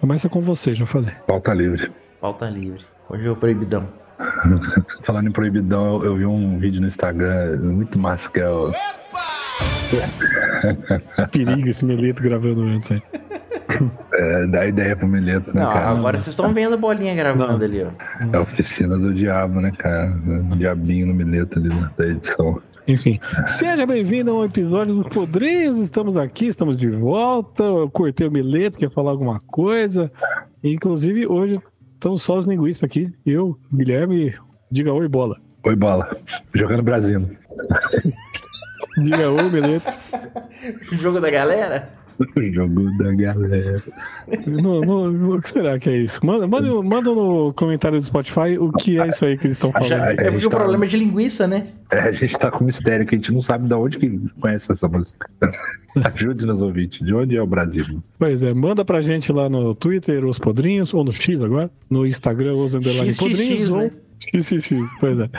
Começa 0.00 0.28
com 0.30 0.40
você, 0.40 0.72
já 0.72 0.86
falei. 0.86 1.14
Pauta 1.26 1.52
livre. 1.52 1.92
Pauta 2.20 2.48
livre. 2.48 2.82
Hoje 3.08 3.26
é 3.26 3.30
o 3.30 3.36
proibidão. 3.36 3.86
Falando 5.04 5.28
em 5.28 5.32
proibidão, 5.32 5.96
eu, 5.96 6.04
eu, 6.04 6.16
vi 6.16 6.26
um 6.26 6.58
vídeo 6.58 6.80
no 6.80 6.86
Instagram 6.86 7.58
muito 7.60 7.98
massa 7.98 8.30
que 8.30 8.40
é 8.40 8.48
o. 8.48 8.72
Perigo 11.30 11.68
esse 11.68 11.84
Meleto 11.84 12.22
gravando 12.22 12.62
antes 12.62 12.92
aí. 12.92 13.02
É, 14.12 14.46
dá 14.48 14.66
ideia 14.66 14.96
pro 14.96 15.06
Mileto, 15.06 15.54
né, 15.54 15.62
Não, 15.62 15.72
cara? 15.72 15.90
agora 15.90 16.18
vocês 16.18 16.28
estão 16.28 16.52
vendo 16.52 16.74
a 16.74 16.76
bolinha 16.76 17.14
gravando 17.14 17.56
Não. 17.56 17.64
ali, 17.64 17.84
ó. 17.84 17.90
É 18.32 18.36
a 18.36 18.40
oficina 18.40 18.98
do 18.98 19.14
diabo, 19.14 19.60
né, 19.60 19.72
cara? 19.78 20.12
O 20.50 20.56
diabinho 20.56 21.06
no 21.06 21.14
Mileto 21.14 21.58
ali 21.58 21.68
né, 21.68 21.88
da 21.96 22.06
edição. 22.06 22.60
Enfim, 22.86 23.20
seja 23.46 23.86
bem-vindo 23.86 24.30
a 24.30 24.34
um 24.34 24.44
episódio 24.44 24.94
dos 24.94 25.08
Podrinhos. 25.08 25.78
Estamos 25.78 26.16
aqui, 26.16 26.46
estamos 26.46 26.76
de 26.76 26.88
volta. 26.88 27.62
Eu 27.62 27.90
cortei 27.90 28.26
o 28.26 28.30
Mileto, 28.30 28.78
quer 28.78 28.90
falar 28.90 29.10
alguma 29.10 29.40
coisa. 29.40 30.10
Inclusive, 30.62 31.26
hoje 31.26 31.60
estamos 31.94 32.22
só 32.22 32.38
os 32.38 32.46
linguistas 32.46 32.88
aqui. 32.88 33.12
Eu, 33.24 33.58
Guilherme, 33.72 34.34
diga 34.70 34.92
oi, 34.92 35.08
bola. 35.08 35.36
Oi, 35.64 35.76
bola. 35.76 36.16
Jogando 36.54 36.82
Brasil. 36.82 37.28
Diga 38.96 39.30
oi, 39.30 39.50
Mileto. 39.50 39.86
Jogo 40.92 41.20
da 41.20 41.30
galera? 41.30 41.92
O 42.20 42.42
jogo 42.52 42.96
da 42.98 43.12
galera. 43.14 43.82
No- 44.46 44.80
no- 44.82 45.36
o 45.36 45.40
que 45.42 45.50
será 45.50 45.78
que 45.78 45.88
é 45.88 45.96
isso? 45.98 46.24
Manda, 46.24 46.46
manda, 46.46 46.68
manda 46.82 47.10
no 47.14 47.52
comentário 47.54 47.98
do 47.98 48.04
Spotify 48.04 48.58
o 48.58 48.70
que 48.72 49.00
é 49.00 49.08
isso 49.08 49.24
aí 49.24 49.38
que 49.38 49.46
eles 49.46 49.56
estão 49.56 49.72
falando. 49.72 49.92
A 49.92 50.12
é 50.12 50.30
porque 50.30 50.46
o 50.46 50.50
tá- 50.50 50.56
problema 50.58 50.84
é 50.84 50.88
de 50.88 50.96
linguiça, 50.98 51.46
né? 51.48 51.68
É, 51.90 51.98
a 52.00 52.12
gente 52.12 52.38
tá 52.38 52.50
com 52.50 52.62
mistério 52.64 53.06
que 53.06 53.14
a 53.14 53.18
gente 53.18 53.32
não 53.32 53.40
sabe 53.42 53.66
de 53.66 53.74
onde 53.74 53.98
que 53.98 54.18
conhece 54.40 54.70
essa 54.70 54.86
música. 54.86 55.28
Ajude-nos, 56.14 56.62
ouvinte. 56.62 57.02
De 57.02 57.12
onde 57.14 57.36
é 57.36 57.42
o 57.42 57.46
Brasil? 57.46 58.02
Pois 58.18 58.40
é, 58.42 58.52
manda 58.54 58.84
pra 58.84 59.00
gente 59.00 59.32
lá 59.32 59.48
no 59.48 59.74
Twitter, 59.74 60.24
os 60.24 60.38
podrinhos, 60.38 60.94
ou 60.94 61.02
no 61.02 61.12
X 61.12 61.42
agora, 61.42 61.70
no 61.88 62.06
Instagram, 62.06 62.54
os 62.54 62.74
underline 62.74 63.14
podrinhos, 63.16 63.72
né? 63.72 63.90
ou 64.34 64.40
XXX, 64.42 64.76
pois 65.00 65.18
é. 65.18 65.30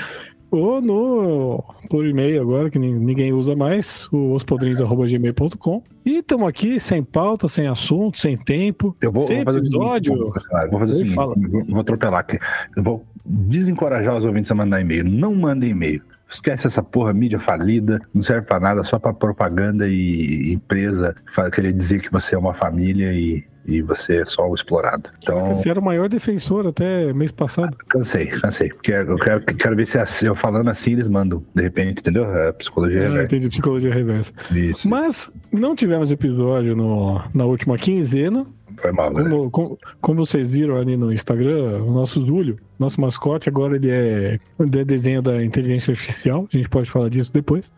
Ou 0.52 0.82
no 0.82 1.64
por 1.90 2.06
e-mail 2.06 2.42
agora, 2.42 2.70
que 2.70 2.78
nin- 2.78 3.00
ninguém 3.00 3.32
usa 3.34 3.56
mais, 3.56 4.08
o 4.12 4.34
ospodrinhos.gmail.com. 4.34 5.84
E 6.06 6.18
estamos 6.18 6.48
aqui 6.48 6.80
sem 6.80 7.02
pauta, 7.04 7.48
sem 7.48 7.68
assunto, 7.68 8.18
sem 8.18 8.38
tempo, 8.38 8.96
Eu 9.02 9.12
vou, 9.12 9.24
sem 9.24 9.38
vou 9.38 9.46
fazer 9.46 9.58
episódio. 9.60 10.14
o 10.14 10.18
seguinte, 10.34 10.70
vou 10.70 10.80
fazer 10.80 10.92
o 10.92 10.96
seguinte, 10.96 11.16
fala. 11.16 11.36
vou, 11.70 11.80
atropelar 11.80 12.20
aqui. 12.20 12.38
Eu 12.76 12.84
vou 12.84 13.06
desencorajar 13.26 14.18
os 14.18 14.26
ouvintes 14.26 14.52
a 14.52 14.56
mandar 14.56 14.82
e-mail. 14.82 15.04
Não 15.06 15.34
mandem 15.34 15.70
e-mail. 15.72 16.02
Esquece 16.30 16.66
essa 16.66 16.82
porra, 16.82 17.12
mídia 17.14 17.40
falida, 17.40 18.00
não 18.14 18.24
serve 18.24 18.48
pra 18.48 18.58
nada, 18.60 18.84
só 18.86 18.98
pra 18.98 19.14
propaganda 19.14 19.88
e 19.90 20.54
empresa 20.54 21.14
querer 21.54 21.74
dizer 21.74 22.02
que 22.02 22.10
você 22.12 22.36
é 22.36 22.38
uma 22.38 22.54
família 22.54 23.12
e, 23.12 23.44
e 23.66 23.82
você 23.82 24.18
é 24.22 24.26
só 24.26 24.50
o 24.50 24.56
explorado. 24.56 25.10
Então, 25.22 25.54
Você 25.54 25.70
era 25.70 25.80
o 25.80 25.84
maior 25.84 26.10
defensor 26.10 26.68
até 26.68 27.14
mês 27.14 27.32
passado. 27.32 27.78
cansei, 27.88 28.28
cansei. 28.28 28.70
Porque 28.70 28.92
eu 28.92 29.16
quero, 29.18 29.42
quero 29.46 29.76
ver 29.76 29.86
se 29.88 30.26
eu 30.26 30.34
falando 30.36 30.70
assim 30.70 30.94
eles 30.94 31.08
mandam, 31.08 31.44
de 31.54 31.62
repente, 31.62 32.00
entendeu? 32.00 32.26
É 32.36 32.52
psicologia 32.52 33.00
Ah, 33.00 33.04
reversa. 33.04 33.24
entendi, 33.26 33.50
psicologia 33.50 33.94
reversa. 33.94 34.34
Isso, 34.52 34.90
Mas 34.90 35.32
não 35.52 35.76
tivemos 35.76 36.10
episódio 36.12 36.76
no, 36.76 37.22
na 37.34 37.46
última 37.46 37.78
quinzena. 37.78 38.46
foi 38.78 38.92
mal, 38.92 39.14
né? 39.14 39.24
Como, 39.24 39.52
como, 39.52 39.80
como 40.02 40.26
vocês 40.26 40.50
viram 40.50 40.76
ali 40.78 40.98
no 40.98 41.14
Instagram, 41.14 41.84
o 41.84 41.92
nosso 41.92 42.24
Zúlio, 42.26 42.58
nosso 42.80 43.00
mascote, 43.00 43.48
agora 43.48 43.76
ele 43.76 43.90
é, 43.92 44.40
ele 44.60 44.80
é 44.80 44.84
desenho 44.84 45.22
da 45.22 45.44
inteligência 45.44 45.92
artificial. 45.92 46.48
A 46.52 46.58
gente 46.58 46.68
pode 46.70 46.90
falar 46.90 47.10
disso 47.10 47.32
depois. 47.32 47.72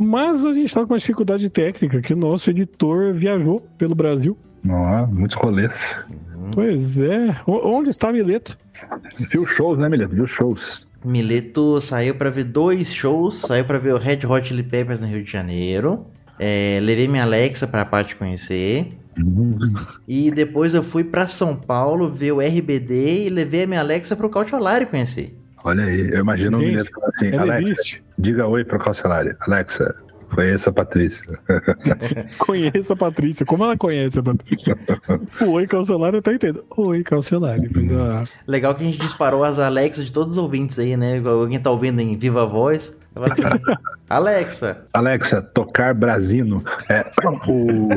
Mas 0.00 0.46
a 0.46 0.52
gente 0.52 0.66
está 0.66 0.82
com 0.86 0.92
uma 0.92 0.98
dificuldade 0.98 1.50
técnica, 1.50 2.00
que 2.00 2.14
o 2.14 2.16
nosso 2.16 2.48
editor 2.50 3.12
viajou 3.12 3.60
pelo 3.76 3.96
Brasil. 3.96 4.38
Ó, 4.68 5.06
muitos 5.06 5.36
rolês. 5.36 6.08
Pois 6.54 6.96
é. 6.96 7.36
O- 7.46 7.68
onde 7.76 7.90
está 7.90 8.10
Mileto? 8.12 8.56
Viu 9.30 9.44
shows, 9.46 9.78
né, 9.78 9.88
Milena? 9.88 10.10
Viu 10.14 10.26
shows. 10.26 10.86
Mileto 11.04 11.80
saiu 11.80 12.14
pra 12.14 12.30
ver 12.30 12.44
dois 12.44 12.92
shows, 12.92 13.36
saiu 13.40 13.64
pra 13.64 13.78
ver 13.78 13.94
o 13.94 13.98
Red 13.98 14.20
Hot 14.28 14.48
Chili 14.48 14.62
Peppers 14.62 15.00
no 15.00 15.06
Rio 15.06 15.22
de 15.22 15.30
Janeiro. 15.30 16.06
É, 16.38 16.78
levei 16.82 17.06
minha 17.08 17.22
Alexa 17.22 17.66
pra 17.66 17.84
Paty 17.84 18.16
conhecer. 18.16 18.88
E 20.06 20.30
depois 20.30 20.74
eu 20.74 20.82
fui 20.82 21.02
pra 21.04 21.26
São 21.26 21.54
Paulo 21.56 22.08
ver 22.08 22.32
o 22.32 22.40
RBD 22.40 23.26
e 23.26 23.30
levei 23.30 23.64
a 23.64 23.66
minha 23.66 23.80
Alexa 23.80 24.14
pro 24.14 24.30
Cautiolari 24.30 24.86
conhecer. 24.86 25.36
Olha 25.64 25.84
aí, 25.84 26.10
eu 26.12 26.20
imagino 26.20 26.56
o 26.56 26.60
Gente, 26.60 26.70
Mileto 26.70 26.90
falando 26.92 27.10
assim, 27.16 27.26
Ela 27.28 27.42
Alexa, 27.42 27.72
existe. 27.72 28.04
diga 28.16 28.46
oi 28.46 28.64
pro 28.64 28.78
calcelário. 28.78 29.36
Alexa, 29.40 29.94
conheça 30.34 30.70
a 30.70 30.72
Patrícia. 30.72 31.38
Conheça 32.38 32.92
a 32.92 32.96
Patrícia. 32.96 33.46
Como 33.46 33.64
ela 33.64 33.76
conhece 33.76 34.18
a 34.18 34.22
Patrícia? 34.22 34.78
O 35.40 35.52
Oi 35.52 35.66
Calcelário 35.66 36.22
tá 36.22 36.32
entendendo. 36.32 36.64
Oi 36.76 37.04
ah, 37.12 38.24
Legal 38.46 38.74
que 38.74 38.82
a 38.82 38.86
gente 38.86 38.98
disparou 38.98 39.44
as 39.44 39.58
Alexas 39.58 40.06
de 40.06 40.12
todos 40.12 40.36
os 40.36 40.42
ouvintes 40.42 40.78
aí, 40.78 40.96
né? 40.96 41.20
Alguém 41.24 41.58
tá 41.58 41.70
ouvindo 41.70 42.00
em 42.00 42.16
viva 42.16 42.46
voz. 42.46 42.98
Assim, 43.14 43.42
Alexa, 44.08 44.86
Alexa, 44.92 45.42
tocar 45.42 45.94
Brasino. 45.94 46.62
É, 46.88 47.04
o... 47.48 47.88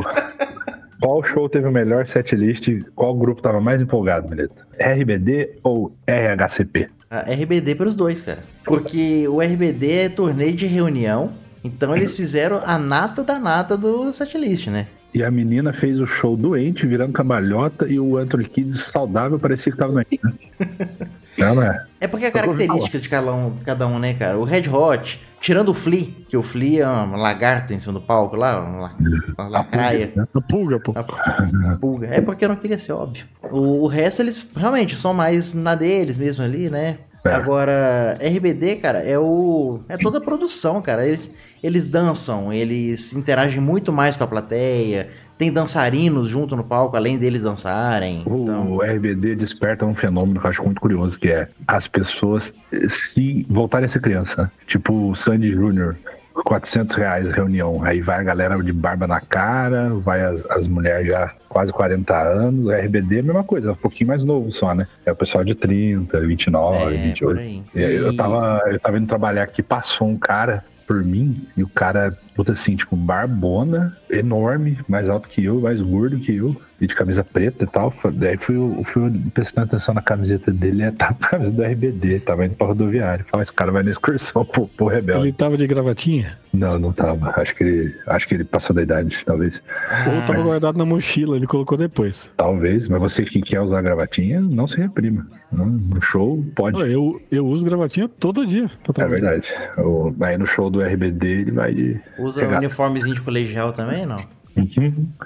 Qual 1.02 1.24
show 1.24 1.50
teve 1.50 1.68
o 1.68 1.72
melhor 1.72 2.06
setlist? 2.06 2.68
Qual 2.96 3.16
grupo 3.16 3.42
tava 3.42 3.60
mais 3.60 3.82
empolgado, 3.82 4.30
Mileto? 4.30 4.66
RBD 4.80 5.60
ou 5.64 5.96
RHCP? 6.08 6.90
a 7.12 7.30
RBD 7.30 7.76
para 7.76 7.90
os 7.90 7.96
dois, 7.96 8.22
cara. 8.22 8.40
Porque 8.64 9.28
o 9.28 9.42
RBD 9.42 9.92
é 9.92 10.10
torneio 10.10 10.56
de 10.56 10.66
reunião. 10.66 11.34
Então 11.64 11.96
eles 11.96 12.16
fizeram 12.16 12.62
a 12.66 12.78
nata 12.78 13.24
da 13.24 13.40
nata 13.40 13.78
do 13.78 14.12
setlist, 14.12 14.68
né? 14.68 14.88
E 15.14 15.24
a 15.24 15.30
menina 15.30 15.74
fez 15.74 16.00
o 16.00 16.06
show 16.06 16.38
doente, 16.38 16.88
virando 16.88 17.12
cambalhota, 17.12 17.86
e 17.88 18.00
o 18.00 18.18
Anthony 18.18 18.46
Kidd 18.46 18.78
saudável 18.78 19.38
parecia 19.38 19.72
que 19.72 19.78
tava 19.78 19.92
doente. 19.92 20.20
Né? 20.24 20.88
Não, 21.38 21.62
é? 21.62 21.86
É 22.00 22.08
porque 22.08 22.26
é 22.26 22.28
a 22.30 22.32
característica 22.32 23.00
de 23.00 23.10
cada 23.10 23.34
um, 23.34 23.58
cada 23.66 23.88
um, 23.88 24.00
né, 24.00 24.14
cara? 24.14 24.38
O 24.38 24.44
Red 24.44 24.70
Hot, 24.70 25.22
tirando 25.40 25.70
o 25.70 25.74
Flea, 25.74 26.08
que 26.28 26.36
o 26.36 26.44
Flea 26.44 26.84
é 26.84 26.88
uma 26.88 27.18
lagarta 27.18 27.74
em 27.74 27.80
cima 27.80 27.94
do 27.94 28.02
palco 28.02 28.36
lá, 28.36 28.62
uma, 28.62 28.96
uma 29.38 29.48
lacraia. 29.48 30.12
a 30.18 30.42
pulga, 30.42 30.80
pô. 30.80 30.94
A 30.96 31.78
pulga. 31.78 32.08
É 32.08 32.22
porque 32.22 32.46
eu 32.46 32.50
não 32.50 32.56
queria 32.56 32.78
ser 32.78 32.94
óbvio. 32.94 33.26
O, 33.50 33.84
o 33.84 33.88
resto, 33.88 34.22
eles 34.22 34.46
realmente 34.56 34.98
são 34.98 35.14
mais 35.14 35.54
na 35.54 35.76
deles 35.76 36.18
mesmo 36.18 36.44
ali, 36.44 36.70
né? 36.70 36.98
É. 37.24 37.30
Agora, 37.30 38.18
RBD, 38.20 38.78
cara, 38.78 39.00
é 39.00 39.18
o. 39.18 39.82
É 39.88 39.96
toda 39.96 40.18
a 40.18 40.22
produção, 40.22 40.82
cara. 40.82 41.06
Eles, 41.06 41.32
eles 41.64 41.86
dançam, 41.86 42.52
eles 42.52 43.14
interagem 43.14 43.62
muito 43.62 43.94
mais 43.94 44.16
com 44.16 44.24
a 44.24 44.28
plateia. 44.28 45.10
Tem 45.38 45.52
dançarinos 45.52 46.30
junto 46.30 46.56
no 46.56 46.64
palco, 46.64 46.96
além 46.96 47.18
deles 47.18 47.42
dançarem. 47.42 48.22
Então, 48.22 48.74
O 48.74 48.82
RBD 48.82 49.36
desperta 49.36 49.86
um 49.86 49.96
fenômeno 49.96 50.40
que 50.40 50.46
eu 50.46 50.50
acho 50.50 50.64
muito 50.64 50.80
curioso, 50.80 51.20
que 51.20 51.30
é 51.30 51.48
as 51.68 51.88
pessoas 51.88 52.54
se 52.90 53.46
voltarem 53.50 53.88
a 53.88 53.90
ser 53.90 54.02
criança. 54.02 54.52
Tipo 54.68 55.10
o 55.10 55.16
Sandy 55.16 55.52
Júnior, 55.52 55.98
400 56.44 56.96
reais 56.96 57.30
a 57.30 57.34
reunião. 57.34 57.84
Aí 57.84 58.02
vai 58.02 58.20
a 58.20 58.24
galera 58.24 58.62
de 58.62 58.72
barba 58.72 59.08
na 59.08 59.20
cara, 59.20 59.90
vai 59.96 60.22
as, 60.22 60.46
as 60.46 60.68
mulheres 60.68 61.08
já 61.08 61.34
quase 61.50 61.74
40 61.74 62.16
anos. 62.16 62.66
O 62.68 62.72
RBD 62.72 63.18
é 63.18 63.20
a 63.20 63.24
mesma 63.24 63.44
coisa, 63.44 63.72
um 63.72 63.76
pouquinho 63.76 64.10
mais 64.10 64.24
novo 64.24 64.52
só, 64.52 64.76
né? 64.76 64.88
É 65.06 65.12
o 65.12 65.16
pessoal 65.16 65.44
de 65.44 65.56
30, 65.56 66.20
29, 66.20 66.78
é, 66.78 66.82
por 66.82 66.92
28. 66.92 67.40
aí. 67.40 67.64
E 67.76 67.82
eu 67.82 68.16
tava, 68.16 68.62
eu 68.68 68.80
tava 68.80 68.98
indo 68.98 69.08
trabalhar 69.08 69.44
aqui, 69.44 69.64
passou 69.64 70.08
um 70.08 70.18
cara 70.18 70.64
por 70.92 71.06
mim, 71.06 71.48
e 71.56 71.64
o 71.64 71.70
cara, 71.70 72.18
puta 72.36 72.52
assim, 72.52 72.76
tipo, 72.76 72.98
barbona, 72.98 73.96
enorme, 74.10 74.78
mais 74.90 75.08
alto 75.08 75.30
que 75.30 75.42
eu, 75.42 75.62
mais 75.62 75.80
gordo 75.80 76.20
que 76.20 76.36
eu, 76.36 76.62
e 76.82 76.88
de 76.88 76.96
camisa 76.96 77.24
preta 77.24 77.64
e 77.64 77.68
tal. 77.68 77.94
Daí 78.12 78.38
fui, 78.38 78.56
eu 78.56 78.84
fui 78.84 79.12
prestando 79.32 79.68
atenção 79.68 79.94
na 79.94 80.02
camiseta 80.02 80.52
dele, 80.52 80.84
e 80.84 80.92
tava 80.92 81.16
a 81.22 81.28
camisa 81.28 81.54
do 81.54 81.64
RBD, 81.64 82.20
tava 82.22 82.44
indo 82.44 82.56
pra 82.56 82.66
rodoviária. 82.66 83.24
Falei, 83.30 83.44
esse 83.44 83.54
cara 83.54 83.72
vai 83.72 83.84
na 83.84 83.92
excursão 83.92 84.44
pro, 84.44 84.68
pro 84.68 84.88
Rebelde. 84.88 85.28
Ele 85.28 85.34
tava 85.34 85.56
de 85.56 85.68
gravatinha? 85.68 86.40
Não, 86.52 86.80
não 86.80 86.92
tava. 86.92 87.32
Acho 87.40 87.56
que 87.56 87.64
ele, 87.64 87.96
acho 88.08 88.28
que 88.28 88.34
ele 88.34 88.44
passou 88.44 88.76
da 88.76 88.82
idade, 88.82 89.24
talvez. 89.24 89.62
Ou 90.08 90.22
tava 90.28 90.42
guardado 90.42 90.78
na 90.78 90.84
mochila, 90.84 91.38
ele 91.38 91.46
colocou 91.46 91.78
depois. 91.78 92.32
Talvez, 92.36 92.88
mas 92.88 93.00
você 93.00 93.24
que 93.24 93.42
quer 93.42 93.62
usar 93.62 93.82
gravatinha, 93.82 94.42
não 94.42 94.68
se 94.68 94.78
reprima. 94.78 95.28
No 95.52 96.02
show, 96.02 96.44
pode. 96.56 96.80
Eu, 96.92 97.22
eu 97.32 97.46
uso 97.46 97.64
gravatinha 97.64 98.10
todo 98.10 98.46
dia. 98.46 98.70
É 98.98 99.06
verdade. 99.06 99.54
O, 99.78 100.14
aí 100.22 100.38
no 100.38 100.48
show 100.48 100.70
do 100.70 100.82
RBD 100.82 101.28
ele 101.28 101.52
vai 101.52 101.74
de. 101.74 102.00
Usa 102.18 102.42
Regata. 102.42 102.60
uniformezinho 102.60 103.16
de 103.16 103.22
colegial 103.22 103.72
também, 103.72 104.06
não? 104.06 104.18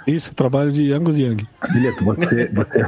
Isso, 0.07 0.35
trabalho 0.35 0.71
de 0.71 0.91
Angus 0.91 1.17
Young. 1.17 1.47
Mileto, 1.73 2.03
você, 2.03 2.47
você, 2.47 2.85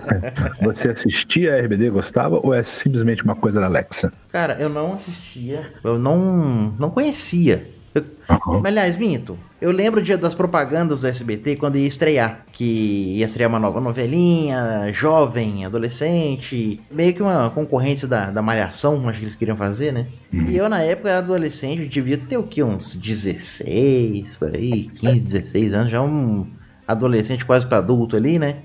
você 0.62 0.90
assistia 0.90 1.56
a 1.56 1.60
RBD, 1.60 1.90
gostava, 1.90 2.40
ou 2.42 2.54
é 2.54 2.62
simplesmente 2.64 3.24
uma 3.24 3.36
coisa 3.36 3.60
da 3.60 3.66
Alexa? 3.66 4.12
Cara, 4.32 4.58
eu 4.60 4.70
não 4.70 4.94
assistia, 4.94 5.72
eu 5.84 5.98
não, 5.98 6.74
não 6.80 6.90
conhecia. 6.90 7.77
Eu- 7.98 8.18
Uhum. 8.46 8.62
Aliás, 8.66 8.98
minto. 8.98 9.38
Eu 9.62 9.72
lembro 9.72 10.02
de- 10.02 10.16
das 10.18 10.36
propagandas 10.36 11.00
do 11.00 11.08
SBT 11.08 11.56
quando 11.56 11.78
ia 11.78 11.88
estrear. 11.88 12.46
Que 12.52 13.16
ia 13.18 13.26
estrear 13.26 13.50
uma 13.50 13.60
nova 13.60 13.80
novelinha, 13.80 14.92
jovem, 14.94 15.64
adolescente. 15.66 16.82
Meio 16.92 17.14
que 17.14 17.22
uma 17.22 17.50
concorrência 17.50 18.08
da, 18.08 18.30
da 18.30 18.42
malhação, 18.42 19.08
acho 19.08 19.20
que 19.20 19.26
eles 19.26 19.36
queriam 19.36 19.56
fazer, 19.58 19.92
né? 19.94 20.08
E 20.32 20.58
eu, 20.58 20.68
na 20.70 20.82
época, 20.82 21.10
era 21.10 21.20
adolescente, 21.20 21.84
eu 21.84 21.88
devia 21.90 22.18
ter 22.18 22.38
o 22.38 22.44
quê? 22.44 22.62
Uns 22.64 22.96
16, 22.96 24.36
por 24.36 24.54
aí, 24.56 24.90
15, 24.96 25.22
16 25.22 25.74
anos, 25.74 25.92
já 25.92 26.02
um 26.02 26.48
adolescente 26.88 27.46
quase 27.46 27.66
pra 27.66 27.78
adulto 27.80 28.16
ali, 28.16 28.38
né? 28.40 28.58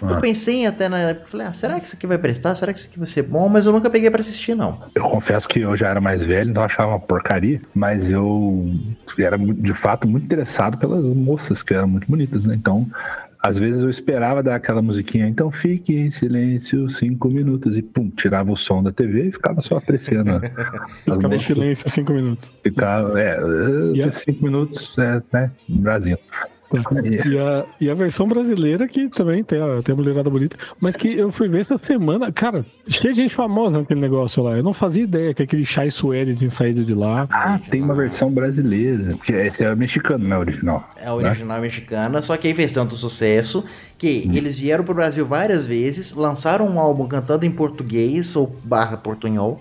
Eu 0.00 0.08
Ah. 0.16 0.20
pensei 0.20 0.66
até 0.66 0.88
na 0.88 0.98
época, 0.98 1.28
falei, 1.28 1.46
ah, 1.46 1.52
será 1.52 1.78
que 1.78 1.86
isso 1.86 1.96
aqui 1.96 2.06
vai 2.06 2.16
prestar? 2.18 2.54
Será 2.54 2.72
que 2.72 2.78
isso 2.78 2.88
aqui 2.88 2.98
vai 2.98 3.06
ser 3.06 3.22
bom? 3.22 3.48
Mas 3.48 3.66
eu 3.66 3.72
nunca 3.72 3.90
peguei 3.90 4.10
pra 4.10 4.20
assistir, 4.20 4.54
não. 4.54 4.78
Eu 4.94 5.04
confesso 5.04 5.48
que 5.48 5.60
eu 5.60 5.76
já 5.76 5.88
era 5.88 6.00
mais 6.00 6.22
velho, 6.22 6.50
então 6.50 6.62
eu 6.62 6.66
achava 6.66 6.90
uma 6.92 7.00
porcaria, 7.00 7.60
mas 7.74 8.10
eu 8.10 8.70
era 9.18 9.36
de 9.38 9.74
fato 9.74 10.08
muito 10.08 10.24
interessado 10.24 10.78
pelas 10.78 11.06
moças, 11.12 11.62
que 11.62 11.74
eram 11.74 11.88
muito 11.88 12.08
bonitas, 12.08 12.44
né? 12.44 12.54
Então, 12.54 12.86
às 13.42 13.56
vezes 13.58 13.82
eu 13.82 13.88
esperava 13.88 14.42
dar 14.42 14.54
aquela 14.56 14.82
musiquinha, 14.82 15.26
então 15.26 15.50
fique 15.50 15.94
em 15.96 16.10
silêncio 16.10 16.88
cinco 16.90 17.28
minutos 17.28 17.76
e 17.76 17.82
pum, 17.82 18.10
tirava 18.10 18.52
o 18.52 18.56
som 18.56 18.82
da 18.82 18.92
TV 18.92 19.28
e 19.28 19.32
ficava 19.32 19.60
só 19.62 19.76
apreciando. 19.76 20.40
Ficava 21.04 21.34
em 21.34 21.38
silêncio 21.38 21.88
cinco 21.88 22.12
minutos. 22.12 22.52
ficava, 22.62 23.18
é, 23.20 23.38
E 23.94 24.02
a- 24.02 24.10
cinco 24.10 24.44
minutos, 24.44 24.96
é, 24.98 25.22
né? 25.32 25.50
Brasil. 25.68 26.18
E 27.26 27.38
a, 27.38 27.66
e 27.80 27.90
a 27.90 27.94
versão 27.94 28.28
brasileira 28.28 28.86
que 28.86 29.08
também 29.08 29.42
tem 29.42 29.60
a, 29.60 29.82
tem 29.82 29.92
a 29.92 29.96
mulherada 29.96 30.30
bonita, 30.30 30.56
mas 30.78 30.96
que 30.96 31.08
eu 31.12 31.30
fui 31.32 31.48
ver 31.48 31.60
essa 31.60 31.76
semana, 31.78 32.30
cara, 32.30 32.64
cheio 32.88 33.12
de 33.12 33.22
gente 33.22 33.34
famosa 33.34 33.78
naquele 33.78 34.00
negócio 34.00 34.42
lá. 34.42 34.56
Eu 34.56 34.62
não 34.62 34.72
fazia 34.72 35.02
ideia 35.02 35.34
que 35.34 35.42
aquele 35.42 35.64
Chai 35.64 35.90
Suede 35.90 36.34
tinha 36.34 36.50
saído 36.50 36.84
de 36.84 36.94
lá. 36.94 37.26
Ah, 37.30 37.58
tem 37.70 37.82
uma 37.82 37.94
versão 37.94 38.30
brasileira, 38.30 39.16
porque 39.16 39.32
esse 39.32 39.64
é 39.64 39.74
mexicano, 39.74 40.28
não 40.28 40.36
é 40.36 40.38
original. 40.38 40.88
É 40.96 41.08
a 41.08 41.14
original 41.14 41.60
mexicana, 41.60 42.22
só 42.22 42.36
que 42.36 42.46
aí 42.46 42.54
fez 42.54 42.72
tanto 42.72 42.94
sucesso 42.94 43.64
que 43.98 44.30
eles 44.32 44.58
vieram 44.58 44.84
pro 44.84 44.94
Brasil 44.94 45.26
várias 45.26 45.66
vezes, 45.66 46.12
lançaram 46.12 46.66
um 46.66 46.78
álbum 46.78 47.06
cantando 47.06 47.44
em 47.44 47.50
português 47.50 48.34
ou 48.36 48.56
barra 48.64 48.96
portunhol. 48.96 49.60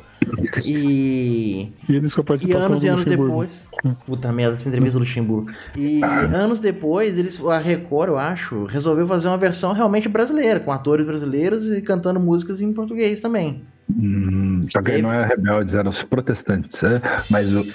E, 0.66 1.72
E 1.88 1.96
eles 1.96 2.14
com 2.14 2.22
a 2.22 2.24
e 2.24 2.28
participação 2.28 2.66
anos 2.66 2.80
do 2.80 2.86
e 2.86 2.90
anos 2.90 3.06
depois. 3.06 3.70
Puta 4.06 4.32
merda, 4.32 4.56
essa 4.56 4.68
entrevista 4.68 5.00
do 5.00 5.04
Luxemburgo. 5.04 5.52
E 5.76 6.04
anos 6.04 6.60
depois, 6.60 7.18
eles, 7.18 7.44
a 7.44 7.58
Record, 7.58 8.10
eu 8.10 8.18
acho, 8.18 8.66
resolveu 8.66 9.08
fazer 9.08 9.28
uma 9.28 9.38
versão 9.38 9.74
realmente 9.74 10.10
brasileira, 10.10 10.60
com 10.60 10.72
atores 10.72 11.06
brasileiros 11.06 11.66
e 11.66 11.82
cantando 11.82 12.20
músicas 12.20 12.62
em 12.62 12.74
português 12.74 13.20
também. 13.20 13.64
Hum, 13.90 14.68
só 14.70 14.82
que 14.82 14.92
aí 14.92 15.02
não 15.02 15.12
é 15.12 15.26
rebeldes, 15.26 15.74
eram 15.74 15.90
os 15.90 16.04
protestantes. 16.04 16.84
é? 16.84 17.02
Mas, 17.30 17.54
o, 17.56 17.66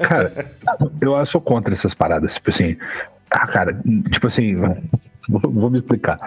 cara, 0.00 0.52
eu 1.00 1.26
sou 1.26 1.40
contra 1.40 1.74
essas 1.74 1.92
paradas. 1.94 2.34
Tipo 2.34 2.50
assim, 2.50 2.76
ah, 3.30 3.46
cara, 3.48 3.76
tipo 4.10 4.28
assim, 4.28 4.54
vou, 5.28 5.40
vou 5.40 5.70
me 5.70 5.78
explicar. 5.78 6.18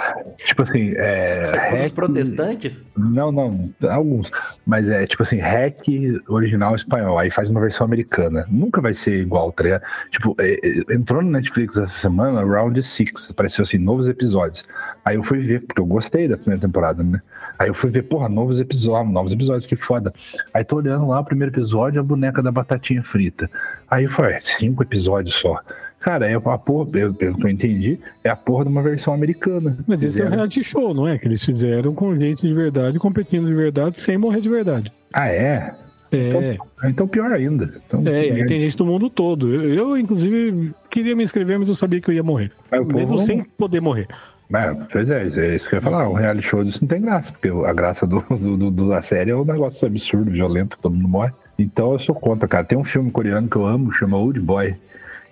Tipo 0.46 0.64
assim, 0.64 0.94
é. 0.96 1.42
Os 1.44 1.50
hack- 1.52 1.92
protestantes? 1.94 2.86
Não, 2.98 3.32
não, 3.32 3.70
alguns. 3.90 4.32
Mas 4.66 4.90
é 4.90 5.06
tipo 5.06 5.24
assim, 5.24 5.38
hack 5.38 5.84
original 6.28 6.76
espanhol, 6.76 7.18
aí 7.18 7.30
faz 7.30 7.50
uma 7.50 7.60
versão 7.62 7.86
americana. 7.86 8.46
Nunca 8.50 8.82
vai 8.82 8.94
ser 8.94 9.20
igual, 9.20 9.52
tá 9.52 9.64
ligado? 9.64 9.84
Tipo, 10.12 10.36
é, 10.40 10.54
é, 10.64 10.94
entrou 10.94 11.22
no 11.22 11.30
Netflix 11.32 11.78
essa 11.78 11.88
semana, 11.88 12.44
Round 12.44 12.82
Six, 12.84 13.32
apareceu 13.32 13.64
assim, 13.64 13.78
novos 13.78 14.08
episódios. 14.08 14.66
Aí 15.06 15.16
eu 15.16 15.24
fui 15.24 15.40
ver, 15.40 15.62
porque 15.66 15.82
eu 15.82 15.86
gostei 15.86 16.28
da 16.28 16.38
primeira 16.38 16.62
temporada, 16.62 17.04
né? 17.04 17.20
Aí 17.58 17.70
eu 17.70 17.74
fui 17.74 17.90
ver, 17.90 18.04
porra, 18.04 18.30
novos 18.30 18.60
episódios, 18.60 19.12
novos 19.14 19.32
episódios, 19.34 19.66
que 19.66 19.76
foda. 19.76 20.14
Aí 20.54 20.64
tô 20.64 20.76
olhando 20.76 21.08
lá 21.08 21.20
o 21.20 21.26
primeiro 21.26 21.52
episódio, 21.54 22.00
a 22.00 22.04
boneca 22.04 22.42
da 22.42 22.52
batatinha 22.52 23.02
frita. 23.02 23.50
Aí 23.90 24.08
foi, 24.08 24.34
"É, 24.34 24.40
cinco 24.44 24.84
episódios 24.84 25.36
só. 25.36 25.60
Cara, 26.00 26.30
é 26.30 26.36
a 26.36 26.40
porra, 26.58 26.86
pelo 26.92 27.14
que 27.14 27.26
eu 27.26 27.50
entendi, 27.50 28.00
é 28.24 28.30
a 28.30 28.36
porra 28.36 28.64
de 28.66 28.70
uma 28.72 28.82
versão 28.82 29.14
americana. 29.14 29.78
Mas 29.88 30.04
esse 30.04 30.22
é 30.22 30.26
um 30.26 30.30
reality 30.30 30.64
show, 30.64 30.94
não 30.94 31.08
é? 31.08 31.18
Que 31.18 31.28
eles 31.28 31.44
fizeram 31.44 31.94
com 31.94 32.16
gente 32.16 32.48
de 32.48 32.54
verdade, 32.54 33.00
competindo 33.00 33.48
de 33.48 33.54
verdade, 33.56 34.00
sem 34.00 34.18
morrer 34.18 34.40
de 34.42 34.50
verdade. 34.50 34.92
Ah, 35.14 35.28
é? 35.28 35.74
É, 36.12 36.58
Então 36.86 37.06
pior 37.08 37.32
ainda. 37.34 37.74
Então, 37.86 38.02
é, 38.06 38.28
e 38.28 38.32
aí 38.32 38.46
tem 38.46 38.62
gente 38.62 38.78
do 38.78 38.86
mundo 38.86 39.10
todo. 39.10 39.54
Eu, 39.54 39.74
eu, 39.74 39.98
inclusive, 39.98 40.72
queria 40.90 41.16
me 41.16 41.24
inscrever, 41.24 41.60
mas 41.60 41.68
eu 41.68 41.76
sabia 41.76 42.00
que 42.00 42.10
eu 42.10 42.16
ia 42.16 42.24
morrer. 42.24 42.52
Mas 42.72 42.86
Mesmo 42.88 43.18
não- 43.18 43.26
sem 43.26 43.44
poder 43.44 43.82
morrer. 43.82 44.08
É, 44.54 44.74
pois 44.90 45.10
é, 45.10 45.24
é 45.24 45.56
isso 45.56 45.68
que 45.68 45.76
eu 45.76 45.80
ia 45.80 45.82
falar. 45.82 46.08
Um 46.10 46.14
reality 46.14 46.48
show 46.48 46.64
disso 46.64 46.80
não 46.82 46.88
tem 46.88 47.02
graça, 47.02 47.34
porque 47.34 47.50
a 47.50 47.74
graça 47.74 48.08
do, 48.08 48.22
do, 48.30 48.72
do- 48.72 48.88
da 48.90 49.02
série 49.02 49.32
é 49.32 49.36
um 49.36 49.44
negócio 49.44 49.86
absurdo, 49.86 50.32
violento, 50.32 50.78
todo 50.82 50.96
mundo 50.96 51.08
morre. 51.10 51.34
Então 51.60 51.92
eu 51.92 52.00
sou 52.00 52.16
contra, 52.16 52.48
cara. 52.48 52.64
Tem 52.64 52.78
um 52.78 52.84
filme 52.86 53.12
coreano 53.12 53.50
que 53.50 53.58
eu 53.58 53.66
amo, 53.66 53.92
chama 53.92 54.16
Old 54.16 54.40
Boy. 54.40 54.76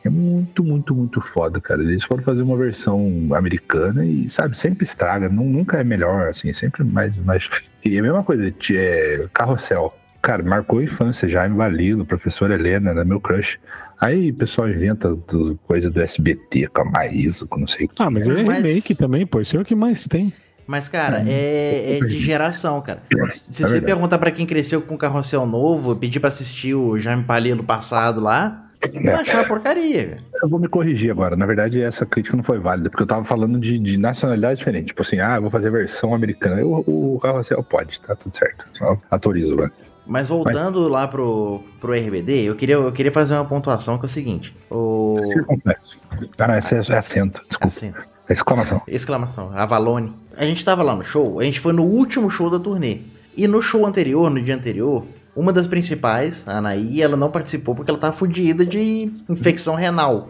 É 0.06 0.10
muito, 0.10 0.64
muito, 0.64 0.94
muito 0.94 1.20
foda, 1.20 1.60
cara. 1.60 1.82
Eles 1.82 2.04
foram 2.04 2.24
fazer 2.24 2.44
uma 2.44 2.56
versão 2.56 3.30
americana 3.36 4.06
e, 4.06 4.30
sabe, 4.30 4.58
sempre 4.58 4.86
estraga. 4.86 5.28
nu- 5.28 5.44
nunca 5.50 5.78
é 5.80 5.84
melhor, 5.84 6.30
assim, 6.30 6.54
sempre 6.54 6.84
mais. 6.84 7.18
mais... 7.18 7.50
E 7.84 7.98
a 7.98 8.02
mesma 8.02 8.24
coisa, 8.24 8.54
é, 8.72 9.28
Carrossel. 9.34 9.94
Cara, 10.22 10.42
marcou 10.44 10.80
a 10.80 10.84
infância, 10.84 11.28
Jaime 11.30 11.56
Valilo, 11.56 12.04
professora 12.06 12.56
Helena, 12.56 12.90
era 12.92 13.06
meu 13.06 13.20
crush. 13.20 13.60
Aí 14.00 14.32
o 14.32 14.34
pessoal 14.36 14.68
inventa 14.70 15.16
do- 15.16 15.58
coisa 15.68 15.90
do 15.90 16.02
SBT 16.02 16.68
com 16.68 16.82
a 16.82 16.86
Maísa, 16.86 17.46
com 17.48 17.60
não 17.60 17.68
sei 17.68 17.86
o 17.86 17.90
que. 17.90 17.96
Ah, 18.02 18.10
mas 18.10 18.28
é 18.28 18.44
Mas- 18.44 18.58
remake 18.64 18.96
também, 18.96 19.26
pô. 19.26 19.40
Isso 19.42 19.56
é 19.58 19.60
o 19.62 19.66
que 19.66 19.76
mais 19.76 20.08
tem. 20.08 20.34
Mas, 20.68 20.90
cara, 20.90 21.24
é, 21.28 21.98
é 21.98 22.00
de 22.00 22.18
geração, 22.20 22.82
cara. 22.82 23.04
Se 23.08 23.16
É 23.18 23.28
você 23.54 23.64
verdade. 23.66 23.86
perguntar 23.86 24.18
pra 24.18 24.32
quem 24.32 24.48
cresceu 24.48 24.82
com 24.82 24.98
carrossel 24.98 25.46
novo, 25.46 25.96
pedir 25.96 26.20
pra 26.20 26.30
assistir 26.30 26.74
o 26.74 26.98
Jaime 26.98 27.24
Palilo 27.24 27.64
passado 27.64 28.20
lá, 28.20 28.65
vai 28.88 29.14
achar 29.16 29.40
uma 29.40 29.48
porcaria, 29.48 30.08
velho. 30.08 30.22
Eu 30.42 30.50
vou 30.50 30.60
me 30.60 30.68
corrigir 30.68 31.12
agora. 31.12 31.36
Na 31.36 31.46
verdade, 31.46 31.82
essa 31.82 32.06
crítica 32.06 32.36
não 32.36 32.44
foi 32.44 32.60
válida, 32.60 32.90
porque 32.90 33.04
eu 33.04 33.08
tava 33.08 33.24
falando 33.24 33.60
de, 33.60 33.78
de 33.80 33.98
nacionalidade 33.98 34.60
diferente. 34.60 34.88
Tipo 34.88 35.02
assim, 35.02 35.20
ah, 35.20 35.36
eu 35.36 35.42
vou 35.42 35.52
fazer 35.52 35.70
versão 35.70 36.14
americana. 36.14 36.64
O, 36.64 37.16
o 37.16 37.20
Carrossel 37.20 37.64
pode, 37.64 38.00
tá 38.02 38.16
tudo 38.16 38.36
certo. 38.36 38.66
Só 38.74 38.98
autorizo 39.10 39.54
agora. 39.54 39.72
Mas 40.08 40.30
voltando 40.30 40.88
lá 40.88 41.08
pro, 41.08 41.64
pro 41.82 41.94
RBD, 41.94 42.44
eu 42.44 42.56
queria, 42.56 42.76
eu 42.76 42.92
queria 42.92 43.12
fazer 43.12 43.34
uma 43.34 43.46
pontuação 43.46 43.98
que 43.98 44.06
é 44.06 44.08
o 44.08 44.10
seguinte. 44.10 44.56
O. 44.70 45.18
Circunflexo. 45.20 45.98
Ah, 46.38 46.48
não, 46.48 46.58
esse 46.58 46.76
é, 46.76 46.78
é 46.78 46.98
acento. 46.98 47.42
Desculpa. 47.50 47.68
Assim, 47.68 47.94
É 48.30 48.34
exclamação. 48.34 48.82
exclamação, 48.88 49.50
Avalone. 49.56 50.14
A 50.38 50.46
gente 50.46 50.64
tava 50.64 50.84
lá 50.84 50.96
no 50.96 51.04
show, 51.04 51.40
a 51.40 51.44
gente 51.44 51.60
foi 51.60 51.74
no 51.74 51.84
último 51.84 52.30
show 52.30 52.50
da 52.50 52.60
turnê. 52.60 53.00
E 53.36 53.48
no 53.48 53.62
show 53.62 53.86
anterior, 53.86 54.30
no 54.30 54.42
dia 54.42 54.56
anterior, 54.56 55.06
uma 55.36 55.52
das 55.52 55.68
principais, 55.68 56.44
a 56.48 56.58
Anaí, 56.60 57.02
ela 57.02 57.18
não 57.18 57.30
participou 57.30 57.76
porque 57.76 57.92
ela 57.92 58.00
tava 58.00 58.16
fodida 58.16 58.66
de 58.66 59.12
infecção 59.30 59.76
renal. 59.76 60.30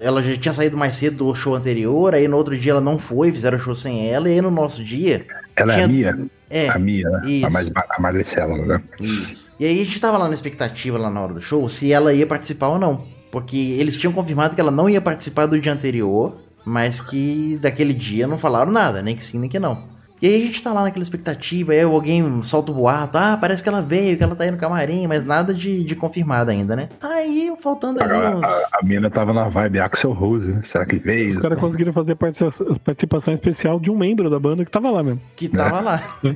Ela 0.00 0.22
já 0.22 0.36
tinha 0.36 0.52
saído 0.54 0.76
mais 0.76 0.96
cedo 0.96 1.24
do 1.24 1.34
show 1.34 1.54
anterior, 1.54 2.14
aí 2.14 2.28
no 2.28 2.36
outro 2.36 2.56
dia 2.56 2.72
ela 2.72 2.80
não 2.80 2.98
foi, 2.98 3.32
fizeram 3.32 3.56
o 3.56 3.60
show 3.60 3.74
sem 3.74 4.08
ela, 4.10 4.28
e 4.28 4.32
aí 4.34 4.40
no 4.42 4.50
nosso 4.50 4.84
dia. 4.84 5.24
ela 5.56 5.72
é 5.72 5.74
tinha- 5.76 5.86
a 5.86 5.88
Mia? 5.88 6.28
É, 6.50 6.68
A 6.68 6.78
Mia, 6.78 7.08
né? 7.10 7.22
Isso. 7.26 7.46
A, 7.46 7.50
mais, 7.50 7.70
a 7.90 8.00
Maricela, 8.00 8.56
né? 8.64 8.82
Isso. 9.00 9.50
E 9.58 9.64
aí 9.66 9.80
a 9.80 9.84
gente 9.84 10.00
tava 10.00 10.16
lá 10.18 10.28
na 10.28 10.34
expectativa, 10.34 10.96
lá 10.98 11.10
na 11.10 11.20
hora 11.20 11.34
do 11.34 11.40
show, 11.40 11.68
se 11.68 11.92
ela 11.92 12.12
ia 12.12 12.26
participar 12.26 12.68
ou 12.68 12.78
não. 12.78 13.04
Porque 13.30 13.56
eles 13.56 13.96
tinham 13.96 14.12
confirmado 14.12 14.54
que 14.54 14.60
ela 14.60 14.70
não 14.70 14.88
ia 14.88 15.00
participar 15.00 15.44
do 15.46 15.60
dia 15.60 15.72
anterior, 15.72 16.38
mas 16.64 17.00
que 17.00 17.58
daquele 17.60 17.92
dia 17.92 18.26
não 18.26 18.38
falaram 18.38 18.72
nada, 18.72 19.02
nem 19.02 19.14
que 19.14 19.22
sim, 19.22 19.38
nem 19.38 19.48
que 19.50 19.58
não. 19.58 19.84
E 20.20 20.26
aí 20.26 20.42
a 20.42 20.46
gente 20.46 20.62
tá 20.62 20.72
lá 20.72 20.82
naquela 20.82 21.02
expectativa, 21.02 21.72
aí 21.72 21.82
alguém 21.82 22.42
solta 22.42 22.72
o 22.72 22.74
boato, 22.74 23.16
ah, 23.16 23.38
parece 23.40 23.62
que 23.62 23.68
ela 23.68 23.80
veio, 23.80 24.16
que 24.16 24.22
ela 24.22 24.34
tá 24.34 24.44
aí 24.44 24.50
no 24.50 24.56
camarim, 24.56 25.06
mas 25.06 25.24
nada 25.24 25.54
de, 25.54 25.84
de 25.84 25.94
confirmado 25.94 26.50
ainda, 26.50 26.74
né? 26.74 26.88
Aí 27.00 27.52
faltando 27.60 28.02
ali 28.02 28.12
A, 28.14 28.30
uns... 28.30 28.44
a, 28.44 28.78
a 28.80 28.84
mina 28.84 29.10
tava 29.10 29.32
na 29.32 29.48
vibe 29.48 29.80
Axel 29.80 30.12
Rose, 30.12 30.50
né? 30.50 30.60
Será 30.64 30.84
que 30.84 30.98
veio? 30.98 31.30
Os 31.30 31.38
caras 31.38 31.58
conseguiram 31.58 31.92
fazer 31.92 32.14
participação, 32.16 32.74
participação 32.84 33.34
especial 33.34 33.78
de 33.78 33.90
um 33.90 33.96
membro 33.96 34.28
da 34.28 34.38
banda 34.38 34.64
que 34.64 34.70
tava 34.70 34.90
lá 34.90 35.02
mesmo. 35.02 35.20
que 35.36 35.48
tava 35.48 35.80
lá. 35.80 36.02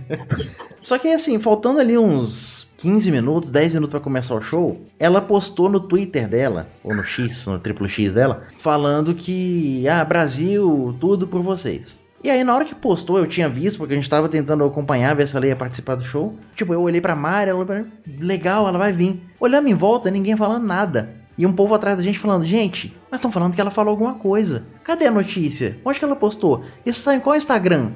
Só 0.81 0.99
que 0.99 1.09
assim, 1.09 1.39
faltando 1.39 1.79
ali 1.79 1.97
uns 1.97 2.67
15 2.79 3.13
minutos, 3.13 3.51
10 3.51 3.75
minutos 3.75 3.93
pra 3.93 4.01
começar 4.01 4.35
o 4.35 4.41
show, 4.41 4.81
ela 4.99 5.21
postou 5.21 5.69
no 5.69 5.79
Twitter 5.79 6.29
dela, 6.29 6.69
ou 6.83 6.93
no 6.93 7.05
X, 7.05 7.47
no 7.47 7.59
triplo 7.59 7.89
X 7.89 8.13
dela, 8.13 8.43
falando 8.59 9.15
que, 9.15 9.87
ah, 9.89 10.05
Brasil, 10.05 10.97
tudo 10.99 11.29
por 11.29 11.41
vocês. 11.43 12.02
E 12.25 12.31
aí, 12.31 12.45
na 12.45 12.55
hora 12.55 12.65
que 12.65 12.75
postou, 12.75 13.19
eu 13.19 13.27
tinha 13.27 13.49
visto, 13.49 13.79
porque 13.79 13.95
a 13.95 13.97
gente 13.97 14.09
tava 14.09 14.29
tentando 14.29 14.63
acompanhar, 14.65 15.15
ver 15.15 15.27
se 15.27 15.37
ela 15.37 15.47
ia 15.47 15.57
participar 15.57 15.97
do 15.97 16.05
show. 16.05 16.39
Tipo, 16.55 16.73
eu 16.73 16.81
olhei 16.81 17.01
pra 17.01 17.17
Mari, 17.17 17.51
ela 17.51 17.67
pra 17.67 17.85
legal, 18.21 18.69
ela 18.69 18.79
vai 18.79 18.93
vir. 18.93 19.21
Olhando 19.41 19.69
em 19.69 19.75
volta, 19.75 20.09
ninguém 20.09 20.37
falando 20.37 20.65
nada. 20.65 21.11
E 21.37 21.45
um 21.45 21.53
povo 21.53 21.75
atrás 21.75 21.97
da 21.97 22.03
gente 22.03 22.21
falando, 22.21 22.45
gente, 22.45 22.97
mas 23.11 23.19
estão 23.19 23.33
falando 23.33 23.55
que 23.55 23.61
ela 23.61 23.73
falou 23.73 23.91
alguma 23.91 24.15
coisa. 24.15 24.67
Cadê 24.85 25.07
a 25.07 25.11
notícia? 25.11 25.79
Onde 25.85 25.99
que 25.99 26.05
ela 26.05 26.15
postou? 26.15 26.63
Isso 26.87 27.01
sai 27.01 27.17
em 27.17 27.21
qual 27.21 27.35
Instagram? 27.35 27.91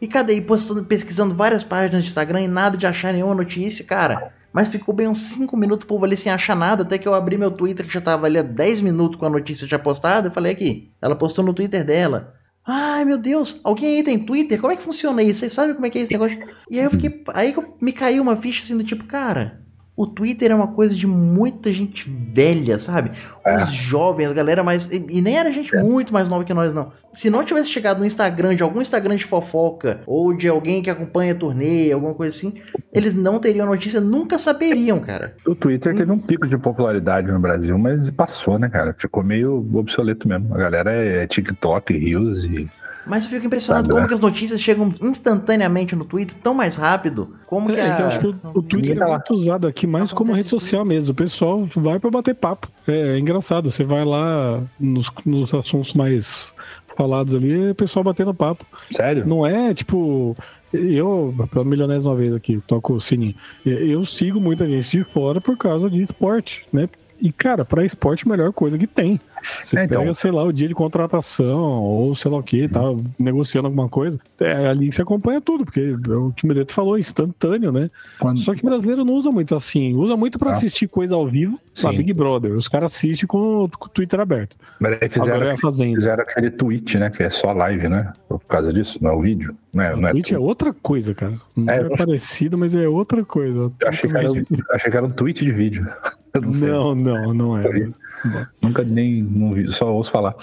E 0.00 0.08
cadê? 0.08 0.34
E 0.34 0.40
postando, 0.40 0.84
pesquisando 0.84 1.34
várias 1.34 1.62
páginas 1.62 2.02
de 2.02 2.08
Instagram 2.08 2.42
e 2.42 2.48
nada 2.48 2.76
de 2.76 2.86
achar 2.86 3.12
nenhuma 3.12 3.34
notícia, 3.34 3.84
cara. 3.84 4.32
Mas 4.52 4.68
ficou 4.68 4.94
bem 4.94 5.06
uns 5.06 5.22
5 5.22 5.56
minutos 5.56 5.84
o 5.84 5.88
povo 5.88 6.04
ali 6.04 6.16
sem 6.16 6.32
achar 6.32 6.56
nada, 6.56 6.82
até 6.82 6.98
que 6.98 7.06
eu 7.06 7.14
abri 7.14 7.36
meu 7.36 7.50
Twitter, 7.50 7.86
que 7.86 7.92
já 7.92 8.00
tava 8.00 8.26
ali 8.26 8.38
há 8.38 8.42
10 8.42 8.80
minutos 8.80 9.18
com 9.18 9.26
a 9.26 9.30
notícia 9.30 9.68
já 9.68 9.78
postada, 9.78 10.28
e 10.28 10.30
falei 10.32 10.52
aqui, 10.52 10.90
ela 11.00 11.14
postou 11.14 11.44
no 11.44 11.52
Twitter 11.52 11.84
dela. 11.84 12.37
Ai, 12.70 13.02
meu 13.06 13.16
Deus, 13.16 13.60
alguém 13.64 13.96
aí 13.96 14.04
tem 14.04 14.22
Twitter? 14.26 14.60
Como 14.60 14.70
é 14.70 14.76
que 14.76 14.82
funciona 14.82 15.22
isso? 15.22 15.40
Vocês 15.40 15.54
sabem 15.54 15.74
como 15.74 15.86
é 15.86 15.90
que 15.90 15.98
é 15.98 16.02
esse 16.02 16.12
negócio? 16.12 16.38
E 16.68 16.78
aí 16.78 16.84
eu 16.84 16.90
fiquei. 16.90 17.24
Aí 17.34 17.54
me 17.80 17.92
caiu 17.94 18.22
uma 18.22 18.36
ficha 18.36 18.62
assim 18.62 18.76
do 18.76 18.84
tipo, 18.84 19.06
cara, 19.06 19.66
o 19.98 20.06
Twitter 20.06 20.52
é 20.52 20.54
uma 20.54 20.68
coisa 20.68 20.94
de 20.94 21.08
muita 21.08 21.72
gente 21.72 22.08
velha, 22.08 22.78
sabe? 22.78 23.10
É. 23.44 23.64
Os 23.64 23.72
jovens, 23.72 24.30
a 24.30 24.32
galera 24.32 24.62
mais. 24.62 24.86
E, 24.86 25.04
e 25.10 25.20
nem 25.20 25.36
era 25.36 25.50
gente 25.50 25.74
muito 25.76 26.12
mais 26.12 26.28
nova 26.28 26.44
que 26.44 26.54
nós, 26.54 26.72
não. 26.72 26.92
Se 27.12 27.28
não 27.28 27.42
tivesse 27.42 27.66
chegado 27.66 27.98
no 27.98 28.06
Instagram, 28.06 28.54
de 28.54 28.62
algum 28.62 28.80
Instagram 28.80 29.16
de 29.16 29.24
fofoca, 29.24 30.02
ou 30.06 30.32
de 30.32 30.46
alguém 30.46 30.84
que 30.84 30.88
acompanha 30.88 31.34
turnê, 31.34 31.90
alguma 31.90 32.14
coisa 32.14 32.36
assim, 32.36 32.54
eles 32.92 33.12
não 33.12 33.40
teriam 33.40 33.66
notícia, 33.66 34.00
nunca 34.00 34.38
saberiam, 34.38 35.00
cara. 35.00 35.34
O 35.44 35.56
Twitter 35.56 35.96
teve 35.96 36.12
um 36.12 36.18
pico 36.18 36.46
de 36.46 36.56
popularidade 36.56 37.32
no 37.32 37.40
Brasil, 37.40 37.76
mas 37.76 38.08
passou, 38.10 38.56
né, 38.56 38.68
cara? 38.68 38.94
Ficou 38.96 39.24
meio 39.24 39.66
obsoleto 39.74 40.28
mesmo. 40.28 40.54
A 40.54 40.58
galera 40.58 40.92
é 40.92 41.26
TikTok, 41.26 41.92
Reels 41.92 42.44
e. 42.44 42.70
Mas 43.08 43.24
eu 43.24 43.30
fico 43.30 43.46
impressionado 43.46 43.86
Sabe, 43.86 43.92
como 43.92 44.02
né? 44.02 44.08
que 44.08 44.14
as 44.14 44.20
notícias 44.20 44.60
chegam 44.60 44.92
instantaneamente 45.02 45.96
no 45.96 46.04
Twitter 46.04 46.36
tão 46.42 46.54
mais 46.54 46.76
rápido. 46.76 47.34
Como 47.46 47.68
que 47.68 47.80
É, 47.80 47.90
a... 47.90 47.96
que 47.96 48.02
eu 48.02 48.06
acho 48.06 48.20
que 48.20 48.26
o, 48.26 48.36
o 48.54 48.62
Twitter 48.62 48.98
tá 48.98 49.06
é 49.06 49.10
muito 49.10 49.34
usado 49.34 49.66
aqui 49.66 49.86
mais 49.86 50.12
como 50.12 50.32
rede 50.32 50.48
social 50.48 50.84
mesmo. 50.84 51.12
O 51.12 51.14
pessoal 51.14 51.68
vai 51.76 51.98
pra 51.98 52.10
bater 52.10 52.34
papo. 52.34 52.68
É, 52.86 53.14
é 53.14 53.18
engraçado. 53.18 53.70
Você 53.70 53.84
vai 53.84 54.04
lá 54.04 54.62
nos, 54.78 55.10
nos 55.24 55.52
assuntos 55.54 55.94
mais 55.94 56.52
falados 56.96 57.34
ali, 57.34 57.68
é 57.68 57.70
o 57.70 57.74
pessoal 57.74 58.02
batendo 58.04 58.34
papo. 58.34 58.66
Sério? 58.90 59.26
Não 59.26 59.46
é 59.46 59.72
tipo. 59.72 60.36
Eu, 60.70 61.34
pela 61.50 61.64
milionésima 61.64 62.14
vez 62.14 62.34
aqui, 62.34 62.60
toco 62.66 62.92
o 62.92 63.00
sininho. 63.00 63.34
Eu 63.64 64.04
sigo 64.04 64.38
muita 64.38 64.66
gente 64.66 64.98
de 64.98 65.04
fora 65.04 65.40
por 65.40 65.56
causa 65.56 65.88
de 65.88 66.02
esporte, 66.02 66.66
né? 66.70 66.88
E, 67.20 67.32
cara, 67.32 67.64
pra 67.64 67.84
esporte, 67.84 68.24
a 68.26 68.30
melhor 68.30 68.52
coisa 68.52 68.76
que 68.78 68.86
tem. 68.86 69.18
Você 69.60 69.78
É, 69.78 69.84
então. 69.84 70.00
pega, 70.00 70.14
sei 70.14 70.30
lá, 70.30 70.42
o 70.44 70.52
dia 70.52 70.68
de 70.68 70.74
contratação, 70.74 71.58
ou 71.82 72.14
sei 72.14 72.30
lá 72.30 72.38
o 72.38 72.42
que, 72.42 72.68
tá 72.68 72.80
negociando 73.18 73.66
alguma 73.66 73.88
coisa. 73.88 74.18
É 74.40 74.68
ali 74.68 74.88
que 74.88 74.94
você 74.96 75.02
acompanha 75.02 75.40
tudo, 75.40 75.64
porque 75.64 75.80
é 75.80 76.12
o 76.12 76.32
que 76.32 76.44
o 76.44 76.46
Medeto 76.46 76.72
falou, 76.72 76.96
é 76.96 77.00
instantâneo, 77.00 77.72
né? 77.72 77.90
Quando- 78.18 78.40
Só 78.40 78.54
que 78.54 78.64
brasileiro 78.64 79.04
não 79.04 79.14
usa 79.14 79.30
muito 79.30 79.54
assim. 79.54 79.94
Usa 79.94 80.16
muito 80.16 80.38
pra 80.38 80.50
Ah. 80.50 80.54
assistir 80.54 80.88
coisa 80.88 81.14
ao 81.14 81.26
vivo, 81.26 81.58
Sim. 81.74 81.96
Big 81.96 82.12
Brother. 82.12 82.52
Os 82.56 82.68
caras 82.68 82.94
assistem 82.94 83.26
com 83.26 83.64
o 83.64 83.68
com 83.68 83.86
o 83.86 83.88
Twitter 83.88 84.18
aberto. 84.20 84.56
Mas 84.80 84.98
aí 85.00 85.08
fizeram, 85.08 85.32
Agora 85.34 85.50
é 85.50 85.54
a 85.54 85.58
Fazenda. 85.58 85.94
fizeram 85.96 86.22
aquele 86.22 86.50
tweet, 86.50 86.98
né? 86.98 87.10
Que 87.10 87.22
é 87.22 87.30
só 87.30 87.52
live, 87.52 87.88
né? 87.88 88.12
Por 88.28 88.40
causa 88.40 88.72
disso, 88.72 88.98
não 89.02 89.10
é 89.10 89.14
o 89.14 89.20
vídeo. 89.20 89.54
Não 89.72 89.84
é, 89.84 89.96
não 89.96 90.08
é 90.08 90.12
Twitch 90.12 90.32
é 90.32 90.38
outra 90.38 90.72
coisa, 90.72 91.14
cara. 91.14 91.34
Não 91.54 91.72
É, 91.72 91.80
é, 91.80 91.96
parecido, 91.96 92.56
mas 92.58 92.74
é 92.74 92.88
outra 92.88 93.24
coisa. 93.24 93.70
Achei 93.86 94.08
que, 94.10 94.16
era, 94.16 94.32
um- 94.32 94.44
achei 94.72 94.90
que 94.90 94.96
era 94.96 95.06
um 95.06 95.10
tweet 95.10 95.44
de 95.44 95.52
vídeo. 95.52 95.86
Eu 96.34 96.40
não 96.42 96.52
sei. 96.52 96.68
Não, 96.70 96.94
não, 96.94 97.34
não 97.34 97.58
é. 97.58 97.88
Vi. 98.24 98.46
Nunca 98.60 98.82
nem 98.82 99.22
não 99.22 99.52
vi, 99.52 99.70
só 99.72 99.92
ouço 99.92 100.10
falar. 100.10 100.34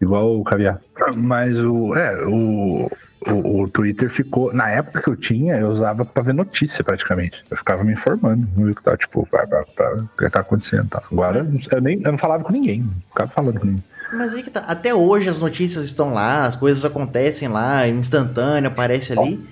Igual 0.00 0.38
o 0.38 0.44
caviar. 0.44 0.80
Mas 1.16 1.58
o. 1.62 1.94
É, 1.94 2.26
o. 2.26 2.90
O, 3.26 3.62
o 3.62 3.68
Twitter 3.68 4.08
ficou. 4.08 4.52
Na 4.54 4.70
época 4.70 5.02
que 5.02 5.10
eu 5.10 5.16
tinha, 5.16 5.56
eu 5.56 5.68
usava 5.68 6.04
pra 6.04 6.22
ver 6.22 6.32
notícia 6.32 6.84
praticamente. 6.84 7.44
Eu 7.50 7.56
ficava 7.56 7.82
me 7.82 7.92
informando. 7.92 8.46
No 8.56 8.72
que 8.72 8.82
tá, 8.82 8.96
tipo, 8.96 9.26
pra, 9.26 9.44
pra, 9.44 9.64
pra, 9.64 9.94
o 9.96 10.08
que 10.16 10.30
tá 10.30 10.40
acontecendo. 10.40 10.88
Tá. 10.88 11.02
Agora 11.10 11.44
eu, 11.72 11.80
nem, 11.80 12.00
eu 12.00 12.12
não 12.12 12.18
falava 12.18 12.44
com 12.44 12.52
ninguém. 12.52 12.82
Não 12.82 13.02
ficava 13.08 13.30
falando 13.30 13.58
com 13.58 13.66
ninguém. 13.66 13.84
Mas 14.12 14.34
aí 14.34 14.42
que 14.42 14.50
tá. 14.50 14.60
Até 14.60 14.94
hoje 14.94 15.28
as 15.28 15.38
notícias 15.38 15.84
estão 15.84 16.12
lá, 16.14 16.44
as 16.44 16.54
coisas 16.54 16.84
acontecem 16.84 17.48
lá, 17.48 17.86
instantâneo, 17.88 18.68
aparece 18.68 19.18
ali. 19.18 19.44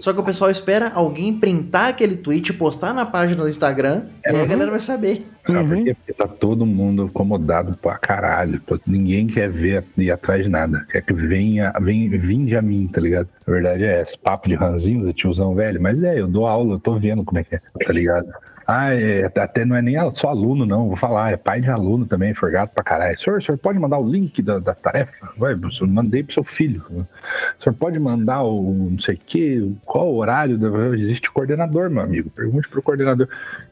Só 0.00 0.12
que 0.12 0.20
o 0.20 0.24
pessoal 0.24 0.50
espera 0.50 0.90
alguém 0.94 1.38
printar 1.38 1.88
aquele 1.88 2.16
tweet, 2.16 2.52
postar 2.52 2.92
na 2.92 3.06
página 3.06 3.42
do 3.42 3.48
Instagram, 3.48 4.02
e 4.24 4.28
aí 4.28 4.36
a 4.36 4.42
Uhum. 4.42 4.48
galera 4.48 4.70
vai 4.70 4.80
saber. 4.80 5.26
Sabe 5.46 5.68
por 5.68 5.76
Uhum. 5.76 5.84
quê? 5.84 5.94
Porque 5.94 6.12
tá 6.12 6.26
todo 6.26 6.64
mundo 6.66 7.04
acomodado 7.04 7.76
pra 7.80 7.96
caralho. 7.98 8.60
Pô, 8.66 8.78
Ninguém 8.86 9.26
quer 9.26 9.50
ver 9.50 9.84
ir 9.96 10.10
atrás 10.10 10.44
de 10.44 10.50
nada. 10.50 10.86
Quer 10.90 11.02
que 11.02 11.12
venha, 11.12 11.72
vem, 11.80 12.08
vinde 12.08 12.56
a 12.56 12.62
mim, 12.62 12.88
tá 12.92 13.00
ligado? 13.00 13.28
A 13.46 13.50
verdade 13.50 13.84
é 13.84 14.00
esse 14.02 14.16
papo 14.18 14.48
de 14.48 14.54
ranzinho, 14.54 15.12
tiozão 15.12 15.54
velho. 15.54 15.80
Mas 15.80 16.02
é, 16.02 16.18
eu 16.20 16.26
dou 16.26 16.46
aula, 16.46 16.74
eu 16.74 16.80
tô 16.80 16.98
vendo 16.98 17.24
como 17.24 17.38
é 17.38 17.44
que 17.44 17.54
é, 17.56 17.60
tá 17.86 17.92
ligado? 17.92 18.26
Ah, 18.66 18.94
é, 18.94 19.24
até 19.26 19.64
não 19.64 19.76
é 19.76 19.82
nem 19.82 19.94
só 20.12 20.28
aluno, 20.28 20.64
não. 20.64 20.88
Vou 20.88 20.96
falar, 20.96 21.32
é 21.32 21.36
pai 21.36 21.60
de 21.60 21.68
aluno 21.70 22.06
também, 22.06 22.32
forgado 22.34 22.70
pra 22.74 22.82
caralho. 22.82 23.18
Senhor, 23.18 23.38
o 23.38 23.42
senhor 23.42 23.58
pode 23.58 23.78
mandar 23.78 23.98
o 23.98 24.08
link 24.08 24.40
da, 24.40 24.58
da 24.58 24.74
tarefa? 24.74 25.12
Vai, 25.36 25.52
eu 25.52 25.86
mandei 25.88 26.22
pro 26.22 26.32
seu 26.34 26.44
filho. 26.44 26.82
O 26.90 27.62
senhor 27.62 27.74
pode 27.78 27.98
mandar 27.98 28.42
o 28.42 28.88
não 28.90 28.98
sei 28.98 29.14
o 29.16 29.18
quê, 29.24 29.70
qual 29.84 30.10
o 30.12 30.16
horário? 30.16 30.56
Da... 30.56 30.68
Existe 30.96 31.30
coordenador, 31.30 31.90
meu 31.90 32.02
amigo. 32.02 32.30
Pergunte 32.30 32.68
pro 32.68 32.82
coordenador. 32.82 33.28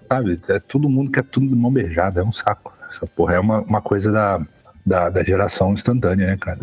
Sabe? 0.09 0.39
É 0.49 0.59
todo 0.61 0.89
mundo 0.89 1.11
quer 1.11 1.25
tudo 1.25 1.47
de 1.49 1.55
mão 1.55 1.73
beijada, 1.73 2.21
é 2.21 2.25
um 2.25 2.33
saco. 2.33 2.73
Essa 2.91 3.07
porra 3.07 3.35
é 3.35 3.41
uma, 3.41 3.61
uma 3.61 3.81
coisa 3.81 4.13
da, 4.13 4.41
da, 4.85 5.09
da 5.09 5.25
geração 5.25 5.73
instantânea, 5.73 6.27
né, 6.27 6.37
cara? 6.39 6.59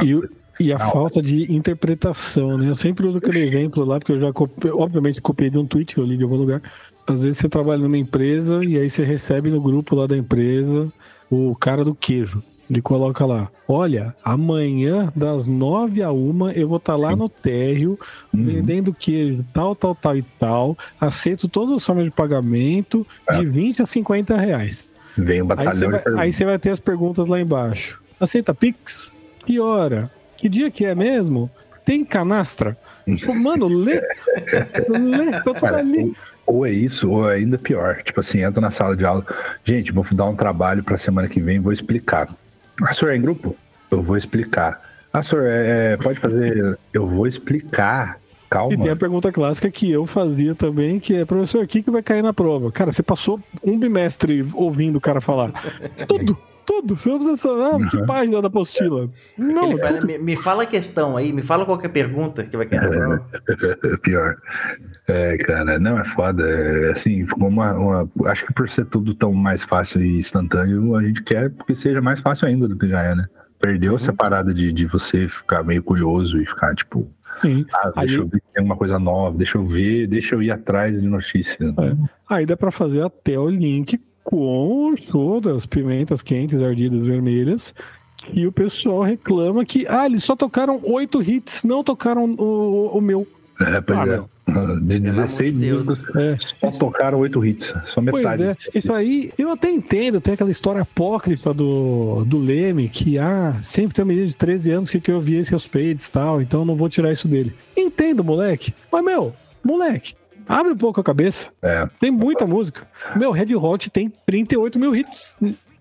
É, 0.00 0.04
E, 0.04 0.14
o- 0.14 0.28
e 0.58 0.72
a 0.72 0.78
Não. 0.78 0.90
falta 0.90 1.20
de 1.20 1.52
interpretação, 1.54 2.56
né? 2.56 2.70
Eu 2.70 2.74
sempre 2.74 3.06
uso 3.06 3.18
aquele 3.18 3.40
exemplo 3.40 3.84
lá, 3.84 3.98
porque 3.98 4.12
eu 4.12 4.20
já 4.20 4.32
copiei, 4.32 4.72
obviamente 4.72 5.20
copiei 5.20 5.50
de 5.50 5.58
um 5.58 5.66
tweet 5.66 5.94
que 5.94 6.00
eu 6.00 6.04
li 6.06 6.16
de 6.16 6.24
algum 6.24 6.36
lugar. 6.36 6.62
Às 7.06 7.22
vezes 7.22 7.38
você 7.38 7.48
trabalha 7.48 7.82
numa 7.82 7.98
empresa 7.98 8.64
e 8.64 8.76
aí 8.78 8.90
você 8.90 9.04
recebe 9.04 9.50
no 9.50 9.60
grupo 9.60 9.94
lá 9.94 10.06
da 10.06 10.16
empresa 10.16 10.92
o 11.30 11.54
cara 11.54 11.84
do 11.84 11.94
queijo. 11.94 12.42
Ele 12.68 12.82
coloca 12.82 13.24
lá, 13.24 13.48
olha, 13.68 14.12
amanhã 14.24 15.12
das 15.14 15.46
nove 15.46 16.02
a 16.02 16.10
uma 16.10 16.50
eu 16.52 16.66
vou 16.66 16.78
estar 16.78 16.96
lá 16.96 17.14
no 17.14 17.28
térreo 17.28 17.96
Uhum. 18.34 18.44
vendendo 18.44 18.92
queijo 18.92 19.44
tal, 19.54 19.74
tal, 19.76 19.94
tal 19.94 20.16
e 20.16 20.22
tal. 20.38 20.76
Aceito 21.00 21.48
todas 21.48 21.76
as 21.76 21.86
formas 21.86 22.04
de 22.06 22.10
pagamento 22.10 23.06
de 23.32 23.46
20 23.46 23.82
a 23.82 23.86
50 23.86 24.36
reais. 24.36 24.90
Vem 25.16 25.42
um 25.42 25.46
Aí 25.52 25.56
você, 25.56 25.86
batalhão 25.86 25.90
vai, 25.90 26.24
aí 26.24 26.32
você 26.32 26.44
vai 26.44 26.58
ter 26.58 26.70
as 26.70 26.80
perguntas 26.80 27.26
lá 27.28 27.40
embaixo. 27.40 28.02
Aceita 28.18 28.52
Pix? 28.52 29.14
Que 29.46 29.60
hora? 29.60 30.10
Que 30.36 30.48
dia 30.48 30.68
que 30.70 30.84
é 30.84 30.94
mesmo? 30.94 31.48
Tem 31.84 32.04
canastra? 32.04 32.76
Pô, 33.24 33.32
Mano, 33.32 33.68
lê. 33.68 34.00
lê, 34.88 35.30
tá 35.30 35.40
tudo 35.44 35.60
Cara, 35.60 35.78
ali. 35.78 36.12
Ou 36.46 36.64
é 36.64 36.70
isso, 36.70 37.10
ou 37.10 37.30
é 37.30 37.36
ainda 37.36 37.58
pior. 37.58 38.02
Tipo 38.02 38.20
assim, 38.20 38.42
entra 38.42 38.60
na 38.60 38.70
sala 38.70 38.96
de 38.96 39.04
aula. 39.04 39.26
Gente, 39.64 39.92
vou 39.92 40.04
dar 40.12 40.26
um 40.26 40.36
trabalho 40.36 40.82
pra 40.82 40.96
semana 40.96 41.28
que 41.28 41.40
vem, 41.40 41.58
vou 41.58 41.72
explicar. 41.72 42.28
Ah, 42.82 42.92
senhor 42.92 43.12
é 43.12 43.16
em 43.16 43.20
grupo? 43.20 43.56
Eu 43.90 44.02
vou 44.02 44.16
explicar. 44.16 44.80
Ah, 45.12 45.22
senhor, 45.22 45.46
é, 45.46 45.92
é, 45.92 45.96
pode 45.96 46.20
fazer. 46.20 46.78
Eu 46.92 47.06
vou 47.06 47.26
explicar. 47.26 48.18
Calma. 48.48 48.72
E 48.72 48.78
tem 48.78 48.90
a 48.90 48.96
pergunta 48.96 49.32
clássica 49.32 49.68
que 49.68 49.90
eu 49.90 50.06
fazia 50.06 50.54
também, 50.54 51.00
que 51.00 51.16
é, 51.16 51.24
professor, 51.24 51.64
o 51.64 51.66
que 51.66 51.90
vai 51.90 52.02
cair 52.02 52.22
na 52.22 52.32
prova? 52.32 52.70
Cara, 52.70 52.92
você 52.92 53.02
passou 53.02 53.40
um 53.62 53.76
bimestre 53.76 54.46
ouvindo 54.54 54.96
o 54.96 55.00
cara 55.00 55.20
falar. 55.20 55.50
Tudo, 56.06 56.38
tudo. 56.66 56.96
Você 56.96 57.08
não 57.08 57.16
precisa 57.18 57.36
saber, 57.38 57.62
ah, 57.84 57.88
que 57.90 58.06
página 58.06 58.42
da 58.42 58.48
apostila. 58.48 59.08
Não, 59.38 59.70
Ele 59.70 59.78
fala, 59.80 59.92
tudo. 59.98 60.06
me, 60.06 60.18
me 60.18 60.36
fala 60.36 60.62
a 60.64 60.66
questão 60.66 61.16
aí, 61.16 61.32
me 61.32 61.42
fala 61.42 61.64
qualquer 61.64 61.88
pergunta 61.88 62.42
que 62.44 62.56
vai 62.56 62.66
na 62.70 62.88
prova. 62.88 63.26
Pior. 64.02 64.36
É, 65.08 65.36
cara, 65.38 65.78
não 65.78 65.98
é 65.98 66.04
foda. 66.04 66.42
É, 66.48 66.90
assim, 66.90 67.26
ficou 67.26 67.48
uma, 67.48 67.72
uma- 67.74 68.10
Acho 68.26 68.44
que 68.46 68.52
por 68.52 68.68
ser 68.68 68.84
tudo 68.86 69.14
tão 69.14 69.32
mais 69.32 69.62
fácil 69.62 70.04
e 70.04 70.18
instantâneo, 70.18 70.96
a 70.96 71.02
gente 71.02 71.22
quer 71.22 71.50
que 71.66 71.74
seja 71.74 72.00
mais 72.00 72.20
fácil 72.20 72.48
ainda 72.48 72.66
do 72.68 72.76
que 72.76 72.88
já 72.88 73.02
é, 73.02 73.14
né? 73.14 73.26
Perdeu 73.58 73.92
Uhum. 73.92 73.96
essa 73.96 74.12
parada 74.12 74.52
de, 74.52 74.70
de 74.72 74.84
você 74.86 75.26
ficar 75.28 75.62
meio 75.62 75.82
curioso 75.82 76.38
e 76.40 76.44
ficar, 76.44 76.74
tipo, 76.74 77.08
Sim. 77.40 77.64
ah, 77.72 77.90
deixa 77.96 78.14
Aí- 78.16 78.20
eu 78.20 78.26
ver 78.28 78.36
se 78.38 78.52
tem 78.52 78.60
alguma 78.60 78.76
coisa 78.76 78.98
nova, 78.98 79.36
deixa 79.36 79.56
eu 79.56 79.64
ver, 79.66 80.06
deixa 80.06 80.34
eu 80.34 80.42
ir 80.42 80.50
atrás 80.50 81.00
de 81.00 81.06
notícia. 81.08 81.64
É. 81.64 81.96
Aí 82.28 82.44
dá 82.44 82.54
pra 82.56 82.70
fazer 82.70 83.02
até 83.02 83.38
o 83.38 83.48
link 83.48 83.98
com 84.26 84.90
o 84.92 84.96
show 84.96 85.40
das 85.40 85.64
pimentas 85.66 86.20
quentes, 86.20 86.60
ardidas 86.60 87.06
vermelhas, 87.06 87.72
que 88.24 88.44
o 88.44 88.50
pessoal 88.50 89.02
reclama 89.02 89.64
que, 89.64 89.86
ah, 89.88 90.06
eles 90.06 90.24
só 90.24 90.34
tocaram 90.34 90.80
oito 90.82 91.22
hits, 91.22 91.62
não 91.62 91.84
tocaram 91.84 92.24
o, 92.24 92.90
o 92.92 93.00
meu. 93.00 93.24
É, 93.60 93.80
pois 93.80 93.98
Ah, 93.98 94.02
é. 94.02 94.06
meu. 94.06 94.28
De 94.80 95.00
Pelo 95.00 95.10
amor 95.10 95.26
16 95.26 95.52
de 95.54 95.60
Deus. 95.60 95.82
músicas, 95.84 96.16
É. 96.62 96.70
só 96.70 96.78
tocaram 96.78 97.18
oito 97.20 97.44
hits, 97.44 97.72
só 97.86 98.00
Pois 98.02 98.24
metade. 98.24 98.42
é, 98.44 98.56
isso 98.78 98.92
aí 98.92 99.32
eu 99.38 99.50
até 99.50 99.70
entendo, 99.70 100.20
tem 100.20 100.34
aquela 100.34 100.50
história 100.50 100.82
apócrifa 100.82 101.52
do, 101.54 102.24
do 102.24 102.38
Leme, 102.38 102.88
que 102.88 103.18
ah, 103.18 103.56
sempre 103.62 103.94
tem 103.94 104.04
um 104.04 104.08
menino 104.08 104.26
de 104.26 104.36
13 104.36 104.70
anos 104.72 104.90
que 104.90 105.00
quer 105.00 105.14
ouvir 105.14 105.36
esse 105.36 105.68
peitos 105.68 106.06
e 106.08 106.12
tal, 106.12 106.40
então 106.42 106.64
não 106.64 106.74
vou 106.76 106.88
tirar 106.88 107.10
isso 107.12 107.26
dele. 107.28 107.54
Entendo, 107.76 108.22
moleque. 108.24 108.72
Mas, 108.90 109.04
meu, 109.04 109.32
moleque, 109.64 110.14
abre 110.48 110.72
um 110.72 110.76
pouco 110.76 111.00
a 111.00 111.04
cabeça. 111.04 111.48
É, 111.62 111.84
Tem 112.00 112.10
muita 112.10 112.46
música. 112.46 112.86
Meu, 113.14 113.30
Red 113.30 113.54
Hot 113.54 113.90
tem 113.90 114.10
38 114.26 114.78
mil 114.78 114.94
hits. 114.94 115.36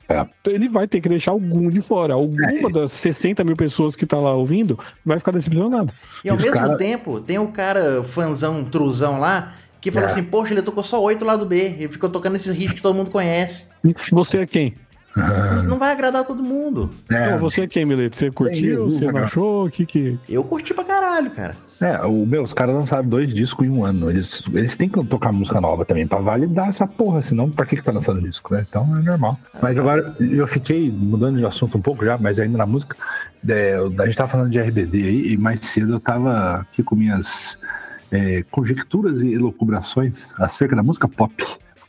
É. 0.07 0.23
Ele 0.45 0.69
vai 0.69 0.87
ter 0.87 1.01
que 1.01 1.09
deixar 1.09 1.31
algum 1.31 1.67
de 1.69 1.81
fora. 1.81 2.13
Alguma 2.13 2.69
das 2.71 2.91
60 2.91 3.43
mil 3.43 3.55
pessoas 3.55 3.95
que 3.95 4.05
tá 4.05 4.17
lá 4.17 4.33
ouvindo 4.33 4.77
vai 5.05 5.17
ficar 5.17 5.31
decepcionado. 5.31 5.91
E 6.23 6.29
ao 6.29 6.35
Os 6.37 6.43
mesmo 6.43 6.57
cara- 6.59 6.77
tempo, 6.77 7.19
tem 7.19 7.39
o 7.39 7.47
cara 7.47 8.03
fanzão, 8.03 8.63
truzão 8.63 9.19
lá, 9.19 9.53
que 9.81 9.91
fala 9.91 10.05
É. 10.05 10.09
assim, 10.09 10.23
poxa, 10.23 10.53
ele 10.53 10.61
tocou 10.61 10.83
só 10.83 11.01
oito 11.03 11.25
lá 11.25 11.35
do 11.35 11.45
B, 11.45 11.75
e 11.79 11.87
ficou 11.87 12.09
tocando 12.09 12.35
esses 12.35 12.55
hits 12.55 12.73
que 12.73 12.81
todo 12.81 12.95
mundo 12.95 13.09
conhece. 13.09 13.67
Você 14.11 14.37
é 14.39 14.45
quem? 14.45 14.75
Não 15.67 15.79
vai 15.79 15.91
agradar 15.91 16.23
todo 16.25 16.43
mundo. 16.43 16.89
é, 17.09 17.31
Não, 17.31 17.39
você 17.39 17.61
é 17.61 17.67
quem, 17.67 17.85
Mileto? 17.85 18.17
Você 18.17 18.29
curtiu? 18.29 18.87
isso, 18.89 18.97
Você 18.99 19.11
não 19.11 19.23
achou? 19.23 19.65
O 19.65 19.71
que 19.71 19.85
que... 19.85 20.19
Eu 20.27 20.43
curti 20.43 20.73
pra 20.73 20.83
caralho, 20.83 21.31
cara. 21.31 21.55
É, 21.79 22.01
o, 22.05 22.25
meu, 22.25 22.43
os 22.43 22.53
caras 22.53 22.73
lançaram 22.73 23.07
dois 23.07 23.33
discos 23.33 23.65
em 23.65 23.69
um 23.69 23.83
ano. 23.83 24.09
Eles, 24.09 24.41
eles 24.53 24.77
têm 24.77 24.87
que 24.87 25.03
tocar 25.05 25.31
música 25.31 25.59
nova 25.59 25.83
também, 25.83 26.07
pra 26.07 26.19
validar 26.19 26.69
essa 26.69 26.87
porra, 26.87 27.21
senão 27.21 27.49
pra 27.49 27.65
que, 27.65 27.75
que 27.75 27.83
tá 27.83 27.91
lançando 27.91 28.21
disco, 28.21 28.53
né? 28.53 28.65
Então 28.67 28.95
é 28.97 29.01
normal. 29.01 29.37
Mas 29.61 29.77
agora, 29.77 30.15
eu 30.19 30.47
fiquei 30.47 30.89
mudando 30.89 31.37
de 31.37 31.45
assunto 31.45 31.77
um 31.77 31.81
pouco 31.81 32.05
já, 32.05 32.17
mas 32.17 32.39
ainda 32.39 32.57
na 32.57 32.65
música. 32.65 32.95
é, 33.47 33.75
a 33.99 34.05
gente 34.05 34.15
tava 34.15 34.31
falando 34.31 34.49
de 34.49 34.59
RBD 34.59 34.97
aí, 35.03 35.33
e 35.33 35.37
mais 35.37 35.59
cedo 35.65 35.93
eu 35.93 35.99
tava 35.99 36.61
aqui 36.61 36.81
com 36.81 36.95
minhas 36.95 37.59
é, 38.11 38.43
conjecturas 38.49 39.21
e 39.21 39.33
elucubrações 39.33 40.33
acerca 40.39 40.75
da 40.75 40.83
música 40.83 41.07
pop. 41.07 41.33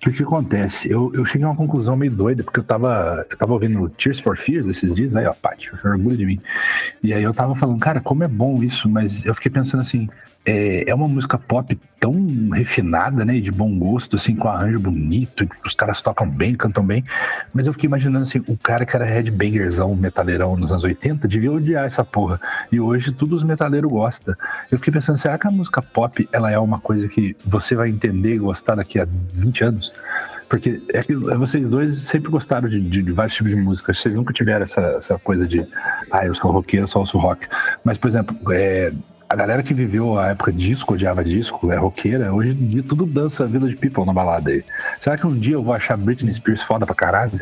O 0.06 0.12
que, 0.12 0.22
acontece? 0.22 0.88
Eu, 0.88 1.10
eu 1.14 1.24
cheguei 1.24 1.44
a 1.44 1.50
uma 1.50 1.56
conclusão 1.56 1.96
meio 1.96 2.12
doida, 2.12 2.44
porque 2.44 2.60
eu 2.60 2.64
tava, 2.64 3.26
eu 3.28 3.36
tava 3.36 3.52
ouvindo 3.52 3.88
Tears 3.88 4.20
for 4.20 4.36
Fears 4.36 4.68
esses 4.68 4.94
dias, 4.94 5.16
aí, 5.16 5.26
ó, 5.26 5.32
Paty, 5.32 5.72
orgulho 5.84 6.16
de 6.16 6.24
mim. 6.24 6.40
E 7.02 7.12
aí 7.12 7.24
eu 7.24 7.34
tava 7.34 7.56
falando, 7.56 7.80
cara, 7.80 8.00
como 8.00 8.22
é 8.22 8.28
bom 8.28 8.62
isso, 8.62 8.88
mas 8.88 9.24
eu 9.24 9.34
fiquei 9.34 9.50
pensando 9.50 9.80
assim, 9.80 10.08
é, 10.46 10.88
é 10.88 10.94
uma 10.94 11.08
música 11.08 11.36
pop 11.36 11.76
tão 11.98 12.14
refinada, 12.50 13.24
né? 13.24 13.40
De 13.40 13.50
bom 13.50 13.76
gosto, 13.76 14.14
assim, 14.14 14.36
com 14.36 14.48
arranjo 14.48 14.78
bonito, 14.78 15.48
os 15.64 15.74
caras 15.74 16.00
tocam 16.00 16.28
bem, 16.28 16.54
cantam 16.54 16.84
bem. 16.84 17.04
Mas 17.52 17.66
eu 17.66 17.72
fiquei 17.72 17.88
imaginando 17.88 18.22
assim, 18.22 18.42
o 18.46 18.56
cara 18.56 18.86
que 18.86 18.94
era 18.94 19.04
headbangerzão, 19.04 19.94
metaleirão 19.96 20.56
nos 20.56 20.70
anos 20.70 20.84
80, 20.84 21.26
devia 21.26 21.50
odiar 21.50 21.84
essa 21.84 22.04
porra. 22.04 22.40
E 22.70 22.78
hoje 22.78 23.10
todos 23.10 23.38
os 23.38 23.44
metaleiros 23.44 23.90
gostam. 23.90 24.36
Eu 24.70 24.78
fiquei 24.78 24.92
pensando, 24.92 25.16
será 25.16 25.36
que 25.36 25.48
a 25.48 25.50
música 25.50 25.82
pop 25.82 26.28
ela 26.32 26.50
é 26.50 26.58
uma 26.58 26.78
coisa 26.78 27.08
que 27.08 27.36
você 27.44 27.74
vai 27.74 27.88
entender 27.88 28.34
e 28.34 28.38
gostar 28.38 28.76
daqui 28.76 29.00
a 29.00 29.06
20 29.34 29.64
anos? 29.64 29.92
Porque 30.48 30.80
é 30.94 31.02
que 31.02 31.12
vocês 31.12 31.68
dois 31.68 32.02
sempre 32.02 32.30
gostaram 32.30 32.68
de, 32.68 32.80
de, 32.80 33.02
de, 33.02 33.12
vários 33.12 33.34
tipos 33.34 33.50
de 33.50 33.56
música. 33.56 33.92
Vocês 33.92 34.14
nunca 34.14 34.32
tiveram 34.32 34.62
essa, 34.62 34.80
essa 34.80 35.18
coisa 35.18 35.44
de, 35.46 35.66
ah, 36.08 36.24
eu 36.24 36.36
sou 36.36 36.52
roqueiro, 36.52 36.86
só 36.86 37.00
ouço 37.00 37.18
rock. 37.18 37.48
Mas, 37.82 37.98
por 37.98 38.08
exemplo, 38.08 38.36
é, 38.52 38.92
a 39.28 39.34
galera 39.34 39.62
que 39.62 39.74
viveu 39.74 40.18
a 40.18 40.28
época 40.28 40.52
disco, 40.52 40.94
odiava 40.94 41.24
disco, 41.24 41.70
é 41.72 41.76
roqueira, 41.76 42.32
hoje 42.32 42.50
em 42.50 42.68
dia 42.68 42.82
tudo 42.82 43.04
dança 43.04 43.46
Village 43.46 43.76
People 43.76 44.04
na 44.04 44.12
balada 44.12 44.50
aí. 44.50 44.64
Será 45.00 45.18
que 45.18 45.26
um 45.26 45.36
dia 45.36 45.54
eu 45.54 45.62
vou 45.62 45.74
achar 45.74 45.96
Britney 45.96 46.32
Spears 46.32 46.62
foda 46.62 46.86
pra 46.86 46.94
caralho? 46.94 47.40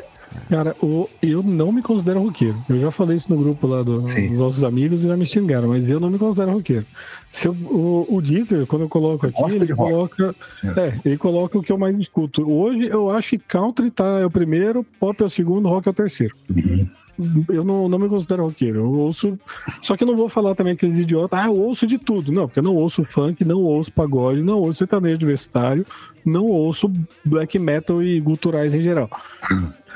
Cara, 0.49 0.75
eu 1.23 1.43
não 1.45 1.71
me 1.71 1.81
considero 1.81 2.21
roqueiro. 2.21 2.57
Eu 2.69 2.81
já 2.81 2.91
falei 2.91 3.17
isso 3.17 3.33
no 3.33 3.39
grupo 3.39 3.69
lá 3.69 3.83
do, 3.83 4.01
dos 4.01 4.31
nossos 4.33 4.65
amigos 4.65 5.05
e 5.05 5.09
já 5.09 5.17
me 5.17 5.25
xingaram, 5.25 5.69
mas 5.69 5.89
eu 5.89 6.01
não 6.01 6.11
me 6.11 6.19
considero 6.19 6.53
roqueiro. 6.53 6.85
Se 7.31 7.47
eu, 7.47 7.53
o, 7.53 8.07
o 8.09 8.21
Deezer, 8.21 8.67
quando 8.67 8.83
eu 8.83 8.89
coloco 8.89 9.27
aqui, 9.27 9.55
ele 9.55 9.73
coloca, 9.73 10.35
é. 10.65 10.81
é. 10.81 10.95
ele 11.05 11.17
coloca 11.17 11.57
o 11.57 11.63
que 11.63 11.71
eu 11.71 11.79
mais 11.79 11.97
escuto. 11.99 12.51
Hoje 12.51 12.87
eu 12.87 13.11
acho 13.11 13.31
que 13.31 13.39
country 13.39 13.91
tá, 13.91 14.21
é 14.21 14.27
o 14.27 14.31
primeiro, 14.31 14.85
pop 14.99 15.23
é 15.23 15.25
o 15.25 15.31
segundo, 15.31 15.69
rock 15.69 15.87
é 15.87 15.91
o 15.91 15.95
terceiro. 15.95 16.35
Uhum 16.51 16.89
eu 17.49 17.65
não, 17.65 17.89
não 17.89 17.99
me 17.99 18.09
considero 18.09 18.45
roqueiro. 18.45 18.81
Eu 18.81 18.93
ouço. 18.93 19.39
Só 19.83 19.97
que 19.97 20.03
eu 20.03 20.07
não 20.07 20.17
vou 20.17 20.29
falar 20.29 20.55
também 20.55 20.73
aqueles 20.73 20.97
idiotas, 20.97 21.39
ah, 21.39 21.47
eu 21.47 21.57
ouço 21.57 21.87
de 21.87 21.99
tudo. 21.99 22.33
Não, 22.33 22.47
porque 22.47 22.59
eu 22.59 22.65
não 22.65 22.75
ouço 22.75 23.05
funk, 23.05 23.45
não 23.45 23.61
ouço 23.61 23.93
pagode, 23.93 24.43
não 24.43 24.59
ouço 24.59 24.79
sertanejo 24.79 25.17
universitário, 25.17 25.87
não 26.25 26.47
ouço 26.47 26.91
black 27.25 27.59
metal 27.59 28.03
e 28.03 28.19
guturais 28.21 28.75
em 28.75 28.81
geral. 28.81 29.09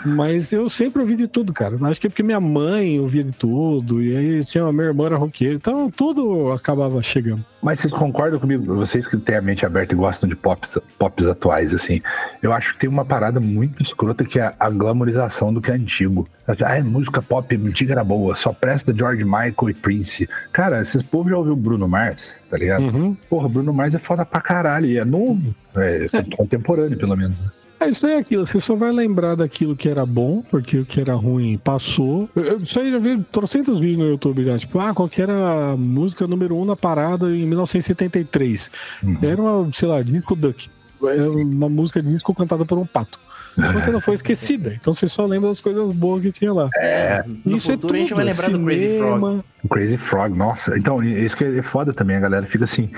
Mas 0.04 0.52
eu 0.52 0.68
sempre 0.68 1.00
ouvi 1.02 1.16
de 1.16 1.26
tudo, 1.26 1.52
cara. 1.52 1.76
Acho 1.88 2.00
que 2.00 2.06
é 2.06 2.10
porque 2.10 2.22
minha 2.22 2.40
mãe 2.40 3.00
ouvia 3.00 3.24
de 3.24 3.32
tudo, 3.32 4.02
e 4.02 4.16
aí 4.16 4.44
tinha 4.44 4.70
minha 4.72 4.86
irmã 4.86 5.06
era 5.06 5.16
roqueira, 5.16 5.54
então 5.54 5.90
tudo 5.90 6.52
acabava 6.52 7.02
chegando. 7.02 7.44
Mas 7.60 7.80
vocês 7.80 7.92
concordam 7.92 8.38
comigo? 8.38 8.74
Vocês 8.76 9.06
que 9.06 9.16
têm 9.16 9.36
a 9.36 9.42
mente 9.42 9.66
aberta 9.66 9.92
e 9.92 9.96
gostam 9.96 10.28
de 10.28 10.36
pops, 10.36 10.78
pops 10.98 11.26
atuais, 11.26 11.74
assim, 11.74 12.00
eu 12.40 12.52
acho 12.52 12.74
que 12.74 12.80
tem 12.80 12.88
uma 12.88 13.04
parada 13.04 13.40
muito 13.40 13.82
escrota 13.82 14.24
que 14.24 14.38
é 14.38 14.54
a 14.58 14.70
glamorização 14.70 15.52
do 15.52 15.60
que 15.60 15.70
é 15.70 15.74
antigo. 15.74 16.28
Ah, 16.46 16.76
é 16.76 16.82
música 16.82 17.20
pop 17.20 17.54
antiga 17.56 17.94
era 17.94 18.04
boa, 18.04 18.36
só 18.36 18.52
presta 18.52 18.94
George 18.96 19.24
Michael 19.24 19.70
e 19.70 19.74
Prince. 19.74 20.28
Cara, 20.52 20.80
esses 20.80 21.02
povos 21.02 21.30
já 21.30 21.36
ouviu 21.36 21.56
Bruno 21.56 21.88
Mars, 21.88 22.34
tá 22.48 22.56
ligado? 22.56 22.84
Uhum. 22.84 23.16
Porra, 23.28 23.48
Bruno 23.48 23.72
Mars 23.72 23.94
é 23.94 23.98
foda 23.98 24.24
pra 24.24 24.40
caralho, 24.40 24.86
e 24.86 24.96
é 24.96 25.04
novo, 25.04 25.54
é, 25.76 26.08
é. 26.12 26.22
contemporâneo, 26.36 26.96
pelo 26.96 27.16
menos. 27.16 27.36
É 27.80 27.88
isso 27.88 28.06
aí 28.06 28.14
é 28.14 28.18
aquilo, 28.18 28.46
você 28.46 28.60
só 28.60 28.74
vai 28.74 28.90
lembrar 28.90 29.36
daquilo 29.36 29.76
que 29.76 29.88
era 29.88 30.04
bom, 30.04 30.42
porque 30.50 30.78
o 30.78 30.84
que 30.84 31.00
era 31.00 31.14
ruim 31.14 31.56
passou. 31.58 32.28
Isso 32.60 32.78
aí 32.80 32.90
já 32.90 32.98
vi 32.98 33.22
trocentos 33.30 33.78
vídeos 33.78 33.98
no 33.98 34.08
YouTube 34.08 34.44
já, 34.44 34.58
tipo, 34.58 34.80
ah, 34.80 34.92
qual 34.92 35.08
que 35.08 35.22
era 35.22 35.72
a 35.72 35.76
música 35.76 36.26
número 36.26 36.56
um 36.56 36.64
na 36.64 36.74
parada 36.74 37.26
em 37.30 37.46
1973? 37.46 38.70
Uhum. 39.02 39.18
Era 39.22 39.40
uma, 39.40 39.72
sei 39.72 39.88
lá, 39.88 40.02
disco 40.02 40.34
duck. 40.34 40.68
Era 41.02 41.30
uma 41.30 41.68
música 41.68 42.02
de 42.02 42.08
disco 42.08 42.34
cantada 42.34 42.64
por 42.64 42.78
um 42.78 42.86
pato. 42.86 43.18
Só 43.54 43.80
que 43.80 43.90
ela 43.90 44.00
foi 44.00 44.14
esquecida, 44.14 44.76
então 44.80 44.94
você 44.94 45.08
só 45.08 45.26
lembra 45.26 45.48
das 45.48 45.60
coisas 45.60 45.92
boas 45.94 46.22
que 46.22 46.30
tinha 46.30 46.52
lá. 46.52 46.68
É, 46.76 47.24
no 47.44 47.56
isso 47.56 47.70
é 47.70 47.74
futuro 47.74 47.74
é 47.74 47.76
tudo. 47.76 47.94
a 47.94 47.98
gente 47.98 48.14
vai 48.14 48.24
lembrar 48.24 48.44
Cinema, 48.44 48.58
do 48.58 48.66
Crazy 48.66 48.98
Frog. 48.98 49.44
O 49.64 49.68
Crazy 49.68 49.96
Frog, 49.96 50.36
nossa. 50.36 50.78
Então, 50.78 51.02
isso 51.02 51.36
que 51.36 51.44
é 51.44 51.62
foda 51.62 51.92
também, 51.92 52.16
a 52.16 52.20
galera 52.20 52.46
fica 52.46 52.64
assim, 52.64 52.88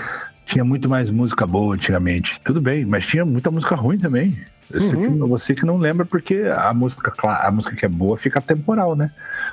tinha 0.45 0.65
muito 0.65 0.89
mais 0.89 1.09
música 1.11 1.47
boa 1.47 1.75
antigamente. 1.75 2.41
Tudo 2.43 2.61
bem, 2.61 2.85
mas 2.85 3.07
tinha 3.07 3.25
muita 3.25 3.51
música 3.51 3.75
ruim 3.75 3.99
também. 3.99 4.37
Uhum. 4.75 5.03
que, 5.03 5.09
você 5.29 5.55
que 5.55 5.67
não 5.67 5.77
lembra 5.77 6.05
porque 6.05 6.43
a 6.55 6.73
música, 6.73 7.13
a 7.23 7.51
música 7.51 7.75
que 7.75 7.85
é 7.85 7.89
boa 7.89 8.17
fica 8.17 8.41
temporal, 8.41 8.95
né? 8.95 9.11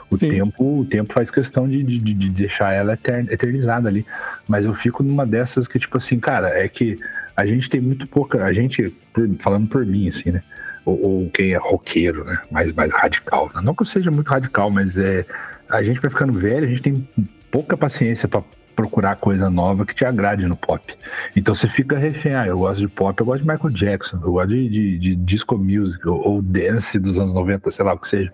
O 0.09 0.17
tempo, 0.17 0.81
o 0.81 0.85
tempo 0.85 1.13
faz 1.13 1.31
questão 1.31 1.67
de, 1.67 1.83
de, 1.83 1.99
de 1.99 2.29
deixar 2.29 2.73
ela 2.73 2.93
eternizada 2.93 3.89
ali. 3.89 4.05
Mas 4.47 4.65
eu 4.65 4.73
fico 4.73 5.03
numa 5.03 5.25
dessas 5.25 5.67
que, 5.67 5.79
tipo 5.79 5.97
assim, 5.97 6.19
cara, 6.19 6.49
é 6.49 6.67
que 6.67 6.99
a 7.35 7.45
gente 7.45 7.69
tem 7.69 7.81
muito 7.81 8.07
pouca. 8.07 8.43
A 8.43 8.53
gente, 8.53 8.95
falando 9.39 9.67
por 9.67 9.85
mim, 9.85 10.07
assim, 10.07 10.31
né? 10.31 10.41
Ou, 10.85 11.01
ou 11.03 11.29
quem 11.29 11.53
é 11.53 11.57
roqueiro, 11.57 12.23
né? 12.23 12.39
Mais, 12.49 12.71
mais 12.73 12.93
radical. 12.93 13.51
Não 13.61 13.75
que 13.75 13.81
eu 13.81 13.87
seja 13.87 14.11
muito 14.11 14.27
radical, 14.27 14.69
mas 14.69 14.97
é. 14.97 15.25
A 15.69 15.83
gente 15.83 15.99
vai 15.99 16.09
ficando 16.09 16.31
velho, 16.31 16.65
a 16.65 16.69
gente 16.69 16.81
tem 16.81 17.07
pouca 17.51 17.75
paciência 17.75 18.27
para 18.27 18.41
procurar 18.77 19.15
coisa 19.15 19.49
nova 19.49 19.87
que 19.87 19.95
te 19.95 20.05
agrade 20.05 20.45
no 20.45 20.55
pop. 20.55 20.95
Então 21.35 21.55
você 21.55 21.67
fica 21.67 21.97
refém, 21.97 22.35
ah, 22.35 22.45
eu 22.45 22.59
gosto 22.59 22.79
de 22.79 22.87
pop, 22.87 23.19
eu 23.19 23.25
gosto 23.25 23.41
de 23.41 23.47
Michael 23.47 23.73
Jackson, 23.73 24.19
eu 24.23 24.33
gosto 24.33 24.49
de, 24.49 24.69
de, 24.69 24.97
de 24.99 25.15
disco 25.15 25.57
music 25.57 26.07
ou, 26.07 26.21
ou, 26.21 26.41
dance 26.43 26.99
dos 26.99 27.19
anos 27.19 27.33
90, 27.33 27.71
sei 27.71 27.83
lá 27.83 27.93
o 27.93 27.97
que 27.97 28.07
seja. 28.07 28.31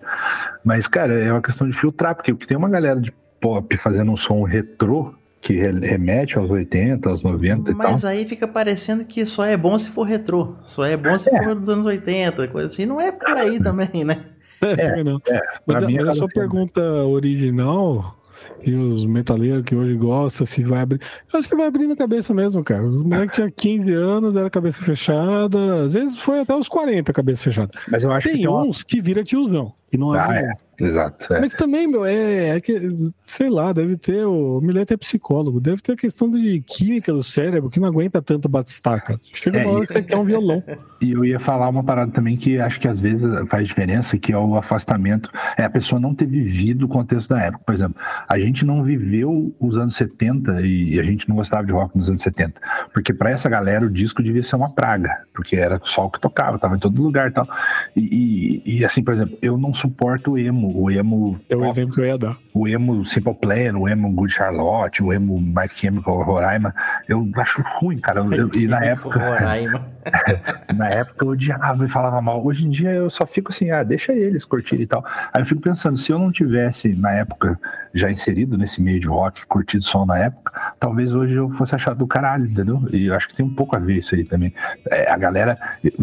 Mas, 0.62 0.86
cara, 0.86 1.14
é 1.14 1.32
uma 1.32 1.40
questão 1.40 1.66
de 1.66 1.74
filtrar, 1.74 2.14
porque 2.14 2.34
tem 2.34 2.58
uma 2.58 2.68
galera 2.68 3.00
de 3.00 3.10
pop 3.40 3.74
fazendo 3.78 4.12
um 4.12 4.18
som 4.18 4.42
retrô 4.42 5.14
que 5.40 5.54
remete 5.54 6.38
aos 6.38 6.50
80, 6.50 7.08
aos 7.08 7.22
90 7.22 7.70
e 7.70 7.74
tal. 7.74 7.76
Mas 7.76 8.04
aí 8.04 8.26
fica 8.26 8.46
parecendo 8.46 9.04
que 9.06 9.24
só 9.24 9.44
é 9.44 9.56
bom 9.56 9.78
se 9.78 9.90
for 9.90 10.04
retrô, 10.04 10.56
só 10.64 10.84
é 10.84 10.96
bom 10.96 11.16
se 11.16 11.34
é. 11.34 11.42
for 11.42 11.54
dos 11.54 11.70
anos 11.70 11.86
80, 11.86 12.48
coisa 12.48 12.66
assim. 12.66 12.84
Não 12.84 13.00
é 13.00 13.10
por 13.10 13.36
aí 13.36 13.58
também, 13.62 14.04
né? 14.04 14.26
É, 14.62 15.00
é, 15.00 15.04
não. 15.04 15.20
É, 15.26 15.40
mas, 15.66 15.82
a, 15.82 15.88
mas 15.88 16.08
a 16.08 16.14
sua 16.14 16.28
pergunta 16.28 16.82
original 16.82 18.18
e 18.62 18.74
os 18.74 19.06
metaleiros 19.06 19.64
que 19.64 19.74
hoje 19.74 19.94
gostam, 19.94 20.46
se 20.46 20.62
vai 20.62 20.80
abrir. 20.80 21.00
Eu 21.32 21.38
acho 21.38 21.48
que 21.48 21.56
vai 21.56 21.66
abrir 21.66 21.86
na 21.86 21.96
cabeça 21.96 22.32
mesmo, 22.34 22.62
cara. 22.62 22.84
Os 22.84 23.02
moleques 23.02 23.36
tinham 23.36 23.50
15 23.50 23.92
anos, 23.92 24.36
era 24.36 24.50
cabeça 24.50 24.84
fechada. 24.84 25.84
Às 25.84 25.94
vezes 25.94 26.18
foi 26.20 26.40
até 26.40 26.54
os 26.54 26.68
40 26.68 27.12
cabeça 27.12 27.42
fechada. 27.42 27.70
Mas 27.88 28.02
eu 28.02 28.12
acho 28.12 28.28
tem 28.28 28.36
que 28.36 28.42
tem 28.42 28.48
uns 28.48 28.78
uma... 28.78 28.84
que 28.86 29.00
vira 29.00 29.22
tiozão. 29.22 29.72
Que 29.94 29.98
não 29.98 30.12
ah, 30.12 30.34
é. 30.34 30.56
Exato. 30.78 31.32
É. 31.32 31.40
Mas 31.40 31.52
também, 31.52 31.86
meu, 31.86 32.04
é, 32.04 32.56
é, 32.56 32.60
que, 32.60 32.90
sei 33.20 33.48
lá, 33.48 33.72
deve 33.72 33.96
ter. 33.96 34.24
O 34.26 34.60
Milete 34.60 34.92
é 34.92 34.96
psicólogo, 34.96 35.60
deve 35.60 35.80
ter 35.80 35.92
a 35.92 35.96
questão 35.96 36.28
de 36.28 36.60
química 36.66 37.12
do 37.12 37.22
cérebro 37.22 37.70
que 37.70 37.78
não 37.78 37.86
aguenta 37.86 38.20
tanto 38.20 38.48
batistaca. 38.48 39.18
Chega 39.32 39.58
uma 39.58 39.64
é, 39.64 39.68
hora 39.68 39.86
que 39.86 39.92
você 39.92 40.02
quer 40.02 40.16
um 40.16 40.24
violão. 40.24 40.62
E 41.00 41.12
eu 41.12 41.22
ia 41.22 41.38
falar 41.38 41.68
uma 41.68 41.84
parada 41.84 42.10
também 42.12 42.34
que 42.34 42.58
acho 42.58 42.80
que 42.80 42.88
às 42.88 42.98
vezes 42.98 43.30
faz 43.50 43.68
diferença, 43.68 44.16
que 44.16 44.32
é 44.32 44.38
o 44.38 44.56
afastamento. 44.56 45.30
É 45.54 45.62
a 45.62 45.68
pessoa 45.68 46.00
não 46.00 46.14
ter 46.14 46.24
vivido 46.24 46.86
o 46.86 46.88
contexto 46.88 47.28
da 47.28 47.42
época. 47.42 47.62
Por 47.62 47.74
exemplo, 47.74 48.00
a 48.26 48.38
gente 48.38 48.64
não 48.64 48.82
viveu 48.82 49.54
os 49.60 49.76
anos 49.76 49.96
70 49.96 50.62
e 50.62 50.98
a 50.98 51.02
gente 51.02 51.28
não 51.28 51.36
gostava 51.36 51.66
de 51.66 51.74
rock 51.74 51.94
nos 51.94 52.08
anos 52.08 52.22
70. 52.22 52.58
Porque 52.90 53.12
para 53.12 53.28
essa 53.28 53.50
galera 53.50 53.84
o 53.84 53.90
disco 53.90 54.22
devia 54.22 54.42
ser 54.42 54.56
uma 54.56 54.72
praga, 54.72 55.26
porque 55.34 55.56
era 55.56 55.78
só 55.84 56.06
o 56.06 56.10
que 56.10 56.18
tocava, 56.18 56.58
tava 56.58 56.76
em 56.76 56.78
todo 56.78 57.02
lugar 57.02 57.28
e 57.28 57.32
tal. 57.32 57.46
E, 57.94 58.62
e, 58.64 58.78
e 58.78 58.84
assim, 58.84 59.02
por 59.04 59.12
exemplo, 59.12 59.36
eu 59.42 59.58
não 59.58 59.74
suporto 59.84 60.32
o 60.32 60.38
emo. 60.38 60.72
O 60.74 60.90
emo. 60.90 61.38
É 61.48 61.54
o 61.54 61.66
exemplo 61.66 61.94
que 61.94 62.00
eu 62.00 62.06
ia 62.06 62.18
dar. 62.18 62.38
O 62.54 62.66
emo 62.66 63.04
Simple 63.04 63.34
Plan, 63.34 63.76
o 63.76 63.86
emo 63.86 64.10
Good 64.12 64.32
Charlotte, 64.32 65.02
o 65.02 65.12
emo 65.12 65.38
My 65.38 65.68
Chemical 65.68 66.22
Roraima. 66.22 66.74
Eu 67.06 67.28
acho 67.36 67.62
ruim, 67.76 67.98
cara. 67.98 68.20
Eu, 68.20 68.50
e 68.54 68.66
na 68.66 68.82
época. 68.82 69.18
Roraima. 69.18 69.86
na 70.74 70.88
época 70.88 71.24
eu 71.24 71.28
odiava 71.30 71.84
e 71.84 71.88
falava 71.88 72.20
mal. 72.22 72.44
Hoje 72.44 72.64
em 72.64 72.70
dia 72.70 72.90
eu 72.90 73.10
só 73.10 73.26
fico 73.26 73.52
assim, 73.52 73.70
ah, 73.70 73.82
deixa 73.82 74.12
eles 74.12 74.44
curtirem 74.44 74.84
e 74.84 74.86
tal. 74.86 75.04
Aí 75.32 75.42
eu 75.42 75.46
fico 75.46 75.60
pensando, 75.60 75.98
se 75.98 76.10
eu 76.10 76.18
não 76.18 76.32
tivesse, 76.32 76.94
na 76.94 77.12
época, 77.12 77.58
já 77.94 78.10
inserido 78.10 78.58
nesse 78.58 78.82
meio 78.82 78.98
de 78.98 79.06
rock, 79.06 79.46
curtido 79.46 79.84
som 79.84 80.04
na 80.04 80.18
época, 80.18 80.74
talvez 80.80 81.14
hoje 81.14 81.34
eu 81.34 81.48
fosse 81.48 81.74
achar 81.74 81.94
do 81.94 82.06
caralho, 82.06 82.46
entendeu? 82.46 82.82
E 82.92 83.06
eu 83.06 83.14
acho 83.14 83.28
que 83.28 83.36
tem 83.36 83.46
um 83.46 83.54
pouco 83.54 83.76
a 83.76 83.78
ver 83.78 83.98
isso 83.98 84.14
aí 84.14 84.24
também. 84.24 84.52
É, 84.90 85.10
a 85.10 85.16
galera, 85.16 85.58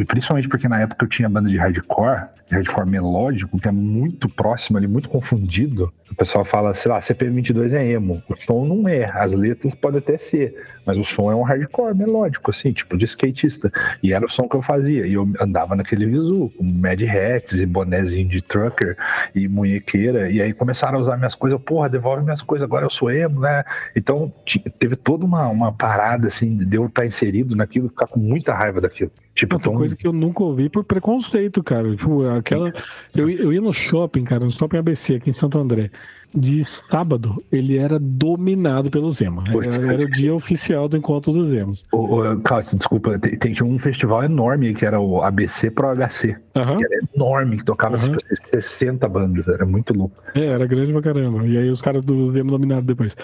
principalmente 0.08 0.48
porque 0.48 0.68
na 0.68 0.80
época 0.80 1.04
eu 1.04 1.10
tinha 1.10 1.28
banda 1.28 1.50
de 1.50 1.58
hardcore, 1.58 2.28
hardcore 2.52 2.90
melódico, 2.90 3.60
que 3.60 3.68
é 3.68 3.72
muito 3.72 4.28
próximo 4.30 4.78
ali, 4.78 4.88
muito 4.88 5.10
confundido. 5.10 5.92
O 6.12 6.16
pessoal 6.16 6.44
fala, 6.44 6.74
sei 6.74 6.92
lá, 6.92 7.00
CP22 7.00 7.74
é 7.74 7.92
emo. 7.92 8.22
O 8.28 8.36
som 8.36 8.66
não 8.66 8.88
é, 8.88 9.06
as 9.06 9.32
letras 9.32 9.74
podem 9.74 10.00
até 10.00 10.18
ser, 10.18 10.54
mas 10.86 10.98
o 10.98 11.04
som 11.04 11.32
é 11.32 11.36
um 11.36 11.42
hardcore 11.42 11.96
melódico, 11.96 12.52
assim, 12.52 12.74
tipo 12.74 12.98
de 12.98 13.06
skatista. 13.06 13.72
E 14.04 14.12
era 14.12 14.26
o 14.26 14.30
som 14.30 14.48
que 14.48 14.56
eu 14.56 14.62
fazia. 14.62 15.08
E 15.08 15.14
eu 15.14 15.28
andava 15.40 15.76
naquele 15.76 16.06
visu, 16.06 16.52
com 16.58 16.64
Mad 16.64 17.02
Hats 17.02 17.60
e 17.62 17.66
bonezinho 17.66 18.28
de 18.28 18.42
trucker 18.42 18.98
e 19.34 19.48
munhequeira. 19.48 20.30
E 20.30 20.42
aí 20.42 20.54
começaram 20.54 20.98
a 20.98 21.02
usar 21.02 21.16
minhas 21.16 21.36
coisas, 21.36 21.60
porra, 21.62 21.81
devolve 21.90 22.24
minhas 22.24 22.42
coisas, 22.42 22.64
agora 22.64 22.86
eu 22.86 22.90
sou 22.90 23.12
emo, 23.12 23.42
né? 23.42 23.64
Então 23.96 24.32
teve 24.80 24.96
toda 24.96 25.26
uma, 25.26 25.48
uma 25.48 25.72
parada, 25.72 26.28
assim, 26.28 26.58
de 26.58 26.76
eu 26.76 26.86
estar 26.86 27.06
inserido 27.06 27.56
naquilo, 27.56 27.90
ficar 27.90 28.08
com 28.08 28.20
muita 28.20 28.54
raiva 28.54 28.82
daquilo. 28.82 29.12
Tipo, 29.34 29.56
Outra 29.56 29.70
tão... 29.70 29.78
coisa 29.78 29.96
que 29.96 30.06
eu 30.06 30.14
nunca 30.14 30.44
ouvi 30.44 30.70
por 30.70 30.84
preconceito, 30.84 31.64
cara. 31.64 31.96
Tipo, 31.96 32.28
aquela. 32.30 32.74
Eu, 33.16 33.30
eu 33.30 33.54
ia 33.54 33.62
no 33.62 33.74
shopping, 33.74 34.24
cara, 34.24 34.44
no 34.44 34.52
shopping 34.52 34.78
ABC, 34.78 35.16
aqui 35.16 35.30
em 35.30 35.34
Santo 35.34 35.58
André. 35.58 35.90
De 36.34 36.64
sábado, 36.64 37.44
ele 37.52 37.78
era 37.78 38.00
dominado 38.00 38.90
pelos 38.90 39.20
emo. 39.20 39.44
Poxa. 39.52 39.78
Era, 39.82 39.94
era 39.94 40.04
o 40.04 40.10
dia 40.10 40.34
oficial 40.34 40.88
do 40.88 40.96
encontro 40.96 41.34
dos 41.34 41.54
emos. 41.54 41.84
Ô, 41.92 42.22
ô, 42.22 42.40
Cássio, 42.40 42.78
desculpa, 42.78 43.20
tem, 43.20 43.38
tem 43.38 43.64
um 43.64 43.78
festival 43.78 44.24
enorme 44.24 44.74
que 44.74 44.86
era 44.86 45.00
o 45.00 45.22
ABC 45.22 45.70
Pro 45.70 45.94
HC. 45.94 46.38
Que 46.54 46.60
era 46.60 47.00
enorme, 47.16 47.58
que 47.58 47.66
tocava 47.66 47.98
Uhum. 47.98 48.16
tipo, 48.16 48.22
60 48.62 49.08
bandas, 49.10 49.48
era 49.48 49.66
muito 49.66 49.94
louco. 49.94 50.16
É, 50.34 50.46
era 50.46 50.66
grande 50.66 50.92
pra 50.94 51.02
caramba. 51.02 51.46
E 51.46 51.58
aí 51.58 51.70
os 51.70 51.82
caras 51.82 52.02
do 52.04 52.38
emo 52.38 52.52
dominaram 52.52 52.84
depois. 52.84 53.16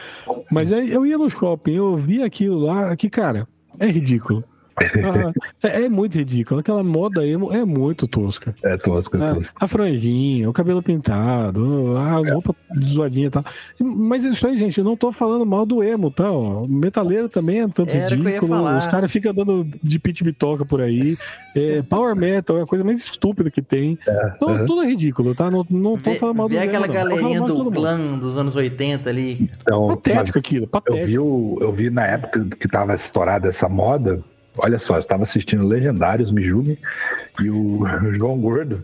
Mas 0.52 0.72
aí 0.74 0.92
eu 0.92 1.06
ia 1.06 1.18
no 1.18 1.30
shopping, 1.30 1.74
eu 1.74 1.96
via 1.96 2.26
aquilo 2.26 2.60
lá, 2.60 2.96
que, 2.96 3.10
cara, 3.10 3.48
é 3.80 3.88
ridículo. 3.90 4.44
Ah, 4.80 5.34
é, 5.64 5.84
é 5.86 5.90
muito 5.90 6.18
ridículo. 6.18 6.60
Aquela 6.60 6.84
moda 6.84 7.26
emo 7.26 7.52
é 7.52 7.66
muito 7.66 8.08
tosca. 8.08 8.56
É 8.64 8.78
tosco, 8.78 9.18
é 9.18 9.34
tosco. 9.34 9.56
a 9.60 9.68
franjinha, 9.68 10.50
o 10.50 10.54
cabelo 10.54 10.84
pintado, 10.84 11.96
as 11.98 12.30
roupas 12.30 12.56
zoadinhas 12.84 13.30
e 13.30 13.32
tal. 13.32 13.44
Mas 13.80 14.24
isso 14.24 14.46
aí, 14.46 14.58
gente, 14.58 14.78
eu 14.78 14.84
não 14.84 14.96
tô 14.96 15.12
falando 15.12 15.46
mal 15.46 15.66
do 15.66 15.84
emo, 15.84 16.12
tá? 16.12 16.32
ó. 16.32 16.64
O 16.64 16.68
metaleiro 16.68 17.28
também 17.28 17.62
é 17.62 17.68
tanto 17.68 17.92
Era 17.96 18.14
eu 18.14 18.18
ridículo. 18.18 18.78
Os 18.78 18.88
caras 18.88 19.12
ficam 19.12 19.34
dando 19.34 19.68
de 19.82 20.00
pit 20.00 20.24
bitoca 20.24 20.66
por 20.66 20.82
aí. 20.82 21.18
É, 21.56 21.82
power 21.90 22.16
metal 22.16 22.58
é 22.58 22.62
a 22.64 22.66
coisa 22.66 22.84
mais 22.84 23.00
estúpida 23.00 23.50
que 23.50 23.62
tem. 23.62 23.98
Então, 24.36 24.50
aham. 24.50 24.66
tudo 24.66 24.84
é 24.84 24.88
ridículo, 24.88 25.34
tá? 25.34 25.50
Não, 25.50 25.66
não 25.70 25.98
tô 25.98 26.12
Vê, 26.12 26.18
falando 26.18 26.36
mal 26.38 26.50
do 26.50 26.56
emo, 26.56 26.64
aquela 26.64 26.88
não. 26.88 26.94
Tô 26.94 27.00
falando 27.00 27.10
galerinha 27.22 27.42
do 27.42 27.56
mundo. 27.56 27.72
clã 27.72 28.18
dos 28.20 28.38
anos 28.38 28.56
80 28.56 29.10
ali. 29.10 29.50
Então, 29.62 29.88
Patético 29.88 30.38
aquilo, 30.38 30.64
eu 30.66 30.70
patético. 30.70 31.06
vi, 31.06 31.20
o, 31.20 31.58
eu 31.62 31.72
vi 31.72 31.90
na 31.90 32.06
época 32.06 32.46
que 32.60 32.68
tava 32.68 32.94
estourada 32.94 33.48
essa 33.50 33.68
moda. 33.68 34.24
Olha 34.58 34.80
só, 34.80 34.96
eu 34.96 35.00
estava 35.00 35.24
assistindo 35.24 35.68
Legendários, 35.68 36.32
Mijumi, 36.32 36.78
e 37.40 37.50
o 37.50 37.86
João 38.14 38.38
Gordo 38.40 38.84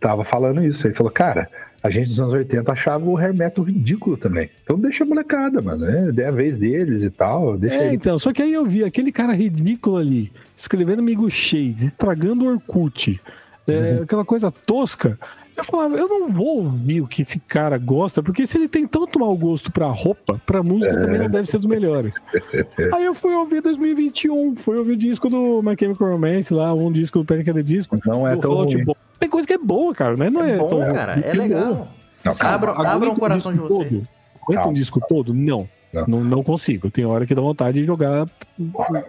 tava 0.00 0.24
falando 0.24 0.62
isso. 0.64 0.86
Ele 0.86 0.94
falou, 0.94 1.12
cara, 1.12 1.48
a 1.82 1.90
gente 1.90 2.08
dos 2.08 2.18
anos 2.18 2.32
80 2.32 2.72
achava 2.72 3.04
o 3.04 3.16
hair 3.18 3.34
metal 3.34 3.62
ridículo 3.62 4.16
também. 4.16 4.48
Então 4.62 4.78
deixa 4.78 5.04
a 5.04 5.06
molecada, 5.06 5.60
mano. 5.60 5.84
É, 5.84 6.22
é 6.22 6.26
a 6.26 6.30
vez 6.30 6.56
deles 6.56 7.02
e 7.02 7.10
tal. 7.10 7.58
Deixa 7.58 7.76
É, 7.76 7.92
então, 7.92 8.18
só 8.18 8.32
que 8.32 8.40
aí 8.40 8.54
eu 8.54 8.64
vi 8.64 8.82
aquele 8.82 9.12
cara 9.12 9.34
ridículo 9.34 9.98
ali, 9.98 10.32
escrevendo 10.56 11.00
amigo 11.00 11.30
Shades, 11.30 11.82
estragando 11.82 12.46
o 12.46 12.48
Orkut, 12.48 13.20
é, 13.68 14.00
aquela 14.02 14.24
coisa 14.24 14.50
tosca. 14.50 15.18
Eu 15.56 15.62
falava, 15.62 15.96
eu 15.96 16.08
não 16.08 16.28
vou 16.28 16.64
ouvir 16.64 17.00
o 17.00 17.06
que 17.06 17.22
esse 17.22 17.38
cara 17.38 17.78
gosta, 17.78 18.22
porque 18.22 18.44
se 18.44 18.58
ele 18.58 18.68
tem 18.68 18.86
tanto 18.86 19.18
mau 19.20 19.36
gosto 19.36 19.70
pra 19.70 19.86
roupa, 19.86 20.40
pra 20.44 20.62
música 20.62 20.92
também 20.98 21.18
não 21.20 21.30
deve 21.30 21.48
ser 21.48 21.58
dos 21.58 21.68
melhores. 21.68 22.20
Aí 22.92 23.04
eu 23.04 23.14
fui 23.14 23.34
ouvir 23.34 23.60
2021, 23.62 24.56
fui 24.56 24.76
ouvir 24.76 24.92
o 24.92 24.96
disco 24.96 25.28
do 25.30 25.62
My 25.62 25.76
Chemical 25.78 26.10
Romance 26.10 26.52
lá, 26.52 26.74
um 26.74 26.90
disco 26.90 27.20
do 27.20 27.24
Panic! 27.24 27.44
at 27.50 27.54
the 27.56 27.62
Disco. 27.62 27.98
Não 28.04 28.26
é 28.26 28.36
tão 28.36 28.52
ruim. 28.54 28.84
Boy. 28.84 28.96
Tem 29.18 29.28
coisa 29.28 29.46
que 29.46 29.54
é 29.54 29.58
boa, 29.58 29.94
cara, 29.94 30.16
né? 30.16 30.28
Não 30.28 30.44
é, 30.44 30.56
É 30.56 30.58
bom, 30.58 30.68
tão 30.68 30.92
cara. 30.92 31.12
É 31.14 31.20
boa. 31.22 31.34
legal. 31.34 31.88
Não, 32.24 32.32
o 32.32 32.80
aguenta 32.80 33.10
um 33.10 33.14
coração 33.14 33.52
de 33.52 33.58
vocês. 33.60 33.88
todo? 33.90 34.08
Aguenta 34.42 34.68
um 34.68 34.72
disco 34.72 35.00
todo? 35.08 35.32
Não. 35.32 35.68
Não. 35.94 36.06
Não, 36.06 36.24
não 36.24 36.42
consigo. 36.42 36.90
Tem 36.90 37.04
hora 37.04 37.24
que 37.26 37.34
dá 37.34 37.40
vontade 37.40 37.80
de 37.80 37.86
jogar 37.86 38.26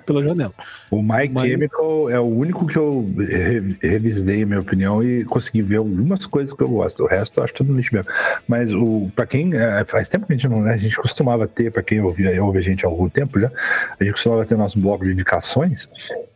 pela 0.05 0.23
janela. 0.23 0.53
O 0.91 1.01
My 1.01 1.29
Mas- 1.31 1.41
Chemical 1.51 2.09
é 2.09 2.19
o 2.19 2.23
único 2.25 2.65
que 2.67 2.77
eu 2.77 3.09
re- 3.17 3.75
revisei, 3.81 4.43
a 4.43 4.45
minha 4.45 4.59
opinião, 4.59 5.03
e 5.03 5.23
consegui 5.25 5.61
ver 5.61 5.77
algumas 5.77 6.25
coisas 6.25 6.53
que 6.53 6.61
eu 6.63 6.69
gosto. 6.69 7.03
O 7.03 7.07
resto 7.07 7.39
eu 7.39 7.43
acho 7.43 7.53
tudo 7.53 7.73
lixo 7.75 7.93
mesmo. 7.93 8.11
Mas 8.47 8.71
o, 8.73 9.09
pra 9.15 9.25
quem. 9.25 9.53
é, 9.55 9.83
faz 9.85 10.09
tempo 10.09 10.25
que 10.27 10.33
a 10.33 10.35
gente 10.35 10.47
não. 10.47 10.61
né, 10.61 10.73
a 10.73 10.77
gente 10.77 10.95
costumava 10.97 11.47
ter, 11.47 11.71
pra 11.71 11.81
quem 11.83 12.01
ouvia, 12.01 12.43
ouve 12.43 12.57
a 12.59 12.61
gente 12.61 12.85
há 12.85 12.89
algum 12.89 13.09
tempo 13.09 13.39
já, 13.39 13.51
a 13.99 14.03
gente 14.03 14.13
costumava 14.13 14.45
ter 14.45 14.55
nosso 14.57 14.79
bloco 14.79 15.03
de 15.05 15.11
indicações. 15.11 15.87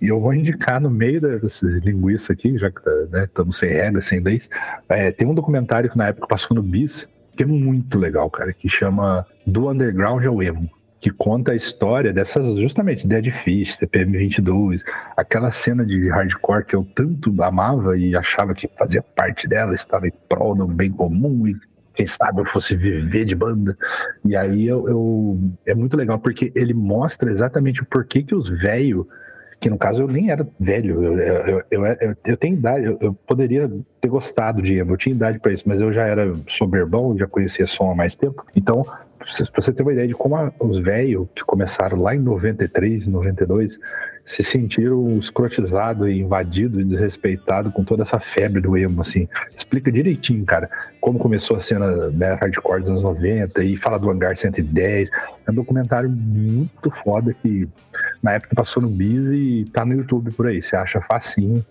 E 0.01 0.07
eu 0.07 0.19
vou 0.19 0.33
indicar 0.33 0.79
no 0.79 0.89
meio 0.89 1.19
dessa 1.21 1.65
linguiça 1.65 2.33
aqui, 2.33 2.57
já 2.57 2.71
que 2.71 2.81
tá, 2.81 2.91
né, 3.12 3.23
estamos 3.25 3.57
sem 3.57 3.69
regra, 3.69 4.01
sem 4.01 4.19
leis. 4.19 4.49
é, 4.88 5.12
tem 5.12 5.27
um 5.27 5.33
documentário 5.33 5.89
que 5.89 5.97
na 5.97 6.07
época 6.07 6.27
passou 6.27 6.55
no 6.55 6.62
Bis, 6.63 7.07
que 7.39 7.43
é 7.43 7.45
muito 7.45 7.97
legal, 7.97 8.30
cara, 8.30 8.52
que 8.52 8.67
chama 8.67 9.25
Do 9.47 9.69
Underground 9.69 10.25
ao 10.25 10.43
Emo 10.43 10.69
que 10.99 11.10
conta 11.10 11.54
a 11.54 11.56
história 11.56 12.12
dessas, 12.12 12.45
justamente, 12.60 13.08
Dead 13.08 13.32
Fish, 13.32 13.78
CPM 13.78 14.17
22, 14.17 14.84
aquela 15.15 15.49
cena 15.49 15.86
de 15.86 16.10
hardcore 16.10 16.65
que 16.65 16.75
eu 16.75 16.86
tanto 16.93 17.34
amava 17.41 17.97
e 17.97 18.13
achava 18.17 18.54
que 18.54 18.67
fazia 18.78 19.02
parte 19.02 19.47
dela, 19.47 19.73
estava 19.73 20.10
em 20.10 20.13
prol 20.28 20.54
do 20.54 20.67
bem 20.67 20.91
comum 20.91 21.47
e 21.47 21.56
quem 21.93 22.06
sabe 22.06 22.41
eu 22.41 22.45
fosse 22.45 22.75
viver 22.75 23.23
de 23.23 23.34
banda. 23.34 23.78
E 24.25 24.36
aí 24.36 24.67
eu, 24.67 24.89
eu- 24.89 25.39
é 25.65 25.73
muito 25.73 25.95
legal 25.95 26.19
porque 26.19 26.52
ele 26.54 26.73
mostra 26.73 27.32
exatamente 27.32 27.82
o 27.82 27.86
porquê 27.86 28.21
que 28.21 28.36
os 28.36 28.49
velhos 28.49 29.06
que 29.59 29.69
no 29.69 29.77
caso 29.77 30.03
eu 30.03 30.07
nem 30.07 30.31
era 30.31 30.47
velho, 30.59 31.03
eu, 31.03 31.19
eu, 31.19 31.63
eu, 31.71 31.85
eu, 31.85 32.15
eu 32.25 32.37
tenho 32.37 32.55
idade, 32.55 32.85
eu, 32.85 32.97
eu 33.01 33.13
poderia 33.13 33.69
ter 33.99 34.07
gostado 34.07 34.61
de 34.61 34.75
emo, 34.77 34.93
eu 34.93 34.97
tinha 34.97 35.13
idade 35.13 35.39
para 35.39 35.51
isso, 35.51 35.63
mas 35.67 35.81
eu 35.81 35.91
já 35.91 36.05
era 36.05 36.33
soberbão, 36.47 37.17
já 37.17 37.27
conhecia 37.27 37.67
som 37.67 37.91
há 37.91 37.95
mais 37.95 38.15
tempo. 38.15 38.45
Então, 38.55 38.83
pra 38.83 39.27
você- 39.27 39.73
ter 39.73 39.83
uma 39.83 39.91
ideia 39.91 40.07
de 40.07 40.13
como 40.13 40.35
a- 40.37 40.51
os 40.59 40.79
velhos 40.81 41.27
que 41.35 41.43
começaram 41.43 42.01
lá 42.01 42.15
em 42.15 42.19
93, 42.19 43.05
92, 43.05 43.77
se 44.29 44.43
sentiram 44.43 45.17
escrotizados 45.17 46.07
e 46.07 46.19
invadidos 46.19 46.79
e 46.79 46.83
desrespeitados 46.83 47.73
com 47.73 47.83
toda 47.83 48.03
essa 48.03 48.19
febre 48.19 48.61
do 48.61 48.77
emo, 48.77 49.01
assim. 49.01 49.27
Explica 49.57 49.91
direitinho, 49.91 50.45
cara, 50.45 50.69
como 51.01 51.17
começou 51.17 51.57
a 51.57 51.63
cena 51.63 52.11
né, 52.11 52.35
hardcore 52.35 52.81
dos 52.81 52.91
anos 52.91 53.03
90 53.03 53.63
e 53.63 53.75
fala 53.75 53.97
do 53.97 54.07
Hangar 54.07 54.37
110. 54.37 55.09
É 55.47 55.51
um 55.51 55.55
documentário 55.55 56.07
muito 56.11 56.91
foda 56.91 57.33
que 57.33 57.67
na 58.21 58.33
época 58.33 58.53
passou 58.53 58.83
no 58.83 58.89
Bis 58.89 59.25
e 59.31 59.67
tá 59.73 59.83
no 59.83 59.95
YouTube 59.95 60.29
por 60.33 60.45
aí. 60.45 60.61
Você 60.61 60.75
acha 60.75 61.01
facinho. 61.01 61.65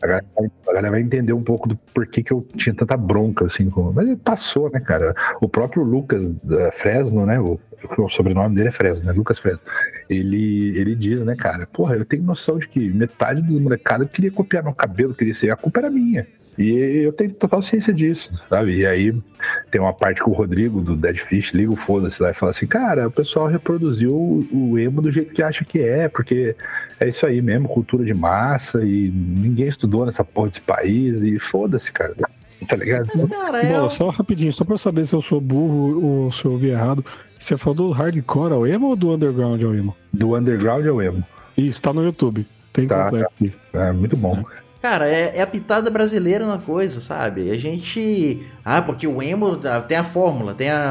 A 0.00 0.06
galera, 0.06 0.26
a 0.38 0.66
galera 0.72 0.90
vai 0.90 1.00
entender 1.00 1.32
um 1.32 1.42
pouco 1.42 1.68
do 1.68 1.76
porquê 1.94 2.22
que 2.22 2.32
eu 2.32 2.46
tinha 2.56 2.74
tanta 2.74 2.96
bronca, 2.96 3.46
assim. 3.46 3.68
Com... 3.70 3.92
Mas 3.92 4.16
passou, 4.18 4.70
né, 4.70 4.80
cara? 4.80 5.14
O 5.40 5.48
próprio 5.48 5.82
Lucas 5.82 6.28
da 6.28 6.72
Fresno, 6.72 7.26
né? 7.26 7.40
O, 7.40 7.58
o 7.98 8.08
sobrenome 8.08 8.54
dele 8.54 8.68
é 8.68 8.72
Fresno, 8.72 9.06
né? 9.06 9.12
Lucas 9.12 9.38
Fresno. 9.38 9.60
Ele, 10.08 10.78
ele 10.78 10.94
diz, 10.94 11.24
né, 11.24 11.34
cara? 11.36 11.66
Porra, 11.66 11.96
eu 11.96 12.04
tenho 12.04 12.22
noção 12.22 12.58
de 12.58 12.68
que 12.68 12.90
metade 12.90 13.42
dos 13.42 13.58
molecados 13.58 14.08
queria 14.10 14.30
copiar 14.30 14.62
meu 14.62 14.74
cabelo, 14.74 15.14
queria 15.14 15.34
ser. 15.34 15.50
A 15.50 15.56
culpa 15.56 15.80
era 15.80 15.90
minha. 15.90 16.26
E 16.58 17.04
eu 17.04 17.12
tenho 17.12 17.32
total 17.34 17.62
ciência 17.62 17.94
disso, 17.94 18.30
sabe? 18.50 18.76
E 18.76 18.86
aí 18.86 19.14
tem 19.70 19.80
uma 19.80 19.92
parte 19.92 20.22
que 20.22 20.28
o 20.28 20.32
Rodrigo 20.32 20.82
do 20.82 20.94
Dead 20.94 21.16
Fish 21.16 21.52
liga 21.52 21.72
o 21.72 21.76
foda-se 21.76 22.22
lá 22.22 22.30
e 22.30 22.34
fala 22.34 22.50
assim: 22.50 22.66
Cara, 22.66 23.08
o 23.08 23.10
pessoal 23.10 23.46
reproduziu 23.46 24.12
o, 24.12 24.46
o 24.52 24.78
emo 24.78 25.00
do 25.00 25.10
jeito 25.10 25.32
que 25.32 25.42
acha 25.42 25.64
que 25.64 25.80
é, 25.80 26.08
porque 26.08 26.54
é 27.00 27.08
isso 27.08 27.24
aí 27.24 27.40
mesmo, 27.40 27.68
cultura 27.68 28.04
de 28.04 28.12
massa 28.12 28.84
e 28.84 29.10
ninguém 29.10 29.66
estudou 29.66 30.04
nessa 30.04 30.22
porra 30.22 30.48
desse 30.48 30.60
país 30.60 31.22
e 31.22 31.38
foda-se, 31.38 31.90
cara. 31.90 32.14
Tá 32.68 32.76
ligado? 32.76 33.08
Mas, 33.12 33.24
cara, 33.24 33.62
é. 33.62 33.80
Bom, 33.80 33.88
só 33.88 34.10
rapidinho, 34.10 34.52
só 34.52 34.64
pra 34.64 34.76
saber 34.76 35.06
se 35.06 35.14
eu 35.14 35.22
sou 35.22 35.40
burro 35.40 36.04
ou 36.04 36.32
se 36.32 36.44
eu 36.44 36.52
ouvi 36.52 36.68
errado. 36.68 37.04
Você 37.38 37.56
falou 37.56 37.74
do 37.74 37.90
hardcore 37.90 38.52
ao 38.52 38.66
emo 38.66 38.88
ou 38.88 38.96
do 38.96 39.12
underground 39.12 39.60
ao 39.62 39.74
emo? 39.74 39.96
Do 40.12 40.36
underground 40.36 40.86
ao 40.86 41.02
emo. 41.02 41.24
Isso, 41.56 41.82
tá 41.82 41.92
no 41.92 42.04
YouTube. 42.04 42.46
Tem 42.72 42.86
Tá, 42.86 43.04
completo 43.04 43.32
aqui. 43.34 43.52
É 43.72 43.90
muito 43.90 44.16
bom. 44.16 44.44
Cara, 44.82 45.08
é, 45.08 45.38
é 45.38 45.42
a 45.42 45.46
pitada 45.46 45.88
brasileira 45.90 46.44
na 46.44 46.58
coisa, 46.58 47.00
sabe? 47.00 47.50
A 47.52 47.56
gente. 47.56 48.44
Ah, 48.64 48.82
porque 48.82 49.06
o 49.06 49.22
emo 49.22 49.60
ah, 49.64 49.80
tem 49.80 49.96
a 49.96 50.02
fórmula, 50.02 50.54
tem 50.54 50.68
a, 50.70 50.90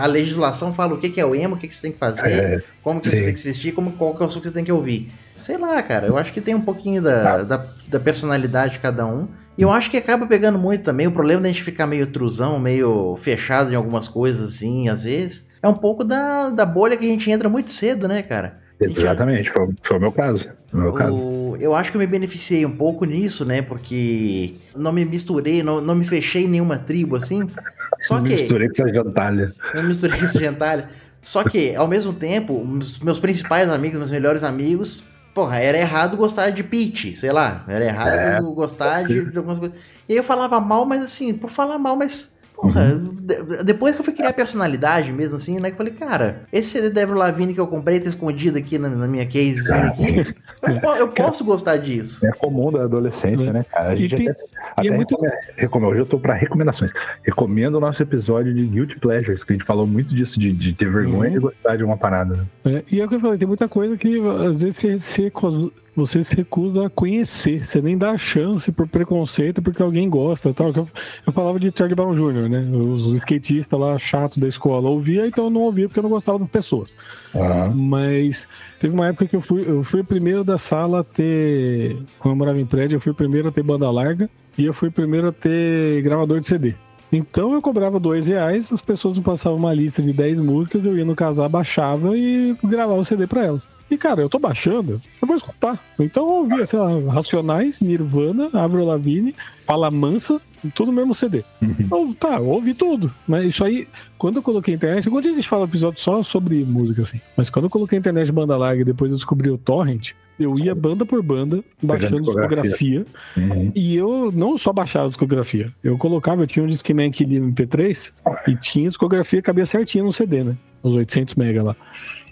a 0.00 0.06
legislação 0.06 0.72
fala 0.72 0.94
o 0.94 0.98
que 0.98 1.10
que 1.10 1.20
é 1.20 1.26
o 1.26 1.34
emo, 1.34 1.56
o 1.56 1.58
que, 1.58 1.66
que 1.66 1.74
você 1.74 1.82
tem 1.82 1.92
que 1.92 1.98
fazer, 1.98 2.30
É, 2.30 2.62
como 2.82 3.00
que 3.00 3.08
sim. 3.08 3.16
você 3.16 3.24
tem 3.24 3.32
que 3.34 3.40
se 3.40 3.48
vestir, 3.48 3.72
como, 3.74 3.90
qual 3.92 4.14
que 4.14 4.22
é 4.22 4.26
o 4.26 4.28
som 4.28 4.38
que 4.40 4.46
você 4.46 4.54
tem 4.54 4.64
que 4.64 4.70
ouvir. 4.70 5.10
Sei 5.36 5.58
lá, 5.58 5.82
cara, 5.82 6.06
eu 6.06 6.16
acho 6.16 6.32
que 6.32 6.40
tem 6.40 6.54
um 6.54 6.60
pouquinho 6.60 7.02
da, 7.02 7.34
Ah. 7.34 7.42
da, 7.42 7.66
da 7.88 7.98
personalidade 8.00 8.74
de 8.74 8.78
cada 8.78 9.04
um. 9.04 9.26
E 9.58 9.62
eu 9.62 9.70
acho 9.72 9.90
que 9.90 9.96
acaba 9.96 10.24
pegando 10.26 10.56
muito 10.58 10.84
também. 10.84 11.08
O 11.08 11.12
problema 11.12 11.42
da 11.42 11.48
gente 11.48 11.64
ficar 11.64 11.86
meio 11.86 12.06
truzão, 12.06 12.60
meio 12.60 13.16
fechado 13.20 13.72
em 13.72 13.74
algumas 13.76 14.06
coisas, 14.06 14.54
assim, 14.54 14.88
às 14.88 15.02
vezes, 15.02 15.48
é 15.60 15.66
um 15.68 15.74
pouco 15.74 16.04
da, 16.04 16.48
da 16.50 16.64
bolha 16.64 16.96
que 16.96 17.04
a 17.04 17.08
gente 17.08 17.28
entra 17.30 17.48
muito 17.48 17.70
cedo, 17.72 18.06
né, 18.06 18.22
cara? 18.22 18.61
Exatamente, 18.90 19.50
foi, 19.50 19.68
foi 19.82 19.96
o 19.96 20.00
meu 20.00 20.12
caso. 20.12 20.48
O 20.72 20.76
meu 20.76 20.92
caso. 20.92 21.14
o- 21.14 21.56
eu 21.60 21.74
acho 21.74 21.90
que 21.90 21.96
eu 21.96 22.00
me 22.00 22.06
beneficiei 22.06 22.64
um 22.66 22.70
pouco 22.76 23.04
nisso, 23.04 23.44
né? 23.44 23.60
Porque 23.62 24.54
não 24.76 24.92
me 24.92 25.04
misturei, 25.04 25.62
não, 25.62 25.80
não 25.80 25.94
me 25.94 26.04
fechei 26.04 26.44
em 26.44 26.48
nenhuma 26.48 26.78
tribo, 26.78 27.16
assim. 27.16 27.48
Só 28.00 28.20
Me 28.20 28.30
que. 28.30 28.36
Misturei 28.36 28.68
com 28.68 28.72
essa 28.82 28.92
jantalha. 28.92 29.52
Eu 29.74 29.84
misturei 29.84 30.18
com 30.18 30.24
esse 30.24 30.38
gentalha. 30.38 30.88
Só 31.20 31.44
que, 31.44 31.74
ao 31.76 31.86
mesmo 31.86 32.12
tempo, 32.12 32.66
meus 33.02 33.18
principais 33.20 33.68
amigos, 33.68 33.98
meus 33.98 34.10
melhores 34.10 34.42
amigos, 34.42 35.04
porra, 35.32 35.58
era 35.60 35.78
errado 35.78 36.16
gostar 36.16 36.50
de 36.50 36.64
Peach, 36.64 37.14
sei 37.16 37.30
lá. 37.30 37.64
Era 37.68 37.84
errado 37.84 38.08
É. 38.18 38.40
gostar 38.54 39.04
de, 39.04 39.30
de 39.30 39.36
algumas 39.36 39.58
coisas. 39.58 39.76
E 40.08 40.12
aí 40.14 40.18
eu 40.18 40.24
falava 40.24 40.58
mal, 40.58 40.84
mas 40.84 41.04
assim, 41.04 41.32
por 41.32 41.48
falar 41.50 41.78
mal, 41.78 41.94
mas. 41.94 42.31
Porra, 42.54 42.94
de- 42.94 43.64
depois 43.64 43.94
que 43.94 44.00
eu 44.00 44.04
fui 44.04 44.14
criar 44.14 44.32
personalidade 44.32 45.12
mesmo, 45.12 45.36
assim, 45.36 45.58
né? 45.58 45.70
Que 45.70 45.74
eu 45.74 45.78
falei, 45.78 45.92
cara, 45.94 46.42
esse 46.52 46.70
CD 46.70 46.90
Devil 46.90 47.16
Lavigne 47.16 47.54
que 47.54 47.60
eu 47.60 47.66
comprei, 47.66 47.98
tá 47.98 48.08
escondido 48.08 48.56
aqui 48.58 48.78
na, 48.78 48.88
na 48.88 49.08
minha 49.08 49.26
casezinha 49.26 49.86
aqui. 49.86 50.34
Eu, 50.62 50.94
eu 50.94 51.08
posso 51.08 51.44
gostar 51.44 51.76
disso. 51.76 52.24
É 52.24 52.30
comum 52.30 52.70
da 52.70 52.84
adolescência, 52.84 53.48
É. 53.50 53.52
né, 53.52 53.64
cara? 53.68 53.90
A 53.90 53.94
E 53.96 53.98
gente 53.98 54.14
tem- 54.14 54.28
até, 54.28 54.44
até 54.76 54.86
é 54.86 54.90
muito- 54.92 55.16
recomenda- 55.56 55.90
Hoje 55.90 56.00
eu 56.02 56.06
tô 56.06 56.20
pra 56.20 56.34
recomendações. 56.34 56.92
Recomendo 57.24 57.74
o 57.74 57.80
nosso 57.80 58.00
episódio 58.00 58.54
de 58.54 58.64
Guilty 58.64 58.96
Pleasures, 59.00 59.42
que 59.42 59.52
a 59.52 59.56
gente 59.56 59.64
falou 59.64 59.88
muito 59.88 60.14
disso, 60.14 60.38
de, 60.38 60.52
de 60.52 60.72
ter 60.72 60.88
vergonha 60.88 61.30
Uhum. 61.30 61.34
de 61.34 61.40
gostar 61.40 61.76
de 61.76 61.82
uma 61.82 61.96
parada. 61.96 62.36
né? 62.64 62.76
É, 62.76 62.84
e 62.94 63.00
é 63.00 63.04
o 63.04 63.08
que 63.08 63.16
eu 63.16 63.20
falei, 63.20 63.38
tem 63.38 63.48
muita 63.48 63.66
coisa 63.66 63.96
que 63.96 64.20
às 64.46 64.62
vezes 64.62 64.76
se, 64.76 64.98
se 65.00 65.30
cos- 65.30 65.72
você 65.94 66.24
se 66.24 66.34
recusa 66.34 66.86
a 66.86 66.90
conhecer. 66.90 67.68
Você 67.68 67.80
nem 67.82 67.96
dá 67.96 68.16
chance 68.16 68.72
por 68.72 68.88
preconceito 68.88 69.60
porque 69.60 69.82
alguém 69.82 70.08
gosta. 70.08 70.52
Tal. 70.54 70.72
Eu, 70.74 70.88
eu 71.26 71.32
falava 71.32 71.60
de 71.60 71.72
Charlie 71.74 71.94
Brown 71.94 72.14
Jr., 72.14 72.48
né? 72.48 72.60
Os 72.72 73.06
skatistas 73.14 73.78
lá 73.78 73.98
chatos 73.98 74.38
da 74.38 74.48
escola 74.48 74.88
ouvia, 74.88 75.26
então 75.26 75.44
eu 75.44 75.50
não 75.50 75.62
ouvia 75.62 75.88
porque 75.88 75.98
eu 75.98 76.02
não 76.04 76.10
gostava 76.10 76.38
das 76.38 76.48
pessoas. 76.48 76.96
Uhum. 77.34 77.74
Mas 77.74 78.48
teve 78.80 78.94
uma 78.94 79.08
época 79.08 79.26
que 79.26 79.36
eu 79.36 79.40
fui, 79.40 79.64
eu 79.66 79.82
fui 79.82 80.00
o 80.00 80.04
primeiro 80.04 80.42
da 80.42 80.58
sala 80.58 81.00
a 81.00 81.04
ter. 81.04 81.96
Quando 82.18 82.32
eu 82.32 82.38
morava 82.38 82.60
em 82.60 82.66
prédio, 82.66 82.96
eu 82.96 83.00
fui 83.00 83.12
o 83.12 83.14
primeiro 83.14 83.48
a 83.48 83.52
ter 83.52 83.62
banda 83.62 83.90
larga 83.90 84.30
e 84.56 84.64
eu 84.64 84.72
fui 84.72 84.88
o 84.88 84.92
primeiro 84.92 85.28
a 85.28 85.32
ter 85.32 86.02
gravador 86.02 86.40
de 86.40 86.46
CD. 86.46 86.74
Então 87.12 87.52
eu 87.52 87.60
cobrava 87.60 88.00
dois 88.00 88.26
reais, 88.26 88.72
as 88.72 88.80
pessoas 88.80 89.18
me 89.18 89.22
passavam 89.22 89.58
uma 89.58 89.74
lista 89.74 90.00
de 90.00 90.12
10 90.14 90.40
músicas, 90.40 90.82
eu 90.82 90.96
ia 90.96 91.04
no 91.04 91.14
casar, 91.14 91.46
baixava 91.48 92.16
e 92.16 92.56
gravava 92.64 92.98
o 92.98 93.04
CD 93.04 93.26
pra 93.26 93.44
elas. 93.44 93.68
E 93.90 93.98
cara, 93.98 94.22
eu 94.22 94.28
tô 94.30 94.38
baixando, 94.38 95.02
eu 95.20 95.28
vou 95.28 95.36
escutar. 95.36 95.78
Então 95.98 96.24
eu 96.24 96.32
ouvia, 96.36 96.64
sei 96.64 96.78
lá, 96.78 96.88
Racionais, 97.12 97.80
Nirvana, 97.80 98.48
Avril 98.54 98.86
Lavigne, 98.86 99.34
Fala 99.60 99.90
Mansa, 99.90 100.40
tudo 100.74 100.90
no 100.90 100.96
mesmo 100.96 101.14
CD. 101.14 101.44
Uhum. 101.60 101.74
Então, 101.78 102.12
tá, 102.14 102.36
eu 102.36 102.48
ouvi 102.48 102.72
tudo. 102.72 103.12
Mas 103.28 103.44
isso 103.44 103.62
aí, 103.62 103.86
quando 104.16 104.36
eu 104.36 104.42
coloquei 104.42 104.72
a 104.72 104.76
internet, 104.76 105.10
quando 105.10 105.28
a 105.28 105.32
gente 105.32 105.46
fala 105.46 105.64
episódio 105.64 106.00
só 106.00 106.22
sobre 106.22 106.64
música, 106.64 107.02
assim. 107.02 107.20
Mas 107.36 107.50
quando 107.50 107.66
eu 107.66 107.70
coloquei 107.70 107.98
a 107.98 108.00
internet 108.00 108.26
de 108.26 108.32
banda 108.32 108.56
larga 108.56 108.80
e 108.80 108.84
depois 108.84 109.10
eu 109.10 109.18
descobri 109.18 109.50
o 109.50 109.58
Torrent, 109.58 110.12
eu 110.42 110.58
ia 110.58 110.74
banda 110.74 111.04
por 111.04 111.22
banda, 111.22 111.62
baixando 111.82 112.22
discografia. 112.22 113.04
Uhum. 113.36 113.72
E 113.74 113.96
eu 113.96 114.30
não 114.32 114.56
só 114.58 114.72
baixava 114.72 115.08
discografia. 115.08 115.72
Eu 115.82 115.96
colocava, 115.98 116.42
eu 116.42 116.46
tinha 116.46 116.64
um 116.64 116.68
Discman 116.68 117.08
aqui 117.08 117.24
de 117.24 117.36
MP3 117.40 118.12
e 118.48 118.56
tinha 118.56 118.88
discografia, 118.88 119.42
cabia 119.42 119.66
certinho 119.66 120.04
no 120.04 120.12
CD, 120.12 120.44
né? 120.44 120.56
Os 120.82 120.94
800 120.94 121.34
mega 121.34 121.62
lá. 121.62 121.76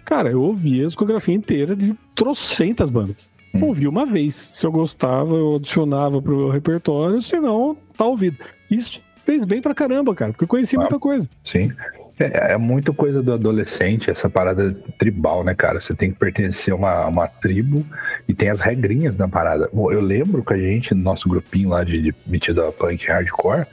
Cara, 0.05 0.31
eu 0.31 0.43
ouvia 0.43 0.85
a 0.85 0.87
discografia 0.87 1.35
inteira 1.35 1.77
de 1.77 1.95
trocentas 2.15 2.91
bandas. 2.91 3.31
Hum. 3.55 3.65
Ouvi 3.65 3.87
uma 3.87 4.07
vez. 4.07 4.35
Se 4.35 4.67
eu 4.67 4.73
gostava, 4.73 5.35
eu 5.35 5.57
adicionava 5.57 6.21
pro 6.21 6.37
meu 6.37 6.49
repertório, 6.51 7.21
senão, 7.23 7.77
tá 7.97 8.05
ouvido. 8.05 8.39
Isso 8.71 9.03
fez 9.25 9.45
bem 9.45 9.61
pra 9.61 9.75
caramba, 9.75 10.15
cara, 10.15 10.33
porque 10.33 10.45
eu 10.45 10.49
conheci 10.49 10.77
ah, 10.77 10.81
muita 10.81 10.99
coisa. 10.99 11.29
Sim. 11.45 11.73
É, 12.21 12.53
é 12.53 12.57
muito 12.59 12.93
coisa 12.93 13.23
do 13.23 13.33
adolescente, 13.33 14.11
essa 14.11 14.29
parada 14.29 14.77
tribal, 14.99 15.43
né, 15.43 15.55
cara? 15.55 15.81
Você 15.81 15.95
tem 15.95 16.13
que 16.13 16.19
pertencer 16.19 16.73
a 16.73 16.77
uma, 16.77 17.07
uma 17.07 17.27
tribo 17.27 17.85
e 18.29 18.35
tem 18.35 18.51
as 18.51 18.61
regrinhas 18.61 19.17
da 19.17 19.27
parada. 19.27 19.71
Eu 19.73 20.01
lembro 20.03 20.45
que 20.45 20.53
a 20.53 20.59
gente, 20.59 20.95
no 20.95 21.03
nosso 21.03 21.29
grupinho 21.29 21.71
lá 21.71 21.83
de, 21.83 22.03
de 22.03 22.15
metida 22.27 22.71
punk 22.73 23.07
hardcore, 23.07 23.67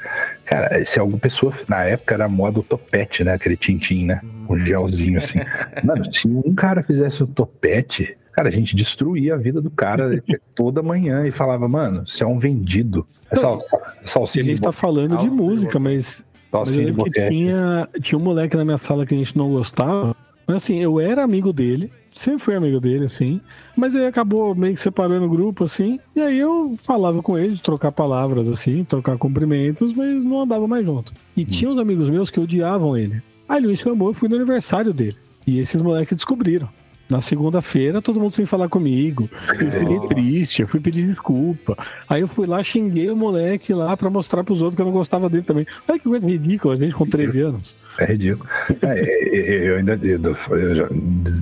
cara, 0.46 0.84
se 0.86 0.98
alguma 0.98 1.20
pessoa, 1.20 1.54
na 1.68 1.84
época 1.84 2.16
era 2.16 2.30
moda 2.30 2.60
o 2.60 2.64
topete, 2.64 3.24
né? 3.24 3.34
Aquele 3.34 3.58
tintim, 3.58 4.06
né? 4.06 4.22
Um 4.50 4.58
gelzinho 4.58 5.18
assim. 5.18 5.40
Mano, 5.84 6.12
se 6.12 6.26
um 6.26 6.56
cara 6.56 6.82
fizesse 6.82 7.22
o 7.22 7.28
topete, 7.28 8.18
Cara, 8.38 8.50
a 8.50 8.52
gente 8.52 8.76
destruía 8.76 9.34
a 9.34 9.38
vida 9.38 9.60
do 9.60 9.72
cara 9.72 10.24
toda 10.54 10.84
manhã 10.84 11.26
e 11.26 11.32
falava, 11.32 11.68
mano, 11.68 12.08
você 12.08 12.24
é 12.24 12.28
um 12.28 12.38
vendido. 12.38 13.04
É 13.32 13.36
sal, 13.36 13.60
salsicha. 14.06 14.42
A 14.42 14.44
gente 14.44 14.62
tá 14.62 14.72
falando 14.72 15.18
de 15.18 15.28
música, 15.28 15.80
mas 15.80 16.24
mas 16.52 16.76
eu 16.76 16.84
lembro 16.84 17.04
que 17.06 17.30
tinha, 17.30 17.90
tinha 18.02 18.18
um 18.18 18.22
moleque 18.22 18.56
na 18.56 18.66
minha 18.66 18.78
sala 18.78 19.06
que 19.06 19.14
a 19.14 19.18
gente 19.18 19.38
não 19.38 19.50
gostava. 19.50 20.16
Mas 20.48 20.58
assim, 20.58 20.78
eu 20.78 21.00
era 21.00 21.24
amigo 21.24 21.52
dele, 21.52 21.92
sempre 22.16 22.40
fui 22.40 22.56
amigo 22.56 22.80
dele, 22.80 23.06
assim. 23.06 23.42
Mas 23.76 23.96
aí 23.96 24.06
acabou 24.06 24.56
meio 24.56 24.74
que 24.74 24.80
separando 24.80 25.26
o 25.26 25.30
grupo, 25.30 25.66
assim. 25.66 26.00
E 26.16 26.22
aí 26.22 26.40
eu 26.40 26.76
falava 26.82 27.22
com 27.22 27.38
ele, 27.38 27.58
trocar 27.58 27.92
palavras, 27.92 28.48
assim, 28.48 28.86
trocar 28.86 29.18
cumprimentos, 29.18 29.94
mas 29.94 30.24
não 30.24 30.42
andava 30.42 30.66
mais 30.68 30.86
junto. 30.86 31.14
E 31.36 31.42
hum. 31.42 31.46
tinha 31.46 31.70
uns 31.70 31.78
amigos 31.78 32.10
meus 32.10 32.30
que 32.30 32.40
odiavam 32.40 32.98
ele. 32.98 33.22
Aí 33.48 33.58
ele 33.58 33.68
me 33.68 33.78
chamou, 33.78 34.10
eu 34.10 34.14
fui 34.14 34.30
no 34.30 34.38
aniversário 34.38 34.94
dele. 34.94 35.18
E 35.46 35.60
esses 35.60 35.82
moleques 35.82 36.16
descobriram. 36.16 36.70
Na 37.10 37.22
segunda-feira, 37.22 38.02
todo 38.02 38.20
mundo 38.20 38.34
sem 38.34 38.46
falar 38.46 38.68
comigo. 38.68 39.30
Eu 39.48 39.72
fiquei 39.72 40.08
triste, 40.08 40.62
eu 40.62 40.68
fui 40.68 40.80
pedir 40.80 41.08
desculpa. 41.08 41.78
Aí 42.10 42.22
eu 42.22 42.28
fui 42.28 42.46
lá, 42.46 42.62
xinguei 42.62 43.10
o 43.10 43.16
moleque 43.16 43.74
lá 43.74 43.96
pra 43.96 44.10
mostrar 44.10 44.44
pros 44.44 44.62
outros 44.62 44.76
que 44.76 44.82
eu 44.82 44.86
não 44.86 44.92
gostava 44.92 45.30
dele 45.30 45.44
também. 45.44 45.66
Olha 45.88 46.00
que 46.00 46.10
coisa 46.10 46.30
ridícula, 46.30 46.74
a 46.74 46.78
gente 46.78 46.94
com 46.94 47.06
13 47.06 47.42
anos. 47.42 47.76
É 47.98 48.06
ridículo. 48.06 48.48
É, 48.82 49.68
eu 49.68 49.78
ainda, 49.78 50.00
eu, 50.04 50.20
eu 50.58 50.76
já, 50.76 50.90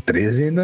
13 0.06 0.43
ainda, 0.45 0.63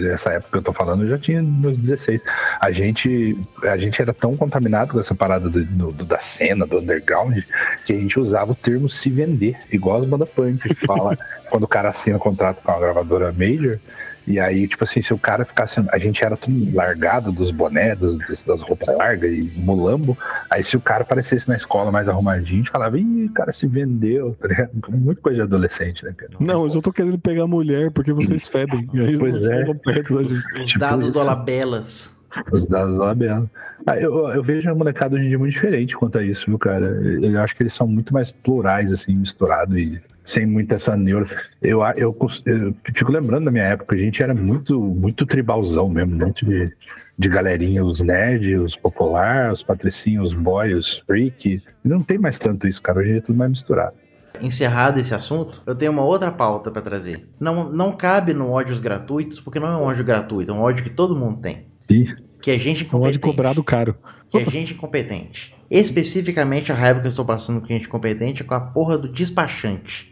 nessa 0.00 0.32
época 0.32 0.50
que 0.52 0.58
eu 0.58 0.62
tô 0.62 0.72
falando, 0.72 1.04
eu 1.04 1.10
já 1.10 1.18
tinha 1.18 1.42
meus 1.42 1.76
16. 1.76 2.22
A 2.60 2.72
gente, 2.72 3.36
a 3.62 3.76
gente 3.76 4.00
era 4.00 4.12
tão 4.12 4.36
contaminado 4.36 4.92
com 4.92 5.00
essa 5.00 5.14
parada 5.14 5.48
do, 5.48 5.64
do, 5.64 6.04
da 6.04 6.18
cena, 6.18 6.66
do 6.66 6.78
underground, 6.78 7.38
que 7.84 7.92
a 7.92 7.96
gente 7.96 8.18
usava 8.18 8.52
o 8.52 8.54
termo 8.54 8.88
se 8.88 9.10
vender, 9.10 9.56
igual 9.70 9.98
as 9.98 10.04
banda 10.04 10.26
punk, 10.26 10.74
que 10.74 10.86
fala 10.86 11.16
quando 11.50 11.64
o 11.64 11.68
cara 11.68 11.90
assina 11.90 12.18
contrato 12.18 12.62
com 12.62 12.72
a 12.72 12.78
gravadora 12.78 13.32
major, 13.32 13.78
e 14.26 14.38
aí, 14.38 14.68
tipo 14.68 14.84
assim, 14.84 15.02
se 15.02 15.12
o 15.12 15.18
cara 15.18 15.44
ficasse. 15.44 15.82
A 15.90 15.98
gente 15.98 16.24
era 16.24 16.36
tudo 16.36 16.74
largado 16.74 17.32
dos 17.32 17.50
bonés, 17.50 17.98
dos, 17.98 18.18
das 18.44 18.60
roupas 18.60 18.88
largas 18.96 19.30
e 19.30 19.50
mulambo. 19.56 20.16
Aí, 20.50 20.62
se 20.62 20.76
o 20.76 20.80
cara 20.80 21.02
aparecesse 21.02 21.48
na 21.48 21.56
escola 21.56 21.90
mais 21.90 22.08
arrumadinho, 22.08 22.60
a 22.60 22.62
gente 22.62 22.70
falava, 22.70 22.98
ih, 22.98 23.26
o 23.26 23.32
cara 23.32 23.52
se 23.52 23.66
vendeu, 23.66 24.36
tá 24.40 24.48
ligado? 24.48 24.70
Muita 24.88 25.20
coisa 25.20 25.36
de 25.36 25.42
adolescente, 25.42 26.04
né, 26.04 26.12
cara? 26.16 26.32
Não, 26.38 26.64
eu 26.64 26.70
só 26.70 26.80
tô 26.80 26.92
querendo 26.92 27.18
pegar 27.18 27.46
mulher 27.46 27.90
porque 27.90 28.12
vocês 28.12 28.46
fedem. 28.48 28.88
E 28.92 29.00
aí 29.00 29.18
pois 29.18 29.42
é. 29.42 29.64
Os, 30.10 30.44
os 30.60 30.66
tipo 30.66 30.78
dados 30.78 31.10
do 31.10 31.20
Alabelas. 31.20 32.14
Os 32.52 32.66
dados 32.66 32.96
do 32.96 33.02
Alabelas. 33.02 33.48
Ah, 33.86 33.96
eu, 33.96 34.28
eu 34.28 34.42
vejo 34.42 34.70
a 34.70 34.74
molecada 34.74 35.16
hoje 35.16 35.24
em 35.24 35.28
dia 35.28 35.38
muito 35.38 35.52
diferente 35.52 35.96
quanto 35.96 36.18
a 36.18 36.22
isso, 36.22 36.46
viu, 36.46 36.58
cara? 36.58 36.86
Eu 36.86 37.40
acho 37.40 37.56
que 37.56 37.62
eles 37.62 37.72
são 37.72 37.86
muito 37.86 38.12
mais 38.12 38.30
plurais, 38.30 38.92
assim, 38.92 39.14
misturados 39.14 39.76
e 39.76 40.00
sem 40.30 40.46
muita 40.46 40.76
essa 40.76 40.96
neuro. 40.96 41.26
Eu, 41.60 41.82
eu, 41.96 42.16
eu, 42.46 42.74
fico 42.94 43.10
lembrando 43.10 43.46
da 43.46 43.50
minha 43.50 43.64
época, 43.64 43.96
a 43.96 43.98
gente 43.98 44.22
era 44.22 44.34
muito, 44.34 44.80
muito 44.80 45.26
tribalzão 45.26 45.88
mesmo, 45.88 46.16
muito 46.16 46.46
de, 46.46 46.72
de 47.18 47.28
galerinha, 47.28 47.84
os 47.84 48.00
nerds, 48.00 48.58
os 48.58 48.76
popular, 48.76 49.52
os 49.52 49.62
patricinhos, 49.62 50.32
os 50.32 50.34
boys, 50.34 50.74
os 50.74 50.98
freak. 50.98 51.62
Não 51.84 52.00
tem 52.00 52.18
mais 52.18 52.38
tanto 52.38 52.68
isso, 52.68 52.80
cara. 52.80 53.00
Hoje 53.00 53.16
é 53.16 53.20
tudo 53.20 53.36
mais 53.36 53.50
misturado. 53.50 53.94
Encerrado 54.40 54.98
esse 54.98 55.14
assunto, 55.14 55.62
eu 55.66 55.74
tenho 55.74 55.92
uma 55.92 56.04
outra 56.04 56.30
pauta 56.30 56.70
para 56.70 56.80
trazer. 56.80 57.28
Não, 57.38 57.70
não 57.70 57.92
cabe 57.92 58.32
no 58.32 58.50
ódios 58.50 58.80
gratuitos, 58.80 59.40
porque 59.40 59.58
não 59.58 59.68
é 59.68 59.76
um 59.76 59.82
ódio 59.82 60.04
gratuito, 60.04 60.50
é 60.50 60.54
um 60.54 60.60
ódio 60.60 60.84
que 60.84 60.90
todo 60.90 61.16
mundo 61.16 61.40
tem. 61.40 61.66
Ih. 61.90 62.14
Que 62.40 62.52
é 62.52 62.58
gente 62.58 62.84
incompetente. 62.84 62.94
É 62.94 62.96
um 62.96 63.08
ódio 63.08 63.20
cobrado 63.20 63.64
caro. 63.64 63.96
Que 64.30 64.38
é 64.38 64.44
gente 64.48 64.74
incompetente. 64.74 65.54
Especificamente 65.70 66.72
a 66.72 66.74
raiva 66.74 67.00
que 67.00 67.06
eu 67.06 67.10
estou 67.10 67.24
passando 67.24 67.60
com 67.60 67.66
gente 67.66 67.88
competente 67.88 68.42
é 68.42 68.46
com 68.46 68.54
a 68.54 68.60
porra 68.60 68.96
do 68.96 69.08
despachante. 69.08 70.09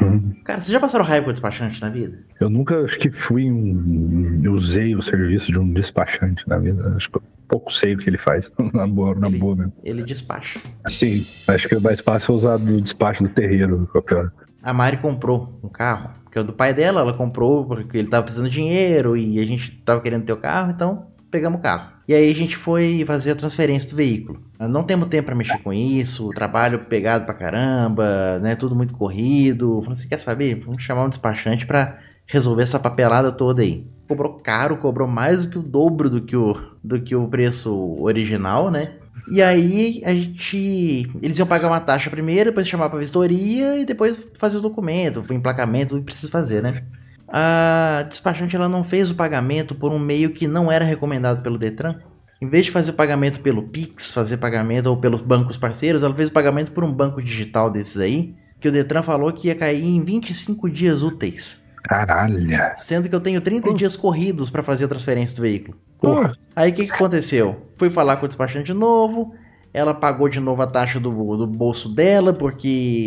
Hum. 0.00 0.32
Cara, 0.44 0.60
vocês 0.60 0.72
já 0.72 0.80
passaram 0.80 1.04
raiva 1.04 1.26
com 1.26 1.32
despachante 1.32 1.80
na 1.80 1.88
vida? 1.88 2.18
Eu 2.38 2.48
nunca 2.48 2.84
acho 2.84 2.98
que 2.98 3.10
fui 3.10 3.50
um. 3.50 4.40
Eu 4.42 4.52
usei 4.52 4.94
o 4.94 5.02
serviço 5.02 5.50
de 5.50 5.58
um 5.58 5.72
despachante 5.72 6.48
na 6.48 6.58
vida. 6.58 6.94
Acho 6.96 7.10
que 7.10 7.16
eu 7.18 7.22
pouco 7.50 7.72
sei 7.72 7.94
o 7.94 7.98
que 7.98 8.08
ele 8.08 8.16
faz. 8.16 8.50
na 8.72 8.86
boa, 8.86 9.14
na 9.14 9.28
ele, 9.28 9.38
boa 9.38 9.56
mesmo. 9.56 9.72
Ele 9.82 10.02
despacha. 10.04 10.60
Sim, 10.88 11.26
acho 11.48 11.68
que 11.68 11.74
é 11.74 11.80
mais 11.80 12.00
fácil 12.00 12.34
usar 12.34 12.56
do 12.56 12.80
despacho 12.80 13.24
do 13.24 13.28
terreiro. 13.28 13.88
Qualquer... 13.90 14.30
A 14.62 14.72
Mari 14.72 14.98
comprou 14.98 15.58
um 15.62 15.68
carro, 15.68 16.10
que 16.30 16.38
é 16.38 16.42
do 16.42 16.52
pai 16.52 16.72
dela, 16.72 17.00
ela 17.00 17.14
comprou 17.14 17.66
porque 17.66 17.96
ele 17.98 18.08
tava 18.08 18.22
precisando 18.22 18.48
de 18.48 18.54
dinheiro 18.54 19.16
e 19.16 19.40
a 19.40 19.44
gente 19.44 19.72
tava 19.82 20.00
querendo 20.00 20.24
ter 20.24 20.32
o 20.32 20.36
carro, 20.36 20.70
então 20.70 21.06
pegamos 21.30 21.58
o 21.58 21.62
carro. 21.62 21.92
E 22.10 22.12
aí 22.12 22.28
a 22.28 22.34
gente 22.34 22.56
foi 22.56 23.04
fazer 23.06 23.30
a 23.30 23.36
transferência 23.36 23.88
do 23.88 23.94
veículo. 23.94 24.40
Não 24.58 24.82
temos 24.82 25.06
tempo 25.06 25.26
para 25.26 25.34
mexer 25.36 25.58
com 25.58 25.72
isso, 25.72 26.30
trabalho 26.30 26.80
pegado 26.86 27.24
pra 27.24 27.32
caramba, 27.32 28.40
né? 28.40 28.56
Tudo 28.56 28.74
muito 28.74 28.94
corrido. 28.94 29.80
Falei 29.82 29.92
assim, 29.92 30.08
quer 30.08 30.18
saber? 30.18 30.56
Vamos 30.56 30.82
chamar 30.82 31.04
um 31.04 31.08
despachante 31.08 31.64
para 31.64 32.00
resolver 32.26 32.64
essa 32.64 32.80
papelada 32.80 33.30
toda 33.30 33.62
aí. 33.62 33.86
Cobrou 34.08 34.32
caro, 34.32 34.76
cobrou 34.76 35.06
mais 35.06 35.44
do 35.44 35.50
que 35.50 35.58
o 35.60 35.62
dobro 35.62 36.10
do 36.10 36.20
que 36.20 36.34
o, 36.34 36.60
do 36.82 37.00
que 37.00 37.14
o 37.14 37.28
preço 37.28 37.72
original, 38.00 38.72
né? 38.72 38.94
E 39.30 39.40
aí 39.40 40.02
a 40.04 40.12
gente. 40.12 41.08
Eles 41.22 41.38
iam 41.38 41.46
pagar 41.46 41.68
uma 41.68 41.78
taxa 41.78 42.10
primeiro, 42.10 42.50
depois 42.50 42.66
chamar 42.66 42.90
pra 42.90 42.98
vistoria 42.98 43.78
e 43.78 43.84
depois 43.84 44.26
fazer 44.34 44.56
o 44.56 44.60
documento, 44.60 45.24
o 45.30 45.32
emplacamento, 45.32 45.90
tudo 45.90 46.00
que 46.00 46.06
precisa 46.06 46.28
fazer, 46.28 46.60
né? 46.60 46.82
A 47.30 48.04
despachante 48.08 48.56
ela 48.56 48.68
não 48.68 48.82
fez 48.82 49.10
o 49.10 49.14
pagamento 49.14 49.74
por 49.74 49.92
um 49.92 49.98
meio 49.98 50.30
que 50.30 50.48
não 50.48 50.70
era 50.70 50.84
recomendado 50.84 51.42
pelo 51.42 51.56
Detran. 51.56 51.96
Em 52.42 52.48
vez 52.48 52.64
de 52.64 52.70
fazer 52.70 52.90
o 52.90 52.94
pagamento 52.94 53.40
pelo 53.40 53.62
Pix, 53.62 54.12
fazer 54.12 54.38
pagamento 54.38 54.86
ou 54.86 54.96
pelos 54.96 55.20
bancos 55.20 55.56
parceiros, 55.56 56.02
ela 56.02 56.14
fez 56.14 56.28
o 56.28 56.32
pagamento 56.32 56.72
por 56.72 56.82
um 56.82 56.92
banco 56.92 57.22
digital 57.22 57.70
desses 57.70 57.98
aí, 57.98 58.34
que 58.58 58.68
o 58.68 58.72
Detran 58.72 59.02
falou 59.02 59.32
que 59.32 59.48
ia 59.48 59.54
cair 59.54 59.84
em 59.84 60.02
25 60.02 60.68
dias 60.68 61.02
úteis. 61.02 61.64
Caralho. 61.84 62.48
Sendo 62.76 63.08
que 63.08 63.14
eu 63.14 63.20
tenho 63.20 63.40
30 63.40 63.70
uh. 63.70 63.74
dias 63.74 63.96
corridos 63.96 64.50
para 64.50 64.62
fazer 64.62 64.86
a 64.86 64.88
transferência 64.88 65.36
do 65.36 65.42
veículo. 65.42 65.76
Porra. 66.00 66.36
Aí 66.56 66.70
o 66.70 66.74
que, 66.74 66.86
que 66.86 66.92
aconteceu? 66.92 67.68
Fui 67.76 67.90
falar 67.90 68.16
com 68.16 68.24
o 68.24 68.28
despachante 68.28 68.72
novo, 68.72 69.34
ela 69.72 69.94
pagou 69.94 70.28
de 70.28 70.40
novo 70.40 70.62
a 70.62 70.66
taxa 70.66 70.98
do, 70.98 71.10
do 71.36 71.46
bolso 71.46 71.88
dela, 71.94 72.32
porque 72.32 73.04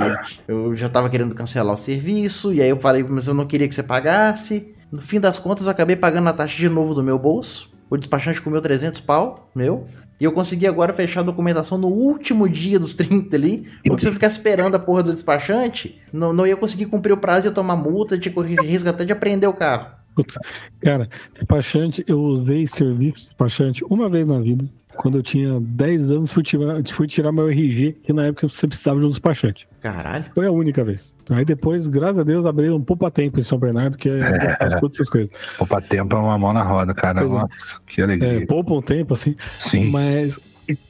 eu 0.47 0.75
já 0.75 0.87
tava 0.87 1.09
querendo 1.09 1.35
cancelar 1.35 1.75
o 1.75 1.77
serviço. 1.77 2.53
E 2.53 2.61
aí 2.61 2.69
eu 2.69 2.79
falei, 2.79 3.03
mas 3.03 3.27
eu 3.27 3.33
não 3.33 3.45
queria 3.45 3.67
que 3.67 3.75
você 3.75 3.83
pagasse. 3.83 4.73
No 4.91 5.01
fim 5.01 5.19
das 5.19 5.39
contas, 5.39 5.65
eu 5.65 5.71
acabei 5.71 5.95
pagando 5.95 6.29
a 6.29 6.33
taxa 6.33 6.55
de 6.55 6.69
novo 6.69 6.93
do 6.93 7.03
meu 7.03 7.19
bolso. 7.19 7.73
O 7.89 7.97
despachante 7.97 8.41
comeu 8.41 8.61
300 8.61 9.01
pau, 9.01 9.51
meu. 9.53 9.83
E 10.19 10.23
eu 10.23 10.31
consegui 10.31 10.65
agora 10.65 10.93
fechar 10.93 11.19
a 11.19 11.23
documentação 11.23 11.77
no 11.77 11.89
último 11.89 12.47
dia 12.47 12.79
dos 12.79 12.95
30 12.95 13.35
ali. 13.35 13.67
Porque 13.85 14.01
se 14.01 14.07
eu 14.07 14.13
ficar 14.13 14.27
esperando 14.27 14.75
a 14.75 14.79
porra 14.79 15.03
do 15.03 15.13
despachante, 15.13 16.01
não, 16.11 16.31
não 16.33 16.47
ia 16.47 16.55
conseguir 16.55 16.85
cumprir 16.87 17.13
o 17.13 17.17
prazo 17.17 17.47
e 17.47 17.49
ia 17.49 17.53
tomar 17.53 17.75
multa, 17.75 18.17
tinha 18.17 18.33
risco 18.61 18.89
até 18.89 19.05
de 19.05 19.11
apreender 19.11 19.47
o 19.49 19.53
carro. 19.53 19.87
Putz, 20.15 20.37
cara, 20.79 21.09
despachante, 21.33 22.03
eu 22.07 22.19
usei 22.19 22.67
serviço 22.67 23.25
despachante 23.25 23.83
uma 23.85 24.09
vez 24.09 24.25
na 24.25 24.39
vida. 24.39 24.65
Quando 24.95 25.17
eu 25.17 25.23
tinha 25.23 25.59
10 25.59 26.09
anos, 26.09 26.31
fui 26.31 26.43
tirar, 26.43 26.81
fui 26.87 27.07
tirar 27.07 27.31
meu 27.31 27.49
RG, 27.49 27.97
que 28.03 28.13
na 28.13 28.27
época 28.27 28.47
você 28.47 28.67
precisava 28.67 28.99
de 28.99 29.05
um 29.05 29.09
despachante. 29.09 29.67
Caralho. 29.81 30.25
Foi 30.33 30.45
a 30.45 30.51
única 30.51 30.83
vez. 30.83 31.15
Aí 31.29 31.43
depois, 31.43 31.87
graças 31.87 32.19
a 32.19 32.23
Deus, 32.23 32.45
abriram 32.45 32.75
um 32.75 32.83
poupa 32.83 33.11
tempo 33.11 33.39
em 33.39 33.43
São 33.43 33.57
Bernardo, 33.57 33.97
que 33.97 34.09
é, 34.09 34.19
faz 34.57 34.75
todas 34.79 34.95
essas 34.95 35.09
coisas. 35.09 35.33
Poupa 35.57 35.81
tempo 35.81 36.15
é 36.15 36.19
uma 36.19 36.37
mão 36.37 36.53
na 36.53 36.63
roda, 36.63 36.93
cara. 36.93 37.21
É. 37.21 37.25
Nossa, 37.25 37.81
que 37.85 38.01
alegria. 38.01 38.43
É, 38.43 38.45
poupa 38.45 38.73
um 38.73 38.81
tempo, 38.81 39.13
assim. 39.13 39.35
Sim. 39.59 39.89
Mas, 39.89 40.39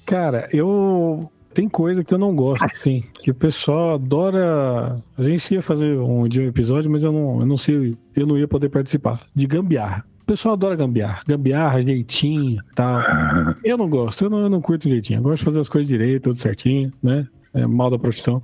cara, 0.05 0.47
eu. 0.51 1.29
Tem 1.53 1.69
coisa 1.69 2.03
que 2.03 2.11
eu 2.11 2.17
não 2.17 2.35
gosto, 2.35 2.65
assim. 2.65 3.03
Que 3.13 3.29
o 3.29 3.35
pessoal 3.35 3.93
adora. 3.93 4.97
A 5.15 5.23
gente 5.23 5.53
ia 5.53 5.61
fazer 5.61 5.99
um 5.99 6.27
dia 6.27 6.41
um 6.41 6.47
episódio, 6.47 6.89
mas 6.89 7.03
eu 7.03 7.11
não, 7.11 7.41
eu 7.41 7.45
não 7.45 7.57
sei, 7.57 7.95
eu 8.15 8.25
não 8.25 8.37
ia 8.37 8.47
poder 8.47 8.69
participar. 8.69 9.21
De 9.35 9.45
gambiarra. 9.45 10.03
Pessoal 10.33 10.53
adora 10.53 10.75
gambiarra. 10.75 11.21
Gambiarra, 11.27 11.83
jeitinho 11.83 12.59
tal. 12.73 13.03
Eu 13.63 13.77
não 13.77 13.87
gosto, 13.87 14.25
eu 14.25 14.31
não, 14.31 14.39
eu 14.39 14.49
não 14.49 14.59
curto 14.59 14.89
jeitinho. 14.89 15.19
Eu 15.19 15.21
gosto 15.21 15.37
de 15.37 15.45
fazer 15.45 15.59
as 15.59 15.69
coisas 15.69 15.87
direito, 15.87 16.23
tudo 16.23 16.39
certinho, 16.39 16.91
né? 17.03 17.27
É 17.53 17.67
mal 17.67 17.91
da 17.91 17.99
profissão. 17.99 18.41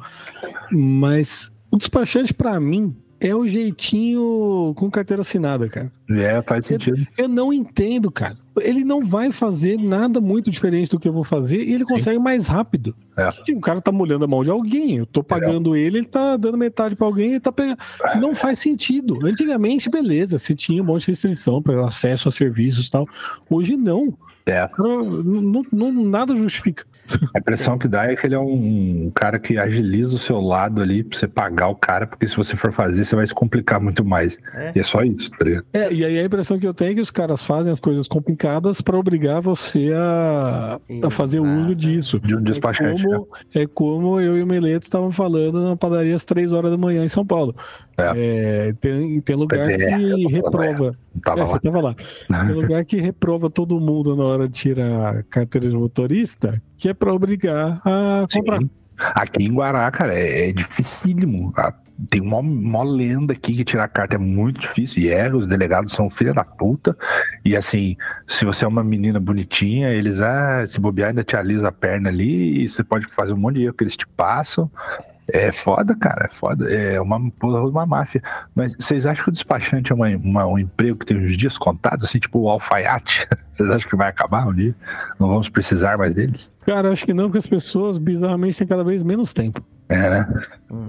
Mas 0.71 1.51
o 1.71 1.77
despachante, 1.77 2.31
pra 2.31 2.59
mim, 2.59 2.95
é 3.19 3.35
o 3.35 3.45
jeitinho 3.47 4.73
com 4.75 4.89
carteira 4.89 5.21
assinada, 5.21 5.67
cara. 5.67 5.91
É, 6.09 6.41
faz 6.41 6.65
sentido. 6.65 7.05
Eu 7.17 7.27
não 7.27 7.51
entendo, 7.53 8.09
cara. 8.11 8.37
Ele 8.59 8.83
não 8.83 9.05
vai 9.05 9.31
fazer 9.31 9.77
nada 9.79 10.19
muito 10.19 10.49
diferente 10.49 10.89
do 10.89 10.99
que 10.99 11.07
eu 11.07 11.13
vou 11.13 11.23
fazer 11.23 11.61
e 11.61 11.73
ele 11.73 11.85
consegue 11.85 12.19
mais 12.19 12.47
rápido. 12.47 12.95
É. 13.17 13.31
E 13.47 13.53
o 13.53 13.61
cara 13.61 13.79
tá 13.81 13.91
molhando 13.91 14.25
a 14.25 14.27
mão 14.27 14.43
de 14.43 14.49
alguém. 14.49 14.97
Eu 14.97 15.05
tô 15.05 15.23
pagando 15.23 15.75
ele, 15.75 15.99
ele 15.99 16.07
tá 16.07 16.35
dando 16.35 16.57
metade 16.57 16.95
pra 16.95 17.05
alguém 17.07 17.35
e 17.35 17.39
tá 17.39 17.51
pegando. 17.51 17.77
Não 18.19 18.35
faz 18.35 18.59
sentido. 18.59 19.19
Antigamente, 19.25 19.89
beleza, 19.89 20.37
você 20.39 20.53
tinha 20.55 20.81
um 20.81 20.85
monte 20.85 21.05
de 21.05 21.11
restrição 21.11 21.61
para 21.61 21.85
acesso 21.85 22.27
a 22.27 22.31
serviços 22.31 22.87
e 22.87 22.91
tal. 22.91 23.07
Hoje 23.49 23.77
não. 23.77 24.13
É. 24.45 24.67
Não, 24.77 25.03
não- 25.03 25.65
não- 25.71 25.91
nada 26.05 26.35
justifica. 26.35 26.85
A 27.35 27.39
impressão 27.39 27.77
que 27.77 27.87
dá 27.87 28.05
é 28.05 28.15
que 28.15 28.25
ele 28.27 28.35
é 28.35 28.39
um 28.39 29.11
cara 29.13 29.39
que 29.39 29.57
agiliza 29.57 30.15
o 30.15 30.19
seu 30.19 30.39
lado 30.39 30.81
ali 30.81 31.03
pra 31.03 31.17
você 31.17 31.27
pagar 31.27 31.67
o 31.67 31.75
cara, 31.75 32.07
porque 32.07 32.27
se 32.27 32.35
você 32.35 32.55
for 32.55 32.71
fazer, 32.71 33.05
você 33.05 33.15
vai 33.15 33.25
se 33.25 33.33
complicar 33.33 33.79
muito 33.79 34.03
mais. 34.03 34.37
É. 34.53 34.71
E 34.75 34.79
é 34.79 34.83
só 34.83 35.01
isso, 35.03 35.29
tá 35.31 35.45
ligado? 35.45 35.65
É, 35.73 35.91
e 35.91 36.05
aí 36.05 36.19
a 36.19 36.23
impressão 36.23 36.59
que 36.59 36.67
eu 36.67 36.73
tenho 36.73 36.91
é 36.91 36.95
que 36.95 37.01
os 37.01 37.11
caras 37.11 37.45
fazem 37.45 37.71
as 37.71 37.79
coisas 37.79 38.07
complicadas 38.07 38.81
para 38.81 38.97
obrigar 38.97 39.41
você 39.41 39.91
a, 39.95 40.79
a 41.03 41.09
fazer 41.09 41.39
uso 41.39 41.75
disso. 41.75 42.19
De 42.19 42.35
um 42.35 42.41
despachante, 42.41 43.05
É 43.05 43.09
como, 43.09 43.27
é 43.55 43.67
como 43.67 44.21
eu 44.21 44.37
e 44.37 44.43
o 44.43 44.47
Meleto 44.47 44.85
estavam 44.85 45.11
falando 45.11 45.63
na 45.63 45.75
padaria 45.75 46.15
às 46.15 46.25
três 46.25 46.51
horas 46.51 46.71
da 46.71 46.77
manhã 46.77 47.03
em 47.03 47.09
São 47.09 47.25
Paulo. 47.25 47.55
É, 48.15 48.73
tem, 48.81 49.21
tem 49.21 49.35
lugar 49.35 49.59
dizer, 49.59 49.77
que 49.97 50.23
tô 50.23 50.29
reprova. 50.29 50.95
Não 51.13 51.21
tava 51.21 51.41
É, 51.41 51.43
lá. 51.45 51.59
tava 51.59 51.81
lá. 51.81 51.95
Tem 52.45 52.55
lugar 52.55 52.85
que 52.85 52.99
reprova 53.01 53.49
todo 53.49 53.79
mundo 53.79 54.15
na 54.15 54.23
hora 54.23 54.47
de 54.47 54.53
tirar 54.53 55.17
a 55.17 55.23
carteira 55.23 55.67
de 55.69 55.75
motorista, 55.75 56.61
que 56.77 56.89
é 56.89 56.93
para 56.93 57.13
obrigar 57.13 57.81
a 57.85 58.25
comprar. 58.33 58.59
Sim. 58.59 58.69
Aqui 58.97 59.45
em 59.45 59.53
Guará, 59.53 59.89
cara, 59.91 60.13
é, 60.13 60.49
é 60.49 60.51
dificílimo. 60.51 61.53
Ah, 61.55 61.73
Tem 62.09 62.19
uma, 62.19 62.39
uma 62.39 62.83
lenda 62.83 63.31
aqui 63.31 63.55
que 63.55 63.63
tirar 63.63 63.87
carta 63.87 64.15
é 64.15 64.17
muito 64.17 64.59
difícil. 64.59 65.03
E 65.03 65.09
é, 65.09 65.33
os 65.33 65.47
delegados 65.47 65.93
são 65.93 66.09
filha 66.09 66.33
da 66.33 66.43
puta. 66.43 66.97
E 67.45 67.55
assim, 67.55 67.95
se 68.27 68.43
você 68.43 68.65
é 68.65 68.67
uma 68.67 68.83
menina 68.83 69.17
bonitinha, 69.17 69.89
eles, 69.91 70.19
ah, 70.19 70.65
se 70.67 70.81
bobear, 70.81 71.09
ainda 71.09 71.23
te 71.23 71.37
alisa 71.37 71.69
a 71.69 71.71
perna 71.71 72.09
ali. 72.09 72.61
E 72.63 72.67
você 72.67 72.83
pode 72.83 73.05
fazer 73.07 73.31
um 73.31 73.37
monte 73.37 73.55
de 73.55 73.63
erro 73.63 73.73
que 73.73 73.83
eles 73.85 73.95
te 73.95 74.05
passam. 74.05 74.69
É 75.33 75.51
foda, 75.51 75.95
cara, 75.95 76.25
é 76.25 76.29
foda. 76.29 76.71
É 76.71 76.99
uma 76.99 77.17
uma 77.41 77.85
máfia. 77.85 78.21
Mas 78.55 78.75
vocês 78.79 79.05
acham 79.05 79.23
que 79.25 79.29
o 79.29 79.33
despachante 79.33 79.91
é 79.91 79.95
uma, 79.95 80.07
uma- 80.09 80.45
um 80.47 80.57
emprego 80.59 80.97
que 80.97 81.05
tem 81.05 81.17
uns 81.17 81.35
dias 81.37 81.57
contados, 81.57 82.05
assim, 82.05 82.19
tipo 82.19 82.39
o 82.39 82.49
alfaiate? 82.49 83.27
Vocês 83.59 83.69
acham 83.71 83.89
que 83.89 83.95
vai 83.97 84.07
acabar 84.07 84.47
um 84.47 84.53
dia? 84.53 84.73
Não 85.19 85.27
vamos 85.27 85.49
precisar 85.49 85.97
mais 85.97 86.13
deles? 86.13 86.49
Cara, 86.65 86.93
acho 86.93 87.03
que 87.05 87.13
não, 87.13 87.25
porque 87.25 87.39
as 87.39 87.45
pessoas 87.45 87.97
bizarramente 87.97 88.57
têm 88.57 88.65
cada 88.65 88.85
vez 88.85 89.03
menos 89.03 89.33
tempo. 89.33 89.61
É, 89.89 90.09
né? 90.09 90.43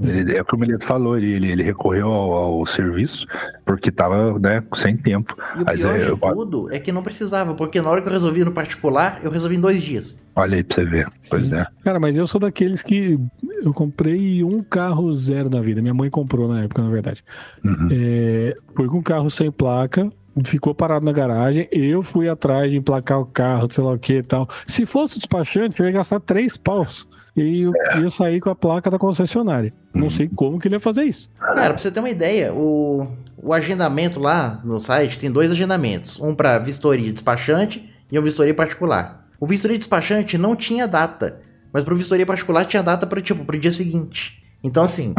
Ele, 0.04 0.36
é 0.36 0.40
o 0.40 0.44
que 0.44 0.54
o 0.54 0.58
Mileto 0.58 0.84
falou, 0.84 1.16
ele, 1.18 1.32
ele, 1.32 1.50
ele 1.50 1.62
recorreu 1.64 2.06
ao, 2.06 2.32
ao 2.32 2.66
serviço 2.66 3.26
porque 3.64 3.90
tava 3.90 4.38
né, 4.38 4.62
sem 4.74 4.96
tempo. 4.96 5.34
E 5.56 5.62
o 5.62 5.64
Mas 5.64 5.80
pior 5.80 5.96
é, 5.96 5.98
de 5.98 6.08
eu- 6.10 6.16
tudo 6.18 6.72
é 6.72 6.78
que 6.78 6.92
não 6.92 7.02
precisava, 7.02 7.54
porque 7.54 7.80
na 7.82 7.90
hora 7.90 8.02
que 8.02 8.06
eu 8.08 8.12
resolvi 8.12 8.44
no 8.44 8.52
particular, 8.52 9.18
eu 9.22 9.32
resolvi 9.32 9.56
em 9.56 9.60
dois 9.60 9.82
dias. 9.82 10.16
Olha 10.36 10.54
aí 10.56 10.62
pra 10.62 10.74
você 10.76 10.84
ver. 10.84 11.08
Pois 11.28 11.46
Sim. 11.48 11.56
é. 11.56 11.66
Cara, 11.82 11.98
mas 11.98 12.14
eu 12.14 12.24
sou 12.28 12.40
daqueles 12.40 12.84
que 12.84 13.18
eu 13.62 13.72
comprei 13.72 14.42
um 14.44 14.62
carro 14.62 15.12
zero 15.14 15.48
na 15.50 15.60
vida. 15.60 15.80
Minha 15.82 15.94
mãe 15.94 16.10
comprou 16.10 16.48
na 16.48 16.62
época, 16.62 16.82
na 16.82 16.90
verdade. 16.90 17.24
Uhum. 17.64 17.88
É, 17.90 18.56
foi 18.74 18.86
com 18.88 18.98
um 18.98 19.02
carro 19.02 19.30
sem 19.30 19.50
placa, 19.50 20.10
ficou 20.44 20.74
parado 20.74 21.04
na 21.04 21.12
garagem. 21.12 21.68
Eu 21.70 22.02
fui 22.02 22.28
atrás 22.28 22.70
de 22.70 22.76
emplacar 22.76 23.20
o 23.20 23.26
carro, 23.26 23.68
sei 23.70 23.82
lá 23.84 23.92
o 23.92 23.98
que 23.98 24.14
e 24.18 24.22
tal. 24.22 24.48
Se 24.66 24.84
fosse 24.86 25.16
o 25.16 25.18
despachante, 25.18 25.74
você 25.76 25.82
ia 25.84 25.90
gastar 25.92 26.20
três 26.20 26.56
paus. 26.56 27.08
E 27.36 27.60
eu 27.62 27.72
ia 28.02 28.10
sair 28.10 28.40
com 28.40 28.50
a 28.50 28.54
placa 28.56 28.90
da 28.90 28.98
concessionária. 28.98 29.72
Não 29.94 30.04
Uhum. 30.04 30.10
sei 30.10 30.28
como 30.28 30.58
que 30.58 30.66
ele 30.68 30.74
ia 30.74 30.80
fazer 30.80 31.04
isso. 31.04 31.30
Cara, 31.38 31.68
pra 31.70 31.78
você 31.78 31.90
ter 31.90 32.00
uma 32.00 32.10
ideia, 32.10 32.52
o, 32.52 33.06
o 33.40 33.52
agendamento 33.54 34.18
lá 34.18 34.60
no 34.64 34.80
site 34.80 35.18
tem 35.18 35.30
dois 35.30 35.50
agendamentos. 35.52 36.18
Um 36.20 36.34
pra 36.34 36.58
vistoria 36.58 37.12
despachante 37.12 37.88
e 38.10 38.18
um 38.18 38.22
vistoria 38.22 38.52
particular. 38.52 39.28
O 39.38 39.46
vistoria 39.46 39.78
despachante 39.78 40.36
não 40.36 40.56
tinha 40.56 40.88
data, 40.88 41.40
mas 41.72 41.84
pro 41.84 41.96
vistoria 41.96 42.26
particular 42.26 42.64
tinha 42.64 42.82
data 42.82 43.06
para 43.06 43.20
tipo, 43.20 43.44
pro 43.44 43.58
dia 43.58 43.72
seguinte. 43.72 44.42
Então 44.62 44.84
assim, 44.84 45.14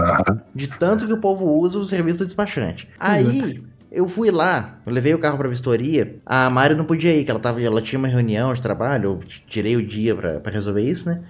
de 0.54 0.68
tanto 0.68 1.08
que 1.08 1.14
o 1.14 1.18
povo 1.18 1.46
usa 1.46 1.80
o 1.80 1.86
serviço 1.86 2.20
do 2.20 2.26
despachante. 2.26 2.88
Aí 3.00 3.64
eu 3.92 4.08
fui 4.08 4.32
lá, 4.32 4.78
eu 4.86 4.94
levei 4.94 5.14
o 5.14 5.20
carro 5.20 5.38
pra 5.38 5.50
vistoria. 5.50 6.16
A 6.26 6.50
Mari 6.50 6.76
não 6.76 6.86
podia 6.86 7.14
ir, 7.14 7.26
que 7.26 7.32
ela, 7.32 7.40
tava, 7.40 7.62
ela 7.62 7.82
tinha 7.82 8.00
uma 8.00 8.08
reunião 8.08 8.54
de 8.54 8.62
trabalho, 8.62 9.12
eu 9.12 9.20
tirei 9.48 9.76
o 9.76 9.86
dia 9.86 10.16
pra, 10.16 10.40
pra 10.40 10.52
resolver 10.52 10.82
isso, 10.82 11.10
né? 11.10 11.22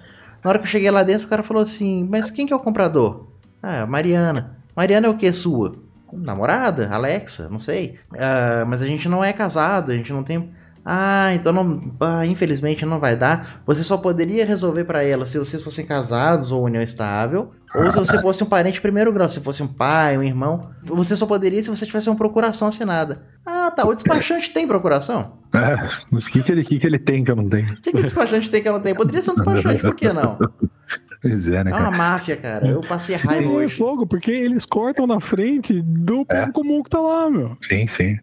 Na 0.44 0.50
hora 0.50 0.58
que 0.58 0.64
eu 0.64 0.68
cheguei 0.70 0.90
lá 0.90 1.02
dentro, 1.02 1.26
o 1.26 1.30
cara 1.30 1.42
falou 1.42 1.62
assim: 1.62 2.06
Mas 2.08 2.30
quem 2.30 2.46
que 2.46 2.52
é 2.52 2.56
o 2.56 2.60
comprador? 2.60 3.28
Ah, 3.62 3.86
Mariana. 3.86 4.58
Mariana 4.76 5.06
é 5.06 5.10
o 5.10 5.16
que 5.16 5.32
sua? 5.32 5.74
Namorada? 6.12 6.88
Alexa? 6.90 7.48
Não 7.48 7.58
sei. 7.58 7.98
Ah, 8.16 8.64
mas 8.66 8.82
a 8.82 8.86
gente 8.86 9.08
não 9.08 9.24
é 9.24 9.32
casado, 9.32 9.92
a 9.92 9.96
gente 9.96 10.12
não 10.12 10.22
tem. 10.22 10.50
Ah, 10.84 11.30
então 11.34 11.52
não. 11.52 11.72
ah, 12.00 12.26
infelizmente 12.26 12.84
não 12.84 12.98
vai 12.98 13.16
dar. 13.16 13.62
Você 13.66 13.82
só 13.82 13.96
poderia 13.96 14.44
resolver 14.44 14.84
pra 14.84 15.02
ela 15.04 15.24
se 15.24 15.38
vocês 15.38 15.62
fossem 15.62 15.86
casados 15.86 16.50
ou 16.50 16.64
união 16.64 16.82
estável. 16.82 17.52
Ou 17.74 17.90
se 17.90 17.98
você 17.98 18.20
fosse 18.20 18.42
um 18.44 18.46
parente 18.46 18.74
de 18.74 18.80
primeiro 18.82 19.10
grau, 19.12 19.28
se 19.28 19.40
fosse 19.40 19.62
um 19.62 19.66
pai, 19.66 20.18
um 20.18 20.22
irmão. 20.22 20.70
Você 20.84 21.16
só 21.16 21.24
poderia 21.24 21.62
se 21.62 21.70
você 21.70 21.86
tivesse 21.86 22.10
uma 22.10 22.16
procuração 22.16 22.68
assinada. 22.68 23.22
Ah, 23.46 23.70
tá. 23.70 23.86
O 23.86 23.94
despachante 23.94 24.50
tem 24.52 24.66
procuração? 24.66 25.40
É, 25.54 25.76
mas 26.10 26.26
o 26.28 26.32
que, 26.32 26.42
que, 26.42 26.50
ele, 26.50 26.64
que, 26.64 26.78
que 26.80 26.86
ele 26.86 26.98
tem 26.98 27.22
que 27.22 27.30
eu 27.30 27.36
não 27.36 27.46
tenho? 27.46 27.70
O 27.74 27.76
que, 27.82 27.92
que 27.92 27.98
o 27.98 28.02
despachante 28.02 28.50
tem 28.50 28.62
que 28.62 28.68
eu 28.68 28.72
não 28.72 28.80
tenho? 28.80 28.96
Poderia 28.96 29.20
ser 29.22 29.32
um 29.32 29.34
despachante, 29.34 29.82
por 29.82 29.94
que 29.94 30.10
não? 30.10 30.38
Pois 31.20 31.46
é, 31.46 31.62
né, 31.62 31.70
É 31.70 31.74
cara? 31.74 31.88
uma 31.88 31.90
máfia, 31.96 32.36
cara. 32.36 32.66
Eu 32.66 32.80
passei 32.80 33.16
Sim, 33.18 33.26
raiva 33.28 33.44
é 33.44 33.48
hoje. 33.52 33.76
fogo, 33.76 34.06
porque 34.06 34.30
eles 34.30 34.64
cortam 34.64 35.06
na 35.06 35.20
frente 35.20 35.80
do 35.82 36.24
É. 36.28 36.40
povo 36.40 36.52
comum 36.52 36.82
que 36.82 36.88
tá 36.90 36.98
lá, 37.00 37.30
meu. 37.30 37.56
Sim, 37.60 37.86
sim. 37.86 38.16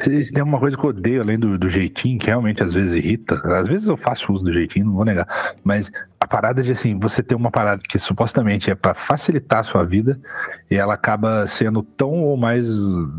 Se 0.00 0.32
tem 0.32 0.42
uma 0.42 0.58
coisa 0.58 0.76
que 0.76 0.84
eu 0.84 0.90
odeio, 0.90 1.22
além 1.22 1.38
do, 1.38 1.56
do 1.56 1.68
jeitinho, 1.68 2.18
que 2.18 2.26
realmente 2.26 2.62
às 2.62 2.74
vezes 2.74 2.94
irrita. 2.94 3.34
Às 3.56 3.68
vezes 3.68 3.86
eu 3.86 3.96
faço 3.96 4.32
uso 4.32 4.44
do 4.44 4.52
jeitinho, 4.52 4.86
não 4.86 4.94
vou 4.94 5.04
negar. 5.04 5.26
Mas 5.62 5.90
a 6.18 6.26
parada 6.26 6.62
de 6.62 6.72
assim, 6.72 6.98
você 6.98 7.22
ter 7.22 7.36
uma 7.36 7.50
parada 7.50 7.80
que 7.88 7.98
supostamente 7.98 8.70
é 8.70 8.74
pra 8.74 8.92
facilitar 8.92 9.60
a 9.60 9.62
sua 9.62 9.84
vida 9.84 10.20
e 10.68 10.74
ela 10.74 10.94
acaba 10.94 11.46
sendo 11.46 11.82
tão 11.82 12.10
ou 12.10 12.36
mais 12.36 12.66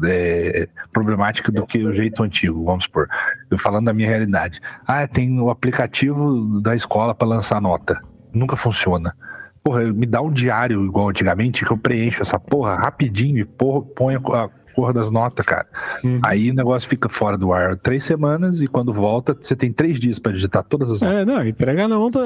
é, 0.06 0.68
problemática 0.92 1.50
do 1.50 1.66
que 1.66 1.84
o 1.84 1.94
jeito 1.94 2.22
antigo, 2.22 2.66
vamos 2.66 2.84
supor. 2.84 3.08
Eu 3.50 3.58
falando 3.58 3.86
da 3.86 3.94
minha 3.94 4.10
realidade. 4.10 4.60
Ah, 4.86 5.08
tem 5.08 5.40
o 5.40 5.50
aplicativo 5.50 6.60
da 6.62 6.76
escola 6.76 7.16
pra 7.16 7.28
lançar 7.28 7.62
nota. 7.62 8.02
Nunca 8.34 8.58
funciona. 8.58 9.16
Porra, 9.64 9.86
me 9.86 10.06
dá 10.06 10.22
um 10.22 10.32
diário 10.32 10.84
igual 10.84 11.10
antigamente 11.10 11.64
que 11.64 11.72
eu 11.72 11.78
preencho 11.78 12.22
essa 12.22 12.38
porra 12.38 12.76
rapidinho 12.76 13.38
e 13.38 13.46
porra, 13.46 13.82
ponho 13.82 14.22
a 14.36 14.50
porra 14.76 14.94
das 14.94 15.10
notas, 15.12 15.46
cara. 15.46 15.66
Uhum. 16.04 16.20
Aí 16.24 16.52
o 16.52 16.54
negócio 16.54 16.88
fica 16.90 17.08
fora 17.10 17.38
do 17.38 17.54
ar 17.54 17.76
três 17.78 18.04
semanas 18.04 18.62
e 18.62 18.68
quando 18.68 18.92
volta, 18.94 19.36
você 19.40 19.56
tem 19.56 19.72
três 19.72 20.00
dias 20.00 20.20
pra 20.20 20.32
digitar 20.32 20.64
todas 20.64 20.90
as 20.92 21.02
notas. 21.02 21.18
É, 21.20 21.26
não, 21.26 21.46
entrega 21.46 21.88
na 21.88 21.96
nota. 21.96 22.20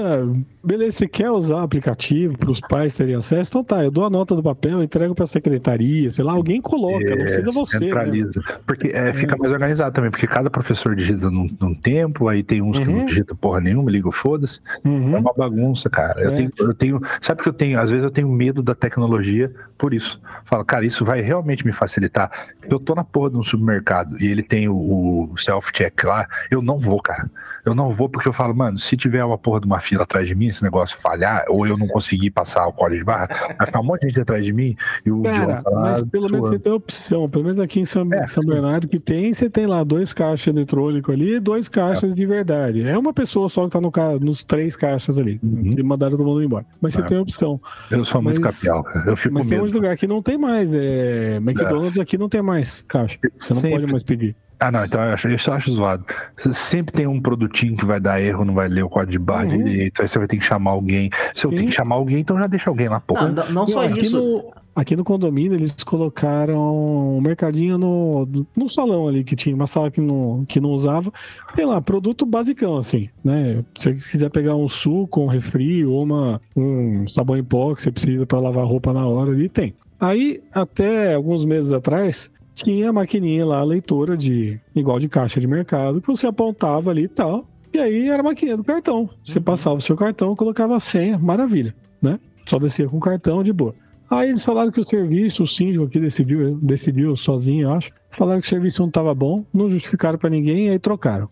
Beleza, 0.64 0.98
você 0.98 1.08
quer 1.08 1.32
usar 1.32 1.56
o 1.56 1.60
aplicativo 1.64 2.38
para 2.38 2.50
os 2.52 2.60
pais 2.60 2.96
terem 2.96 3.16
acesso? 3.16 3.50
Então 3.52 3.64
tá, 3.64 3.84
eu 3.84 3.92
dou 3.92 4.06
a 4.06 4.10
nota 4.10 4.36
do 4.36 4.44
papel, 4.44 4.82
entrego 4.84 5.14
para 5.16 5.24
a 5.24 5.28
secretaria, 5.28 6.12
sei 6.12 6.24
lá, 6.24 6.34
alguém 6.34 6.62
coloca, 6.62 7.10
não 7.16 7.18
precisa 7.18 7.52
você. 7.52 7.80
Né? 7.80 7.86
centraliza. 7.88 8.42
Porque 8.66 8.88
é, 8.90 9.14
fica 9.14 9.36
mais 9.38 9.52
organizado 9.52 9.94
também, 9.94 10.10
porque 10.12 10.28
cada 10.28 10.50
professor 10.50 10.96
digita 10.96 11.30
num, 11.30 11.48
num 11.60 11.74
tempo, 11.74 12.28
aí 12.28 12.44
tem 12.44 12.62
uns 12.62 12.80
que 12.80 12.88
Uhum. 12.90 13.00
não 13.00 13.06
digita 13.06 13.36
porra 13.36 13.60
nenhuma, 13.60 13.92
liga 13.92 14.08
o 14.08 14.12
foda-se. 14.12 14.60
É 14.84 14.88
Uhum. 14.88 15.18
uma 15.18 15.34
bagunça, 15.34 15.90
cara. 15.90 16.22
Eu, 16.22 16.32
É. 16.32 16.36
tenho, 16.36 16.52
eu 16.58 16.74
tenho. 16.74 17.02
Sabe 17.22 17.42
que 17.42 17.50
eu 17.50 17.54
tenho? 17.54 17.80
Às 17.80 17.90
vezes 17.90 18.04
eu 18.04 18.12
tenho 18.12 18.30
medo 18.30 18.62
da 18.64 18.74
tecnologia 18.76 19.52
por 19.78 19.94
isso. 19.94 20.20
Fala, 20.46 20.66
cara, 20.66 20.86
isso 20.86 21.06
vai 21.06 21.22
realmente 21.22 21.66
me 21.66 21.72
facilitar. 21.72 22.32
Eu 22.70 22.80
tô 22.80 22.96
na 22.96 23.04
porra 23.04 23.32
de 23.32 23.38
um 23.38 23.44
supermercado 23.44 24.22
e 24.22 24.28
ele 24.28 24.44
tem 24.44 24.68
o, 24.68 25.30
o 25.32 25.38
self-check 25.38 26.04
lá, 26.04 26.28
eu 26.50 26.62
não 26.62 26.80
vou, 26.80 27.02
cara. 27.02 27.30
Eu 27.67 27.75
não 27.75 27.93
vou 27.93 28.08
porque 28.08 28.27
eu 28.30 28.34
falo, 28.34 28.56
mano, 28.56 28.77
se 28.80 28.95
tiver 28.95 29.23
uma 29.23 29.38
porra 29.38 29.60
de 29.60 29.65
uma 29.67 29.80
fila 29.80 30.03
atrás 30.03 30.27
de 30.27 30.34
mim, 30.34 30.47
esse 30.47 30.63
negócio 30.63 30.97
falhar, 30.99 31.43
ou 31.49 31.67
eu 31.67 31.77
não 31.77 31.88
conseguir 31.88 32.32
passar 32.32 32.65
o 32.67 32.71
código 32.73 32.99
de 32.99 33.03
barra, 33.03 33.27
vai 33.58 33.65
ficar 33.67 33.80
um 33.82 33.84
monte 33.84 34.01
de 34.01 34.08
gente 34.08 34.21
atrás 34.21 34.45
de 34.45 34.53
mim 34.53 34.76
e 35.05 35.11
o 35.11 35.22
Cara, 35.24 35.61
John 35.65 35.76
mas 35.82 36.01
pelo 36.03 36.30
menos 36.32 36.49
você 36.49 36.59
tem 36.59 36.72
opção. 36.72 37.30
Pelo 37.30 37.43
menos 37.43 37.59
aqui 37.59 37.80
em 37.80 37.86
São, 37.86 38.07
É, 38.13 38.26
São. 38.28 38.43
Bernardo 38.43 38.88
que 38.88 38.99
tem, 38.99 39.34
você 39.34 39.49
tem 39.49 39.65
lá 39.65 39.84
dois 39.84 40.13
caixas 40.13 40.47
eletrônicos 40.47 41.13
ali 41.13 41.36
e 41.36 41.39
dois 41.39 41.68
caixas 41.68 42.13
de 42.15 42.26
verdade. 42.26 42.88
É 42.88 42.97
uma 42.97 43.13
pessoa 43.13 43.49
só 43.49 43.65
que 43.65 43.72
tá 43.72 43.82
no 43.82 43.91
ca... 43.91 44.18
nos 44.20 44.43
três 44.43 44.76
caixas 44.76 45.18
ali. 45.18 45.39
Uhum. 45.43 45.76
E 45.78 45.84
mandaram 45.84 46.15
todo 46.15 46.26
mundo 46.26 46.41
embora. 46.43 46.65
Mas 46.80 46.93
você 46.93 47.01
É. 47.01 47.03
tem 47.03 47.18
opção. 47.18 47.59
Eu 47.91 48.05
sou 48.05 48.22
muito 48.22 48.39
Mas- 48.39 48.59
capial, 48.61 48.84
cara. 48.84 49.09
eu 49.09 49.18
fico 49.18 49.34
Mas 49.34 49.43
com 49.45 49.49
tem 49.49 49.61
uns 49.61 49.72
lugares 49.72 49.99
que 49.99 50.07
não 50.07 50.22
tem 50.22 50.38
mais. 50.38 50.74
É... 50.74 51.36
McDonald's 51.38 51.99
aqui 51.99 52.18
não 52.18 52.30
tem 52.30 52.41
mais 52.41 52.82
caixa. 52.84 53.20
Você 53.36 53.53
não 53.53 53.61
Sempre. 53.61 53.78
pode 53.80 53.91
mais 53.91 54.03
pedir. 54.03 54.36
Ah, 54.60 54.72
não, 54.72 54.84
então 54.84 55.03
eu 55.03 55.12
acho, 55.14 55.28
eu 55.30 55.38
só 55.38 55.53
acho 55.53 55.72
zoado. 55.72 56.03
Você 56.36 56.51
sempre 56.51 56.91
tem 56.93 57.05
um 57.05 57.22
produtinho 57.22 57.78
que 57.78 57.86
vai 57.86 57.99
dar 57.99 58.20
erro, 58.22 58.43
não 58.43 58.53
vai 58.55 58.68
ler 58.68 58.84
o 58.84 58.89
código 58.89 59.12
de 59.12 59.20
barra 59.20 59.43
Uhum. 59.43 59.64
direito, 59.64 60.01
aí 60.01 60.08
você 60.08 60.18
vai 60.18 60.28
ter 60.28 60.38
que 60.38 60.43
chamar 60.45 60.72
alguém. 60.72 61.10
Se 61.34 61.45
eu 61.45 61.51
Sim. 61.51 61.58
tenho 61.58 61.70
que 61.70 61.76
chamar 61.76 61.95
alguém, 61.95 62.20
então 62.20 62.38
já 62.39 62.47
deixa 62.47 62.70
alguém 62.70 62.89
lá, 62.89 62.99
porra. 62.99 63.28
Não, 63.28 63.45
não- 63.45 63.51
não 63.53 63.68
só 63.68 63.86
aqui 63.86 63.99
isso. 64.01 64.18
No, 64.20 64.51
aqui 64.76 64.95
no 64.95 65.03
condomínio 65.03 65.53
eles 65.53 65.76
colocaram 65.84 67.18
um 67.18 67.22
mercadinho 67.22 67.78
no, 67.78 68.28
no 68.55 68.70
salão 68.70 69.08
ali 69.08 69.24
que 69.24 69.36
tinha, 69.36 69.55
uma 69.55 69.68
sala 69.68 69.91
que 69.91 70.01
não, 70.01 70.43
que 70.47 70.60
não 70.60 70.70
usava. 70.72 71.12
Tem 71.55 71.66
lá, 71.66 71.80
produto 71.82 72.26
basicão, 72.26 72.78
assim, 72.78 73.10
né? 73.24 73.64
Se 73.78 73.93
você 73.93 74.10
quiser 74.12 74.30
pegar 74.32 74.55
um 74.55 74.68
suco, 74.68 75.22
um 75.22 75.28
refri 75.28 75.86
ou 75.86 76.03
uma, 76.03 76.41
um 76.55 77.08
sabão 77.08 77.38
em 77.38 77.43
pó 77.43 77.76
que 77.76 77.82
você 77.84 77.91
precisa 77.91 78.26
para 78.26 78.39
lavar 78.39 78.66
roupa 78.66 78.91
na 78.91 79.05
hora 79.05 79.32
ali, 79.32 79.49
tem. 79.49 79.76
Aí, 79.99 80.41
até 80.53 81.14
alguns 81.16 81.43
meses 81.45 81.72
atrás, 81.74 82.30
tinha 82.58 82.89
a 82.89 82.93
maquininha 82.93 83.45
lá, 83.45 83.60
a 83.60 83.64
leitora 83.64 84.18
de 84.18 84.60
igual 84.76 84.97
de 84.97 85.08
caixa 85.08 85.39
de 85.39 85.45
mercado, 85.45 86.01
que 86.01 86.08
você 86.08 86.26
apontava 86.26 86.89
ali 86.89 87.03
e 87.03 87.08
tal. 87.08 87.47
E 87.72 87.78
aí 87.78 88.10
era 88.10 88.22
a 88.22 88.24
maquininha 88.24 88.58
do 88.58 88.64
cartão. 88.64 89.08
Você 89.24 89.39
passava 89.39 89.76
o 89.76 89.82
seu 89.82 89.95
cartão, 89.95 90.36
colocava 90.36 90.76
a 90.76 90.80
senha, 90.80 91.20
maravilha, 91.20 91.76
né? 92.01 92.20
Só 92.47 92.58
descia 92.58 92.88
com 92.89 92.97
o 92.97 92.99
cartão 92.99 93.43
de 93.43 93.53
boa. 93.53 93.76
Aí 94.10 94.30
eles 94.30 94.43
falaram 94.43 94.72
que 94.72 94.80
o 94.80 94.84
serviço, 94.84 95.43
o 95.43 95.47
síndico 95.47 95.84
aqui 95.84 95.99
decidiu, 95.99 96.58
decidiu 96.58 97.16
sozinho, 97.16 97.68
eu 97.68 97.74
acho. 97.74 97.91
Falaram 98.10 98.41
que 98.41 98.47
o 98.47 98.49
serviço 98.49 98.82
não 98.82 98.88
estava 98.88 99.14
bom, 99.14 99.45
não 99.53 99.70
justificaram 99.70 100.18
para 100.18 100.30
ninguém, 100.30 100.70
aí 100.70 100.80
trocaram. 100.80 101.30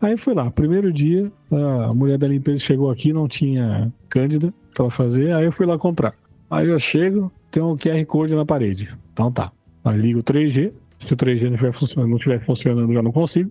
Aí 0.00 0.16
fui 0.18 0.34
lá, 0.34 0.50
primeiro 0.50 0.92
dia, 0.92 1.32
a 1.50 1.94
mulher 1.94 2.18
da 2.18 2.28
limpeza 2.28 2.58
chegou 2.58 2.90
aqui, 2.90 3.12
não 3.12 3.26
tinha 3.26 3.90
cândida 4.08 4.52
para 4.74 4.90
fazer, 4.90 5.32
aí 5.32 5.44
eu 5.46 5.52
fui 5.52 5.64
lá 5.64 5.78
comprar. 5.78 6.14
Aí 6.50 6.68
eu 6.68 6.78
chego, 6.78 7.32
tem 7.50 7.62
um 7.62 7.76
QR 7.76 8.04
Code 8.04 8.34
na 8.34 8.44
parede. 8.44 8.94
Então 9.12 9.32
tá. 9.32 9.50
Aí 9.88 9.98
ligo 10.00 10.20
o 10.20 10.22
3G, 10.22 10.72
se 11.00 11.12
o 11.12 11.16
3G 11.16 11.44
não 11.44 11.54
estiver 11.54 11.72
funcionando, 11.72 12.10
não 12.10 12.16
estiver 12.16 12.40
funcionando, 12.40 12.92
já 12.92 13.02
não 13.02 13.12
consigo. 13.12 13.50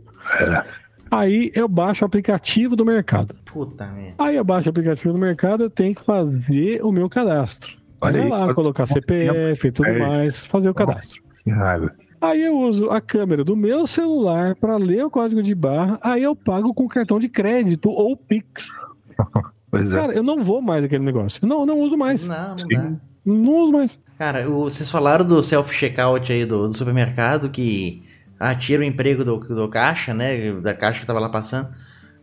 Aí 1.09 1.51
eu 1.55 1.67
baixo 1.67 2.03
o 2.03 2.07
aplicativo 2.07 2.75
do 2.75 2.85
mercado. 2.85 3.33
Puta 3.45 3.87
merda. 3.87 4.15
Aí 4.19 4.35
eu 4.35 4.43
baixo 4.43 4.67
o 4.67 4.71
aplicativo 4.71 5.13
do 5.13 5.19
mercado, 5.19 5.63
eu 5.63 5.69
tenho 5.69 5.95
que 5.95 6.03
fazer 6.03 6.81
o 6.83 6.91
meu 6.91 7.09
cadastro. 7.09 7.75
Olha 8.01 8.13
Vai 8.13 8.21
aí, 8.23 8.29
lá, 8.47 8.53
colocar 8.53 8.85
CPF 8.85 9.67
e 9.67 9.71
tudo 9.71 9.87
É. 9.87 9.97
mais, 9.99 10.45
fazer 10.45 10.69
o 10.69 10.73
cadastro. 10.73 11.21
Que 11.43 11.49
raiva. 11.49 11.91
Aí 12.19 12.41
eu 12.43 12.55
uso 12.57 12.89
a 12.89 12.99
câmera 12.99 13.43
do 13.43 13.55
meu 13.55 13.87
celular 13.87 14.55
para 14.55 14.75
ler 14.75 15.05
o 15.05 15.09
código 15.09 15.41
de 15.41 15.55
barra, 15.55 15.99
aí 16.03 16.23
eu 16.23 16.35
pago 16.35 16.73
com 16.73 16.87
cartão 16.87 17.19
de 17.19 17.29
crédito 17.29 17.89
ou 17.89 18.15
Pix. 18.17 18.69
Pois 19.69 19.91
é. 19.91 19.95
Cara, 19.95 20.13
eu 20.13 20.23
não 20.23 20.41
vou 20.45 20.61
mais 20.61 20.85
aquele 20.85 21.03
negócio. 21.03 21.39
Eu 21.43 21.47
não, 21.49 21.65
não 21.65 21.77
uso 21.81 21.97
mais. 21.97 22.25
Não, 22.25 22.49
não 22.51 22.57
Sim. 22.57 22.67
dá. 22.73 22.91
Não 23.27 23.55
uso 23.63 23.71
mais. 23.73 23.99
Cara, 24.17 24.49
o- 24.49 24.63
vocês 24.63 24.89
falaram 24.89 25.25
do 25.25 25.43
self-checkout 25.43 26.31
aí 26.31 26.45
do, 26.45 26.67
do 26.67 26.77
supermercado 26.77 27.49
que 27.49 28.01
ah, 28.39 28.55
tira 28.55 28.81
o 28.81 28.85
emprego 28.85 29.23
do, 29.25 29.37
do 29.37 29.67
caixa, 29.67 30.13
né? 30.13 30.51
Da 30.61 30.73
caixa 30.73 30.99
que 31.01 31.05
tava 31.05 31.19
lá 31.19 31.29
passando. 31.29 31.67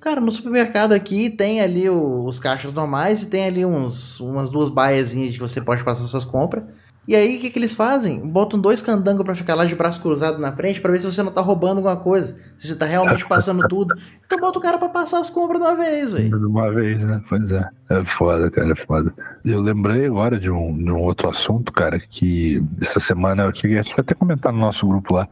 Cara, 0.01 0.21
no 0.21 0.31
supermercado 0.31 0.93
aqui 0.93 1.31
tem 1.31 1.61
ali 1.61 1.89
o- 1.89 2.25
os 2.25 2.39
caixas 2.39 2.73
normais 2.73 3.23
e 3.23 3.27
tem 3.31 3.47
ali 3.47 3.65
uns, 3.65 4.19
umas 4.21 4.51
duas 4.51 4.69
baiazinhas 4.71 5.35
que 5.35 5.41
você 5.41 5.61
pode 5.61 5.85
passar 5.85 6.07
suas 6.07 6.25
compras. 6.25 6.65
E 7.07 7.15
aí, 7.15 7.37
o 7.37 7.41
que, 7.41 7.51
que 7.51 7.59
eles 7.59 7.75
fazem? 7.75 8.19
Botam 8.21 8.59
dois 8.59 8.81
candangos 8.81 9.25
pra 9.27 9.35
ficar 9.35 9.55
lá 9.55 9.67
de 9.67 9.75
braço 9.75 10.01
cruzado 10.01 10.39
na 10.39 10.53
frente 10.57 10.81
pra 10.81 10.91
ver 10.91 10.99
se 11.01 11.05
você 11.05 11.23
não 11.23 11.31
tá 11.31 11.43
roubando 11.43 11.77
alguma 11.77 11.97
coisa. 11.97 12.35
Se 12.57 12.67
você 12.67 12.77
tá 12.77 12.87
realmente 12.87 13.27
passando 13.29 13.69
tudo. 13.69 13.95
Então 14.25 14.41
bota 14.41 14.59
o 14.59 14.63
cara 14.63 14.79
pra 14.79 14.89
passar 14.89 15.19
as 15.21 15.29
compras 15.29 15.61
de 15.61 15.67
uma 15.67 15.77
vez, 15.77 16.15
velho. 16.15 16.39
De 16.39 16.47
uma 16.47 16.73
vez, 16.73 17.05
né? 17.05 17.21
Pois 17.29 17.53
é. 17.53 17.69
É 17.91 18.03
foda, 18.05 18.51
cara, 18.51 18.73
é 18.73 18.75
foda. 18.77 19.13
Eu 19.45 19.61
lembrei 19.61 20.07
agora 20.07 20.41
de 20.41 20.51
um, 20.51 20.75
de 20.77 20.91
um 20.91 21.01
outro 21.01 21.29
assunto, 21.29 21.71
cara, 21.71 22.01
que 22.01 22.63
essa 22.81 22.99
semana 22.99 23.43
eu 23.45 23.55
cheguei 23.55 23.79
até 23.79 24.15
comentar 24.15 24.51
no 24.53 24.59
nosso 24.59 24.87
grupo 24.87 25.13
lá, 25.15 25.29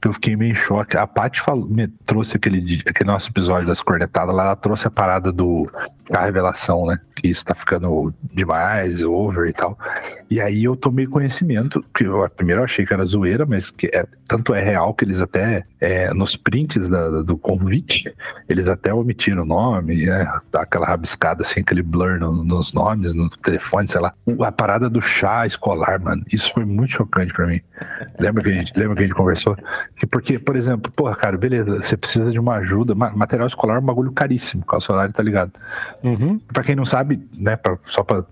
que 0.00 0.06
eu 0.06 0.12
fiquei 0.12 0.36
meio 0.36 0.52
em 0.52 0.54
choque. 0.54 0.96
A 0.96 1.04
Paty 1.06 1.40
falou- 1.40 1.66
me 1.68 1.88
trouxe 2.06 2.36
aquele, 2.36 2.80
aquele 2.86 3.10
nosso 3.10 3.28
episódio 3.30 3.66
das 3.66 3.82
cornetadas 3.82 4.32
lá, 4.34 4.44
ela 4.46 4.56
trouxe 4.56 4.86
a 4.86 4.90
parada 4.90 5.32
do 5.32 5.68
da 6.08 6.20
revelação, 6.24 6.86
né? 6.86 6.98
Que 7.16 7.26
isso 7.26 7.44
tá 7.44 7.52
ficando 7.52 8.14
demais, 8.32 9.02
over 9.02 9.48
e 9.48 9.52
tal. 9.52 9.76
E 10.30 10.40
aí 10.40 10.62
eu 10.62 10.76
tomei 10.76 11.04
conhecimento, 11.04 11.84
que 11.92 12.04
eu 12.04 12.30
primeiro 12.30 12.60
eu 12.60 12.64
achei 12.64 12.86
que 12.86 12.94
era 12.94 13.04
zoeira, 13.04 13.44
mas 13.44 13.72
que 13.72 13.88
é, 13.92 14.06
tanto 14.28 14.54
é 14.54 14.62
real 14.62 14.94
que 14.94 15.04
eles 15.04 15.20
até, 15.20 15.64
é, 15.80 16.14
nos 16.14 16.36
prints 16.36 16.88
da- 16.88 17.22
do 17.22 17.36
convite, 17.36 18.14
eles 18.48 18.68
até 18.68 18.94
omitiram 18.94 19.42
o 19.42 19.46
nome, 19.46 20.06
né? 20.06 20.32
Dá 20.52 20.62
aquela 20.62 20.86
rabiscada 20.86 21.42
assim, 21.42 21.58
aquele 21.58 21.82
blur 21.96 22.18
no- 22.18 22.44
nos 22.44 22.72
nomes, 22.72 23.14
no 23.14 23.28
telefone, 23.30 23.88
sei 23.88 24.00
lá. 24.00 24.12
A 24.44 24.52
parada 24.52 24.88
do 24.90 25.00
chá 25.00 25.46
escolar, 25.46 25.98
mano, 26.00 26.22
isso 26.30 26.52
foi 26.52 26.64
muito 26.64 26.92
chocante 26.92 27.32
pra 27.32 27.46
mim. 27.46 27.60
Lembra 28.18 28.42
que 28.42 28.50
a 28.50 28.52
gente, 28.52 28.72
lembra 28.78 28.96
que 28.96 29.02
a 29.02 29.06
gente 29.06 29.16
conversou? 29.16 29.56
Que 29.96 30.06
porque, 30.06 30.38
por 30.38 30.56
exemplo, 30.56 30.92
porra, 30.92 31.14
cara, 31.14 31.36
beleza, 31.38 31.82
você 31.82 31.96
precisa 31.96 32.30
de 32.30 32.38
uma 32.38 32.56
ajuda. 32.56 32.94
ma- 32.94 33.10
Material 33.10 33.46
escolar 33.46 33.76
é 33.76 33.78
um 33.78 33.82
bagulho 33.82 34.12
caríssimo, 34.12 34.62
o 34.70 34.80
salário 34.80 35.12
tá 35.12 35.22
ligado? 35.22 35.52
Uhum. 36.02 36.38
Pra 36.52 36.62
quem 36.62 36.76
não 36.76 36.84
sabe, 36.84 37.26
né, 37.32 37.56
pra- 37.56 37.78
só 37.86 38.02
para 38.02 38.20
o 38.20 38.24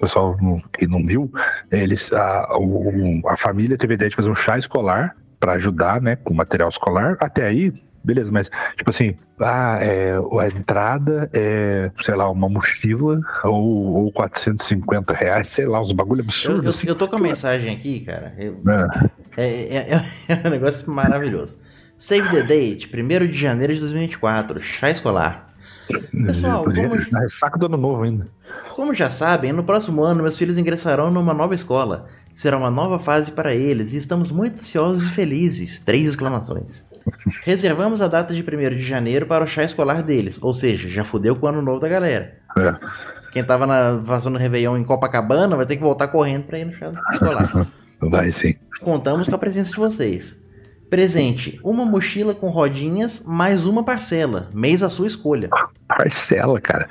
pessoal 0.00 0.36
que 0.72 0.86
não 0.86 1.04
viu, 1.04 1.30
eles, 1.70 2.12
a, 2.12 2.56
o- 2.58 3.22
a 3.28 3.36
família 3.36 3.76
teve 3.76 3.94
a 3.94 3.96
ideia 3.96 4.08
de 4.10 4.16
fazer 4.16 4.30
um 4.30 4.34
chá 4.34 4.56
escolar 4.56 5.14
pra 5.38 5.52
ajudar, 5.52 6.00
né, 6.00 6.16
com 6.16 6.32
material 6.34 6.68
escolar. 6.68 7.16
Até 7.20 7.46
aí, 7.46 7.72
beleza, 8.02 8.30
mas 8.32 8.50
tipo 8.76 8.90
assim, 8.90 9.14
ah, 9.40 9.78
é, 9.80 10.14
a 10.40 10.46
entrada 10.48 11.28
é, 11.32 11.90
sei 12.00 12.14
lá, 12.14 12.30
uma 12.30 12.48
mochila 12.48 13.18
ou, 13.44 14.04
ou 14.04 14.12
450 14.12 15.12
reais, 15.12 15.48
sei 15.48 15.66
lá, 15.66 15.80
uns 15.80 15.92
bagulho 15.92 16.20
Eu, 16.20 16.24
absurdo. 16.24 16.64
eu, 16.64 16.70
assim, 16.70 16.86
eu 16.88 16.94
tô 16.94 17.06
com 17.08 17.16
a 17.16 17.20
mensagem 17.20 17.74
aqui, 17.74 18.00
cara. 18.00 18.34
Eu- 18.38 18.60
né? 18.64 18.88
É, 19.36 19.76
é- 19.76 19.94
é- 19.94 20.02
é 20.44 20.46
um 20.46 20.50
negócio 20.50 20.90
maravilhoso. 20.90 21.58
Save 21.96 22.30
the 22.30 22.42
date, 22.42 22.88
1 22.94 23.26
de 23.26 23.38
janeiro 23.38 23.74
de 23.74 23.80
2024, 23.80 24.58
chá 24.62 24.90
escolar. 24.90 25.50
Pessoal, 26.26 26.64
como- 26.64 26.94
ressaca 27.20 27.58
do 27.58 27.66
ano 27.66 27.76
novo 27.76 28.02
ainda. 28.04 28.28
Como 28.74 28.94
já 28.94 29.10
sabem, 29.10 29.52
no 29.52 29.64
próximo 29.64 30.02
ano 30.02 30.22
meus 30.22 30.38
filhos 30.38 30.56
ingressarão 30.56 31.10
numa 31.10 31.34
nova 31.34 31.54
escola. 31.54 32.06
Será 32.40 32.56
uma 32.56 32.70
nova 32.70 32.98
fase 32.98 33.30
para 33.30 33.54
eles 33.54 33.92
e 33.92 33.98
estamos 33.98 34.32
muito 34.32 34.54
ansiosos 34.54 35.04
e 35.04 35.10
felizes. 35.10 35.78
Três 35.78 36.08
exclamações. 36.08 36.86
Reservamos 37.42 38.00
a 38.00 38.08
data 38.08 38.32
de 38.32 38.40
1 38.40 38.76
de 38.76 38.80
janeiro 38.80 39.26
para 39.26 39.44
o 39.44 39.46
chá 39.46 39.62
escolar 39.62 40.02
deles, 40.02 40.38
ou 40.40 40.54
seja, 40.54 40.88
já 40.88 41.04
fudeu 41.04 41.36
com 41.36 41.44
o 41.44 41.48
ano 41.50 41.60
novo 41.60 41.80
da 41.80 41.86
galera. 41.86 42.38
É. 42.56 42.74
Quem 43.30 43.44
tava 43.44 43.66
na, 43.66 44.02
fazendo 44.06 44.38
Réveillon 44.38 44.78
em 44.78 44.84
Copacabana 44.84 45.54
vai 45.54 45.66
ter 45.66 45.76
que 45.76 45.82
voltar 45.82 46.08
correndo 46.08 46.44
para 46.44 46.58
ir 46.58 46.64
no 46.64 46.72
chá 46.72 46.90
escolar. 47.12 47.66
Vai 48.00 48.32
sim. 48.32 48.54
Contamos 48.80 49.28
com 49.28 49.34
a 49.34 49.38
presença 49.38 49.70
de 49.70 49.76
vocês. 49.76 50.42
Presente: 50.90 51.60
uma 51.64 51.84
mochila 51.84 52.34
com 52.34 52.48
rodinhas 52.48 53.22
mais 53.24 53.64
uma 53.64 53.84
parcela. 53.84 54.50
Mês 54.52 54.82
à 54.82 54.90
sua 54.90 55.06
escolha. 55.06 55.48
Parcela, 55.86 56.60
cara. 56.60 56.88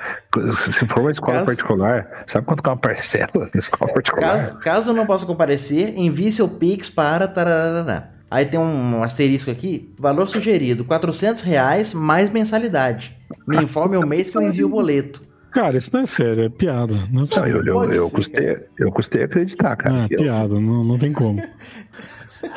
Se 0.56 0.86
for 0.86 1.00
uma 1.00 1.10
escola 1.10 1.34
Caso- 1.34 1.46
particular, 1.46 2.24
sabe 2.26 2.46
quanto 2.46 2.62
que 2.62 2.68
é 2.68 2.72
uma 2.72 2.78
parcela? 2.78 3.50
Escola 3.54 3.92
particular. 3.92 4.30
Caso, 4.38 4.58
caso 4.60 4.92
não 4.94 5.04
possa 5.04 5.26
comparecer, 5.26 5.92
envie 5.98 6.32
seu 6.32 6.48
Pix 6.48 6.88
para. 6.88 7.28
tararara. 7.28 8.10
Aí 8.30 8.46
tem 8.46 8.58
um 8.58 9.02
asterisco 9.02 9.50
aqui. 9.50 9.92
Valor 9.98 10.26
sugerido: 10.26 10.82
400 10.84 11.42
reais 11.42 11.92
mais 11.92 12.30
mensalidade. 12.30 13.14
Me 13.46 13.58
informe 13.62 13.96
o 13.98 14.06
mês 14.06 14.30
que 14.30 14.36
eu 14.38 14.42
envio 14.42 14.66
o 14.66 14.70
boleto. 14.70 15.20
Cara, 15.50 15.76
isso 15.76 15.90
não 15.92 16.00
é 16.02 16.06
sério, 16.06 16.44
é 16.44 16.48
piada. 16.48 16.94
Não 17.10 17.22
é 17.24 17.26
Não, 17.36 17.46
eu, 17.46 17.64
eu, 17.64 17.92
eu, 17.92 18.04
ser, 18.06 18.14
custei, 18.14 18.58
eu 18.78 18.92
custei 18.92 19.22
acreditar, 19.24 19.74
cara. 19.76 20.06
Eu- 20.08 20.18
piada, 20.18 20.54
não, 20.60 20.84
não 20.84 20.96
tem 20.96 21.12
como. 21.12 21.42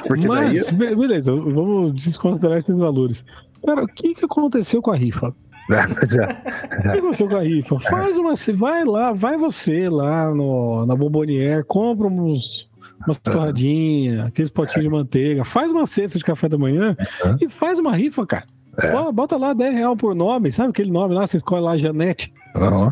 porque 0.08 0.28
Mas, 0.28 0.66
daí. 0.66 0.74
be- 0.74 0.96
beleza, 0.96 1.32
vamos 1.32 1.94
desconsiderar 1.94 2.58
esses 2.58 2.76
valores. 2.76 3.24
Cara, 3.66 3.84
o 3.84 3.88
que, 3.88 4.14
que 4.16 4.26
aconteceu 4.26 4.82
com 4.82 4.92
a 4.92 4.96
rifa? 4.96 5.34
É, 5.72 5.76
é. 5.76 6.90
O 6.90 6.92
que 6.92 6.98
aconteceu 7.00 7.30
com 7.30 7.38
a 7.38 7.42
rifa? 7.42 7.80
Faz 7.80 8.18
uma. 8.18 8.34
Vai 8.56 8.84
lá, 8.84 9.14
vai 9.14 9.38
você 9.38 9.88
lá 9.88 10.30
no, 10.36 10.86
na 10.86 10.94
Bombonier, 10.94 11.64
compra 11.64 12.06
uns, 12.08 12.68
umas 13.08 13.18
torradinhas, 13.18 14.26
aqueles 14.28 14.52
potinhos 14.52 14.84
de 14.84 14.90
manteiga, 14.90 15.46
faz 15.46 15.72
uma 15.72 15.86
cesta 15.88 16.18
de 16.18 16.24
café 16.26 16.50
da 16.50 16.58
manhã 16.58 16.98
Uhum. 17.24 17.38
e 17.40 17.50
faz 17.50 17.80
uma 17.80 17.96
rifa, 17.96 18.26
cara. 18.26 18.44
É. 18.78 18.92
Bota- 18.92 19.12
Bota 19.12 19.38
lá 19.38 19.54
10 19.54 19.74
reais 19.76 19.98
por 19.98 20.16
nome, 20.16 20.52
sabe 20.52 20.70
aquele 20.72 20.92
nome 20.92 21.14
lá? 21.14 21.26
Você 21.28 21.38
escolhe 21.38 21.62
lá 21.64 21.78
Janete. 21.78 22.34
Uhum. 22.56 22.92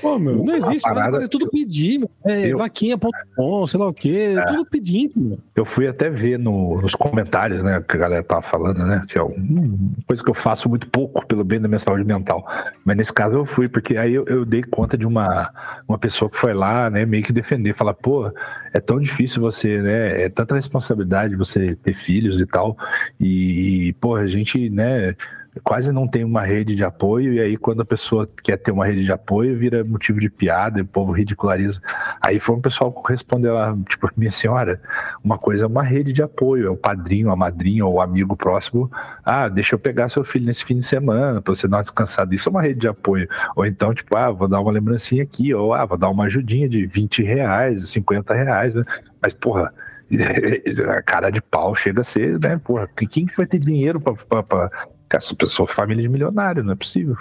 Pô, 0.00 0.18
meu, 0.18 0.44
não 0.44 0.54
existe, 0.56 0.82
parada- 0.82 1.22
é 1.22 1.28
tudo 1.28 1.48
pedindo. 1.48 2.10
É 2.24 2.48
Eu- 2.52 2.58
vaquinha.com, 2.58 3.66
sei 3.66 3.78
lá 3.80 3.86
o 3.88 3.92
quê, 3.94 4.34
é 4.36 4.44
tudo 4.46 4.66
pedindo, 4.66 5.12
meu. 5.16 5.38
Eu 5.54 5.64
fui 5.64 5.86
até 5.86 6.10
ver 6.10 6.38
no- 6.38 6.80
nos 6.80 6.94
comentários, 6.94 7.62
né, 7.62 7.82
que 7.86 7.96
a 7.96 8.00
galera 8.00 8.22
tava 8.24 8.42
falando, 8.42 8.78
né, 8.84 9.02
que 9.08 9.16
é 9.18 9.22
uma 9.22 9.78
coisa 10.06 10.22
que 10.22 10.28
eu 10.30 10.34
faço 10.34 10.68
muito 10.68 10.88
pouco 10.88 11.24
pelo 11.26 11.44
bem 11.44 11.60
da 11.60 11.68
minha 11.68 11.78
saúde 11.78 12.04
mental. 12.04 12.46
Mas 12.84 12.96
nesse 12.96 13.12
caso 13.12 13.34
eu 13.36 13.46
fui, 13.46 13.68
porque 13.68 13.96
aí 13.96 14.12
eu, 14.14 14.24
eu 14.26 14.44
dei 14.44 14.62
conta 14.62 14.98
de 14.98 15.06
uma, 15.06 15.50
uma 15.88 15.98
pessoa 15.98 16.28
que 16.30 16.36
foi 16.36 16.52
lá, 16.52 16.90
né, 16.90 17.04
meio 17.06 17.22
que 17.22 17.32
defender, 17.32 17.72
falar, 17.72 17.94
pô, 17.94 18.30
é 18.72 18.80
tão 18.80 18.98
difícil 18.98 19.40
você, 19.40 19.80
né, 19.80 20.22
é 20.24 20.28
tanta 20.28 20.54
responsabilidade 20.56 21.36
você 21.36 21.76
ter 21.76 21.94
filhos 21.94 22.40
e 22.40 22.46
tal, 22.46 22.76
e, 23.20 23.88
e 23.88 23.92
pô, 23.94 24.16
a 24.16 24.26
gente, 24.26 24.68
né, 24.70 24.99
quase 25.64 25.90
não 25.90 26.06
tem 26.06 26.22
uma 26.22 26.42
rede 26.42 26.74
de 26.74 26.84
apoio, 26.84 27.32
e 27.32 27.40
aí 27.40 27.56
quando 27.56 27.82
a 27.82 27.84
pessoa 27.84 28.28
quer 28.42 28.56
ter 28.56 28.70
uma 28.70 28.86
rede 28.86 29.04
de 29.04 29.10
apoio, 29.10 29.58
vira 29.58 29.82
motivo 29.84 30.20
de 30.20 30.30
piada, 30.30 30.82
o 30.82 30.86
povo 30.86 31.12
ridiculariza. 31.12 31.80
Aí 32.20 32.38
foi 32.38 32.54
um 32.54 32.60
pessoal 32.60 33.02
responder 33.08 33.50
lá, 33.50 33.76
tipo, 33.88 34.08
minha 34.16 34.30
senhora, 34.30 34.80
uma 35.24 35.38
coisa 35.38 35.64
é 35.64 35.66
uma 35.66 35.82
rede 35.82 36.12
de 36.12 36.22
apoio, 36.22 36.66
é 36.66 36.70
o 36.70 36.76
padrinho, 36.76 37.30
a 37.30 37.36
madrinha 37.36 37.84
ou 37.84 37.94
o 37.94 38.00
amigo 38.00 38.36
próximo. 38.36 38.90
Ah, 39.24 39.48
deixa 39.48 39.74
eu 39.74 39.78
pegar 39.78 40.08
seu 40.08 40.24
filho 40.24 40.46
nesse 40.46 40.64
fim 40.64 40.76
de 40.76 40.84
semana 40.84 41.40
para 41.40 41.54
você 41.54 41.66
dar 41.66 41.78
uma 41.78 41.82
descansada. 41.82 42.34
Isso 42.34 42.48
é 42.48 42.50
uma 42.50 42.62
rede 42.62 42.80
de 42.80 42.88
apoio. 42.88 43.28
Ou 43.56 43.66
então, 43.66 43.92
tipo, 43.92 44.16
ah, 44.16 44.30
vou 44.30 44.46
dar 44.46 44.60
uma 44.60 44.70
lembrancinha 44.70 45.22
aqui, 45.22 45.52
ou 45.52 45.74
ah, 45.74 45.84
vou 45.84 45.98
dar 45.98 46.10
uma 46.10 46.24
ajudinha 46.24 46.68
de 46.68 46.86
20 46.86 47.22
reais, 47.22 47.88
50 47.88 48.34
reais, 48.34 48.74
né? 48.74 48.84
Mas, 49.20 49.34
porra, 49.34 49.72
a 50.96 51.02
cara 51.02 51.30
de 51.30 51.40
pau 51.40 51.74
chega 51.74 52.00
a 52.00 52.04
ser, 52.04 52.38
né? 52.38 52.60
Porra, 52.62 52.88
quem 52.88 53.26
que 53.26 53.36
vai 53.36 53.46
ter 53.46 53.58
dinheiro 53.58 54.00
para 54.00 54.70
essa 55.12 55.34
pessoa, 55.34 55.66
família 55.66 56.02
de 56.02 56.08
milionário, 56.08 56.62
não 56.62 56.72
é 56.72 56.76
possível. 56.76 57.16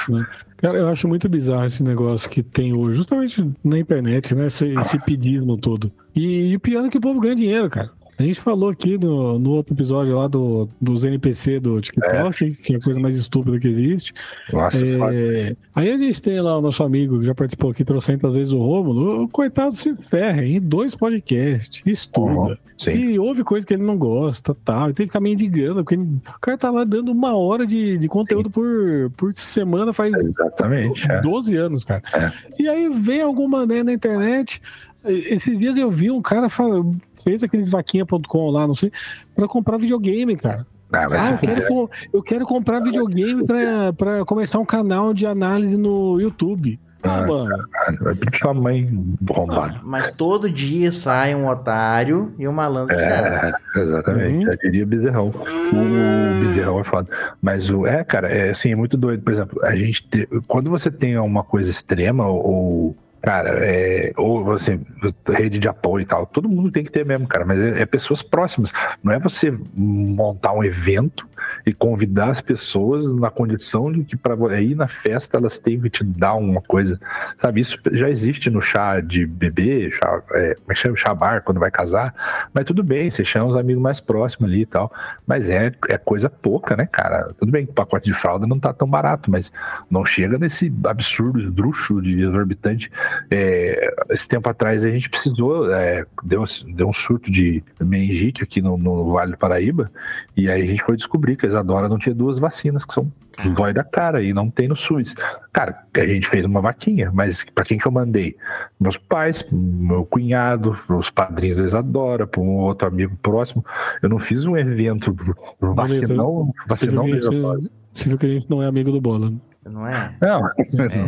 Cara, 0.58 0.78
eu 0.78 0.90
acho 0.90 1.08
muito 1.08 1.28
bizarro 1.28 1.66
esse 1.66 1.82
negócio 1.82 2.30
que 2.30 2.44
tem 2.44 2.74
hoje, 2.74 2.98
justamente 2.98 3.52
na 3.64 3.80
internet, 3.80 4.36
né? 4.36 4.48
Esse, 4.48 4.68
esse 4.68 5.00
pedismo 5.00 5.58
todo. 5.58 5.92
E, 6.16 6.52
e 6.52 6.56
o 6.56 6.60
pior 6.60 6.86
é 6.86 6.90
que 6.90 6.98
o 6.98 7.02
povo 7.02 7.20
ganha 7.20 7.36
dinheiro, 7.36 7.70
cara. 7.70 7.92
A 8.20 8.24
gente 8.24 8.42
falou 8.42 8.70
aqui 8.70 8.98
no, 8.98 9.40
no 9.40 9.52
outro 9.52 9.74
episódio 9.74 10.14
lá 10.14 10.28
do, 10.28 10.68
dos 10.82 11.06
NPC 11.06 11.58
do 11.62 11.80
TikTok, 11.80 12.52
que 12.56 12.74
é 12.74 12.76
a 12.76 12.82
coisa 12.82 13.00
mais 13.00 13.16
estúpida 13.16 13.58
que 13.58 13.68
existe. 13.70 14.14
Nossa. 14.52 14.78
É, 14.86 15.56
aí 15.74 15.90
a 15.90 15.98
gente 15.98 16.22
tem 16.22 16.42
lá 16.42 16.58
o 16.58 16.62
nosso 16.62 16.84
amigo 16.84 17.18
que 17.20 17.26
já 17.26 17.34
participou 17.34 17.72
aqui 17.72 17.86
trocentas 17.86 18.36
vezes, 18.36 18.52
o 18.52 18.60
Rômulo. 18.60 19.24
O 19.24 19.30
coitado 19.30 19.74
se 19.74 19.96
ferra 19.96 20.44
em 20.44 20.60
dois 20.60 20.94
podcasts, 20.96 21.82
estuda. 21.86 22.60
Uhum. 22.86 22.92
E 22.94 23.18
ouve 23.18 23.44
coisa 23.46 23.66
que 23.66 23.74
ele 23.74 23.84
não 23.84 23.98
gosta, 23.98 24.54
tal. 24.66 24.90
E 24.90 24.94
tem 24.94 25.06
que 25.06 25.12
ficar 25.12 25.22
mendigando, 25.22 25.76
porque 25.76 25.96
ele- 25.96 26.04
o 26.04 26.40
cara 26.42 26.58
tá 26.58 26.70
lá 26.70 26.84
dando 26.84 27.14
uma 27.14 27.38
hora 27.38 27.66
de, 27.66 27.98
de 27.98 28.08
conteúdo 28.10 28.50
por, 28.50 29.12
por 29.16 29.34
semana 29.36 29.94
faz 29.94 30.14
Exatamente. 30.14 31.10
é. 31.10 31.22
12 31.22 31.56
anos, 31.56 31.86
cara. 31.86 32.04
É. 32.14 32.32
E 32.62 32.68
aí 32.68 32.90
vem 32.90 33.22
alguma 33.22 33.60
mané 33.60 33.82
na 33.82 33.94
internet. 33.94 34.62
Esses 35.06 35.58
dias 35.58 35.78
eu 35.78 35.90
vi 35.90 36.12
um 36.12 36.22
cara 36.22 36.50
fala, 36.50 36.86
fez 37.24 37.44
aqueles 37.44 37.70
vaquinha.com 37.70 38.50
lá, 38.50 38.68
não 38.68 38.76
sei, 38.76 38.92
pra 39.36 39.48
comprar 39.48 39.78
videogame, 39.78 40.36
cara. 40.36 40.66
Ah, 40.92 41.08
vai 41.08 41.20
Ah, 41.20 41.32
eu 41.34 41.38
quero, 41.38 41.90
eu 42.14 42.24
quero 42.24 42.46
comprar 42.46 42.80
videogame 42.80 43.46
pra, 43.46 43.94
pra 43.94 44.26
começar 44.26 44.58
um 44.60 44.66
canal 44.66 45.14
de 45.14 45.26
análise 45.26 45.78
no 45.78 46.20
YouTube. 46.20 46.80
Ah, 47.04 47.20
Ah, 47.20 47.28
mano. 47.28 47.66
Vai 48.02 48.14
pedir 48.16 48.30
pra 48.32 48.40
sua 48.40 48.54
mãe 48.54 48.88
bombada. 49.22 49.80
Mas 49.84 50.12
todo 50.12 50.50
dia 50.50 50.92
sai 50.92 51.34
um 51.34 51.48
otário 51.48 52.34
e 52.38 52.46
um 52.48 52.52
malandro 52.52 52.94
de 52.98 53.02
graça. 53.04 53.54
É, 53.76 53.80
exatamente. 53.80 54.36
Uhum. 54.36 54.52
Já 54.52 54.56
diria 54.56 54.86
bezerrão. 54.86 55.28
O 55.30 56.40
bezerrão 56.42 56.80
é 56.80 56.84
foda. 56.84 57.08
Mas 57.42 57.70
o. 57.70 57.86
É, 57.88 58.04
cara, 58.04 58.28
é 58.28 58.50
assim, 58.50 58.72
é 58.72 58.76
muito 58.76 58.98
doido. 58.98 59.24
Por 59.24 59.32
exemplo, 59.32 59.64
a 59.64 59.74
gente. 59.76 60.04
te- 60.10 60.28
quando 60.48 60.70
você 60.70 60.92
tem 60.92 61.18
uma 61.18 61.44
coisa 61.44 61.70
extrema, 61.72 62.28
ou. 62.28 62.96
Cara, 63.22 63.50
é, 63.66 64.14
ou 64.16 64.44
você, 64.44 64.80
rede 65.28 65.60
de 65.60 65.68
apoio 65.68 66.04
e 66.04 66.06
tal, 66.06 66.26
todo 66.26 66.48
mundo 66.48 66.72
tem 66.72 66.84
que 66.84 66.92
ter 66.92 67.06
mesmo, 67.06 67.28
cara, 67.28 67.46
mas 67.46 67.60
é, 67.60 67.82
é 67.82 67.86
pessoas 67.86 68.22
próximas. 68.22 68.72
Não 69.04 69.12
é 69.12 69.20
você 69.20 69.54
montar 69.74 70.54
um 70.54 70.64
evento 70.64 71.29
e 71.66 71.74
convidar 71.74 72.30
as 72.30 72.42
pessoas 72.42 73.14
na 73.14 73.30
condição 73.30 73.92
de 73.92 74.04
que 74.04 74.16
para 74.16 74.62
ir 74.62 74.76
na 74.76 74.88
festa 74.88 75.38
elas 75.38 75.60
têm 75.60 75.80
que 75.80 75.90
te 75.90 76.04
dar 76.04 76.36
uma 76.36 76.62
coisa, 76.62 77.00
sabe? 77.38 77.62
Isso 77.62 77.78
já 77.92 78.10
existe 78.10 78.50
no 78.50 78.62
chá 78.62 79.00
de 79.00 79.26
bebê, 79.26 79.90
chá, 79.92 80.22
é, 80.34 80.56
é 80.68 80.76
chama? 80.76 80.96
Chá 80.96 81.14
bar, 81.14 81.44
quando 81.44 81.60
vai 81.60 81.72
casar, 81.72 82.50
mas 82.54 82.66
tudo 82.66 82.84
bem, 82.84 83.10
você 83.10 83.24
chama 83.24 83.52
os 83.52 83.58
amigos 83.58 83.82
mais 83.82 84.00
próximos 84.00 84.50
ali 84.50 84.62
e 84.62 84.66
tal, 84.66 84.92
mas 85.26 85.50
é, 85.50 85.72
é 85.88 85.98
coisa 85.98 86.30
pouca, 86.30 86.76
né, 86.76 86.86
cara? 86.86 87.34
Tudo 87.38 87.52
bem 87.52 87.66
que 87.66 87.72
o 87.72 87.76
pacote 87.76 88.06
de 88.06 88.14
fralda 88.14 88.48
não 88.48 88.60
tá 88.60 88.74
tão 88.74 88.88
barato, 88.88 89.30
mas 89.30 89.52
não 89.90 90.06
chega 90.06 90.38
nesse 90.38 90.72
absurdo, 90.86 91.40
esdrúxulo 91.40 92.02
de 92.02 92.22
exorbitante. 92.22 92.92
É, 93.32 93.94
esse 94.10 94.28
tempo 94.28 94.50
atrás 94.50 94.84
a 94.84 94.90
gente 94.90 95.10
precisou, 95.10 95.72
é, 95.72 96.06
deu, 96.24 96.44
deu 96.68 96.88
um 96.88 96.94
surto 96.94 97.32
de 97.32 97.64
meningite 97.80 98.44
aqui 98.44 98.62
no, 98.62 98.78
no 98.78 99.14
Vale 99.14 99.32
do 99.32 99.38
Paraíba, 99.38 99.92
e 100.36 100.50
aí 100.50 100.62
a 100.62 100.66
gente 100.66 100.84
foi 100.84 100.96
descobrir 100.96 101.36
que 101.40 101.46
a 101.46 101.50
Isadora 101.50 101.88
não 101.90 101.98
tinha 101.98 102.14
duas 102.14 102.38
vacinas, 102.40 102.86
que 102.86 102.94
são 102.94 103.12
dói 103.56 103.72
da 103.74 103.84
cara, 103.86 104.22
e 104.22 104.34
não 104.34 104.50
tem 104.50 104.68
no 104.68 104.76
SUS. 104.76 105.16
Cara, 105.54 105.84
a 105.96 106.00
gente 106.06 106.28
fez 106.28 106.44
uma 106.44 106.60
vaquinha, 106.62 107.10
mas 107.14 107.46
pra 107.56 107.64
quem 107.64 107.78
que 107.78 107.88
eu 107.88 107.92
mandei? 107.92 108.36
Meus 108.80 108.98
pais, 108.98 109.46
meu 109.52 110.06
cunhado, 110.06 110.78
os 110.90 111.10
padrinhos 111.10 111.58
da 111.58 111.64
Isadora, 111.64 112.28
para 112.28 112.42
um 112.42 112.58
outro 112.58 112.88
amigo 112.88 113.16
próximo. 113.22 113.64
Eu 114.02 114.10
não 114.10 114.20
fiz 114.20 114.46
um 114.46 114.58
evento 114.58 115.16
vacinão, 115.62 116.54
Você 116.68 116.88
viu, 116.88 116.96
vacinão 116.96 117.06
que 117.06 117.12
da 117.12 117.18
a 117.18 117.22
gente, 117.22 117.34
Isadora. 117.36 117.60
você 117.94 118.10
viu 118.10 118.18
que 118.18 118.26
a 118.26 118.30
gente 118.30 118.50
não 118.50 118.62
é 118.62 118.68
amigo 118.68 118.92
do 118.92 119.00
Bola. 119.02 119.32
Não 119.66 119.86
é? 119.86 120.16
Não, 120.22 120.50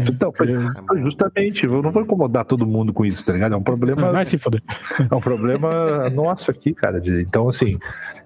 então, 0.07 0.31
foi, 0.33 0.51
É. 0.51 0.57
foi 0.87 1.01
justamente, 1.01 1.65
eu 1.65 1.81
não 1.81 1.89
vou 1.89 2.03
incomodar 2.03 2.45
todo 2.45 2.65
mundo 2.67 2.93
com 2.93 3.03
isso, 3.05 3.25
tá 3.25 3.33
ligado? 3.33 3.53
É 3.55 3.57
um 3.57 3.63
problema, 3.63 4.11
Vai 4.11 4.25
se 4.25 4.37
foder. 4.37 4.61
é 5.09 5.15
um 5.15 5.21
problema 5.21 6.09
nosso 6.11 6.51
aqui, 6.51 6.73
cara. 6.73 6.99
de- 6.99 7.21
então, 7.21 7.49
assim, 7.49 7.79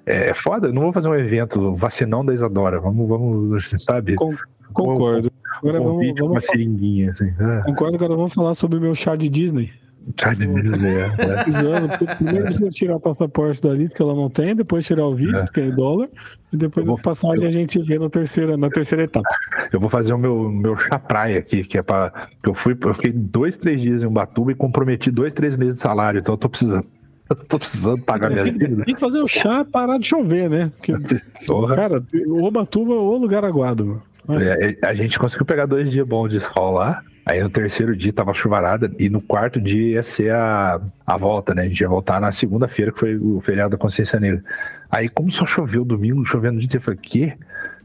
é 0.06 0.34
foda, 0.34 0.68
eu 0.68 0.74
não 0.74 0.84
vou 0.84 0.94
fazer 0.94 1.10
um 1.10 1.16
evento 1.16 1.74
vacinão 1.76 2.24
da 2.26 2.34
Isadora, 2.34 2.80
vamos, 2.80 3.08
vamos, 3.08 3.70
sabe? 3.84 4.16
Con- 4.16 4.36
Concordo. 4.74 5.32
Agora 5.60 5.80
um 5.82 5.86
vamos, 5.86 6.00
vídeo 6.02 6.16
com 6.18 6.24
uma 6.26 6.30
vamos, 6.34 6.46
seringuinha, 6.46 7.12
assim. 7.12 7.32
Ah, 7.40 7.62
concordo, 7.66 7.96
agora 7.96 8.16
vamos 8.16 8.34
falar 8.34 8.56
sobre 8.56 8.78
o 8.78 8.82
meu 8.82 8.94
chá 8.94 9.16
de 9.16 9.30
Disney. 9.30 9.72
tá 10.18 10.34
de 10.34 10.46
dizer, 10.48 11.12
é. 11.16 11.98
Porque 11.98 12.14
primeiro 12.16 12.46
precisa 12.46 12.70
tirar 12.70 12.98
o 12.98 13.00
passaporte 13.00 13.62
da 13.62 13.70
lista 13.74 13.96
que 13.96 14.04
ela 14.04 14.14
não 14.14 14.30
tem, 14.30 14.54
depois 14.56 14.86
tirar 14.86 15.06
o 15.08 15.16
visto, 15.16 15.52
que 15.54 15.62
é 15.62 15.68
em 15.68 15.72
dólar, 15.72 16.10
e 16.52 16.58
depois 16.58 16.86
Eu 16.86 16.94
as 16.94 17.02
passagens 17.02 17.48
a 17.48 17.52
gente 17.52 17.80
vê 17.84 17.98
na 17.98 18.10
terceira, 18.10 18.58
na 18.58 18.70
terceira 18.70 19.04
etapa. 19.06 19.28
Eu 19.72 19.80
vou 19.80 19.90
fazer 19.90 20.14
o 20.14 20.18
meu, 20.18 20.50
meu 20.52 20.76
chá 20.78 21.00
praia 21.00 21.40
aqui, 21.40 21.64
que 21.64 21.78
é 21.78 21.82
pra. 21.82 22.28
Eu 22.46 22.54
fui, 22.54 22.78
eu 22.80 22.94
fiquei 22.94 23.12
dois, 23.14 23.58
três 23.58 23.82
dias 23.82 24.04
em 24.04 24.08
Ubatuba 24.08 24.52
e 24.52 24.56
comprometi 24.56 25.10
dois, 25.10 25.34
três 25.34 25.56
meses 25.56 25.76
de 25.76 25.80
salário, 25.80 26.20
então 26.20 26.34
eu 26.34 26.38
tô 26.38 26.50
precisando. 26.50 26.86
Eu 27.30 27.36
tô 27.48 27.58
precisando 27.60 28.02
pagar 28.04 28.30
minha 28.30 28.44
vida. 28.44 28.84
tem 28.86 28.94
que 28.96 29.00
fazer 29.02 29.20
o 29.20 29.28
chá 29.28 29.66
parar 29.66 29.98
de 29.98 30.08
chover, 30.08 30.50
né? 30.50 30.72
Porque, 30.78 30.94
cara, 31.76 32.04
o 32.28 32.48
Ubatuba 32.48 32.94
é 32.94 32.98
o 32.98 33.18
lugar 33.18 33.44
aguado. 33.44 34.02
Mas- 34.28 34.44
É, 34.46 34.76
a 34.84 34.94
gente 34.94 35.18
conseguiu 35.20 35.46
pegar 35.46 35.66
dois 35.66 35.90
dias 35.90 36.08
bons 36.08 36.30
de 36.30 36.40
sol 36.40 36.74
lá. 36.74 37.02
Aí 37.28 37.42
no 37.42 37.50
terceiro 37.50 37.96
dia 37.98 38.14
tava 38.14 38.36
chuvarada 38.36 38.92
e 39.00 39.10
no 39.10 39.20
quarto 39.20 39.60
dia 39.60 39.94
ia 39.94 40.04
ser 40.04 40.32
a, 40.32 40.80
a 41.08 41.18
volta, 41.18 41.56
né? 41.56 41.64
A 41.64 41.68
gente 41.68 41.82
ia 41.82 41.90
voltar 41.90 42.22
na 42.22 42.32
segunda-feira, 42.32 42.92
que 42.92 43.00
foi 43.00 43.18
o 43.18 43.42
feriado 43.42 43.72
da 43.72 43.78
Consciência 43.78 44.20
Negra. 44.20 44.44
Aí, 44.92 45.10
como 45.10 45.32
só 45.32 45.44
choveu 45.44 45.84
domingo, 45.84 46.24
chovendo 46.24 46.58
o 46.58 46.60
dia 46.60 46.68
inteiro, 46.68 46.82
eu 46.82 46.86
falei, 46.86 47.00
quê? 47.02 47.34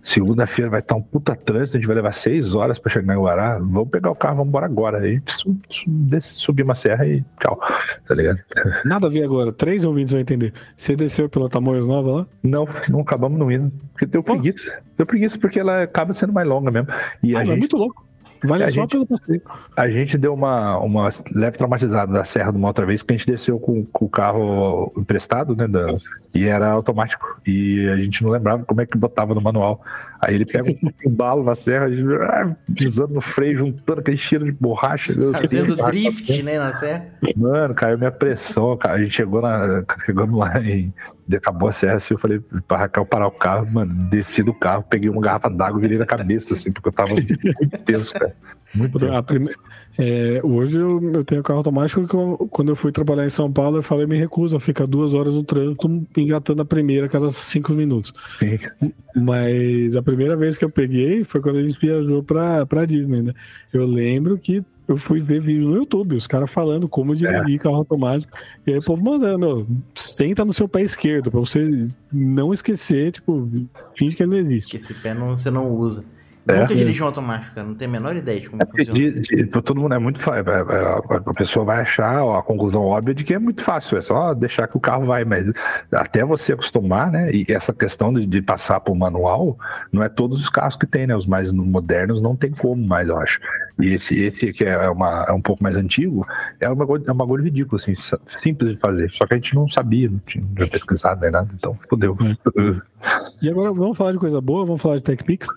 Segunda-feira 0.03 0.71
vai 0.71 0.81
estar 0.81 0.95
um 0.95 1.03
puta 1.03 1.37
trânsito, 1.37 1.77
a 1.77 1.81
gente 1.81 1.87
vai 1.87 1.97
levar 1.97 2.13
seis 2.13 2.55
horas 2.55 2.79
pra 2.79 2.91
chegar 2.91 3.15
em 3.15 3.19
Guará. 3.19 3.59
Vamos 3.59 3.89
pegar 3.91 4.11
o 4.11 4.15
carro, 4.15 4.37
vamos 4.37 4.49
embora 4.49 4.67
agora. 4.67 4.99
Aí 4.99 5.21
subir 6.21 6.63
uma 6.63 6.75
serra 6.75 7.07
e 7.07 7.23
tchau. 7.41 7.61
Tá 8.07 8.15
ligado? 8.15 8.41
Nada 8.85 9.07
a 9.07 9.11
ver 9.11 9.25
agora. 9.25 9.53
Três 9.53 9.85
ouvintes 9.85 10.13
vão 10.13 10.21
entender. 10.21 10.53
Você 10.77 10.97
desceu 10.97 11.29
pela 11.29 11.49
Tamoios 11.49 11.87
Nova 11.87 12.11
lá? 12.11 12.27
Não, 12.43 12.67
não 12.89 13.01
acabamos 13.01 13.39
não 13.39 13.51
indo. 13.53 13.73
Porque 13.93 14.07
deu 14.07 14.23
preguiça. 14.23 14.79
Deu 14.97 15.07
preguiça 15.07 15.39
porque 15.39 15.61
ela 15.61 15.83
acaba 15.83 16.13
sendo 16.13 16.33
mais 16.33 16.49
longa 16.49 16.71
mesmo. 16.71 16.89
E 17.23 17.37
Ah, 17.37 17.41
a 17.41 17.43
é 17.43 17.47
gente 17.47 17.59
muito 17.59 17.77
louco. 17.77 18.05
Vale 18.43 18.65
A 18.65 18.69
só 18.69 18.81
gente- 18.81 18.91
pelo 18.93 19.07
passeio. 19.07 19.43
A 19.77 19.89
gente 19.91 20.17
deu 20.17 20.33
uma, 20.35 20.79
uma 20.79 21.09
leve 21.35 21.59
traumatizada 21.59 22.13
da 22.13 22.25
serra 22.25 22.51
de 22.51 22.59
uma 22.59 22.69
outra 22.69 22.87
vez, 22.87 23.03
que 23.03 23.13
a 23.13 23.17
gente 23.17 23.27
desceu 23.27 23.59
com, 23.59 23.85
com 23.85 24.05
o 24.05 24.09
carro 24.09 24.93
emprestado, 24.97 25.55
né? 25.55 25.69
da- 25.69 25.97
e 26.33 26.45
era 26.47 26.71
automático. 26.71 27.41
E 27.47 27.89
a 27.89 27.97
gente 27.97 28.23
não 28.23 28.31
lembrava 28.31 28.65
como 28.65 28.81
é 28.81 28.87
que 28.87 28.97
botava 28.97 29.35
no 29.35 29.41
manual. 29.41 29.83
Aí 30.21 30.35
ele 30.35 30.47
pega 30.47 30.71
um 30.71 30.91
embalo 31.05 31.43
na 31.43 31.55
serra, 31.55 31.87
a 31.87 31.91
gente, 31.91 32.07
ah, 32.23 32.55
pisando 32.75 33.15
no 33.15 33.21
freio, 33.21 33.59
juntando 33.59 34.01
aquele 34.01 34.17
cheiro 34.17 34.45
de 34.45 34.53
borracha. 34.53 35.13
Deus, 35.15 35.37
Fazendo 35.37 35.77
cara. 35.77 35.91
drift, 35.91 36.43
né, 36.43 36.59
na 36.59 36.73
serra. 36.73 37.07
Mano, 37.37 37.75
caiu 37.75 37.99
minha 37.99 38.11
pressão, 38.13 38.77
cara. 38.77 38.95
A 38.95 38.99
gente 39.03 39.13
chegou 39.13 39.41
na. 39.43 39.83
Chegamos 40.07 40.39
lá 40.39 40.61
e 40.61 40.93
acabou 41.37 41.69
a 41.69 41.73
serra 41.73 41.95
assim. 41.95 42.15
Eu 42.15 42.19
falei 42.19 42.41
pra 42.67 42.79
Raquel 42.79 43.05
parar 43.07 43.27
o 43.27 43.31
carro, 43.33 43.71
mano. 43.71 43.93
Desci 44.11 44.43
do 44.43 44.53
carro, 44.55 44.85
peguei 44.89 45.09
uma 45.11 45.21
garrafa 45.21 45.49
d'água 45.51 45.79
e 45.79 45.83
virei 45.83 45.99
na 45.99 46.07
cabeça, 46.07 46.55
assim, 46.55 46.71
porque 46.73 46.89
eu 46.89 46.93
tava 46.93 47.13
muito 47.13 47.37
tenso, 47.85 48.13
cara. 48.15 48.35
Muito 48.75 48.99
tenso. 48.99 49.23
Prime- 49.25 49.55
é, 49.99 50.41
hoje 50.43 50.77
eu, 50.77 51.13
eu 51.13 51.25
tenho 51.25 51.43
carro 51.43 51.59
automático 51.59 52.07
que 52.07 52.15
eu- 52.15 52.49
quando 52.51 52.69
eu 52.71 52.77
fui 52.77 52.91
trabalhar 52.93 53.27
em 53.27 53.31
São 53.31 53.53
Paulo, 53.53 53.79
eu 53.79 53.83
falei, 53.83 54.07
me 54.07 54.17
recuso 54.17 54.57
a 54.57 54.61
ficar 54.61 54.87
duas 54.87 55.13
horas 55.13 55.35
no 55.35 55.43
trânsito 55.45 56.07
engatando 56.17 56.63
a 56.63 56.65
primeira 56.65 57.07
a 57.07 57.09
cada 57.09 57.31
cinco 57.33 57.73
minutos. 57.73 58.15
Sim. 58.39 58.59
Mas 59.15 59.97
a 59.97 60.03
primeira 60.03 60.37
vez 60.37 60.57
que 60.57 60.65
eu 60.65 60.71
peguei 60.71 61.25
foi 61.25 61.41
quando 61.41 61.59
a 61.59 61.63
gente 61.63 61.79
viajou 61.79 62.23
pra, 62.23 62.65
pra 62.65 62.85
Disney, 62.87 63.23
né? 63.23 63.33
Eu 63.73 63.85
lembro 63.85 64.39
que 64.39 64.63
eu 64.93 64.97
fui 64.97 65.21
ver 65.21 65.41
vídeo 65.41 65.69
no 65.69 65.77
YouTube, 65.77 66.17
os 66.17 66.27
caras 66.27 66.53
falando 66.53 66.89
como 66.89 67.15
dirigir 67.15 67.57
é. 67.57 67.59
carro 67.59 67.77
automático. 67.77 68.33
E 68.67 68.73
aí 68.73 68.79
o 68.79 68.83
povo 68.83 69.03
mandando, 69.05 69.67
senta 69.95 70.45
no 70.45 70.53
seu 70.53 70.69
pé 70.69 70.83
esquerdo, 70.83 71.31
pra 71.31 71.41
você 71.41 71.89
não 72.13 72.53
esquecer, 72.53 73.13
tipo, 73.13 73.49
finge 73.97 74.17
que 74.17 74.23
ele 74.23 74.33
não 74.33 74.39
existe. 74.39 74.71
Que 74.71 74.77
esse 74.77 74.95
pé 74.95 75.15
não, 75.15 75.37
você 75.37 75.51
não 75.51 75.71
usa. 75.71 76.05
É. 76.49 76.61
Nunca 76.61 76.75
dirigi 76.75 77.03
um 77.03 77.07
automático, 77.07 77.55
cara. 77.55 77.67
Não 77.67 77.75
tenho 77.75 77.91
a 77.91 77.93
menor 77.93 78.17
ideia 78.17 78.41
de 78.41 78.49
como 78.49 78.63
é 78.63 78.67
funciona. 78.67 78.99
De, 78.99 79.21
de, 79.21 79.47
todo 79.47 79.81
mundo 79.81 79.95
é 79.95 79.99
muito 79.99 80.19
fácil. 80.19 80.51
É, 80.51 80.61
é, 80.61 81.19
a 81.31 81.35
pessoa 81.35 81.65
vai 81.65 81.81
achar 81.81 82.23
ó, 82.23 82.39
a 82.39 82.43
conclusão 82.43 82.83
óbvia 82.83 83.15
de 83.15 83.25
que 83.25 83.35
é 83.35 83.39
muito 83.39 83.63
fácil. 83.63 83.99
É 83.99 84.01
só 84.01 84.33
deixar 84.33 84.67
que 84.67 84.77
o 84.77 84.81
carro 84.81 85.07
vai. 85.07 85.25
Mas 85.25 85.51
até 85.93 86.25
você 86.25 86.53
acostumar, 86.53 87.11
né? 87.11 87.31
E 87.33 87.45
essa 87.49 87.73
questão 87.73 88.13
de, 88.13 88.27
de 88.27 88.41
passar 88.41 88.81
por 88.81 88.95
manual, 88.97 89.59
não 89.93 90.03
é 90.03 90.09
todos 90.09 90.41
os 90.41 90.49
carros 90.49 90.77
que 90.77 90.87
tem, 90.87 91.07
né? 91.07 91.15
Os 91.15 91.27
mais 91.27 91.53
modernos 91.53 92.23
não 92.23 92.35
tem 92.35 92.51
como 92.51 92.87
mais, 92.87 93.09
eu 93.09 93.19
acho. 93.19 93.41
E 93.83 93.95
esse, 93.95 94.21
esse 94.21 94.53
que 94.53 94.65
é, 94.65 94.89
uma, 94.89 95.25
é 95.29 95.33
um 95.33 95.41
pouco 95.41 95.63
mais 95.63 95.77
antigo, 95.77 96.27
é 96.61 96.69
uma, 96.69 96.85
é 97.07 97.13
um 97.13 97.17
bagulho 97.17 97.45
ridículo, 97.45 97.77
assim, 97.77 97.95
simples 98.39 98.75
de 98.75 98.79
fazer. 98.79 99.11
Só 99.13 99.27
que 99.27 99.35
a 99.35 99.37
gente 99.37 99.55
não 99.55 99.69
sabia, 99.69 100.09
não 100.09 100.19
tinha, 100.27 100.45
não 100.45 100.55
tinha 100.55 100.69
pesquisado 100.69 101.21
nem 101.21 101.31
nada, 101.31 101.49
então 101.55 101.79
fodeu. 101.89 102.17
É. 102.57 102.81
E 103.43 103.49
agora 103.49 103.73
vamos 103.73 103.97
falar 103.97 104.13
de 104.13 104.19
coisa 104.19 104.39
boa, 104.43 104.67
vamos 104.67 104.83
falar 104.83 104.99
de 104.99 105.03
TechPix. 105.03 105.49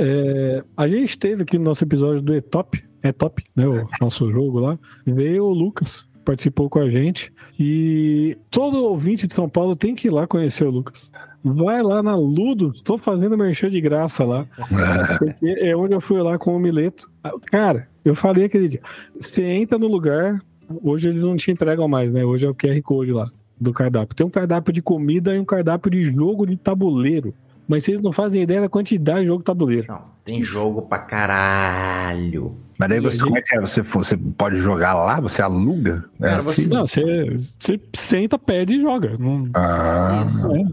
É, 0.00 0.64
a 0.76 0.88
gente 0.88 1.16
teve 1.16 1.44
aqui 1.44 1.56
no 1.56 1.62
nosso 1.62 1.84
episódio 1.84 2.20
do 2.20 2.34
E-Top, 2.34 2.84
é 3.00 3.12
top, 3.12 3.44
né? 3.54 3.66
O 3.66 3.86
nosso 4.00 4.28
jogo 4.32 4.58
lá. 4.58 4.76
Veio 5.06 5.44
o 5.44 5.52
Lucas, 5.52 6.08
participou 6.24 6.68
com 6.68 6.80
a 6.80 6.90
gente. 6.90 7.32
E 7.58 8.36
todo 8.50 8.84
ouvinte 8.84 9.26
de 9.26 9.34
São 9.34 9.48
Paulo 9.48 9.74
tem 9.74 9.94
que 9.94 10.08
ir 10.08 10.10
lá 10.10 10.26
conhecer 10.26 10.64
o 10.64 10.70
Lucas. 10.70 11.10
Vai 11.44 11.82
lá 11.82 12.02
na 12.02 12.16
Ludo, 12.16 12.70
estou 12.74 12.98
fazendo 12.98 13.38
merchan 13.38 13.70
de 13.70 13.80
graça 13.80 14.24
lá. 14.24 14.46
Porque 15.18 15.46
é 15.46 15.76
onde 15.76 15.94
eu 15.94 16.00
fui 16.00 16.20
lá 16.20 16.36
com 16.38 16.56
o 16.56 16.58
Mileto. 16.58 17.10
Cara, 17.46 17.88
eu 18.04 18.14
falei 18.14 18.44
aquele 18.44 18.68
dia. 18.68 18.80
Você 19.18 19.42
entra 19.42 19.78
no 19.78 19.86
lugar, 19.86 20.40
hoje 20.82 21.08
eles 21.08 21.22
não 21.22 21.36
te 21.36 21.50
entregam 21.50 21.88
mais, 21.88 22.12
né? 22.12 22.24
Hoje 22.24 22.46
é 22.46 22.50
o 22.50 22.54
QR 22.54 22.80
Code 22.82 23.12
lá 23.12 23.30
do 23.60 23.72
cardápio. 23.72 24.14
Tem 24.14 24.26
um 24.26 24.30
cardápio 24.30 24.72
de 24.72 24.82
comida 24.82 25.34
e 25.34 25.38
um 25.38 25.44
cardápio 25.44 25.90
de 25.90 26.02
jogo 26.04 26.46
de 26.46 26.56
tabuleiro. 26.56 27.34
Mas 27.66 27.84
vocês 27.84 28.00
não 28.00 28.12
fazem 28.12 28.42
ideia 28.42 28.62
da 28.62 28.68
quantidade 28.68 29.20
de 29.20 29.26
jogo 29.26 29.40
de 29.40 29.44
tabuleiro. 29.44 29.86
Não, 29.88 30.02
tem 30.24 30.42
jogo 30.42 30.82
pra 30.82 30.98
caralho. 30.98 32.56
Mas 32.78 32.90
aí 32.90 33.00
você, 33.00 33.22
como 33.22 33.36
é 33.36 33.42
que 33.42 33.56
é? 33.56 33.60
Você, 33.60 33.82
você 33.82 34.16
pode 34.16 34.56
jogar 34.56 34.94
lá? 34.94 35.20
Você 35.20 35.42
aluga? 35.42 36.04
É 36.20 36.28
Cara, 36.28 36.38
assim? 36.38 36.62
você, 36.62 36.66
não, 36.68 36.86
você, 36.86 37.36
você 37.58 37.80
senta, 37.94 38.38
pede 38.38 38.76
e 38.76 38.80
joga. 38.80 39.18
Não, 39.18 39.50
ah, 39.52 40.22
isso, 40.24 40.54
é. 40.54 40.64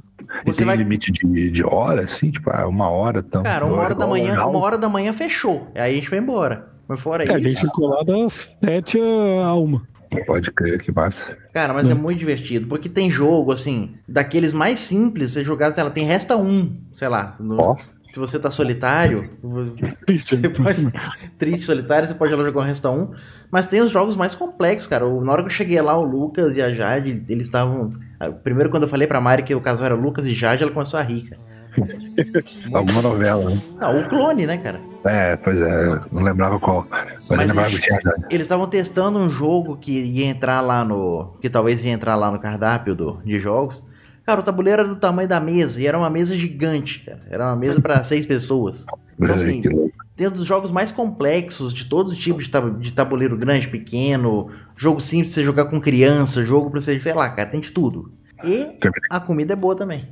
E 0.45 0.53
você 0.53 0.59
tem 0.59 0.67
vai... 0.67 0.75
limite 0.77 1.11
de, 1.11 1.51
de 1.51 1.63
hora, 1.63 2.03
assim? 2.03 2.31
Tipo, 2.31 2.49
ah, 2.51 2.67
uma 2.67 2.89
hora? 2.89 3.23
Então, 3.25 3.43
Cara, 3.43 3.65
uma 3.65 3.81
hora, 3.81 3.95
da 3.95 4.07
manhã, 4.07 4.45
uma 4.45 4.59
hora 4.59 4.77
da 4.77 4.89
manhã 4.89 5.13
fechou. 5.13 5.67
Aí 5.75 5.91
a 5.91 5.95
gente 5.95 6.09
foi 6.09 6.17
embora. 6.17 6.67
Mas 6.87 6.99
fora 6.99 7.23
é, 7.23 7.25
isso... 7.25 7.35
A 7.35 7.39
gente 7.39 7.61
ficou 7.61 7.87
lá 7.87 8.03
das 8.03 8.51
sete 8.63 8.99
a 8.99 9.53
uma. 9.53 9.81
Pode 10.25 10.51
crer, 10.51 10.81
que 10.81 10.91
massa. 10.91 11.37
Cara, 11.53 11.73
mas 11.73 11.87
hum. 11.87 11.91
é 11.91 11.93
muito 11.95 12.19
divertido, 12.19 12.67
porque 12.67 12.87
tem 12.87 13.09
jogo, 13.09 13.51
assim, 13.51 13.95
daqueles 14.07 14.53
mais 14.53 14.79
simples, 14.79 15.31
você 15.31 15.43
jogar, 15.43 15.73
ela 15.77 15.89
tem 15.89 16.05
resta 16.05 16.37
um, 16.37 16.77
sei 16.91 17.07
lá. 17.07 17.35
No, 17.39 17.71
oh. 17.71 17.77
Se 18.09 18.19
você 18.19 18.39
tá 18.39 18.49
solitário, 18.51 19.29
triste, 20.05 20.37
você 20.37 20.49
pode, 20.49 20.93
triste, 21.37 21.65
solitário, 21.65 22.07
você 22.07 22.13
pode 22.13 22.31
jogar 22.31 22.61
um 22.61 22.63
resta 22.63 22.89
um. 22.89 23.11
Mas 23.51 23.67
tem 23.67 23.81
os 23.81 23.91
jogos 23.91 24.15
mais 24.15 24.33
complexos, 24.35 24.87
cara. 24.87 25.05
Na 25.21 25.31
hora 25.31 25.41
que 25.41 25.47
eu 25.47 25.53
cheguei 25.53 25.81
lá, 25.81 25.97
o 25.97 26.03
Lucas 26.03 26.55
e 26.55 26.61
a 26.61 26.69
Jade, 26.69 27.23
eles 27.27 27.47
estavam. 27.47 27.91
Primeiro, 28.31 28.69
quando 28.69 28.83
eu 28.83 28.89
falei 28.89 29.07
pra 29.07 29.21
Mari 29.21 29.43
que 29.43 29.55
o 29.55 29.61
casal 29.61 29.85
era 29.85 29.95
Lucas 29.95 30.25
e 30.25 30.33
Jade, 30.33 30.63
ela 30.63 30.71
começou 30.71 30.99
a 30.99 31.03
rir, 31.03 31.29
cara. 31.29 31.41
Alguma 32.73 33.01
novela, 33.01 33.49
né? 33.49 33.61
Não, 33.79 34.01
o 34.01 34.07
clone, 34.07 34.45
né, 34.45 34.57
cara? 34.57 34.79
É, 35.03 35.35
pois 35.35 35.59
é, 35.59 36.01
não 36.11 36.23
lembrava 36.23 36.59
qual. 36.59 36.87
Mas, 36.89 37.27
mas 37.29 37.47
lembrava 37.47 37.69
eles. 37.69 37.85
Eles 38.29 38.45
estavam 38.45 38.67
testando 38.67 39.19
um 39.19 39.29
jogo 39.29 39.77
que 39.77 39.91
ia 39.91 40.25
entrar 40.25 40.61
lá 40.61 40.83
no. 40.83 41.35
Que 41.41 41.49
talvez 41.49 41.83
ia 41.83 41.91
entrar 41.91 42.15
lá 42.15 42.31
no 42.31 42.39
cardápio 42.39 42.95
do, 42.95 43.21
de 43.23 43.39
jogos. 43.39 43.85
Cara, 44.25 44.39
o 44.39 44.43
tabuleiro 44.43 44.81
era 44.81 44.89
do 44.89 44.95
tamanho 44.95 45.27
da 45.27 45.39
mesa 45.39 45.79
e 45.79 45.85
era 45.85 45.97
uma 45.97 46.09
mesa 46.09 46.35
gigante, 46.35 47.03
cara. 47.05 47.21
Era 47.29 47.45
uma 47.45 47.55
mesa 47.55 47.79
para 47.79 48.03
seis 48.03 48.25
pessoas. 48.25 48.85
Então, 49.17 49.33
assim, 49.33 49.61
tem 50.15 50.27
um 50.27 50.31
dos 50.31 50.47
jogos 50.47 50.71
mais 50.71 50.91
complexos 50.91 51.73
de 51.73 51.85
todos 51.85 52.13
os 52.13 52.19
tipos 52.19 52.49
de 52.79 52.93
tabuleiro 52.93 53.37
grande, 53.37 53.67
pequeno, 53.67 54.49
jogo 54.77 55.01
simples 55.01 55.29
pra 55.29 55.35
você 55.35 55.43
jogar 55.43 55.65
com 55.65 55.79
criança, 55.79 56.43
jogo 56.43 56.69
pra 56.69 56.79
você, 56.79 56.99
sei 56.99 57.13
lá, 57.13 57.29
cara, 57.29 57.49
tem 57.49 57.59
de 57.59 57.71
tudo. 57.71 58.11
E 58.43 58.77
a 59.09 59.19
comida 59.19 59.53
é 59.53 59.55
boa 59.55 59.75
também. 59.75 60.07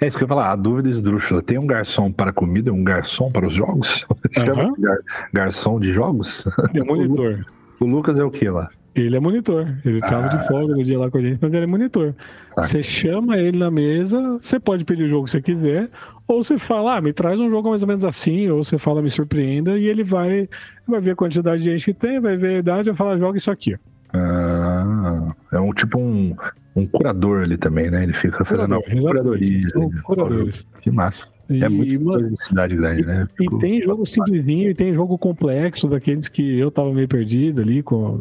É 0.00 0.06
isso 0.06 0.16
que 0.16 0.24
eu 0.24 0.26
ia 0.26 0.28
falar, 0.28 0.52
a 0.52 0.56
dúvida 0.56 0.88
esdrúxula. 0.88 1.42
Tem 1.42 1.58
um 1.58 1.66
garçom 1.66 2.10
para 2.10 2.32
comida 2.32 2.70
e 2.70 2.72
um 2.72 2.82
garçom 2.82 3.30
para 3.30 3.46
os 3.46 3.52
jogos? 3.52 4.06
Chama 4.32 4.64
uhum. 4.64 4.74
gar, 4.78 4.98
garçom 5.32 5.78
de 5.78 5.92
jogos? 5.92 6.44
É 6.74 6.80
monitor. 6.82 7.44
O 7.80 7.84
Lucas 7.84 8.18
é 8.18 8.24
o 8.24 8.30
que 8.30 8.48
lá? 8.48 8.70
Ele 8.94 9.16
é 9.16 9.20
monitor. 9.20 9.76
Ele 9.84 9.98
estava 9.98 10.26
ah. 10.26 10.28
de 10.28 10.46
folga 10.46 10.74
no 10.74 10.84
dia 10.84 10.98
lá 10.98 11.10
com 11.10 11.18
a 11.18 11.20
gente, 11.20 11.38
mas 11.40 11.52
ele 11.52 11.64
é 11.64 11.66
monitor. 11.66 12.14
Você 12.56 12.82
chama 12.82 13.36
ele 13.36 13.58
na 13.58 13.70
mesa, 13.70 14.38
você 14.40 14.60
pode 14.60 14.84
pedir 14.84 15.04
o 15.04 15.08
jogo 15.08 15.24
que 15.24 15.32
você 15.32 15.42
quiser, 15.42 15.90
ou 16.26 16.42
você 16.42 16.58
fala, 16.58 16.96
ah, 16.96 17.00
me 17.00 17.12
traz 17.12 17.38
um 17.38 17.48
jogo 17.48 17.68
mais 17.70 17.82
ou 17.82 17.88
menos 17.88 18.04
assim, 18.04 18.48
ou 18.48 18.64
você 18.64 18.78
fala, 18.78 19.02
me 19.02 19.10
surpreenda, 19.10 19.78
e 19.78 19.86
ele 19.86 20.02
vai, 20.02 20.48
vai 20.86 21.00
ver 21.00 21.12
a 21.12 21.16
quantidade 21.16 21.62
de 21.62 21.70
gente 21.70 21.84
que 21.84 21.94
tem, 21.94 22.20
vai 22.20 22.36
ver 22.36 22.56
a 22.56 22.58
idade, 22.58 22.90
vai 22.90 22.96
falar, 22.96 23.18
joga 23.18 23.38
isso 23.38 23.50
aqui. 23.50 23.76
Ah, 24.12 25.34
é 25.52 25.60
um 25.60 25.72
tipo 25.72 25.98
um, 25.98 26.34
um 26.76 26.86
curador 26.86 27.42
ali 27.42 27.58
também, 27.58 27.90
né? 27.90 28.04
Ele 28.04 28.12
fica 28.12 28.44
fazendo 28.44 28.80
curadoria. 28.82 29.60
Curadores. 30.04 30.66
Que 30.80 30.90
massa. 30.90 31.32
E, 31.50 31.62
é 31.62 31.68
muito 31.68 32.42
cidade 32.44 32.74
grande, 32.74 33.04
né? 33.04 33.28
E, 33.38 33.44
e 33.44 33.58
tem 33.58 33.82
jogo 33.82 34.06
simplesinho 34.06 34.70
e 34.70 34.74
tem 34.74 34.94
jogo 34.94 35.18
complexo, 35.18 35.88
daqueles 35.88 36.28
que 36.28 36.58
eu 36.58 36.70
tava 36.70 36.92
meio 36.92 37.08
perdido 37.08 37.60
ali, 37.60 37.82
com, 37.82 38.18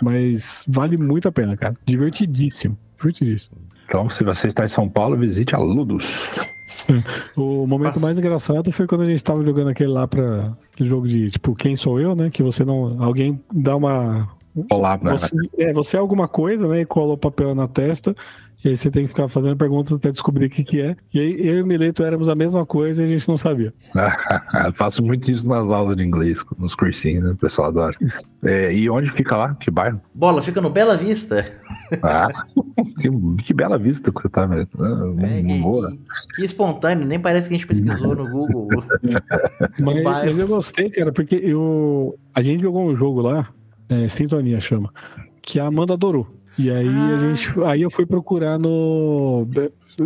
mas 0.00 0.64
vale 0.68 0.96
muito 0.96 1.26
a 1.28 1.32
pena, 1.32 1.56
cara. 1.56 1.74
Divertidíssimo. 1.84 2.78
Divertidíssimo. 2.98 3.56
Então, 3.86 4.08
se 4.08 4.22
você 4.22 4.46
está 4.46 4.64
em 4.64 4.68
São 4.68 4.88
Paulo, 4.88 5.16
visite 5.16 5.54
a 5.56 5.58
Ludus. 5.58 6.30
O 7.36 7.66
momento 7.66 8.00
mais 8.00 8.18
engraçado 8.18 8.72
foi 8.72 8.86
quando 8.86 9.02
a 9.02 9.06
gente 9.06 9.22
tava 9.22 9.44
jogando 9.44 9.70
aquele 9.70 9.90
lá 9.90 10.06
para 10.06 10.52
jogo 10.80 11.06
de 11.06 11.30
tipo 11.30 11.54
quem 11.54 11.76
sou 11.76 12.00
eu, 12.00 12.14
né? 12.14 12.30
Que 12.30 12.42
você 12.42 12.64
não 12.64 13.02
alguém 13.02 13.40
dá 13.52 13.76
uma 13.76 14.28
né? 15.02 15.12
Você, 15.12 15.36
é, 15.58 15.72
você 15.72 15.96
é 15.96 16.00
alguma 16.00 16.28
coisa, 16.28 16.68
né? 16.68 16.82
E 16.82 16.86
cola 16.86 17.14
o 17.14 17.18
papel 17.18 17.54
na 17.54 17.66
testa. 17.66 18.14
E 18.64 18.68
aí 18.68 18.76
você 18.76 18.90
tem 18.90 19.02
que 19.02 19.08
ficar 19.08 19.28
fazendo 19.28 19.56
perguntas 19.56 19.92
até 19.92 20.10
descobrir 20.10 20.46
o 20.46 20.50
que, 20.50 20.62
que 20.62 20.80
é. 20.80 20.96
E 21.12 21.18
aí 21.18 21.46
eu 21.46 21.56
e 21.56 21.62
o 21.62 21.66
Mileto 21.66 22.04
éramos 22.04 22.28
a 22.28 22.34
mesma 22.34 22.64
coisa 22.64 23.02
e 23.02 23.06
a 23.06 23.08
gente 23.08 23.28
não 23.28 23.36
sabia. 23.36 23.74
Faço 24.74 25.02
muito 25.02 25.30
isso 25.30 25.48
nas 25.48 25.64
aulas 25.68 25.96
de 25.96 26.04
inglês, 26.04 26.44
nos 26.58 26.74
cursinhos, 26.74 27.24
né? 27.24 27.30
O 27.32 27.36
pessoal 27.36 27.68
adora. 27.68 27.96
É, 28.44 28.72
e 28.72 28.88
onde 28.88 29.10
fica 29.10 29.36
lá? 29.36 29.54
Que 29.54 29.70
bairro? 29.70 30.00
Bola, 30.14 30.42
fica 30.42 30.60
no 30.60 30.70
Bela 30.70 30.96
Vista. 30.96 31.50
Ah, 32.02 32.28
que, 33.00 33.10
que 33.44 33.52
bela 33.52 33.78
vista 33.78 34.10
que 34.10 34.22
você 34.22 34.28
tá, 34.28 34.46
né? 34.46 34.62
É, 34.62 35.42
que, 35.42 36.36
que, 36.36 36.44
espontâneo, 36.44 37.06
nem 37.06 37.20
parece 37.20 37.48
que 37.48 37.54
a 37.54 37.58
gente 37.58 37.66
pesquisou 37.66 38.14
no 38.16 38.28
Google. 38.30 38.82
mas, 39.78 40.02
mas 40.02 40.38
eu 40.38 40.48
gostei, 40.48 40.88
cara, 40.88 41.12
porque 41.12 41.34
eu, 41.34 42.18
a 42.34 42.40
gente 42.40 42.62
jogou 42.62 42.86
um 42.88 42.96
jogo 42.96 43.20
lá 43.20 43.48
é, 43.92 44.08
Sintonia 44.08 44.58
chama. 44.60 44.92
Que 45.42 45.60
a 45.60 45.66
Amanda 45.66 45.94
adorou. 45.94 46.26
E 46.58 46.70
aí 46.70 46.88
ah. 46.88 47.16
a 47.16 47.18
gente. 47.18 47.64
Aí 47.64 47.82
eu 47.82 47.90
fui 47.90 48.06
procurar 48.06 48.58
no. 48.58 49.46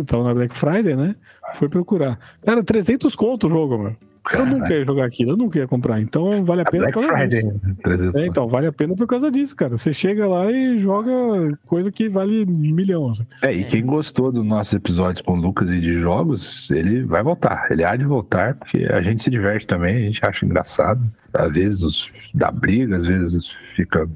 Tava 0.05 0.23
na 0.23 0.33
Black 0.33 0.57
Friday, 0.57 0.95
né? 0.95 1.15
Fui 1.55 1.69
procurar. 1.69 2.19
Cara, 2.45 2.63
300 2.63 3.15
conto 3.15 3.47
o 3.47 3.49
jogo, 3.49 3.77
mano. 3.77 3.97
Eu 4.33 4.45
não 4.45 4.61
quero 4.61 4.85
jogar 4.85 5.05
aquilo, 5.05 5.31
eu 5.31 5.37
não 5.37 5.49
queria 5.49 5.67
comprar. 5.67 6.01
Então 6.01 6.43
vale 6.43 6.61
a 6.61 6.65
pena. 6.65 6.89
Black 6.91 7.01
Friday. 7.01 7.43
É, 8.15 8.25
então, 8.25 8.47
vale 8.47 8.67
a 8.67 8.71
pena 8.71 8.95
por 8.95 9.07
causa 9.07 9.31
disso, 9.31 9.55
cara. 9.55 9.77
Você 9.77 9.93
chega 9.93 10.27
lá 10.27 10.51
e 10.51 10.79
joga 10.79 11.11
coisa 11.65 11.91
que 11.91 12.09
vale 12.09 12.45
milhões. 12.45 13.23
É, 13.41 13.51
e 13.51 13.63
quem 13.63 13.85
gostou 13.85 14.31
dos 14.31 14.43
nossos 14.43 14.73
episódios 14.73 15.21
com 15.21 15.33
o 15.33 15.41
Lucas 15.41 15.69
e 15.69 15.79
de 15.79 15.93
jogos, 15.93 16.69
ele 16.71 17.03
vai 17.03 17.23
voltar. 17.23 17.67
Ele 17.71 17.83
há 17.83 17.95
de 17.95 18.05
voltar, 18.05 18.55
porque 18.55 18.85
a 18.85 19.01
gente 19.01 19.21
se 19.21 19.29
diverte 19.29 19.65
também, 19.65 19.95
a 19.95 20.01
gente 20.01 20.25
acha 20.25 20.45
engraçado. 20.45 21.01
Às 21.33 21.53
vezes 21.53 22.11
dá 22.33 22.51
briga, 22.51 22.97
às 22.97 23.05
vezes 23.05 23.55
fica. 23.75 24.09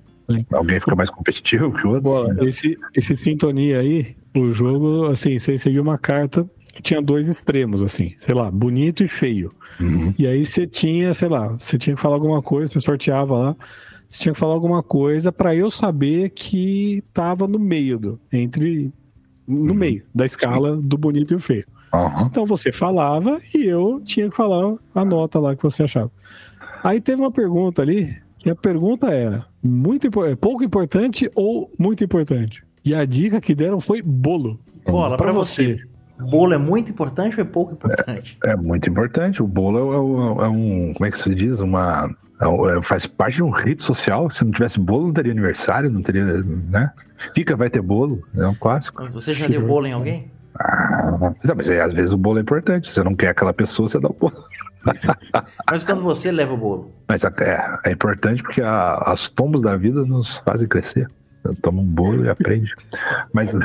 Alguém 0.51 0.79
fica 0.79 0.95
mais 0.95 1.09
competitivo 1.09 1.71
que 1.71 1.85
o 1.85 1.91
outro. 1.91 2.03
Bom, 2.03 2.47
esse, 2.47 2.77
esse 2.95 3.17
sintonia 3.17 3.79
aí, 3.79 4.15
o 4.35 4.51
jogo, 4.53 5.07
assim, 5.07 5.37
você 5.37 5.57
seguiu 5.57 5.81
uma 5.81 5.97
carta 5.97 6.47
que 6.73 6.81
tinha 6.81 7.01
dois 7.01 7.27
extremos, 7.27 7.81
assim, 7.81 8.15
sei 8.25 8.33
lá, 8.33 8.49
bonito 8.49 9.03
e 9.03 9.07
feio. 9.07 9.51
Uhum. 9.79 10.13
E 10.17 10.25
aí 10.25 10.45
você 10.45 10.65
tinha, 10.65 11.13
sei 11.13 11.27
lá, 11.27 11.47
você 11.47 11.77
tinha 11.77 11.95
que 11.95 12.01
falar 12.01 12.15
alguma 12.15 12.41
coisa, 12.41 12.73
você 12.73 12.81
sorteava 12.81 13.37
lá, 13.37 13.55
você 14.07 14.23
tinha 14.23 14.33
que 14.33 14.39
falar 14.39 14.53
alguma 14.53 14.81
coisa 14.81 15.31
para 15.31 15.55
eu 15.55 15.69
saber 15.69 16.29
que 16.29 17.03
tava 17.13 17.47
no 17.47 17.59
meio 17.59 17.99
do, 17.99 18.19
entre, 18.31 18.91
no 19.47 19.71
uhum. 19.71 19.73
meio 19.73 20.03
da 20.13 20.25
escala 20.25 20.75
Sim. 20.75 20.81
do 20.81 20.97
bonito 20.97 21.33
e 21.33 21.35
o 21.35 21.39
feio. 21.39 21.65
Uhum. 21.93 22.25
Então 22.25 22.45
você 22.45 22.71
falava 22.71 23.39
e 23.53 23.65
eu 23.65 24.01
tinha 24.05 24.29
que 24.29 24.35
falar 24.35 24.75
a 24.95 25.03
nota 25.03 25.39
lá 25.39 25.55
que 25.55 25.63
você 25.63 25.83
achava. 25.83 26.11
Aí 26.83 27.01
teve 27.01 27.21
uma 27.21 27.31
pergunta 27.31 27.81
ali, 27.81 28.15
que 28.37 28.49
a 28.49 28.55
pergunta 28.55 29.07
era 29.07 29.45
muito 29.63 30.07
é 30.25 30.35
pouco 30.35 30.63
importante 30.63 31.29
ou 31.35 31.69
muito 31.77 32.03
importante. 32.03 32.63
E 32.83 32.95
a 32.95 33.05
dica 33.05 33.39
que 33.39 33.53
deram 33.53 33.79
foi 33.79 34.01
bolo. 34.01 34.59
Bola 34.85 35.17
para 35.17 35.31
você. 35.31 35.75
você 35.75 35.91
bolo 36.29 36.53
é 36.53 36.57
muito 36.57 36.91
importante 36.91 37.39
ou 37.39 37.41
é 37.41 37.45
pouco 37.45 37.73
importante? 37.73 38.37
É, 38.43 38.51
é 38.51 38.55
muito 38.55 38.89
importante. 38.89 39.41
O 39.41 39.47
bolo 39.47 39.77
é, 40.39 40.43
é, 40.43 40.45
é, 40.45 40.49
um. 40.49 40.93
Como 40.93 41.05
é 41.05 41.11
que 41.11 41.19
se 41.19 41.33
diz? 41.33 41.59
Uma. 41.59 42.09
É, 42.39 42.81
faz 42.81 43.05
parte 43.05 43.35
de 43.35 43.43
um 43.43 43.51
rito 43.51 43.83
social. 43.83 44.29
Se 44.31 44.43
não 44.43 44.51
tivesse 44.51 44.79
bolo, 44.79 45.07
não 45.07 45.13
teria 45.13 45.31
aniversário, 45.31 45.89
não 45.89 46.01
teria, 46.01 46.23
né? 46.23 46.91
Fica, 47.15 47.55
vai 47.55 47.69
ter 47.69 47.81
bolo, 47.81 48.23
é 48.35 48.47
um 48.47 48.55
clássico. 48.55 49.07
Você 49.11 49.33
já 49.33 49.47
deu 49.47 49.65
bolo 49.65 49.85
em 49.85 49.93
alguém? 49.93 50.31
Ah, 50.59 51.35
não, 51.43 51.55
mas 51.55 51.69
aí, 51.69 51.79
às 51.79 51.93
vezes 51.93 52.11
o 52.11 52.17
bolo 52.17 52.39
é 52.39 52.41
importante. 52.41 52.91
Você 52.91 53.03
não 53.03 53.15
quer 53.15 53.29
aquela 53.29 53.53
pessoa, 53.53 53.87
você 53.87 53.99
dá 53.99 54.09
o 54.09 54.13
bolo. 54.13 54.33
Mas 55.69 55.83
quando 55.83 56.01
você 56.01 56.31
leva 56.31 56.53
o 56.53 56.57
bolo? 56.57 56.91
Mas 57.07 57.23
é, 57.23 57.79
é 57.85 57.91
importante 57.91 58.41
porque 58.41 58.61
a, 58.61 58.95
as 59.05 59.29
tombos 59.29 59.61
da 59.61 59.75
vida 59.75 60.03
nos 60.03 60.37
fazem 60.37 60.67
crescer. 60.67 61.07
Toma 61.61 61.81
um 61.81 61.85
bolo 61.85 62.25
e 62.25 62.29
aprende. 62.29 62.71
Mas 63.33 63.55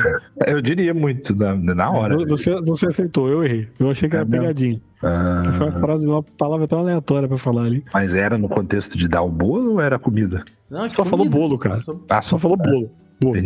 eu 0.47 0.63
diria 0.63 0.95
muito 0.95 1.35
na, 1.35 1.55
na 1.55 1.91
hora. 1.91 2.17
Você, 2.27 2.59
você 2.63 2.87
aceitou, 2.87 3.29
eu 3.29 3.45
errei. 3.45 3.69
Eu 3.79 3.91
achei 3.91 4.09
que 4.09 4.17
era 4.17 4.25
é 4.25 4.29
pegadinha. 4.29 4.81
Ah. 5.03 5.43
Que 5.45 5.59
foi 5.59 5.67
uma 5.69 5.79
frase, 5.79 6.07
uma 6.07 6.23
palavra 6.23 6.67
tão 6.67 6.79
aleatória 6.79 7.29
pra 7.29 7.37
falar 7.37 7.65
ali. 7.65 7.85
Mas 7.93 8.15
era 8.15 8.39
no 8.39 8.49
contexto 8.49 8.97
de 8.97 9.07
dar 9.07 9.23
o 9.23 9.29
bolo 9.29 9.73
ou 9.73 9.81
era 9.81 9.99
comida? 9.99 10.43
Não, 10.71 10.89
só 10.89 11.05
comida. 11.05 11.11
falou 11.11 11.29
bolo, 11.29 11.59
cara. 11.59 11.79
Ah, 12.09 12.23
só 12.23 12.39
falou 12.39 12.57
bolo. 12.57 12.91
Bolo. 13.21 13.39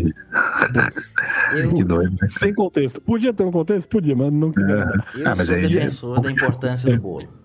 Eu, 1.53 1.75
que 1.75 1.85
doido. 1.85 2.17
Né? 2.21 2.29
Sem 2.29 2.55
contexto. 2.55 3.01
Podia 3.01 3.33
ter 3.33 3.45
um 3.45 3.53
contexto? 3.53 3.89
Podia, 3.89 4.17
mas 4.17 4.33
não 4.33 4.53
queria. 4.53 4.75
É. 4.75 5.21
Eu 5.21 5.27
ah, 5.27 5.35
mas 5.37 5.47
sou 5.47 5.57
aí... 5.57 5.63
defensor 5.63 6.21
da 6.21 6.31
importância 6.31 6.93
do 6.93 7.01
bolo. 7.01 7.40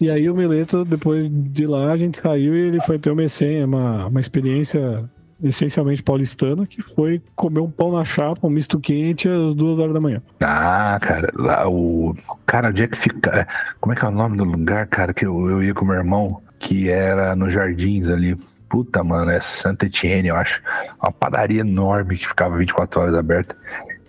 E 0.00 0.10
aí 0.10 0.28
o 0.28 0.34
Mileto, 0.34 0.84
depois 0.84 1.28
de 1.30 1.66
lá, 1.66 1.92
a 1.92 1.96
gente 1.96 2.18
saiu 2.18 2.56
e 2.56 2.60
ele 2.68 2.80
foi 2.80 2.98
ter 2.98 3.10
uma, 3.10 3.22
uma, 3.64 4.06
uma 4.06 4.20
experiência 4.20 5.08
essencialmente 5.42 6.02
paulistana, 6.02 6.66
que 6.66 6.80
foi 6.80 7.20
comer 7.34 7.60
um 7.60 7.70
pão 7.70 7.92
na 7.92 8.04
chapa, 8.04 8.46
um 8.46 8.50
misto 8.50 8.78
quente 8.78 9.28
às 9.28 9.54
duas 9.54 9.78
horas 9.78 9.92
da 9.92 10.00
manhã. 10.00 10.22
Ah, 10.40 10.98
cara, 11.00 11.28
lá 11.34 11.68
o. 11.68 12.14
Cara, 12.46 12.68
onde 12.68 12.84
é 12.84 12.88
que 12.88 12.96
fica. 12.96 13.30
É, 13.30 13.46
como 13.80 13.92
é 13.92 13.96
que 13.96 14.04
é 14.04 14.08
o 14.08 14.12
nome 14.12 14.36
do 14.36 14.44
lugar, 14.44 14.86
cara, 14.86 15.12
que 15.12 15.26
eu, 15.26 15.50
eu 15.50 15.62
ia 15.62 15.74
com 15.74 15.84
meu 15.84 15.96
irmão, 15.96 16.40
que 16.58 16.88
era 16.88 17.34
nos 17.34 17.52
jardins 17.52 18.08
ali. 18.08 18.36
Puta, 18.68 19.04
mano, 19.04 19.30
é 19.30 19.38
Santa 19.38 19.84
Etienne, 19.84 20.28
eu 20.28 20.36
acho. 20.36 20.62
Uma 21.02 21.12
padaria 21.12 21.60
enorme 21.60 22.16
que 22.16 22.26
ficava 22.26 22.56
24 22.56 23.00
horas 23.00 23.14
aberta. 23.14 23.54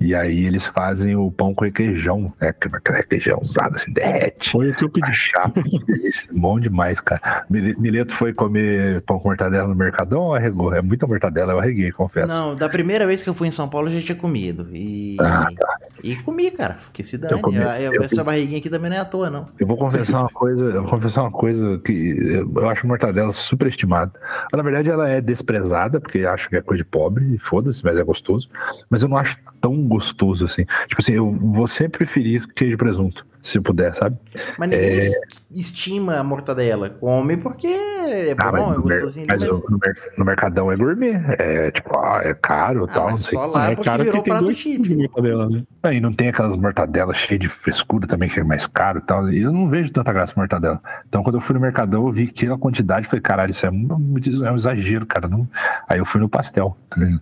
E 0.04 0.14
aí 0.14 0.46
eles 0.46 0.66
fazem 0.66 1.16
o 1.16 1.32
pão 1.32 1.54
com 1.54 1.64
requeijão, 1.64 2.34
né? 2.40 2.54
Requeijão 2.86 3.40
usado 3.42 3.76
assim, 3.76 3.94
derrete. 3.94 4.50
Foi 4.50 4.70
o 4.70 4.76
que 4.76 4.84
eu 4.84 4.90
pedi. 4.90 5.14
Chapa, 5.14 5.64
esse 6.04 6.28
bom 6.30 6.60
demais, 6.60 7.00
cara. 7.00 7.46
Mileto 7.50 8.14
foi 8.14 8.34
comer 8.34 9.02
pão 9.04 9.18
com 9.18 9.30
mortadela 9.30 9.66
no 9.66 9.76
Mercadão 9.76 10.24
ou 10.24 10.36
arregou? 10.36 10.74
É 10.74 10.82
muita 10.82 11.08
mortadela, 11.08 11.54
eu 11.54 11.60
arreguei, 11.60 11.90
confesso. 11.92 12.28
Não, 12.28 12.54
da 12.54 12.68
primeira 12.68 13.08
vez 13.08 13.24
que 13.24 13.30
eu 13.30 13.34
fui 13.34 13.48
em 13.48 13.52
São 13.52 13.70
Paulo 13.70 13.88
eu 13.88 13.94
já 13.94 14.02
tinha 14.02 14.18
comido. 14.18 14.68
E, 14.74 15.16
ah, 15.22 15.48
tá. 15.58 15.78
e 16.04 16.18
comi, 16.18 16.52
cara. 16.52 16.80
Porque 16.84 17.02
se 17.02 17.18
dane. 17.18 17.36
Eu 17.36 17.40
comi, 17.40 17.58
eu, 17.58 17.94
eu, 17.94 18.04
essa 18.04 18.18
comi. 18.18 18.26
barriguinha 18.26 18.58
aqui 18.60 18.70
também 18.70 18.90
não 18.90 18.98
é 18.98 19.00
à 19.00 19.06
toa, 19.06 19.30
não. 19.30 19.46
Eu 19.58 19.66
vou 19.66 19.78
confessar 19.78 20.20
uma 20.20 20.30
coisa, 20.30 20.66
eu 20.66 20.82
vou 20.82 20.92
confessar 20.92 21.22
uma 21.22 21.32
coisa 21.32 21.80
que 21.80 22.44
eu 22.56 22.70
acho 22.70 22.86
mortadela 22.86 23.32
super 23.32 23.68
estimada. 23.68 24.12
Na 24.52 24.62
verdade, 24.62 24.90
ela 24.90 25.10
é 25.10 25.22
desprezada, 25.22 26.02
porque 26.02 26.26
acho 26.26 26.50
que 26.50 26.58
é 26.58 26.62
coisa 26.62 26.84
de 26.84 26.90
pobre, 26.90 27.38
foda-se, 27.40 27.82
mas 27.84 27.98
é 27.98 28.04
gostoso. 28.04 28.50
Mas 28.90 29.02
eu 29.02 29.08
não 29.08 29.16
acho 29.16 29.38
tão 29.62 29.76
gostoso 29.94 30.46
assim. 30.46 30.66
Tipo 30.88 31.02
assim, 31.02 31.14
eu 31.14 31.32
vou 31.32 31.68
sempre 31.68 32.00
preferir 32.00 32.46
queijo 32.54 32.72
de 32.72 32.78
presunto 32.78 33.26
se 33.44 33.60
puder, 33.60 33.94
sabe? 33.94 34.18
Mas 34.58 34.70
ninguém 34.70 35.00
é... 35.00 35.12
estima 35.52 36.16
a 36.16 36.24
mortadela. 36.24 36.90
Come 36.90 37.36
porque 37.36 37.68
é 37.68 38.34
ah, 38.38 38.52
bom, 38.52 38.74
é 38.74 38.78
gostosinho. 38.78 39.28
Mas, 39.30 39.42
mas... 39.42 39.50
No, 39.50 39.80
no, 40.18 40.26
Mercadão 40.26 40.72
é 40.72 40.78
gourmet. 40.78 41.22
É 41.38 41.70
tipo, 41.70 42.00
ah, 42.00 42.22
é 42.24 42.34
caro 42.34 42.86
e 42.86 42.90
ah, 42.90 42.94
tal. 42.94 43.10
Não 43.10 43.18
sei. 43.18 43.38
Só 43.38 43.46
lá 43.46 43.72
é 43.72 43.76
porque 43.76 43.98
virou 43.98 44.24
prato 44.24 44.54
típico. 44.54 44.96
Mortadela, 44.96 45.50
né? 45.50 45.64
É, 45.84 45.94
e 45.94 46.00
não 46.00 46.14
tem 46.14 46.30
aquelas 46.30 46.58
mortadelas 46.58 47.18
cheias 47.18 47.42
de 47.42 47.50
frescura 47.50 48.08
também, 48.08 48.30
que 48.30 48.40
é 48.40 48.44
mais 48.44 48.66
caro 48.66 49.00
e 49.00 49.02
tal. 49.02 49.30
E 49.30 49.42
eu 49.42 49.52
não 49.52 49.70
vejo 49.70 49.92
tanta 49.92 50.14
graça 50.14 50.34
mortadela. 50.38 50.82
Então, 51.08 51.22
quando 51.22 51.36
eu 51.36 51.42
fui 51.42 51.54
no 51.54 51.60
Mercadão, 51.60 52.08
eu 52.08 52.14
vi 52.14 52.24
aquela 52.24 52.58
quantidade. 52.58 53.08
Falei, 53.08 53.22
caralho, 53.22 53.52
isso 53.52 53.66
é 53.66 53.70
um, 53.70 54.16
é 54.46 54.52
um 54.52 54.56
exagero, 54.56 55.06
cara. 55.06 55.28
Não... 55.28 55.46
Aí 55.90 56.00
eu 56.00 56.06
fui 56.06 56.22
no 56.22 56.30
pastel, 56.30 56.78
tá 56.90 56.96
ligado? 56.98 57.22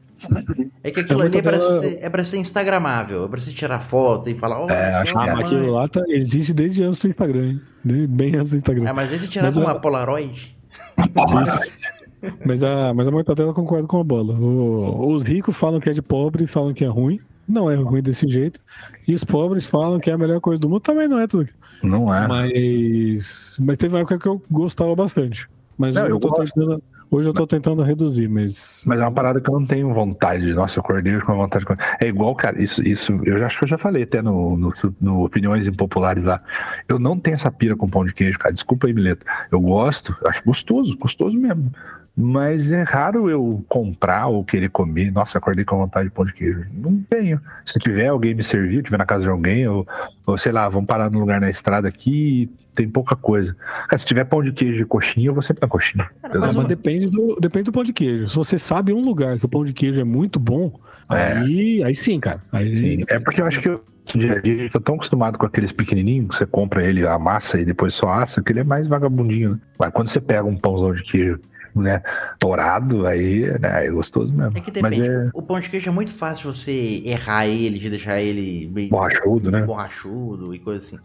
É 0.84 0.92
que 0.92 1.00
aquilo 1.00 1.22
ali 1.22 1.38
é 1.38 1.42
pra, 1.42 1.60
ser, 1.60 2.00
é 2.02 2.10
pra 2.10 2.24
ser 2.24 2.38
instagramável, 2.38 3.26
é 3.26 3.28
pra 3.28 3.40
você 3.40 3.52
tirar 3.52 3.80
foto 3.80 4.30
e 4.30 4.36
falar, 4.36 4.64
oh, 4.64 4.70
é, 4.70 4.94
acho 4.96 5.14
que 5.14 5.18
é. 5.18 5.32
aquilo 5.32 5.72
lá 5.72 5.88
tá, 5.88 6.02
existe 6.12 6.54
desde 6.54 6.84
antes 6.84 7.00
do 7.00 7.08
Instagram, 7.08 7.46
hein? 7.46 7.62
Bem 8.08 8.36
antes 8.36 8.52
do 8.52 8.58
Instagram. 8.58 8.88
É, 8.88 8.94
mas 8.94 9.12
aí 9.12 9.20
você 9.20 9.28
tirava 9.28 9.60
uma 9.60 9.80
Polaroid. 9.80 10.56
mas 12.46 12.62
a, 12.64 12.94
mas 12.94 13.08
a 13.08 13.12
mortadela 13.12 13.54
concorda 13.54 13.88
com 13.88 14.00
a 14.00 14.04
bola. 14.04 14.34
O, 14.36 15.12
os 15.12 15.24
ricos 15.24 15.58
falam 15.58 15.80
que 15.80 15.90
é 15.90 15.94
de 15.94 16.02
pobre 16.02 16.44
e 16.44 16.48
falam 16.48 16.74
que 16.74 16.84
é 16.84 16.88
ruim. 16.88 17.20
Não 17.48 17.70
é 17.70 17.76
ruim 17.76 18.02
desse 18.02 18.28
jeito. 18.28 18.60
E 19.08 19.14
os 19.14 19.24
pobres 19.24 19.66
falam 19.66 20.00
que 20.00 20.10
é 20.10 20.14
a 20.14 20.18
melhor 20.18 20.40
coisa 20.40 20.62
do 20.62 20.70
mundo. 20.70 20.80
Também 20.80 21.08
não 21.08 21.20
é 21.20 21.28
tudo. 21.28 21.50
Não 21.84 22.14
é. 22.14 22.28
Mas, 22.28 23.58
mas 23.60 23.78
teve 23.78 23.94
uma 23.94 24.02
época 24.02 24.20
que 24.20 24.28
eu 24.28 24.42
gostava 24.50 24.96
bastante. 24.96 25.50
Mas 25.78 25.96
não, 25.96 26.04
eu, 26.04 26.10
eu 26.10 26.20
tô 26.20 26.30
gosto. 26.30 26.54
tentando 26.54 26.82
Hoje 27.14 27.28
eu 27.28 27.34
tô 27.34 27.46
tentando 27.46 27.84
reduzir, 27.84 28.30
mas. 28.30 28.82
Mas 28.86 29.02
é 29.02 29.04
uma 29.04 29.12
parada 29.12 29.42
que 29.42 29.50
eu 29.50 29.60
não 29.60 29.68
tenho 29.68 29.94
vontade. 29.94 30.54
Nossa, 30.54 30.80
eu 30.80 30.82
acordei 30.82 31.20
com 31.20 31.36
vontade. 31.36 31.66
De... 31.66 31.76
É 32.02 32.08
igual, 32.08 32.34
cara, 32.34 32.64
isso, 32.64 32.82
isso 32.88 33.20
eu 33.26 33.46
acho 33.46 33.60
que 33.60 33.66
eu 33.66 33.68
já 33.68 33.78
falei 33.78 34.04
até 34.04 34.22
no, 34.22 34.56
no, 34.56 34.74
no, 35.02 35.26
Opiniões 35.26 35.68
Impopulares 35.68 36.24
lá. 36.24 36.42
Eu 36.88 36.98
não 36.98 37.20
tenho 37.20 37.36
essa 37.36 37.52
pira 37.52 37.76
com 37.76 37.90
pão 37.90 38.06
de 38.06 38.14
queijo, 38.14 38.40
cara. 38.40 38.54
Desculpa 38.54 38.88
aí, 38.88 38.94
Mileto. 38.94 39.26
Eu 39.52 39.60
gosto, 39.60 40.16
acho 40.26 40.42
gostoso, 40.46 40.98
gostoso 40.98 41.36
mesmo. 41.38 41.70
Mas 42.16 42.70
é 42.72 42.84
raro 42.84 43.30
eu 43.30 43.64
comprar 43.70 44.28
ou 44.28 44.44
querer 44.44 44.70
comer. 44.70 45.12
Nossa, 45.12 45.38
acordei 45.38 45.64
com 45.64 45.78
vontade 45.78 46.10
de 46.10 46.14
pão 46.14 46.26
de 46.26 46.34
queijo. 46.34 46.66
Não 46.74 47.02
tenho. 47.10 47.40
Se 47.66 47.80
tiver 47.80 48.08
alguém 48.08 48.34
me 48.34 48.44
servir, 48.44 48.84
tiver 48.84 48.98
na 48.98 49.06
casa 49.06 49.24
de 49.24 49.30
alguém, 49.30 49.68
ou, 49.68 49.88
ou 50.26 50.38
sei 50.38 50.52
lá, 50.52 50.68
vamos 50.68 50.88
parar 50.88 51.10
num 51.10 51.20
lugar 51.20 51.40
na 51.40 51.50
estrada 51.50 51.88
aqui 51.88 52.50
tem 52.74 52.90
pouca 52.90 53.16
coisa. 53.16 53.56
Cara, 53.88 53.98
se 53.98 54.06
tiver 54.06 54.24
pão 54.26 54.42
de 54.42 54.52
queijo 54.52 54.78
de 54.78 54.86
coxinha, 54.86 55.28
eu 55.28 55.34
vou 55.34 55.44
sempre 55.44 55.62
na 55.62 55.68
coxinha. 55.68 56.10
mas, 56.24 56.56
mas 56.56 56.68
depende, 56.68 57.10
do, 57.10 57.38
depende 57.40 57.66
do 57.66 57.72
pão 57.72 57.84
de 57.84 57.94
queijo. 57.94 58.28
Se 58.30 58.36
você 58.36 58.58
sabe 58.58 58.94
um 58.94 59.04
lugar 59.04 59.38
que 59.38 59.46
o 59.46 59.50
pão 59.50 59.64
de 59.64 59.74
queijo 59.74 60.00
é 60.00 60.04
muito 60.04 60.40
bom, 60.40 60.80
é. 61.10 61.34
aí, 61.34 61.84
aí 61.84 61.96
sim, 61.96 62.20
cara. 62.20 62.42
Aí... 62.52 62.78
Sim. 62.78 63.04
É 63.08 63.20
porque 63.20 63.42
eu 63.42 63.46
acho 63.46 63.60
que 63.60 63.70
eu, 63.70 63.84
dia 64.06 64.34
a 64.34 64.42
dia 64.42 64.54
a 64.56 64.58
gente 64.58 64.72
tá 64.72 64.80
tão 64.80 64.96
acostumado 64.96 65.38
com 65.38 65.46
aqueles 65.46 65.72
pequenininhos, 65.72 66.30
que 66.30 66.36
você 66.36 66.46
compra 66.46 66.84
ele, 66.84 67.06
a 67.06 67.20
massa 67.20 67.60
e 67.60 67.66
depois 67.66 67.94
só 67.94 68.10
assa, 68.14 68.42
que 68.42 68.52
ele 68.52 68.62
é 68.62 68.64
mais 68.64 68.88
vagabundinho. 68.88 69.52
Né? 69.52 69.58
Mas 69.78 69.92
quando 69.92 70.08
você 70.08 70.22
pega 70.22 70.44
um 70.44 70.56
pãozão 70.56 70.94
de 70.94 71.04
queijo 71.04 71.40
né, 71.76 72.02
torado, 72.40 73.06
aí 73.08 73.48
né, 73.60 73.86
é 73.86 73.92
gostoso 73.92 74.34
mesmo. 74.34 74.58
É 74.58 74.62
que 74.62 74.72
depende. 74.72 75.10
É... 75.10 75.30
O 75.34 75.42
pão 75.42 75.60
de 75.60 75.70
queijo 75.70 75.90
é 75.90 75.94
muito 75.94 76.14
fácil 76.14 76.54
você 76.54 77.02
errar 77.06 77.48
ele, 77.48 77.80
de 77.80 77.90
deixar 77.90 78.22
ele 78.22 78.68
bem 78.68 78.90
borrachudo, 78.90 79.52
né? 79.52 79.64
Borrachudo 79.64 80.54
e 80.54 80.60
coisa 80.60 80.84
assim. 80.84 81.00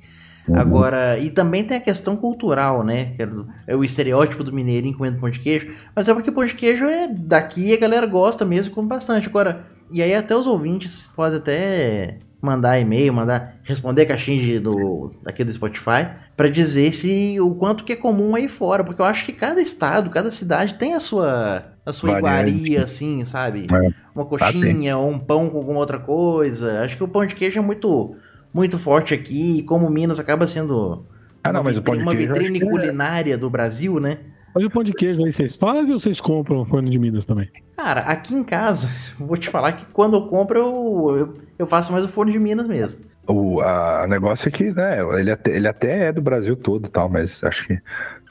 Uhum. 0.49 0.59
Agora, 0.59 1.19
e 1.19 1.31
também 1.31 1.65
tem 1.65 1.77
a 1.77 1.81
questão 1.81 2.17
cultural, 2.17 2.85
né? 2.85 3.15
É, 3.19 3.73
é 3.73 3.77
o 3.77 3.83
estereótipo 3.83 4.45
do 4.45 4.53
mineirinho 4.53 4.97
comendo 4.97 5.19
pão 5.19 5.29
de 5.29 5.41
queijo. 5.41 5.75
Mas 5.95 6.09
é 6.09 6.15
porque 6.15 6.31
pão 6.31 6.45
de 6.45 6.55
queijo 6.55 6.85
é 6.85 7.09
daqui 7.09 7.71
e 7.71 7.75
a 7.75 7.81
galera 7.81 8.07
gosta 8.07 8.45
mesmo, 8.45 8.75
come 8.75 8.89
bastante. 8.89 9.29
Agora, 9.29 9.67
e 9.91 10.03
aí 10.03 10.15
até 10.15 10.37
os 10.37 10.47
ouvintes 10.47 11.11
podem 11.15 11.39
até 11.39 12.19
mandar 12.47 12.79
e-mail, 12.79 13.13
mandar 13.13 13.57
responder 13.63 14.03
a 14.03 14.07
caixinha 14.07 14.39
de, 14.39 14.59
do, 14.61 15.13
aqui 15.27 15.45
do 15.45 15.53
Spotify 15.53 16.09
para 16.37 16.49
dizer 16.49 16.93
se 16.93 17.39
o 17.41 17.55
quanto 17.55 17.85
que 17.85 17.93
é 17.93 17.97
comum 17.97 18.35
aí 18.35 18.49
fora, 18.49 18.85
porque 18.85 19.01
eu 19.01 19.07
acho 19.07 19.27
que 19.27 19.33
cada 19.33 19.61
estado, 19.61 20.09
cada 20.11 20.31
cidade 20.31 20.75
tem 20.75 20.95
a 20.95 21.01
sua 21.01 21.73
a 21.85 21.93
sua 21.93 22.19
iguaria 22.19 22.83
assim, 22.83 23.25
sabe? 23.25 23.67
É, 23.71 23.91
uma 24.15 24.25
tá 24.25 24.31
coxinha 24.31 24.93
tá 24.93 24.99
ou 24.99 25.11
um 25.11 25.19
pão 25.19 25.49
com 25.49 25.59
alguma 25.59 25.79
outra 25.79 25.99
coisa. 25.99 26.83
Acho 26.83 26.97
que 26.97 27.05
o 27.05 27.09
pão 27.09 27.27
de 27.27 27.35
queijo 27.35 27.59
é 27.59 27.63
muito 27.63 28.17
muito 28.53 28.79
forte 28.79 29.13
aqui, 29.13 29.59
e 29.59 29.63
como 29.63 29.91
Minas 29.91 30.19
acaba 30.19 30.47
sendo 30.47 31.05
ah, 31.45 31.53
não, 31.53 31.61
uma, 31.61 31.71
vitrine, 31.71 32.03
uma 32.03 32.15
vitrine 32.15 32.63
é- 32.63 32.65
culinária 32.65 33.35
é... 33.35 33.37
do 33.37 33.51
Brasil, 33.51 34.01
né? 34.01 34.19
Mas 34.57 34.65
o 34.65 34.71
pão 34.71 34.83
de 34.83 34.95
queijo 34.95 35.23
aí 35.23 35.31
vocês 35.31 35.55
fazem 35.55 35.93
ou 35.93 36.01
vocês 36.01 36.19
compram 36.19 36.65
forno 36.65 36.89
de 36.89 36.99
Minas 36.99 37.27
também? 37.27 37.51
Cara, 37.77 38.01
aqui 38.01 38.35
em 38.35 38.43
casa, 38.43 38.89
vou 39.21 39.37
te 39.37 39.51
falar 39.51 39.73
que 39.73 39.85
quando 39.93 40.17
eu 40.17 40.23
compro, 40.23 40.59
eu, 40.59 41.17
eu, 41.19 41.35
eu 41.59 41.67
faço 41.67 41.93
mais 41.93 42.07
o 42.07 42.09
forno 42.09 42.33
de 42.33 42.39
Minas 42.39 42.67
mesmo. 42.67 42.97
O 43.29 43.61
a 43.61 44.07
negócio 44.07 44.49
é 44.49 44.51
que, 44.51 44.73
né, 44.73 45.01
ele 45.21 45.31
até, 45.31 45.55
ele 45.55 45.69
até 45.69 46.07
é 46.07 46.13
do 46.13 46.23
Brasil 46.23 46.57
todo 46.57 46.89
tal, 46.89 47.07
mas 47.07 47.45
acho 47.45 47.67
que 47.67 47.79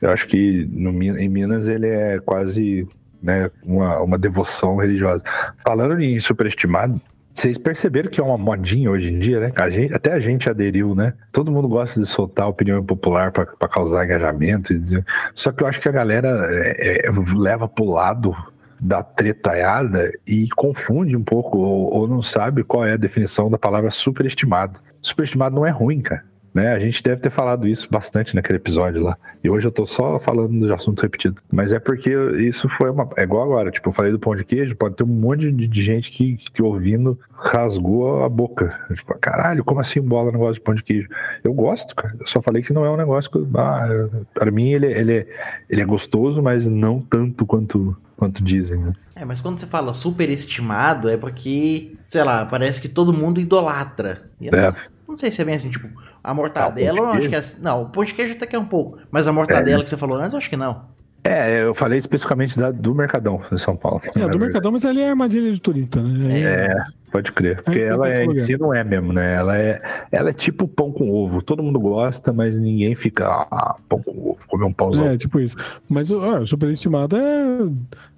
eu 0.02 0.10
acho 0.10 0.26
que 0.26 0.68
no, 0.72 0.90
em 1.04 1.30
Minas 1.30 1.68
ele 1.68 1.88
é 1.88 2.20
quase 2.20 2.88
né, 3.22 3.52
uma, 3.64 4.02
uma 4.02 4.18
devoção 4.18 4.78
religiosa. 4.78 5.24
Falando 5.58 6.02
em 6.02 6.20
superestimado, 6.20 7.00
vocês 7.36 7.58
perceberam 7.58 8.10
que 8.10 8.22
é 8.22 8.24
uma 8.24 8.38
modinha 8.38 8.90
hoje 8.90 9.10
em 9.10 9.20
dia, 9.20 9.42
né? 9.42 9.52
A 9.58 9.70
gente, 9.70 9.94
até 9.94 10.14
a 10.14 10.20
gente 10.20 10.50
aderiu, 10.50 10.96
né? 10.96 11.14
Todo 11.34 11.52
mundo 11.52 11.68
gosta 11.68 12.00
de 12.00 12.06
soltar 12.06 12.48
opinião 12.48 12.82
popular 12.82 13.34
para 13.34 13.46
causar 13.68 14.06
engajamento. 14.06 14.74
Dizer... 14.74 15.06
Só 15.34 15.52
que 15.52 15.62
eu 15.62 15.68
acho 15.68 15.82
que 15.82 15.90
a 15.90 15.92
galera 15.92 16.48
é, 16.50 17.08
é, 17.08 17.12
leva 17.36 17.68
pro 17.68 17.84
lado 17.84 18.34
da 18.80 19.04
tretaiada 19.04 20.14
e 20.26 20.48
confunde 20.56 21.16
um 21.18 21.24
pouco 21.24 21.58
ou, 21.58 21.94
ou, 21.94 22.08
não 22.08 22.22
sabe 22.22 22.64
qual 22.64 22.86
é 22.86 22.94
a 22.94 22.98
definição 22.98 23.50
da 23.50 23.58
palavra 23.58 23.92
superestimado. 23.92 24.80
Superestimado 25.02 25.58
não 25.58 25.66
é 25.66 25.72
ruim, 25.72 26.00
cara. 26.00 26.24
Né? 26.56 26.74
A 26.74 26.80
gente 26.80 27.04
deve 27.04 27.20
ter 27.20 27.30
falado 27.30 27.68
isso 27.68 27.86
bastante 27.92 28.34
naquele 28.34 28.56
episódio 28.56 29.04
lá. 29.04 29.18
E 29.44 29.50
hoje 29.50 29.68
eu 29.68 29.72
tô 29.72 29.86
só 29.86 30.18
falando 30.22 30.66
de 30.66 30.74
assunto 30.74 31.02
repetido. 31.02 31.42
Mas 31.52 31.74
é 31.74 31.80
porque 31.80 32.12
isso 32.40 32.70
foi 32.70 32.90
uma. 32.90 33.10
É 33.18 33.24
igual 33.24 33.44
agora, 33.44 33.70
tipo, 33.70 33.90
eu 33.90 33.94
falei 33.94 34.14
do 34.14 34.18
pão 34.18 34.34
de 34.34 34.46
queijo, 34.46 34.74
pode 34.74 34.96
ter 34.96 35.04
um 35.04 35.08
monte 35.08 35.52
de, 35.52 35.68
de 35.68 35.84
gente 35.84 36.10
que, 36.10 36.38
que 36.38 36.64
ouvindo 36.64 37.20
rasgou 37.34 38.24
a 38.24 38.30
boca. 38.30 38.80
Tipo, 38.94 39.14
caralho, 39.20 39.66
como 39.66 39.82
assim 39.82 40.02
bola 40.02 40.32
não 40.32 40.40
gosta 40.40 40.54
de 40.54 40.62
pão 40.62 40.74
de 40.74 40.82
queijo? 40.82 41.10
Eu 41.44 41.54
gosto, 41.54 41.94
cara. 41.94 42.16
Eu 42.18 42.26
só 42.26 42.42
falei 42.42 42.64
que 42.64 42.72
não 42.72 42.86
é 42.86 42.90
um 42.90 42.98
negócio 42.98 43.30
que. 43.30 43.46
Ah, 43.58 44.08
pra 44.34 44.50
mim 44.50 44.72
ele, 44.72 44.88
ele, 44.88 45.14
é, 45.14 45.28
ele 45.70 45.82
é 45.82 45.86
gostoso, 45.86 46.42
mas 46.42 46.66
não 46.66 47.02
tanto 47.02 47.46
quanto 47.46 47.98
quanto 48.16 48.42
dizem, 48.42 48.78
né? 48.78 48.94
É, 49.14 49.26
mas 49.26 49.42
quando 49.42 49.60
você 49.60 49.68
fala 49.68 49.92
superestimado, 49.92 51.10
é 51.10 51.18
porque, 51.18 51.98
sei 52.00 52.24
lá, 52.24 52.46
parece 52.46 52.80
que 52.80 52.88
todo 52.88 53.12
mundo 53.12 53.42
idolatra. 53.42 54.30
É. 54.42 54.50
não, 54.50 54.74
não 55.10 55.16
sei 55.18 55.30
se 55.30 55.42
é 55.42 55.46
bem 55.46 55.56
assim, 55.56 55.70
tipo, 55.70 55.90
a 56.30 56.34
mortadela, 56.34 57.00
Ah, 57.00 57.04
eu 57.04 57.10
acho 57.12 57.30
que 57.30 57.36
é 57.36 57.38
assim. 57.38 57.62
Não, 57.62 57.84
o 57.84 57.90
pão 57.90 58.04
de 58.04 58.14
queijo 58.14 58.34
até 58.34 58.46
que 58.46 58.56
é 58.56 58.60
um 58.60 58.66
pouco. 58.66 58.98
Mas 59.12 59.28
a 59.28 59.34
mortadela 59.34 59.84
que 59.84 59.90
você 59.90 59.98
falou 59.98 60.18
antes, 60.18 60.34
eu 60.34 60.38
acho 60.38 60.50
que 60.50 60.58
não. 60.58 60.94
É, 61.28 61.64
eu 61.64 61.74
falei 61.74 61.98
especificamente 61.98 62.56
da, 62.60 62.70
do 62.70 62.94
Mercadão 62.94 63.42
de 63.52 63.60
São 63.60 63.76
Paulo. 63.76 64.00
É, 64.16 64.28
do. 64.28 64.38
Mercadão, 64.38 64.72
mas 64.72 64.86
ali 64.86 65.02
é 65.02 65.10
armadilha 65.10 65.52
de 65.52 65.60
turista, 65.60 66.00
né? 66.00 66.36
Aí- 66.36 66.44
É, 66.44 66.76
pode 67.12 67.32
crer. 67.32 67.64
Porque 67.64 67.80
É, 67.80 67.88
ela 67.88 68.06
tem 68.08 68.14
é, 68.16 68.24
em 68.26 68.28
outro 68.28 68.44
si 68.44 68.58
não 68.60 68.72
é 68.72 68.84
mesmo, 68.84 69.12
né? 69.12 69.34
Ela 69.34 69.58
é, 69.58 69.82
ela 70.12 70.30
é 70.30 70.34
tipo 70.34 70.68
pão 70.68 70.92
com 70.92 71.10
ovo. 71.10 71.42
Todo 71.42 71.64
mundo 71.64 71.80
gosta, 71.80 72.32
mas 72.32 72.60
ninguém 72.60 72.94
fica, 72.94 73.28
ah, 73.28 73.76
pão 73.90 74.04
com 74.04 74.12
ovo, 74.12 74.38
comer 74.48 74.66
um 74.66 74.74
pãozão. 74.74 75.08
É, 75.08 75.18
tipo 75.18 75.40
isso. 75.40 75.58
Mas 75.90 76.12
o 76.12 76.46
superestimado 76.46 77.18
é. 77.18 77.70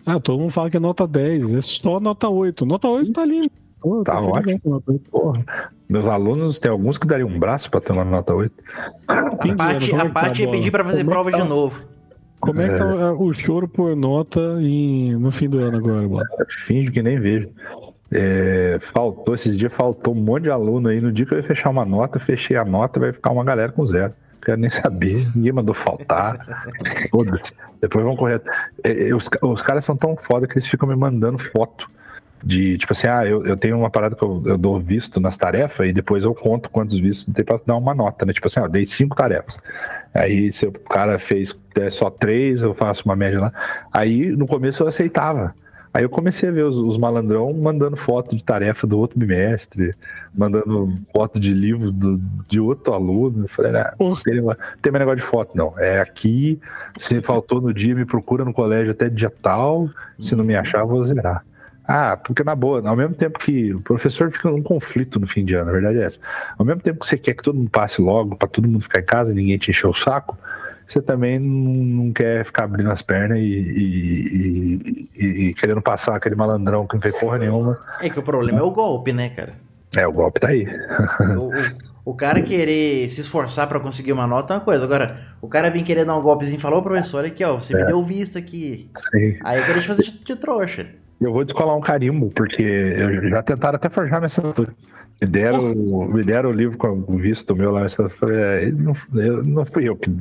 Ah, 0.05 0.19
todo 0.19 0.39
mundo 0.41 0.51
fala 0.51 0.69
que 0.69 0.75
é 0.75 0.79
nota 0.79 1.07
10, 1.07 1.53
é 1.53 1.61
só 1.61 2.01
nota 2.01 2.27
8. 2.27 2.65
Nota 2.65 2.89
8 2.89 3.13
tá 3.13 3.23
lindo. 3.23 3.49
Tô- 3.81 3.89
tô 3.97 4.03
Tá 4.03 4.17
feliz, 4.19 4.31
ótimo. 4.33 4.59
com 4.61 4.69
nota 4.71 4.91
8. 4.91 5.09
Porra. 5.11 5.45
Meus 5.89 6.05
alunos, 6.07 6.59
tem 6.59 6.71
alguns 6.71 6.97
que 6.97 7.07
dariam 7.07 7.29
um 7.29 7.39
braço 7.39 7.69
pra 7.71 7.79
ter 7.79 7.93
uma 7.93 8.03
nota 8.03 8.33
8. 8.33 8.53
Fim 9.41 9.55
A 9.59 9.73
é 9.73 9.75
a 9.75 9.79
tá 9.79 10.27
ia 10.33 10.45
bola? 10.45 10.57
pedir 10.57 10.71
pra 10.71 10.83
fazer 10.83 10.97
Como 11.03 11.09
é 11.09 11.13
prova 11.13 11.31
tá- 11.31 11.37
de 11.37 11.43
novo. 11.47 11.81
Como 12.39 12.61
é 12.61 12.69
que 12.69 12.75
tá 12.77 12.83
ah, 12.85 13.13
o 13.13 13.33
choro 13.33 13.67
por 13.67 13.95
nota 13.95 14.39
em, 14.61 15.15
no 15.15 15.31
fim 15.31 15.49
do 15.49 15.59
ano 15.59 15.77
agora, 15.77 16.07
bola? 16.07 16.23
Finge 16.49 16.91
que 16.91 17.01
nem 17.01 17.19
vejo. 17.19 17.49
É, 18.11 18.77
faltou, 18.79 19.33
esses 19.35 19.57
dias 19.57 19.73
faltou 19.73 20.13
um 20.13 20.19
monte 20.21 20.43
de 20.43 20.51
aluno 20.51 20.87
aí. 20.89 21.01
No 21.01 21.11
dia 21.11 21.25
que 21.25 21.33
eu 21.33 21.37
ia 21.39 21.43
fechar 21.43 21.69
uma 21.69 21.83
nota, 21.85 22.19
fechei 22.19 22.55
a 22.55 22.63
nota, 22.63 22.99
vai 22.99 23.11
ficar 23.11 23.31
uma 23.31 23.43
galera 23.43 23.71
com 23.71 23.85
zero. 23.85 24.13
Quero 24.41 24.59
nem 24.61 24.69
saber, 24.69 25.15
ninguém 25.35 25.51
mandou 25.51 25.73
faltar. 25.73 26.45
Foda-se. 27.09 27.53
Depois 27.81 28.05
vão 28.05 28.15
correr. 28.15 28.41
É, 28.83 29.09
é, 29.09 29.15
os, 29.15 29.27
os 29.41 29.61
caras 29.61 29.83
são 29.83 29.97
tão 29.97 30.15
foda 30.15 30.47
que 30.47 30.53
eles 30.53 30.67
ficam 30.67 30.87
me 30.87 30.95
mandando 30.95 31.37
foto. 31.39 31.89
De 32.43 32.77
tipo 32.77 32.93
assim, 32.93 33.07
ah, 33.07 33.25
eu, 33.25 33.45
eu 33.45 33.57
tenho 33.57 33.77
uma 33.77 33.89
parada 33.89 34.15
que 34.15 34.23
eu, 34.23 34.41
eu 34.45 34.57
dou 34.57 34.79
visto 34.79 35.19
nas 35.19 35.35
tarefas 35.37 35.89
e 35.89 35.93
depois 35.93 36.23
eu 36.23 36.35
conto 36.35 36.69
quantos 36.69 36.99
vistos 36.99 37.33
tem 37.33 37.43
pra 37.43 37.59
dar 37.65 37.75
uma 37.75 37.95
nota, 37.95 38.25
né? 38.25 38.33
Tipo 38.33 38.47
assim, 38.47 38.59
ó, 38.59 38.65
eu 38.65 38.69
dei 38.69 38.85
cinco 38.85 39.15
tarefas. 39.15 39.59
Aí 40.13 40.51
se 40.51 40.65
o 40.67 40.71
cara 40.71 41.17
fez 41.17 41.57
é, 41.75 41.89
só 41.89 42.09
três, 42.09 42.61
eu 42.61 42.73
faço 42.73 43.03
uma 43.05 43.15
média 43.15 43.39
lá. 43.39 43.51
Aí 43.91 44.27
no 44.31 44.45
começo 44.45 44.83
eu 44.83 44.87
aceitava. 44.87 45.53
Aí 45.93 46.03
eu 46.03 46.09
comecei 46.09 46.47
a 46.47 46.51
ver 46.51 46.63
os, 46.63 46.77
os 46.77 46.95
malandrão 46.95 47.51
mandando 47.53 47.97
foto 47.97 48.35
de 48.35 48.43
tarefa 48.43 48.85
do 48.85 48.99
outro 48.99 49.17
bimestre, 49.17 49.95
mandando 50.35 50.93
foto 51.11 51.39
de 51.39 51.51
livro 51.53 51.91
do- 51.91 52.21
de 52.47 52.59
outro 52.59 52.93
aluno. 52.93 53.45
Eu 53.45 53.47
falei, 53.47 53.71
né, 53.71 53.83
Porra. 53.97 54.21
tem, 54.23 54.39
não 54.41 54.55
tem 54.79 54.91
mais 54.91 54.99
negócio 54.99 55.17
de 55.17 55.23
foto, 55.23 55.57
não. 55.57 55.73
É 55.79 55.99
aqui, 55.99 56.59
se 56.97 57.19
faltou 57.21 57.59
no 57.59 57.73
dia, 57.73 57.95
me 57.95 58.05
procura 58.05 58.45
no 58.45 58.53
colégio 58.53 58.91
até 58.91 59.09
dia 59.09 59.31
tal, 59.41 59.89
se 60.19 60.35
não 60.35 60.43
me 60.43 60.55
achar, 60.55 60.79
eu 60.81 60.87
vou 60.87 61.03
zerar. 61.03 61.43
Ah, 61.87 62.17
porque 62.17 62.43
na 62.43 62.53
boa, 62.53 62.85
ao 62.87 62.95
mesmo 62.95 63.15
tempo 63.15 63.39
que 63.39 63.73
o 63.73 63.79
professor 63.79 64.29
fica 64.31 64.49
num 64.51 64.61
conflito 64.61 65.19
no 65.19 65.25
fim 65.25 65.45
de 65.45 65.55
ano, 65.55 65.69
a 65.69 65.73
verdade 65.73 65.99
é 65.99 66.03
essa. 66.03 66.19
Ao 66.57 66.65
mesmo 66.65 66.81
tempo 66.81 66.99
que 66.99 67.07
você 67.07 67.17
quer 67.17 67.33
que 67.33 67.41
todo 67.43 67.55
mundo 67.55 67.69
passe 67.69 68.01
logo, 68.01 68.35
para 68.35 68.47
todo 68.47 68.67
mundo 68.67 68.81
ficar 68.81 68.99
em 68.99 69.05
casa 69.05 69.31
e 69.31 69.35
ninguém 69.35 69.57
te 69.57 69.71
encher 69.71 69.87
o 69.87 69.93
saco, 69.93 70.37
você 70.85 71.01
também 71.01 71.39
não 71.39 72.11
quer 72.11 72.43
ficar 72.45 72.65
abrindo 72.65 72.91
as 72.91 73.01
pernas 73.01 73.37
e, 73.39 73.41
e- 73.41 75.09
e- 75.15 75.27
e 75.49 75.53
querendo 75.53 75.81
passar 75.81 76.15
aquele 76.15 76.35
malandrão 76.35 76.85
que 76.87 76.95
não 76.95 77.01
fez 77.01 77.17
porra 77.17 77.37
nenhuma. 77.37 77.79
É 78.01 78.09
que 78.09 78.19
o 78.19 78.23
problema 78.23 78.59
é 78.59 78.63
o 78.63 78.71
golpe, 78.71 79.11
né, 79.13 79.29
cara? 79.29 79.53
É, 79.95 80.05
o 80.05 80.11
golpe 80.11 80.39
tá 80.39 80.49
aí. 80.49 80.67
O, 81.37 81.49
o- 81.49 82.11
o 82.11 82.13
cara 82.13 82.41
querer 82.41 83.09
se 83.09 83.19
esforçar 83.21 83.67
pra 83.67 83.79
conseguir 83.79 84.11
uma 84.13 84.25
nota 84.27 84.53
é 84.53 84.57
uma 84.57 84.63
coisa. 84.63 84.85
Agora, 84.85 85.21
o 85.41 85.47
cara 85.47 85.69
vir 85.69 85.83
querer 85.83 86.05
dar 86.05 86.17
um 86.17 86.21
golpezinho 86.21 86.57
e 86.57 86.61
falar, 86.61 86.77
ô 86.77 86.81
professor, 86.81 87.25
aqui 87.25 87.43
ó, 87.43 87.55
você 87.55 87.73
me 87.75 87.85
deu 87.85 88.03
vista 88.03 88.39
aqui. 88.39 88.89
Sim. 89.11 89.37
Aí 89.43 89.59
eu 89.59 89.65
queria 89.65 89.81
te 89.81 89.87
fazer 89.87 90.03
de, 90.03 90.23
de 90.23 90.35
trouxa. 90.35 90.87
Eu 91.19 91.33
vou 91.33 91.43
descolar 91.43 91.75
um 91.75 91.81
carimbo, 91.81 92.29
porque 92.29 92.61
eu 92.61 93.29
já 93.29 93.41
tentaram 93.41 93.75
até 93.75 93.89
forjar 93.89 94.19
minha 94.19 94.27
assinatura. 94.27 94.73
Me 95.19 95.27
deram, 95.27 95.73
me 95.73 96.23
deram 96.23 96.49
o 96.51 96.53
livro 96.53 96.77
com 96.77 97.03
o 97.07 97.17
visto 97.17 97.55
meu 97.55 97.71
lá. 97.71 97.85
Essa, 97.85 98.07
é, 98.29 98.71
não, 98.71 98.93
eu, 99.15 99.43
não 99.43 99.65
fui 99.65 99.89
eu 99.89 99.95
que. 99.95 100.11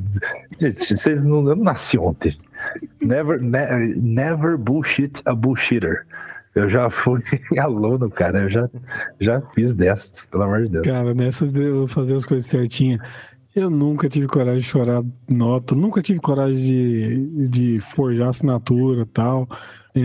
Gente, 0.59 1.15
não, 1.17 1.47
eu 1.47 1.55
não 1.55 1.63
nasci 1.63 1.99
ontem. 1.99 2.35
Never, 2.99 3.39
ne- 3.39 3.93
never 3.95 4.57
bullshit 4.57 5.21
a 5.25 5.35
bullshitter. 5.35 6.03
Eu 6.55 6.67
já 6.67 6.89
fui 6.89 7.21
aluno, 7.59 8.09
cara. 8.09 8.39
Eu 8.39 8.49
já, 8.49 8.67
já 9.19 9.39
fiz 9.53 9.71
dessas, 9.73 10.25
pelo 10.25 10.43
amor 10.43 10.63
de 10.63 10.69
Deus. 10.69 10.87
Cara, 10.87 11.13
nessa 11.13 11.45
de 11.45 11.61
eu 11.61 11.87
fazer 11.87 12.15
as 12.15 12.25
coisas 12.25 12.47
certinhas, 12.47 12.99
eu 13.55 13.69
nunca 13.69 14.09
tive 14.09 14.25
coragem 14.25 14.61
de 14.61 14.65
chorar 14.65 15.03
nota, 15.29 15.75
nunca 15.75 16.01
tive 16.01 16.19
coragem 16.19 16.63
de, 16.63 17.47
de 17.47 17.79
forjar 17.81 18.29
assinatura 18.29 19.01
e 19.01 19.05
tal. 19.05 19.47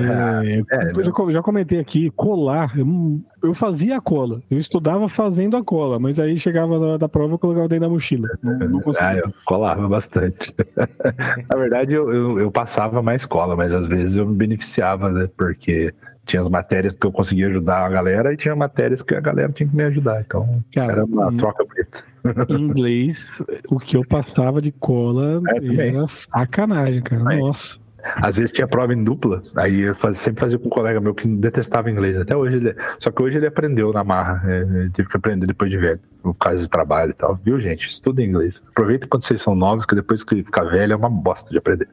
É, 0.00 0.62
é, 0.70 0.92
eu 0.94 1.04
já, 1.04 1.12
co- 1.12 1.30
já 1.32 1.42
comentei 1.42 1.78
aqui, 1.78 2.10
colar, 2.10 2.76
eu, 2.78 3.20
eu 3.42 3.54
fazia 3.54 3.96
a 3.96 4.00
cola, 4.00 4.40
eu 4.50 4.58
estudava 4.58 5.08
fazendo 5.08 5.56
a 5.56 5.64
cola, 5.64 5.98
mas 5.98 6.18
aí 6.18 6.36
chegava 6.38 6.78
na 6.78 6.96
da 6.96 7.08
prova 7.08 7.34
eu 7.34 7.38
colocava 7.38 7.68
dentro 7.68 7.86
da 7.86 7.92
mochila. 7.92 8.28
Não, 8.42 8.58
não 8.58 8.80
Ah, 9.00 9.16
eu 9.16 9.32
colava 9.44 9.86
bastante. 9.88 10.54
Na 11.50 11.56
verdade, 11.58 11.92
eu, 11.94 12.12
eu, 12.12 12.38
eu 12.38 12.50
passava 12.50 13.02
mais 13.02 13.24
cola, 13.26 13.56
mas 13.56 13.72
às 13.74 13.86
vezes 13.86 14.16
eu 14.16 14.26
me 14.26 14.34
beneficiava, 14.34 15.10
né? 15.10 15.28
Porque 15.36 15.92
tinha 16.24 16.40
as 16.40 16.48
matérias 16.48 16.94
que 16.94 17.06
eu 17.06 17.12
conseguia 17.12 17.48
ajudar 17.48 17.84
a 17.84 17.88
galera 17.88 18.32
e 18.32 18.36
tinha 18.36 18.54
matérias 18.54 19.02
que 19.02 19.14
a 19.14 19.20
galera 19.20 19.52
tinha 19.52 19.68
que 19.68 19.74
me 19.74 19.82
ajudar. 19.84 20.20
Então, 20.20 20.62
Cara, 20.74 20.92
era 20.92 21.04
uma 21.04 21.28
hum. 21.28 21.36
troca 21.36 21.64
bonita. 21.64 22.04
Em 22.48 22.62
inglês, 22.62 23.42
o 23.68 23.80
que 23.80 23.96
eu 23.96 24.04
passava 24.06 24.62
de 24.62 24.70
cola 24.70 25.42
É, 25.48 25.88
era 25.88 26.06
sacanagem, 26.06 27.02
cara. 27.02 27.36
Nossa. 27.36 27.81
Às 28.02 28.36
vezes 28.36 28.52
tinha 28.52 28.66
prova 28.66 28.92
em 28.92 29.02
dupla, 29.02 29.42
aí 29.56 29.80
eu 29.80 29.94
sempre 30.12 30.40
fazia 30.40 30.58
com 30.58 30.66
um 30.66 30.70
colega 30.70 31.00
meu 31.00 31.14
que 31.14 31.26
detestava 31.26 31.90
inglês. 31.90 32.16
Até 32.16 32.36
hoje 32.36 32.56
ele. 32.56 32.76
Só 32.98 33.10
que 33.10 33.22
hoje 33.22 33.36
ele 33.36 33.46
aprendeu 33.46 33.92
na 33.92 34.04
marra. 34.04 34.42
é, 34.50 34.60
ele 34.60 34.90
teve 34.90 35.08
que 35.08 35.16
aprender 35.16 35.46
depois 35.46 35.70
de 35.70 35.78
velho, 35.78 36.00
por 36.22 36.34
causa 36.34 36.62
de 36.62 36.68
trabalho 36.68 37.10
e 37.10 37.14
tal. 37.14 37.38
Viu, 37.42 37.58
gente? 37.60 37.88
Estuda 37.88 38.22
inglês. 38.22 38.62
Aproveita 38.68 39.06
quando 39.06 39.24
vocês 39.24 39.40
são 39.40 39.54
novos, 39.54 39.86
que 39.86 39.94
depois 39.94 40.24
que 40.24 40.42
ficar 40.42 40.64
velho 40.64 40.92
é 40.92 40.96
uma 40.96 41.10
bosta 41.10 41.50
de 41.50 41.58
aprender. 41.58 41.88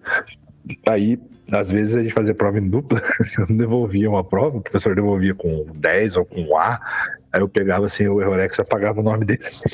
Aí, 0.87 1.19
às 1.51 1.71
vezes, 1.71 1.95
a 1.95 2.03
gente 2.03 2.13
fazia 2.13 2.35
prova 2.35 2.59
em 2.59 2.69
dupla, 2.69 3.01
eu 3.37 3.45
devolvia 3.47 4.09
uma 4.09 4.23
prova, 4.23 4.57
o 4.57 4.61
professor 4.61 4.95
devolvia 4.95 5.33
com 5.33 5.67
10 5.75 6.17
ou 6.17 6.25
com 6.25 6.57
A. 6.57 6.79
Aí 7.31 7.41
eu 7.41 7.47
pegava 7.49 7.85
assim 7.85 8.07
o 8.07 8.21
Errorex 8.21 8.57
e 8.57 8.61
apagava 8.61 8.99
o 8.99 9.03
nome 9.03 9.23
dele. 9.25 9.45
Assim. 9.47 9.69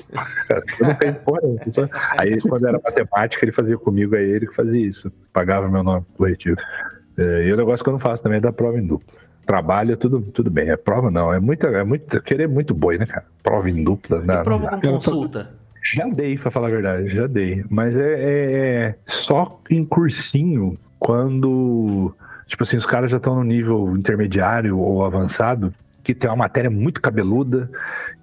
Eu 0.79 0.95
fiz 0.95 1.17
porra, 1.17 1.41
só- 1.69 1.87
Aí 2.19 2.39
quando 2.41 2.67
era 2.67 2.79
matemática, 2.83 3.45
ele 3.45 3.51
fazia 3.51 3.77
comigo, 3.77 4.15
aí 4.15 4.29
ele 4.29 4.47
que 4.47 4.53
fazia 4.55 4.85
isso. 4.85 5.11
Pagava 5.31 5.67
meu 5.69 5.83
nome 5.83 6.05
corretivo. 6.17 6.57
É, 7.17 7.47
e 7.47 7.53
o 7.53 7.57
negócio 7.57 7.83
que 7.83 7.89
eu 7.89 7.93
não 7.93 7.99
faço 7.99 8.21
também 8.23 8.37
é 8.39 8.41
dar 8.41 8.51
prova 8.51 8.77
em 8.77 8.85
dupla. 8.85 9.07
Trabalho, 9.45 9.95
tudo, 9.95 10.21
tudo 10.21 10.49
bem. 10.49 10.69
É 10.69 10.75
prova 10.75 11.09
não. 11.11 11.31
É 11.33 11.39
muita, 11.39 11.67
é 11.67 11.83
muito. 11.83 12.21
Querer 12.21 12.47
muito 12.47 12.73
boi, 12.73 12.97
né, 12.97 13.05
cara? 13.05 13.25
Prova 13.41 13.69
em 13.69 13.83
dupla. 13.83 14.17
E 14.23 14.25
Não, 14.27 14.43
prova 14.43 14.67
com 14.71 14.81
consulta. 14.81 15.49
Já 15.93 16.05
dei, 16.07 16.35
pra 16.37 16.49
falar 16.49 16.67
a 16.67 16.71
verdade, 16.71 17.09
já 17.15 17.27
dei. 17.27 17.63
Mas 17.69 17.95
é, 17.95 17.99
é- 18.13 18.53
é 18.87 18.95
só 19.05 19.61
em 19.69 19.85
cursinho, 19.85 20.75
quando, 20.99 22.11
tipo 22.47 22.63
assim, 22.63 22.75
os 22.75 22.85
caras 22.87 23.11
já 23.11 23.17
estão 23.17 23.35
no 23.35 23.43
nível 23.43 23.95
intermediário 23.95 24.77
ou 24.79 25.05
avançado, 25.05 25.71
que 26.05 26.13
tem 26.13 26.29
uma 26.29 26.35
matéria 26.35 26.69
muito 26.69 27.01
cabeluda, 27.01 27.67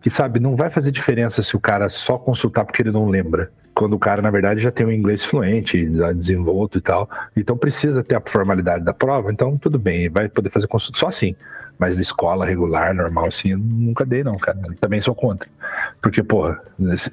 que, 0.00 0.08
sabe, 0.08 0.38
não 0.38 0.54
vai 0.54 0.70
fazer 0.70 0.92
diferença 0.92 1.42
se 1.42 1.56
o 1.56 1.60
cara 1.60 1.88
só 1.88 2.16
consultar 2.16 2.64
porque 2.64 2.80
ele 2.80 2.92
não 2.92 3.08
lembra. 3.08 3.50
Quando 3.74 3.94
o 3.94 3.98
cara, 3.98 4.22
na 4.22 4.30
verdade, 4.30 4.60
já 4.60 4.70
tem 4.70 4.86
o 4.86 4.92
inglês 4.92 5.24
fluente, 5.24 5.92
já 5.92 6.12
desenvolto 6.12 6.78
e 6.78 6.80
tal. 6.80 7.10
Então 7.36 7.56
precisa 7.56 8.04
ter 8.04 8.14
a 8.14 8.20
formalidade 8.20 8.84
da 8.84 8.94
prova, 8.94 9.32
então 9.32 9.58
tudo 9.58 9.80
bem, 9.80 10.08
vai 10.08 10.28
poder 10.28 10.48
fazer 10.50 10.68
consulta 10.68 11.00
só 11.00 11.08
assim. 11.08 11.34
Mas 11.76 11.96
de 11.96 12.02
escola 12.02 12.46
regular, 12.46 12.94
normal, 12.94 13.26
assim, 13.26 13.56
nunca 13.56 14.06
dei, 14.06 14.22
não, 14.22 14.36
cara. 14.36 14.58
Também 14.80 15.00
sou 15.00 15.14
contra. 15.14 15.48
Porque, 16.00 16.22
porra, 16.22 16.60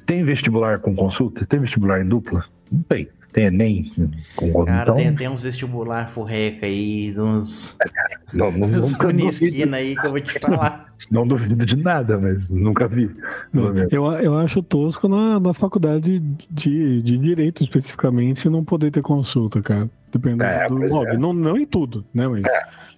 tem 0.05 0.23
vestibular 0.23 0.77
com 0.77 0.95
consulta? 0.95 1.45
Tem 1.47 1.59
vestibular 1.59 1.99
em 1.99 2.07
dupla? 2.07 2.45
Não 2.71 2.83
tem. 2.83 3.09
Tem 3.31 3.45
Enem 3.45 3.91
com 4.35 4.65
Cara, 4.65 4.83
então, 4.83 4.95
tem, 4.95 5.15
tem 5.15 5.29
uns 5.29 5.41
vestibular 5.41 6.09
furreca 6.09 6.65
aí, 6.65 7.13
uns, 7.17 7.77
não, 8.33 8.51
não, 8.51 8.67
uns 8.67 8.91
nunca 8.93 9.07
unisquina 9.07 9.77
aí 9.77 9.95
que 9.95 10.05
eu 10.05 10.09
vou 10.11 10.19
te 10.19 10.39
falar. 10.39 10.91
não 11.11 11.27
duvido 11.27 11.65
de 11.65 11.75
nada, 11.75 12.17
mas 12.17 12.49
nunca 12.49 12.87
vi. 12.87 13.09
menos. 13.53 13.91
Eu, 13.91 14.05
eu 14.13 14.37
acho 14.37 14.63
tosco 14.63 15.07
na, 15.07 15.39
na 15.39 15.53
faculdade 15.53 16.19
de, 16.49 17.01
de 17.01 17.17
direito, 17.17 17.63
especificamente, 17.63 18.49
não 18.49 18.63
poder 18.63 18.91
ter 18.91 19.01
consulta, 19.01 19.61
cara. 19.61 19.89
Dependendo 20.11 20.43
É, 20.43 20.67
do. 20.67 20.75
Óbvio, 20.95 21.13
é. 21.13 21.17
não, 21.17 21.31
não 21.33 21.55
em 21.55 21.65
tudo, 21.65 22.03
né? 22.13 22.27
Mas. 22.27 22.41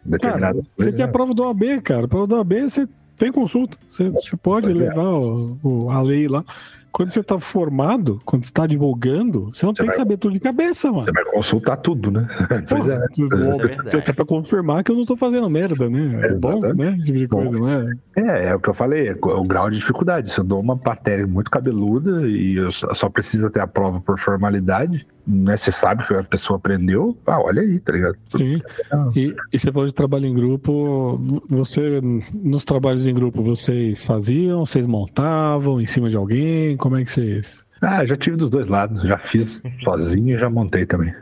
Determinada 0.03 0.53
Cara, 0.53 0.67
você 0.77 0.91
tem 0.91 1.03
a 1.03 1.07
né? 1.07 1.11
prova 1.13 1.34
do 1.34 1.43
OAB, 1.43 1.82
cara. 1.84 2.05
A 2.05 2.07
prova 2.07 2.25
do 2.25 2.36
OAB 2.36 2.53
você 2.63 2.88
tem 3.17 3.32
consulta. 3.32 3.77
Você, 3.88 4.09
você 4.09 4.36
pode 4.38 4.71
é. 4.71 4.73
levar 4.73 5.03
o, 5.09 5.57
o- 5.61 5.89
a 5.91 6.01
lei 6.01 6.27
lá. 6.27 6.43
Quando 6.91 7.09
você 7.11 7.23
tá 7.23 7.39
formado, 7.39 8.19
quando 8.25 8.45
você 8.45 8.51
tá 8.51 8.67
divulgando, 8.67 9.49
você 9.53 9.65
não 9.65 9.73
Você 9.73 9.77
tem 9.77 9.85
vai- 9.87 9.95
que 9.95 10.01
saber 10.01 10.17
tudo 10.17 10.33
de 10.33 10.39
cabeça, 10.39 10.91
mano. 10.91 11.05
Você 11.05 11.11
vai 11.11 11.25
consultar 11.25 11.77
tudo, 11.77 12.11
né? 12.11 12.27
Pois 12.69 12.87
é. 12.87 12.99
Tudo 13.13 13.35
é 13.43 13.47
bom. 13.47 13.97
Até 13.97 14.13
pra 14.13 14.25
confirmar 14.25 14.83
que 14.83 14.91
eu 14.91 14.95
não 14.95 15.05
tô 15.05 15.15
fazendo 15.15 15.49
merda, 15.49 15.89
né? 15.89 16.19
É 16.25 16.29
bom, 16.35 16.57
Exatamente. 16.57 16.77
né? 16.77 16.95
Esse 16.97 17.05
tipo 17.07 17.19
de 17.19 17.27
coisa, 17.27 17.59
né? 17.59 17.93
É, 18.15 18.45
é 18.47 18.55
o 18.55 18.59
que 18.59 18.69
eu 18.69 18.73
falei, 18.73 19.07
é 19.09 19.15
o 19.21 19.43
grau 19.43 19.69
de 19.69 19.77
dificuldade. 19.77 20.31
Se 20.31 20.39
eu 20.39 20.43
dou 20.43 20.59
uma 20.59 20.79
matéria 20.85 21.25
muito 21.25 21.49
cabeluda 21.49 22.27
e 22.27 22.55
eu 22.55 22.71
só 22.71 23.09
precisa 23.09 23.49
ter 23.49 23.59
a 23.61 23.67
prova 23.67 23.99
por 24.01 24.19
formalidade, 24.19 25.07
né? 25.26 25.55
Você 25.57 25.72
sabe 25.72 26.05
que 26.05 26.13
a 26.13 26.24
pessoa 26.24 26.57
aprendeu, 26.57 27.17
ah, 27.26 27.39
olha 27.41 27.61
aí, 27.61 27.80
tá 27.80 27.93
ligado? 27.93 28.15
Sim. 28.28 28.61
E, 29.15 29.36
e 29.53 29.59
você 29.59 29.72
falou 29.72 29.88
de 29.88 29.93
trabalho 29.93 30.26
em 30.26 30.34
grupo. 30.34 31.41
Você, 31.49 31.99
nos 32.34 32.63
trabalhos 32.65 33.05
em 33.07 33.13
grupo, 33.13 33.43
vocês 33.43 34.03
faziam, 34.03 34.65
vocês 34.65 34.86
montavam 34.86 35.80
em 35.82 35.86
cima 35.86 36.09
de 36.09 36.15
alguém? 36.17 36.76
Como 36.78 36.97
é 36.97 37.03
que 37.03 37.11
vocês. 37.11 37.65
Ah, 37.82 38.05
já 38.05 38.15
tive 38.15 38.38
dos 38.38 38.49
dois 38.49 38.67
lados, 38.67 39.01
já 39.01 39.17
fiz 39.17 39.61
sozinho 39.84 40.36
e 40.36 40.39
já 40.39 40.49
montei 40.49 40.86
também. 40.86 41.13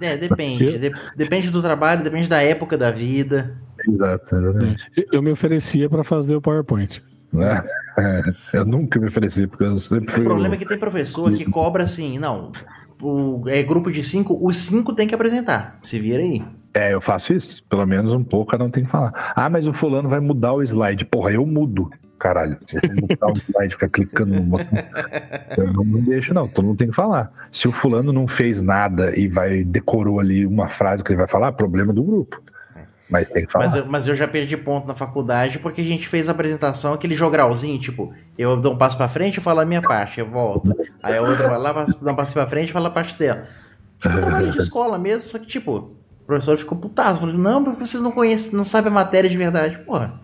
É, 0.00 0.16
depende. 0.16 0.78
De- 0.78 0.92
depende 1.16 1.50
do 1.50 1.62
trabalho, 1.62 2.02
depende 2.02 2.28
da 2.28 2.42
época 2.42 2.76
da 2.76 2.90
vida. 2.90 3.56
Exato, 3.88 4.36
exatamente. 4.36 4.84
Eu- 4.96 5.04
Eu 5.14 5.22
me 5.22 5.30
oferecia 5.30 5.88
pra 5.88 6.04
fazer 6.04 6.34
o 6.36 6.40
PowerPoint. 6.42 7.02
Né? 7.32 7.62
É, 7.98 8.22
eu 8.54 8.64
nunca 8.64 8.98
me 8.98 9.06
ofereci, 9.06 9.46
porque 9.46 9.64
eu 9.64 9.78
sempre 9.78 10.08
O 10.12 10.16
fui. 10.16 10.24
problema 10.24 10.50
o- 10.50 10.54
é 10.54 10.58
que 10.58 10.66
tem 10.66 10.76
professor 10.78 11.32
que 11.32 11.44
cobra 11.44 11.84
assim, 11.84 12.18
não. 12.18 12.52
O, 13.00 13.42
é 13.48 13.62
grupo 13.62 13.90
de 13.90 14.02
cinco, 14.04 14.38
os 14.40 14.56
cinco 14.56 14.92
tem 14.92 15.08
que 15.08 15.14
apresentar. 15.14 15.78
Se 15.82 15.98
vira 15.98 16.22
aí. 16.22 16.42
É, 16.74 16.94
eu 16.94 17.00
faço 17.00 17.32
isso. 17.32 17.62
Pelo 17.64 17.86
menos 17.86 18.12
um 18.12 18.22
pouco 18.22 18.52
cada 18.52 18.64
um 18.64 18.70
tem 18.70 18.84
que 18.84 18.90
falar. 18.90 19.32
Ah, 19.34 19.48
mas 19.48 19.66
o 19.66 19.72
fulano 19.72 20.08
vai 20.08 20.20
mudar 20.20 20.52
o 20.52 20.62
slide. 20.62 21.04
Porra, 21.04 21.32
eu 21.32 21.44
mudo. 21.44 21.90
Caralho, 22.18 22.58
eu 22.70 22.80
vou 22.86 23.08
mudar 23.08 23.26
o 23.28 23.32
slide, 23.32 23.74
ficar 23.74 23.88
clicando 23.88 24.34
no 24.34 24.42
botão. 24.42 24.78
Eu 25.56 25.72
não, 25.72 25.84
não 25.84 26.00
deixo, 26.00 26.34
não. 26.34 26.46
Todo 26.46 26.66
mundo 26.66 26.76
tem 26.76 26.88
que 26.88 26.94
falar. 26.94 27.32
Se 27.50 27.66
o 27.66 27.72
fulano 27.72 28.12
não 28.12 28.26
fez 28.28 28.60
nada 28.60 29.18
e 29.18 29.26
vai 29.26 29.64
decorou 29.64 30.20
ali 30.20 30.46
uma 30.46 30.68
frase 30.68 31.02
que 31.02 31.10
ele 31.10 31.18
vai 31.18 31.26
falar, 31.26 31.52
problema 31.52 31.92
do 31.92 32.02
grupo. 32.02 32.40
Mas 33.10 33.28
tem 33.28 33.44
que 33.44 33.52
falar. 33.52 33.64
Mas 33.66 33.74
eu, 33.74 33.86
mas 33.86 34.06
eu 34.06 34.14
já 34.14 34.28
perdi 34.28 34.56
ponto 34.56 34.86
na 34.86 34.94
faculdade 34.94 35.58
porque 35.58 35.80
a 35.80 35.84
gente 35.84 36.06
fez 36.06 36.28
a 36.28 36.32
apresentação, 36.32 36.92
aquele 36.92 37.14
jogralzinho, 37.14 37.78
tipo, 37.78 38.14
eu 38.38 38.56
dou 38.56 38.74
um 38.74 38.76
passo 38.76 38.96
pra 38.96 39.08
frente 39.08 39.38
e 39.38 39.40
falo 39.40 39.60
a 39.60 39.64
minha 39.64 39.82
parte, 39.82 40.20
eu 40.20 40.28
volto. 40.28 40.74
Aí 41.02 41.16
a 41.16 41.22
outra 41.22 41.48
vai 41.48 41.58
lá, 41.58 41.72
dá 41.72 42.12
um 42.12 42.16
passo 42.16 42.32
pra 42.32 42.46
frente 42.46 42.70
e 42.70 42.72
fala 42.72 42.88
a 42.88 42.92
parte 42.92 43.18
dela. 43.18 43.48
Tipo, 44.00 44.16
um 44.16 44.20
trabalho 44.20 44.50
de 44.50 44.58
escola 44.58 44.98
mesmo, 44.98 45.24
só 45.24 45.38
que, 45.38 45.46
tipo, 45.46 45.76
o 46.22 46.24
professor 46.26 46.56
ficou 46.56 46.78
putaço. 46.78 47.20
Falou, 47.20 47.36
não, 47.36 47.64
porque 47.64 47.84
vocês 47.84 48.02
não 48.02 48.12
conhecem, 48.12 48.56
não 48.56 48.64
sabem 48.64 48.90
a 48.90 48.94
matéria 48.94 49.28
de 49.28 49.36
verdade. 49.36 49.78
Porra, 49.80 50.20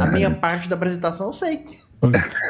a 0.00 0.06
minha 0.06 0.30
parte 0.30 0.68
da 0.68 0.76
apresentação 0.76 1.28
eu 1.28 1.32
sei. 1.32 1.66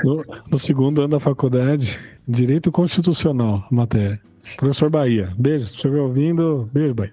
No, 0.05 0.25
no 0.51 0.59
segundo 0.59 1.01
ano 1.01 1.11
da 1.11 1.21
faculdade, 1.21 1.99
Direito 2.27 2.71
Constitucional, 2.71 3.67
matéria. 3.71 4.21
Professor 4.57 4.91
Bahia, 4.91 5.33
beijo, 5.37 5.65
se 5.65 5.71
você 5.71 5.77
estiver 5.77 6.01
ouvindo, 6.01 6.69
beijo, 6.73 6.95
Bahia. 6.95 7.13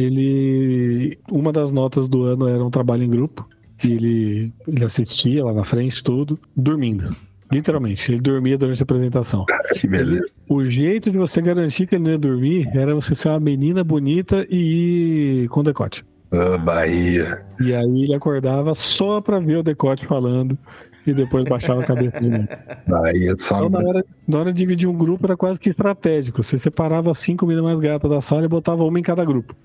Ele. 0.00 1.18
Uma 1.30 1.52
das 1.52 1.72
notas 1.72 2.08
do 2.08 2.24
ano 2.24 2.48
era 2.48 2.64
um 2.64 2.70
trabalho 2.70 3.02
em 3.02 3.10
grupo. 3.10 3.48
E 3.84 3.92
ele, 3.92 4.52
ele 4.66 4.84
assistia 4.84 5.44
lá 5.44 5.52
na 5.52 5.64
frente, 5.64 6.02
tudo, 6.02 6.38
dormindo. 6.56 7.14
Literalmente, 7.50 8.12
ele 8.12 8.20
dormia 8.20 8.58
durante 8.58 8.82
a 8.82 8.84
apresentação. 8.84 9.46
Que 9.74 9.86
beleza. 9.86 10.24
O 10.48 10.64
jeito 10.64 11.10
de 11.10 11.16
você 11.16 11.40
garantir 11.40 11.86
que 11.86 11.94
ele 11.94 12.04
não 12.04 12.10
ia 12.10 12.18
dormir 12.18 12.68
era 12.74 12.94
você 12.94 13.14
ser 13.14 13.28
uma 13.28 13.40
menina 13.40 13.82
bonita 13.82 14.46
e 14.50 15.44
ir 15.44 15.48
com 15.48 15.62
decote. 15.62 16.04
Ah, 16.30 16.58
Bahia. 16.58 17.42
E 17.60 17.74
aí 17.74 18.02
ele 18.04 18.14
acordava 18.14 18.74
só 18.74 19.20
pra 19.20 19.38
ver 19.38 19.56
o 19.56 19.62
decote 19.62 20.06
falando 20.06 20.58
e 21.06 21.12
depois 21.14 21.44
baixava 21.44 21.82
a 21.82 21.84
cabeça 21.86 22.20
de 22.20 22.28
novo. 22.30 22.48
Bahia 22.86 23.34
só. 23.36 23.64
Então, 23.64 23.80
na 23.82 23.88
hora, 23.88 24.04
na 24.26 24.38
hora 24.38 24.52
de 24.52 24.58
dividir 24.58 24.88
um 24.88 24.96
grupo 24.96 25.26
era 25.26 25.36
quase 25.36 25.58
que 25.58 25.68
estratégico. 25.70 26.42
Você 26.42 26.58
separava 26.58 27.10
as 27.10 27.18
cinco 27.18 27.46
meninas 27.46 27.64
mais 27.70 27.80
gatas 27.80 28.10
da 28.10 28.20
sala 28.20 28.44
e 28.44 28.48
botava 28.48 28.82
uma 28.84 28.98
em 28.98 29.02
cada 29.02 29.24
grupo. 29.24 29.54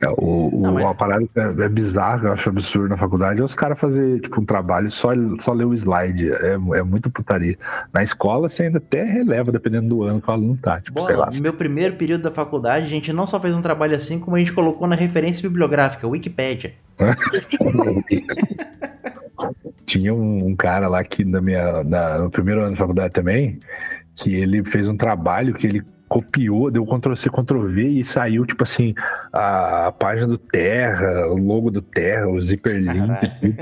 É, 0.00 0.08
O, 0.08 0.48
o, 0.52 0.60
Não, 0.62 0.74
mas- 0.74 0.84
Uma 0.84 0.94
parada 0.94 1.26
é, 1.34 1.64
é 1.64 1.68
bizarra, 1.68 2.28
eu 2.28 2.32
acho 2.32 2.48
absurdo 2.48 2.88
na 2.88 2.96
faculdade, 2.96 3.40
é 3.40 3.44
os 3.44 3.54
caras 3.54 3.78
fazer 3.78 4.20
tipo, 4.20 4.40
um 4.40 4.44
trabalho 4.44 4.88
e 4.88 4.90
só, 4.90 5.10
só 5.40 5.52
ler 5.52 5.64
o 5.64 5.74
slide. 5.74 6.30
É, 6.32 6.52
é 6.54 6.82
muito 6.82 7.10
putaria. 7.10 7.56
Na 7.92 8.02
escola 8.02 8.48
você 8.48 8.64
ainda 8.64 8.78
até 8.78 9.04
releva, 9.04 9.50
dependendo 9.52 9.88
do 9.88 10.02
ano 10.02 10.20
que 10.20 10.28
o 10.28 10.32
aluno 10.32 10.56
tá. 10.60 10.80
Tipo, 10.80 11.00
sei 11.02 11.16
lá. 11.16 11.26
Bom, 11.26 11.36
no 11.36 11.42
meu 11.42 11.52
primeiro 11.54 11.96
período 11.96 12.22
da 12.22 12.30
faculdade, 12.30 12.86
a 12.86 12.88
gente 12.88 13.12
não 13.12 13.26
só 13.26 13.40
fez 13.40 13.54
um 13.54 13.62
trabalho 13.62 13.96
assim, 13.96 14.18
como 14.18 14.36
a 14.36 14.38
gente 14.38 14.52
colocou 14.52 14.86
na 14.86 14.96
referência 14.96 15.42
bibliográfica, 15.48 16.06
Wikipédia. 16.06 16.72
Tinha 19.86 20.12
um, 20.14 20.48
um 20.48 20.56
cara 20.56 20.88
lá 20.88 21.02
que 21.04 21.24
na 21.24 21.40
minha, 21.40 21.84
na- 21.84 22.18
no 22.18 22.30
primeiro 22.30 22.62
ano 22.62 22.72
da 22.72 22.76
faculdade 22.76 23.12
também, 23.12 23.60
que 24.14 24.34
ele 24.34 24.64
fez 24.64 24.88
um 24.88 24.96
trabalho 24.96 25.54
que 25.54 25.66
ele 25.66 25.82
copiou, 26.08 26.70
deu 26.70 26.86
Ctrl-C, 26.86 27.28
Ctrl-V 27.28 27.82
e 27.82 28.04
saiu, 28.04 28.46
tipo 28.46 28.62
assim, 28.62 28.94
a, 29.32 29.88
a 29.88 29.92
página 29.92 30.28
do 30.28 30.38
Terra, 30.38 31.26
o 31.26 31.36
logo 31.36 31.68
do 31.68 31.82
Terra, 31.82 32.28
o 32.28 32.40
Zipperlink 32.40 33.28
tudo. 33.40 33.56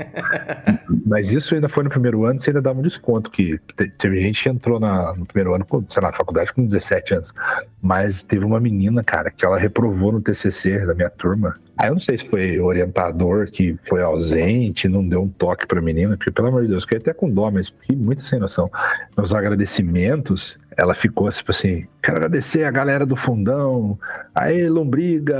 Mas 1.07 1.31
isso 1.31 1.55
ainda 1.55 1.67
foi 1.67 1.83
no 1.83 1.89
primeiro 1.89 2.23
ano, 2.23 2.39
você 2.39 2.51
ainda 2.51 2.61
dava 2.61 2.77
um 2.79 2.83
desconto, 2.83 3.31
que 3.31 3.59
te- 3.75 3.89
teve 3.97 4.21
gente 4.21 4.43
que 4.43 4.49
entrou 4.49 4.79
na- 4.79 5.15
no 5.15 5.25
primeiro 5.25 5.55
ano, 5.55 5.65
sei 5.89 6.03
lá, 6.03 6.11
na 6.11 6.15
faculdade 6.17 6.53
com 6.53 6.63
17 6.65 7.15
anos. 7.15 7.33
Mas 7.81 8.21
teve 8.21 8.45
uma 8.45 8.59
menina, 8.59 9.03
cara, 9.03 9.31
que 9.31 9.43
ela 9.43 9.57
reprovou 9.57 10.11
no 10.11 10.21
TCC 10.21 10.85
da 10.85 10.93
minha 10.93 11.09
turma. 11.09 11.55
Aí 11.77 11.89
eu 11.89 11.93
não 11.93 11.99
sei 12.01 12.17
se 12.17 12.27
foi 12.29 12.57
o 12.59 12.65
orientador 12.65 13.47
que 13.51 13.75
foi 13.87 14.01
ausente, 14.01 14.87
não 14.87 15.05
deu 15.07 15.23
um 15.23 15.27
toque 15.27 15.67
pra 15.67 15.81
menina, 15.81 16.15
porque 16.15 16.31
pelo 16.31 16.47
amor 16.47 16.61
de 16.63 16.69
Deus, 16.69 16.83
fiquei 16.83 16.99
até 16.99 17.13
com 17.13 17.29
dó, 17.29 17.51
mas 17.51 17.67
fiquei 17.67 17.95
muito 17.95 18.25
sem 18.25 18.39
noção. 18.39 18.71
Nos 19.17 19.33
agradecimentos, 19.33 20.57
ela 20.77 20.93
ficou 20.93 21.29
tipo 21.29 21.51
assim: 21.51 21.85
quero 22.01 22.17
agradecer 22.17 22.63
a 22.63 22.71
galera 22.71 23.05
do 23.05 23.15
fundão, 23.15 23.99
aê, 24.33 24.69
Lombriga, 24.69 25.37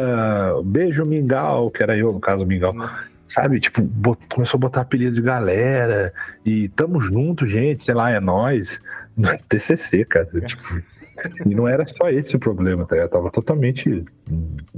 beijo 0.63 1.05
Mingau, 1.05 1.71
que 1.71 1.81
era 1.81 1.97
eu, 1.97 2.11
no 2.11 2.19
caso, 2.19 2.45
Mingau. 2.45 2.73
Sabe, 3.27 3.59
tipo, 3.59 3.81
bot- 3.81 4.19
começou 4.29 4.57
a 4.59 4.61
botar 4.61 4.81
apelido 4.81 5.15
de 5.15 5.21
galera 5.21 6.13
e 6.45 6.69
tamo 6.69 6.99
junto, 7.01 7.47
gente, 7.47 7.83
sei 7.83 7.93
lá, 7.95 8.11
é 8.11 8.19
nós. 8.19 8.79
No 9.17 9.29
TCC, 9.47 10.03
cara. 10.03 10.27
Tipo, 10.45 10.61
e 11.45 11.55
não 11.55 11.67
era 11.67 11.85
só 11.87 12.09
esse 12.09 12.35
o 12.35 12.39
problema, 12.39 12.85
tá? 12.85 12.95
Eu 12.95 13.09
tava 13.09 13.31
totalmente 13.31 14.03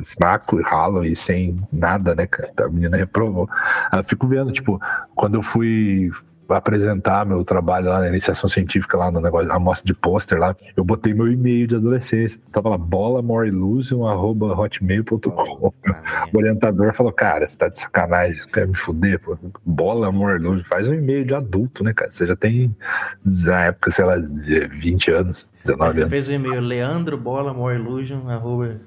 fraco 0.03 0.59
e 0.59 0.63
ralo 0.63 1.05
e 1.05 1.15
sem 1.15 1.55
nada, 1.71 2.15
né, 2.15 2.27
cara? 2.27 2.51
A 2.57 2.69
menina 2.69 2.97
reprovou. 2.97 3.49
Aí 3.91 3.99
eu 3.99 4.03
fico 4.03 4.27
vendo, 4.27 4.51
tipo, 4.51 4.79
quando 5.15 5.35
eu 5.35 5.41
fui 5.41 6.11
apresentar 6.55 7.25
meu 7.25 7.43
trabalho 7.43 7.89
lá 7.89 7.99
na 7.99 8.07
iniciação 8.07 8.47
científica, 8.49 8.97
lá 8.97 9.11
no 9.11 9.19
negócio, 9.19 9.51
amostra 9.51 9.85
de 9.85 9.93
pôster 9.93 10.39
lá, 10.39 10.55
eu 10.75 10.83
botei 10.83 11.13
meu 11.13 11.31
e-mail 11.31 11.67
de 11.67 11.75
adolescência. 11.75 12.41
Tava 12.51 12.69
lá, 12.69 12.77
bolamoreillusion.hotmail.com. 12.77 15.73
O 16.33 16.37
orientador 16.37 16.93
falou, 16.93 17.11
cara, 17.11 17.47
você 17.47 17.57
tá 17.57 17.67
de 17.67 17.79
sacanagem, 17.79 18.41
você 18.41 18.49
quer 18.49 18.65
me 18.67 18.75
fuder, 18.75 19.19
pô. 19.19 19.37
Bola, 19.65 20.07
luz, 20.09 20.65
faz 20.67 20.87
um 20.87 20.93
e-mail 20.93 21.25
de 21.25 21.33
adulto, 21.33 21.83
né, 21.83 21.91
cara? 21.93 22.09
Você 22.11 22.25
já 22.25 22.35
tem, 22.35 22.73
na 23.25 23.65
época, 23.65 23.91
sei 23.91 24.05
lá, 24.05 24.17
de 24.17 24.67
20 24.67 25.11
anos, 25.11 25.45
19 25.63 25.91
você 25.91 25.99
anos. 25.99 26.09
fez 26.09 26.27
o 26.29 26.31
e-mail 26.31 26.61
leandro 26.61 27.17
bola 27.17 27.53
more 27.53 27.75
illusion, 27.77 28.27
arroba, 28.29 28.79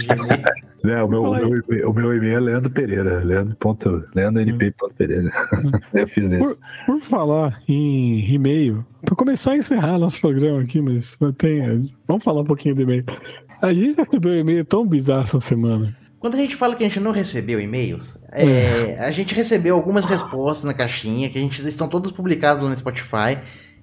gmail. 0.00 0.28
É, 0.84 1.02
o 1.02 1.08
meu, 1.08 1.22
o 1.24 1.34
meu, 1.34 1.48
e-mail- 1.48 1.90
o 1.90 1.92
meu 1.92 2.14
e-mail 2.16 2.36
é 2.36 2.40
Leandro 2.40 2.70
Pereira, 2.70 3.18
Leandro. 3.22 3.56
Ponto, 3.56 4.04
Leandro 4.14 4.40
NP. 4.40 4.70
Ponto 4.78 4.94
Pereira. 4.94 5.30
Eu 5.92 6.06
fiz 6.08 6.30
isso. 6.30 6.58
Por 6.86 7.00
falar 7.00 7.60
em 7.68 8.20
e-mail, 8.32 8.86
para 9.04 9.16
começar 9.16 9.52
a 9.52 9.56
encerrar 9.56 9.98
nosso 9.98 10.20
programa 10.20 10.60
aqui, 10.60 10.80
mas 10.80 11.18
tem, 11.36 11.92
vamos 12.06 12.22
falar 12.22 12.42
um 12.42 12.46
pouquinho 12.46 12.76
do 12.76 12.82
e-mail. 12.82 13.04
A 13.60 13.74
gente 13.74 13.96
recebeu 13.96 14.32
um 14.32 14.36
e-mail 14.36 14.64
tão 14.64 14.86
bizarro 14.86 15.24
essa 15.24 15.40
semana. 15.40 15.94
Quando 16.20 16.34
a 16.36 16.38
gente 16.38 16.54
fala 16.54 16.76
que 16.76 16.84
a 16.84 16.88
gente 16.88 17.00
não 17.00 17.10
recebeu 17.10 17.60
e-mails, 17.60 18.16
é, 18.30 18.96
a 19.00 19.10
gente 19.10 19.34
recebeu 19.34 19.74
algumas 19.74 20.04
respostas 20.04 20.64
na 20.64 20.72
caixinha, 20.74 21.28
que 21.28 21.38
a 21.38 21.40
gente 21.40 21.60
estão 21.68 21.88
todas 21.88 22.12
publicadas 22.12 22.62
lá 22.62 22.68
no 22.68 22.76
Spotify. 22.76 23.38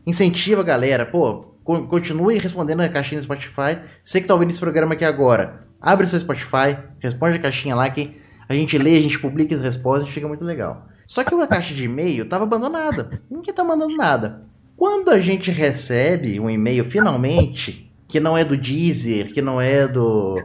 Incentiva 0.07 0.61
a 0.61 0.63
galera, 0.63 1.05
pô, 1.05 1.54
continue 1.65 2.37
respondendo 2.37 2.81
a 2.81 2.89
caixinha 2.89 3.19
no 3.19 3.23
Spotify. 3.23 3.79
Você 4.03 4.21
que 4.21 4.27
tá 4.27 4.33
ouvindo 4.33 4.51
esse 4.51 4.59
programa 4.59 4.93
aqui 4.93 5.03
agora, 5.03 5.61
abre 5.81 6.07
seu 6.07 6.19
Spotify, 6.19 6.77
responde 6.99 7.37
a 7.37 7.41
caixinha 7.41 7.75
lá 7.75 7.89
que 7.89 8.21
a 8.47 8.53
gente 8.53 8.77
lê, 8.77 8.97
a 8.97 9.01
gente 9.01 9.19
publica 9.19 9.55
as 9.55 9.61
respostas, 9.61 10.09
fica 10.09 10.27
muito 10.27 10.45
legal. 10.45 10.87
Só 11.07 11.23
que 11.23 11.33
a 11.33 11.47
caixa 11.47 11.73
de 11.73 11.85
e-mail 11.85 12.27
tava 12.27 12.43
abandonada. 12.43 13.21
Ninguém 13.29 13.53
tá 13.53 13.63
mandando 13.63 13.95
nada. 13.95 14.43
Quando 14.77 15.09
a 15.09 15.19
gente 15.19 15.51
recebe 15.51 16.39
um 16.39 16.49
e-mail 16.49 16.85
finalmente, 16.85 17.91
que 18.07 18.19
não 18.19 18.37
é 18.37 18.43
do 18.43 18.55
Deezer, 18.55 19.33
que 19.33 19.41
não 19.41 19.59
é 19.59 19.87
do 19.87 20.35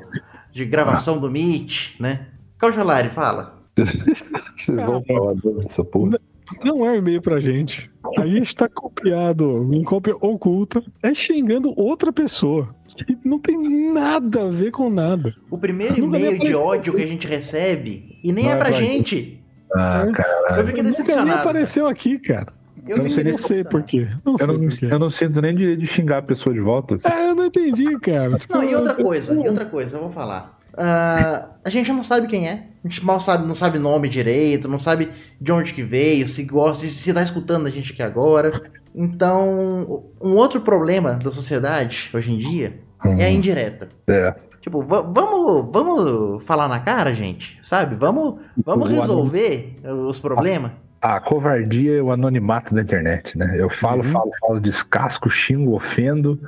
de 0.52 0.64
gravação 0.64 1.18
do 1.18 1.30
Meet, 1.30 2.00
né? 2.00 2.26
Cauchalari, 2.58 3.08
fala. 3.10 3.62
Vocês 3.76 4.76
vão 4.76 5.02
falar 5.02 5.34
dessa 5.34 5.84
porra. 5.84 6.18
Não 6.64 6.84
é 6.84 6.90
um 6.92 6.96
e-mail 6.96 7.20
pra 7.22 7.38
gente. 7.40 7.90
A 8.18 8.26
gente 8.26 8.54
tá 8.54 8.68
copiado 8.68 9.68
em 9.72 9.82
cópia 9.82 10.14
oculta, 10.20 10.82
é 11.02 11.14
xingando 11.14 11.72
outra 11.76 12.12
pessoa. 12.12 12.74
Que 12.96 13.16
não 13.24 13.38
tem 13.38 13.92
nada 13.92 14.42
a 14.44 14.48
ver 14.48 14.70
com 14.70 14.90
nada. 14.90 15.32
O 15.50 15.56
primeiro 15.58 15.94
nem 15.94 16.04
e-mail 16.04 16.38
de 16.40 16.54
ódio 16.54 16.94
que 16.94 17.02
a 17.02 17.06
gente 17.06 17.26
recebe, 17.26 18.18
e 18.24 18.32
nem 18.32 18.44
Vai, 18.46 18.54
é 18.54 18.56
pra 18.56 18.70
vai. 18.70 18.78
gente. 18.80 19.42
Ah, 19.74 20.06
cara. 20.12 20.58
Eu 20.58 20.66
fiquei 20.66 20.82
Nunca 20.82 20.82
nem 20.82 20.84
decepcionado. 20.92 21.40
apareceu 21.40 21.86
aqui, 21.86 22.18
cara. 22.18 22.52
Eu, 22.86 22.96
Eu 22.96 23.02
não 23.04 23.10
sei 23.10 23.24
Não 23.24 23.38
sei 23.38 23.62
por 23.64 23.82
quê. 23.82 24.08
Não 24.24 24.32
Eu 24.32 24.38
sei 24.38 24.46
não, 24.46 24.58
por 24.58 24.70
quê. 24.70 24.86
eu 24.90 24.98
não 24.98 25.10
sinto 25.10 25.40
nem 25.42 25.54
direito 25.54 25.80
de 25.80 25.86
xingar 25.86 26.18
a 26.18 26.22
pessoa 26.22 26.52
de 26.52 26.60
volta. 26.60 26.98
Ah, 27.04 27.26
eu 27.26 27.34
não 27.34 27.46
entendi, 27.46 27.98
cara. 28.00 28.38
Tipo, 28.38 28.54
Não, 28.54 28.64
e 28.64 28.74
outra 28.74 28.94
coisa, 28.94 29.34
e 29.34 29.48
outra 29.48 29.64
coisa, 29.66 29.96
eu 29.98 30.00
vou 30.02 30.10
falar. 30.10 30.58
Ah, 30.76 31.48
a 31.64 31.70
gente 31.70 31.92
não 31.92 32.02
sabe 32.02 32.26
quem 32.26 32.48
é. 32.48 32.66
A 32.84 32.88
gente 32.88 33.04
mal 33.04 33.20
sabe, 33.20 33.46
não 33.46 33.54
sabe 33.54 33.78
nome 33.78 34.08
direito, 34.08 34.66
não 34.68 34.78
sabe 34.78 35.10
de 35.40 35.52
onde 35.52 35.74
que 35.74 35.82
veio, 35.82 36.26
se 36.26 36.44
gosta, 36.44 36.86
se, 36.86 37.12
tá 37.12 37.22
escutando 37.22 37.66
a 37.66 37.70
gente 37.70 37.92
aqui 37.92 38.02
agora. 38.02 38.62
Então, 38.94 40.04
um 40.20 40.34
outro 40.36 40.60
problema 40.62 41.14
da 41.14 41.30
sociedade 41.30 42.10
hoje 42.14 42.32
em 42.32 42.38
dia 42.38 42.80
é 43.18 43.24
a 43.26 43.30
indireta. 43.30 43.88
É. 44.06 44.34
Tipo, 44.60 44.82
va- 44.82 45.00
vamos, 45.02 45.70
vamos 45.72 46.44
falar 46.44 46.68
na 46.68 46.80
cara, 46.80 47.14
gente, 47.14 47.58
sabe? 47.62 47.94
Vamos, 47.96 48.40
vamos 48.64 48.86
O 48.86 48.88
resolver 48.88 49.76
os 50.06 50.18
problemas. 50.18 50.72
A 51.00 51.18
covardia 51.18 51.96
é 51.98 52.02
o 52.02 52.12
anonimato 52.12 52.74
da 52.74 52.82
internet, 52.82 53.36
né? 53.38 53.54
Eu 53.58 53.70
falo, 53.70 54.04
Uhum. 54.04 54.10
falo, 54.12 54.30
falo, 54.40 54.60
descasco, 54.60 55.30
xingo, 55.30 55.74
ofendo 55.74 56.38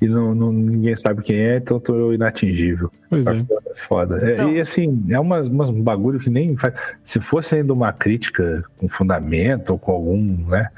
e 0.00 0.08
não, 0.08 0.34
não- 0.34 0.52
ninguém 0.52 0.96
sabe 0.96 1.22
quem 1.22 1.36
é, 1.36 1.56
então 1.58 1.76
eu 1.76 1.80
tô 1.80 2.12
inatingível. 2.12 2.90
Pois 3.08 3.20
Essa 3.26 3.36
é. 3.36 3.44
foda. 3.86 4.18
É, 4.30 4.44
E 4.50 4.60
assim, 4.60 5.04
é 5.10 5.18
umas, 5.20 5.48
umas 5.48 5.70
bagulho 5.70 6.18
que 6.18 6.30
nem 6.30 6.56
faz. 6.56 6.74
Se 7.04 7.20
fosse 7.20 7.54
ainda 7.56 7.72
uma 7.72 7.92
crítica 7.92 8.64
com 8.78 8.88
fundamento 8.88 9.70
ou 9.70 9.78
com 9.78 9.92
algum, 9.92 10.22
né? 10.48 10.68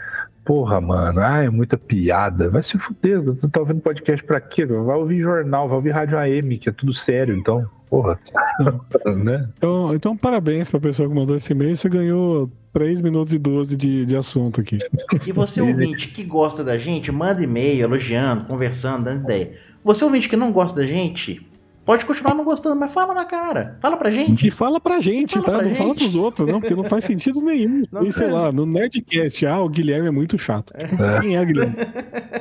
Porra, 0.45 0.81
mano, 0.81 1.21
ah, 1.21 1.45
é 1.45 1.49
muita 1.49 1.79
piada. 1.79 2.51
Vai 2.51 2.65
se 2.65 2.77
fuder, 2.77 3.23
você 3.23 3.49
tá 3.49 3.61
ouvindo 3.61 3.81
podcast 3.81 4.25
pra 4.25 4.41
quê? 4.41 4.67
Vai 4.67 4.97
ouvir 4.97 5.21
jornal, 5.21 5.69
vai 5.69 5.77
ouvir 5.77 5.91
rádio 5.91 6.19
AM, 6.19 6.59
que 6.59 6.69
é 6.69 6.73
tudo 6.73 6.93
sério, 6.93 7.33
então, 7.37 7.65
porra. 7.93 8.19
né? 9.23 9.47
Então, 9.59 9.95
então, 9.95 10.17
parabéns 10.17 10.71
pra 10.71 10.81
pessoa 10.81 11.07
que 11.07 11.15
mandou 11.15 11.37
esse 11.37 11.53
e-mail. 11.53 11.77
Você 11.77 11.91
ganhou 11.91 12.51
3 12.73 13.03
minutos 13.03 13.35
e 13.35 13.39
12 13.39 13.77
de, 13.77 14.07
de 14.07 14.17
assunto 14.17 14.63
aqui. 14.63 14.79
E 15.27 15.31
você, 15.31 15.61
ouvinte, 15.61 16.09
que 16.09 16.25
gosta 16.25 16.65
da 16.65 16.79
gente, 16.79 17.13
manda 17.13 17.45
e-mail 17.45 17.83
elogiando, 17.83 18.47
conversando, 18.47 19.05
dando 19.05 19.25
ideia. 19.25 19.59
Você, 19.85 20.03
ouvinte, 20.05 20.27
que 20.27 20.37
não 20.37 20.51
gosta 20.51 20.81
da 20.81 20.87
gente, 20.87 21.47
pode 21.85 22.07
continuar 22.07 22.35
não 22.35 22.45
gostando, 22.45 22.77
mas 22.77 22.91
fala 22.93 23.13
na 23.13 23.27
cara. 23.27 23.77
Fala 23.83 23.99
pra 23.99 24.09
gente. 24.09 24.47
E 24.47 24.51
fala 24.51 24.81
pra 24.81 24.99
gente, 24.99 25.35
Fala 25.35 25.45
tá? 25.45 25.53
pra 25.59 25.63
não 25.69 25.75
fala 25.75 25.89
gente. 25.91 26.05
pros 26.05 26.17
outros, 26.17 26.51
não, 26.51 26.61
porque 26.63 26.75
não 26.75 26.85
faz 26.85 27.05
sentido 27.05 27.43
nenhum. 27.43 27.83
Não 27.93 28.05
e 28.05 28.13
sei 28.13 28.31
lá, 28.31 28.51
no 28.51 28.65
Nerdcast, 28.65 29.45
ah, 29.45 29.61
o 29.61 29.69
Guilherme 29.69 30.09
é 30.09 30.11
muito 30.11 30.39
chato. 30.39 30.73
É. 30.75 31.21
Quem 31.21 31.37
é, 31.37 31.45
Guilherme? 31.45 31.77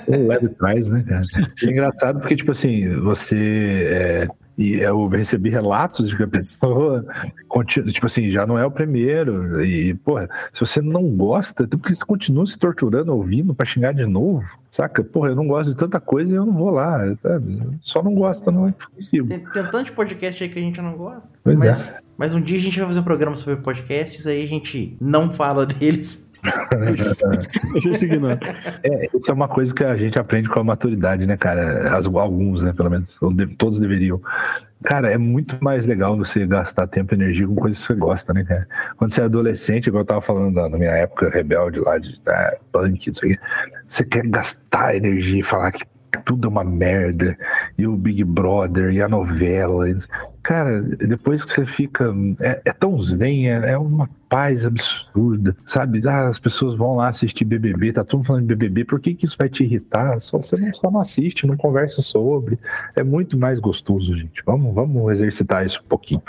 Um 0.08 0.28
leve 0.28 0.47
trás, 0.49 0.89
né, 0.89 1.04
cara? 1.06 1.24
É 1.62 1.66
engraçado 1.66 2.22
porque, 2.22 2.38
tipo 2.38 2.52
assim, 2.52 2.88
você. 2.95 3.88
É, 3.89 4.28
e 4.62 4.80
eu 4.80 5.07
recebi 5.07 5.49
relatos 5.49 6.09
de 6.09 6.16
que 6.16 6.22
a 6.22 6.28
pessoa, 6.28 7.03
continua, 7.49 7.91
tipo 7.91 8.05
assim, 8.05 8.30
já 8.30 8.45
não 8.45 8.59
é 8.59 8.66
o 8.66 8.70
primeiro. 8.70 9.64
E, 9.66 9.95
porra, 9.95 10.30
se 10.53 10.59
você 10.59 10.82
não 10.82 11.03
gosta, 11.09 11.64
então 11.64 11.80
por 11.80 11.88
que 11.88 11.95
você 11.95 12.05
continua 12.05 12.45
se 12.45 12.59
torturando 12.59 13.12
ouvindo 13.12 13.55
pra 13.55 13.66
xingar 13.66 13.91
de 13.91 14.05
novo? 14.05 14.43
Saca? 14.70 15.03
Porra, 15.03 15.30
eu 15.30 15.36
não 15.36 15.47
gosto 15.47 15.72
de 15.72 15.76
tanta 15.76 15.99
coisa 15.99 16.34
e 16.34 16.38
eu 16.38 16.45
não 16.45 16.53
vou 16.53 16.70
lá, 16.70 16.99
sabe? 17.24 17.59
Só 17.82 18.03
não 18.03 18.14
gosto, 18.14 18.51
não 18.51 18.68
é 18.68 18.72
possível. 18.72 19.28
Tem, 19.28 19.39
tem 19.39 19.72
tanto 19.72 19.93
podcast 19.93 20.43
aí 20.43 20.49
que 20.49 20.59
a 20.59 20.62
gente 20.62 20.80
não 20.80 20.93
gosta. 20.93 21.30
Pois 21.43 21.57
mas, 21.57 21.95
mas 22.16 22.34
um 22.36 22.39
dia 22.39 22.57
a 22.57 22.62
gente 22.62 22.78
vai 22.78 22.88
fazer 22.88 22.99
um 22.99 23.03
programa 23.03 23.36
sobre 23.36 23.62
podcasts, 23.62 24.28
aí 24.28 24.45
a 24.45 24.47
gente 24.47 24.95
não 25.01 25.34
fala 25.34 25.66
deles. 25.68 26.31
Deixa 27.74 27.89
eu 27.89 27.94
seguir, 27.94 28.20
não. 28.20 28.30
É, 28.32 29.08
isso 29.14 29.30
é 29.30 29.34
uma 29.34 29.48
coisa 29.48 29.74
que 29.74 29.84
a 29.84 29.96
gente 29.96 30.18
aprende 30.18 30.50
com 30.50 30.60
a 30.60 30.64
maturidade, 30.64 31.26
né, 31.26 31.38
cara? 31.38 31.96
As- 31.96 32.06
alguns, 32.08 32.64
né, 32.64 32.74
pelo 32.74 32.89
menos. 32.89 33.18
Todos 33.58 33.80
deveriam. 33.80 34.22
Cara, 34.84 35.12
é 35.12 35.18
muito 35.18 35.64
mais 35.64 35.86
legal 35.86 36.18
você 36.18 36.46
gastar 36.48 36.88
tempo 36.88 37.14
e 37.14 37.18
energia 37.18 37.48
com 37.48 37.54
coisas 37.56 37.80
que 37.80 37.86
você 37.86 37.94
gosta, 37.94 38.34
né, 38.34 38.44
cara? 38.44 38.68
Quando 38.98 39.12
você 39.14 39.22
é 39.22 39.26
adolescente, 39.26 39.88
igual 39.88 40.02
eu 40.02 40.06
tava 40.08 40.22
falando 40.22 40.54
na 40.70 40.78
minha 40.78 40.89
época 40.92 41.30
rebelde 41.30 41.80
lá 41.80 42.00
de 42.00 42.20
ah, 42.28 42.56
punk, 42.72 43.08
isso 43.12 43.24
aqui, 43.24 43.38
você 43.88 44.04
quer 44.04 44.26
gastar 44.26 44.96
energia 44.96 45.39
e 45.39 45.44
falar 45.44 45.72
que 45.72 45.86
tudo 46.26 46.48
é 46.48 46.50
uma 46.50 46.64
merda, 46.64 47.38
e 47.78 47.88
o 47.88 47.96
Big 47.96 48.24
Brother, 48.24 48.92
e 48.92 49.02
a 49.02 49.08
novela. 49.08 49.89
e- 49.89 49.96
Cara, 50.44 50.82
depois 50.82 51.46
que 51.46 51.52
você 51.52 51.66
fica. 51.66 52.14
É, 52.39 52.62
é 52.66 52.74
tão 52.74 53.02
zen, 53.02 53.50
é, 53.50 53.72
é 53.74 53.78
uma 53.78 54.10
paz 54.28 54.66
absurda, 54.66 55.56
sabe? 55.66 56.02
Ah, 56.08 56.30
as 56.30 56.39
pessoas 56.39 56.74
vão 56.76 56.96
lá 56.96 57.10
assistir 57.10 57.44
BBB, 57.44 57.92
tá 57.92 58.04
todo 58.04 58.20
mundo 58.20 58.28
falando 58.28 58.48
de 58.48 58.56
BBB, 58.56 58.86
por 58.86 59.00
que, 59.00 59.14
que 59.14 59.26
isso 59.26 59.38
vai 59.38 59.50
te 59.50 59.64
irritar? 59.64 60.20
Só, 60.22 60.38
você 60.38 60.56
não, 60.56 60.74
só 60.74 60.89
não 60.89 61.02
assiste, 61.02 61.46
não 61.46 61.58
conversa 61.58 62.02
sobre. 62.02 62.58
É 62.96 63.04
muito 63.04 63.38
mais 63.38 63.60
gostoso, 63.60 64.16
gente. 64.16 64.42
Vamos, 64.46 64.74
vamos 64.74 65.12
exercitar 65.12 65.66
isso 65.66 65.82
um 65.84 65.88
pouquinho. 65.88 66.22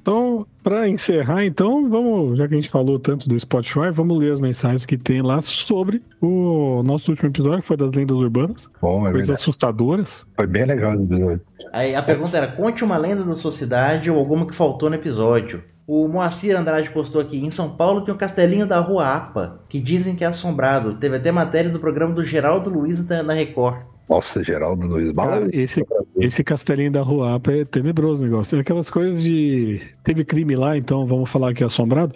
Então, 0.00 0.46
pra 0.62 0.86
encerrar, 0.86 1.44
então, 1.44 1.88
vamos, 1.88 2.38
já 2.38 2.46
que 2.46 2.54
a 2.54 2.60
gente 2.60 2.70
falou 2.70 2.98
tanto 2.98 3.28
do 3.28 3.40
Spotify, 3.40 3.90
vamos 3.90 4.18
ler 4.18 4.32
as 4.32 4.40
mensagens 4.40 4.84
que 4.84 4.98
tem 4.98 5.22
lá 5.22 5.40
sobre 5.40 6.02
o 6.20 6.82
nosso 6.84 7.10
último 7.10 7.30
episódio, 7.30 7.60
que 7.60 7.66
foi 7.66 7.76
das 7.76 7.90
lendas 7.90 8.16
urbanas, 8.16 8.70
Bom, 8.80 8.98
é 8.98 9.10
coisas 9.10 9.28
verdade. 9.28 9.40
assustadoras. 9.40 10.26
Foi 10.36 10.46
bem 10.46 10.66
legal 10.66 10.94
esse 10.94 11.04
episódio. 11.04 11.40
Aí 11.72 11.94
a 11.94 12.02
pergunta 12.02 12.36
era: 12.36 12.46
conte 12.48 12.84
uma 12.84 12.96
lenda 12.96 13.22
da 13.24 13.34
sociedade 13.34 14.10
ou 14.10 14.18
alguma 14.18 14.46
que 14.46 14.54
faltou 14.54 14.88
no 14.88 14.96
episódio. 14.96 15.62
O 15.86 16.08
Moacir 16.08 16.56
Andrade 16.56 16.90
postou 16.90 17.20
aqui: 17.20 17.44
em 17.44 17.50
São 17.50 17.70
Paulo 17.76 18.00
tem 18.02 18.14
o 18.14 18.16
castelinho 18.16 18.66
da 18.66 18.80
Rua 18.80 19.06
Apa, 19.06 19.60
que 19.68 19.78
dizem 19.80 20.16
que 20.16 20.24
é 20.24 20.26
assombrado. 20.26 20.94
Teve 20.94 21.16
até 21.16 21.30
matéria 21.30 21.70
do 21.70 21.78
programa 21.78 22.14
do 22.14 22.24
Geraldo 22.24 22.70
Luiz 22.70 23.06
na 23.06 23.32
Record. 23.34 23.82
Nossa, 24.08 24.44
Geraldo 24.44 24.86
Luiz 24.86 25.10
Bala. 25.12 25.48
esse, 25.50 25.82
esse 26.18 26.44
castelinho 26.44 26.92
da 26.92 27.00
Rua 27.02 27.36
Apa 27.36 27.52
é 27.52 27.64
tenebroso 27.64 28.22
o 28.22 28.24
negócio. 28.26 28.56
É 28.56 28.60
aquelas 28.60 28.90
coisas 28.90 29.22
de. 29.22 29.80
Teve 30.02 30.24
crime 30.24 30.54
lá, 30.56 30.76
então 30.76 31.06
vamos 31.06 31.30
falar 31.30 31.54
que 31.54 31.62
é 31.62 31.66
assombrado. 31.66 32.14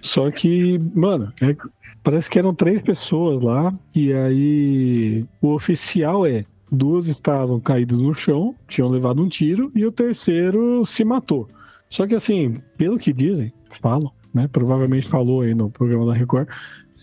Só 0.00 0.30
que, 0.30 0.78
mano, 0.94 1.32
é- 1.40 1.56
parece 2.04 2.28
que 2.28 2.38
eram 2.38 2.54
três 2.54 2.80
pessoas 2.82 3.42
lá. 3.42 3.72
E 3.94 4.12
aí 4.12 5.24
o 5.40 5.54
oficial 5.54 6.26
é. 6.26 6.44
Duas 6.74 7.06
estavam 7.06 7.60
caídas 7.60 7.98
no 7.98 8.14
chão, 8.14 8.54
tinham 8.66 8.88
levado 8.88 9.22
um 9.22 9.28
tiro, 9.28 9.70
e 9.74 9.84
o 9.84 9.92
terceiro 9.92 10.86
se 10.86 11.04
matou. 11.04 11.46
Só 11.90 12.06
que 12.06 12.14
assim, 12.14 12.56
pelo 12.78 12.98
que 12.98 13.12
dizem, 13.12 13.52
falam, 13.68 14.10
né? 14.32 14.48
Provavelmente 14.50 15.06
falou 15.06 15.42
aí 15.42 15.54
no 15.54 15.70
programa 15.70 16.06
da 16.06 16.14
Record. 16.14 16.48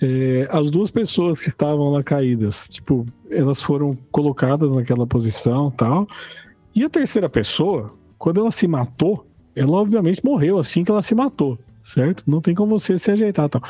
é, 0.01 0.47
as 0.49 0.71
duas 0.71 0.89
pessoas 0.89 1.39
que 1.39 1.49
estavam 1.49 1.91
lá 1.91 2.01
caídas, 2.01 2.67
tipo, 2.67 3.05
elas 3.29 3.61
foram 3.61 3.95
colocadas 4.11 4.75
naquela 4.75 5.05
posição 5.05 5.69
tal. 5.69 6.07
E 6.73 6.83
a 6.83 6.89
terceira 6.89 7.29
pessoa, 7.29 7.93
quando 8.17 8.39
ela 8.39 8.51
se 8.51 8.67
matou, 8.67 9.25
ela 9.55 9.73
obviamente 9.73 10.23
morreu 10.25 10.57
assim 10.57 10.83
que 10.83 10.91
ela 10.91 11.03
se 11.03 11.13
matou, 11.13 11.59
certo? 11.83 12.23
Não 12.27 12.41
tem 12.41 12.53
como 12.53 12.77
você 12.79 12.97
se 12.97 13.11
ajeitar 13.11 13.49
tal. 13.49 13.61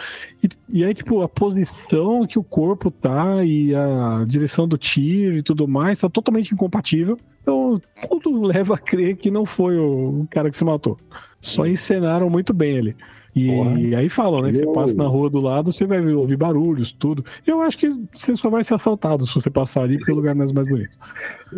E, 0.43 0.49
e 0.69 0.85
aí, 0.85 0.93
tipo, 0.93 1.21
a 1.21 1.29
posição 1.29 2.25
que 2.25 2.37
o 2.37 2.43
corpo 2.43 2.91
tá 2.91 3.43
e 3.43 3.73
a 3.73 4.23
direção 4.27 4.67
do 4.67 4.77
tiro 4.77 5.37
e 5.37 5.43
tudo 5.43 5.67
mais 5.67 5.99
tá 5.99 6.09
totalmente 6.09 6.53
incompatível. 6.53 7.17
Então, 7.41 7.81
tudo 8.09 8.41
leva 8.45 8.75
a 8.75 8.77
crer 8.77 9.17
que 9.17 9.31
não 9.31 9.45
foi 9.45 9.77
o, 9.77 10.27
cara 10.29 10.49
que 10.49 10.57
se 10.57 10.65
matou. 10.65 10.97
Só 11.41 11.65
encenaram 11.65 12.29
muito 12.29 12.53
bem 12.53 12.77
ali. 12.77 12.95
E 13.35 13.47
Porra. 13.47 13.75
aí 13.97 14.09
falam, 14.09 14.41
né? 14.41 14.51
que 14.51 14.57
Você 14.57 14.67
passa 14.73 14.93
na 14.95 15.07
rua 15.07 15.29
do 15.29 15.39
lado, 15.39 15.71
você 15.71 15.85
vai 15.85 15.99
ouvir 16.13 16.35
barulhos, 16.35 16.91
tudo. 16.91 17.23
Eu 17.45 17.61
acho 17.61 17.77
que 17.77 17.89
você 18.13 18.35
só 18.35 18.49
vai 18.49 18.63
ser 18.63 18.73
assaltado 18.75 19.25
se 19.27 19.35
você 19.35 19.49
passar 19.49 19.83
ali, 19.83 19.97
porque 19.97 20.11
o 20.11 20.15
lugar 20.15 20.33
não 20.35 20.45
é 20.45 20.53
mais 20.53 20.67
bonito. 20.67 20.97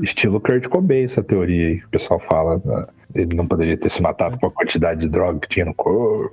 Estilo 0.01 0.39
Kurt 0.39 0.67
Cobain, 0.67 1.03
essa 1.03 1.23
teoria 1.23 1.67
aí 1.69 1.79
que 1.79 1.85
o 1.85 1.89
pessoal 1.89 2.19
fala. 2.19 2.61
né? 2.63 2.85
Ele 3.15 3.35
não 3.35 3.47
poderia 3.47 3.77
ter 3.77 3.89
se 3.89 4.01
matado 4.01 4.37
com 4.39 4.47
a 4.47 4.51
quantidade 4.51 5.01
de 5.01 5.09
droga 5.09 5.39
que 5.39 5.49
tinha 5.49 5.65
no 5.65 5.73
corpo. 5.73 6.31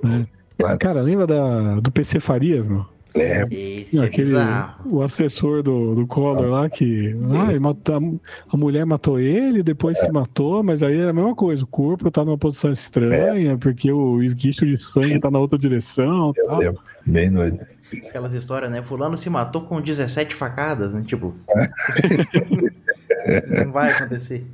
Claro. 0.57 0.77
Cara, 0.77 1.01
lembra 1.01 1.25
da, 1.25 1.75
do 1.79 1.91
PC 1.91 2.19
Farias, 2.19 2.67
meu? 2.67 2.85
É, 3.15 3.45
Esse 3.49 3.99
é 3.99 4.05
Aquele, 4.05 4.27
bizarro. 4.27 4.97
o 4.97 5.01
assessor 5.01 5.63
do, 5.63 5.95
do 5.95 6.05
Collor 6.05 6.47
lá 6.47 6.69
que 6.69 7.15
ah, 7.33 7.59
matou- 7.59 7.95
a, 7.95 8.53
a 8.53 8.57
mulher 8.57 8.85
matou 8.85 9.19
ele, 9.19 9.63
depois 9.63 9.97
se 9.99 10.11
matou, 10.11 10.61
mas 10.61 10.83
aí 10.83 10.99
é 10.99 11.09
a 11.09 11.13
mesma 11.13 11.33
coisa, 11.35 11.63
o 11.63 11.67
corpo 11.67 12.11
tá 12.11 12.23
numa 12.23 12.37
posição 12.37 12.71
estranha, 12.71 13.57
porque 13.57 13.91
o 13.91 14.21
esguicho 14.21 14.65
de 14.65 14.77
sangue 14.77 15.19
tá 15.19 15.31
na 15.31 15.39
outra 15.39 15.57
direção. 15.57 16.31
Tal. 16.33 16.59
lembro. 16.59 16.81
Bem 17.05 17.31
doido. 17.31 17.59
Aquelas 18.07 18.33
histórias, 18.35 18.69
né? 18.69 18.83
Fulano 18.83 19.17
se 19.17 19.29
matou 19.29 19.63
com 19.63 19.81
17 19.81 20.35
facadas, 20.35 20.93
né? 20.93 21.01
Tipo. 21.03 21.33
não 23.65 23.71
vai 23.71 23.91
acontecer. 23.91 24.45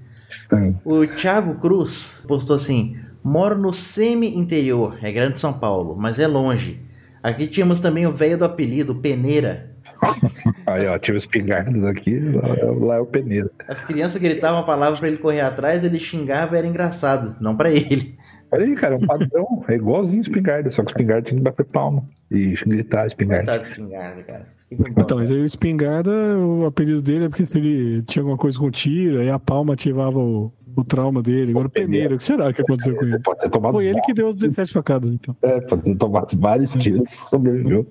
O 0.84 1.06
Thiago 1.06 1.56
Cruz 1.56 2.24
postou 2.28 2.56
assim: 2.56 2.98
moro 3.24 3.58
no 3.58 3.74
semi-interior, 3.74 4.98
é 5.02 5.12
Grande 5.12 5.40
São 5.40 5.54
Paulo, 5.54 5.96
mas 5.98 6.20
é 6.20 6.28
longe. 6.28 6.80
Aqui 7.26 7.48
tínhamos 7.48 7.80
também 7.80 8.06
o 8.06 8.12
velho 8.12 8.38
do 8.38 8.46
apelido, 8.46 8.94
Peneira. 8.94 9.72
Aí, 10.68 10.86
ó, 10.86 11.00
tinha 11.00 11.18
os 11.18 11.26
pingardos 11.26 11.84
aqui, 11.84 12.20
lá, 12.20 12.86
lá 12.86 12.96
é 12.98 13.00
o 13.00 13.06
peneiro. 13.08 13.50
As 13.68 13.84
crianças 13.84 14.22
gritavam 14.22 14.60
a 14.60 14.64
palavra 14.64 15.00
pra 15.00 15.08
ele 15.08 15.18
correr 15.18 15.42
atrás, 15.42 15.84
ele 15.84 15.98
xingava 15.98 16.54
e 16.54 16.60
era 16.60 16.68
engraçado, 16.68 17.36
não 17.42 17.58
pra 17.58 17.72
ele. 17.72 18.16
Olha 18.52 18.64
aí, 18.64 18.76
cara, 18.76 18.94
é 18.94 18.98
um 18.98 19.08
padrão. 19.08 19.66
É 19.68 19.74
igualzinho 19.74 20.22
espingarda, 20.22 20.70
só 20.70 20.84
que 20.84 20.92
espingarda 20.92 21.24
tinha 21.24 21.38
que 21.38 21.44
bater 21.44 21.66
palma 21.66 22.08
e 22.30 22.54
gritar 22.64 23.08
espingarda. 23.08 23.58
De 23.58 23.70
espingarda, 23.70 24.22
cara. 24.22 24.46
Bom, 24.72 24.86
Então, 24.96 25.18
mas 25.18 25.32
aí 25.32 25.42
o 25.42 25.46
espingarda, 25.46 26.12
o 26.12 26.68
apelido 26.68 27.02
dele 27.02 27.26
é 27.26 27.30
porque 27.30 27.48
se 27.48 27.58
ele 27.58 28.04
tinha 28.04 28.22
alguma 28.22 28.38
coisa 28.38 28.60
com 28.60 28.70
tiro, 28.70 29.20
aí 29.20 29.32
a 29.32 29.40
palma 29.40 29.74
ativava 29.74 30.20
o, 30.20 30.52
o 30.76 30.84
trauma 30.84 31.22
dele. 31.22 31.52
Agora 31.52 31.68
o 31.68 31.70
Peneira, 31.70 32.16
o 32.16 32.18
que 32.18 32.24
será 32.24 32.52
que 32.52 32.62
aconteceu 32.62 32.96
com 32.96 33.06
ele? 33.06 33.20
Pode 33.20 33.40
ter 33.40 33.50
tomado 33.50 33.74
Foi 33.74 33.86
ele 33.86 34.02
que 34.02 34.14
deu 34.14 34.30
os 34.30 34.36
17 34.36 34.74
facadas, 34.74 35.12
então. 35.12 35.36
É, 35.42 35.62
pode 35.62 35.84
ter 35.84 35.96
tomado 35.96 36.38
vários 36.38 36.72
tiros, 36.74 37.10
sobreviveu. 37.10 37.88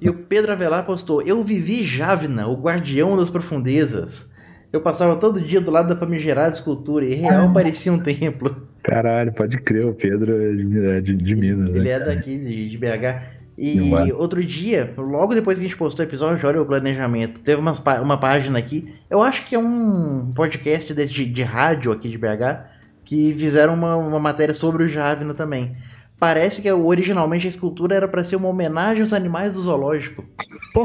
E 0.00 0.08
o 0.08 0.14
Pedro 0.14 0.52
Avelar 0.52 0.84
postou: 0.84 1.22
Eu 1.22 1.42
vivi 1.42 1.82
Javna, 1.82 2.46
o 2.46 2.54
guardião 2.54 3.16
das 3.16 3.30
profundezas. 3.30 4.32
Eu 4.72 4.80
passava 4.80 5.16
todo 5.16 5.40
dia 5.40 5.60
do 5.60 5.70
lado 5.70 5.88
da 5.88 5.96
famigerada 5.96 6.54
escultura 6.54 7.04
e 7.04 7.14
real 7.14 7.52
parecia 7.52 7.92
um 7.92 7.98
templo. 7.98 8.56
Caralho, 8.82 9.30
pode 9.32 9.58
crer, 9.58 9.84
o 9.84 9.94
Pedro 9.94 10.34
é 10.34 10.52
de, 10.54 10.86
é 10.86 11.00
de, 11.00 11.14
de 11.14 11.34
Minas. 11.34 11.74
Ele 11.74 11.84
né? 11.84 11.90
é 11.90 12.00
daqui 12.00 12.38
de, 12.38 12.70
de 12.70 12.78
BH. 12.78 13.41
E 13.56 13.94
é? 13.94 14.14
outro 14.14 14.42
dia, 14.42 14.92
logo 14.96 15.34
depois 15.34 15.58
que 15.58 15.64
a 15.64 15.68
gente 15.68 15.76
postou 15.76 16.04
o 16.04 16.08
episódio, 16.08 16.48
olha 16.48 16.62
o 16.62 16.66
planejamento. 16.66 17.40
Teve 17.40 17.60
umas 17.60 17.82
uma 18.02 18.16
página 18.16 18.58
aqui, 18.58 18.94
eu 19.10 19.22
acho 19.22 19.46
que 19.46 19.54
é 19.54 19.58
um 19.58 20.32
podcast 20.34 20.92
de, 20.92 21.06
de, 21.06 21.26
de 21.26 21.42
rádio 21.42 21.92
aqui 21.92 22.08
de 22.08 22.16
BH, 22.16 22.64
que 23.04 23.34
fizeram 23.34 23.74
uma, 23.74 23.96
uma 23.96 24.18
matéria 24.18 24.54
sobre 24.54 24.84
o 24.84 24.88
Javna 24.88 25.34
também. 25.34 25.76
Parece 26.18 26.62
que 26.62 26.70
originalmente 26.70 27.46
a 27.46 27.50
escultura 27.50 27.96
era 27.96 28.08
para 28.08 28.22
ser 28.22 28.36
uma 28.36 28.48
homenagem 28.48 29.02
aos 29.02 29.12
animais 29.12 29.54
do 29.54 29.60
zoológico. 29.60 30.24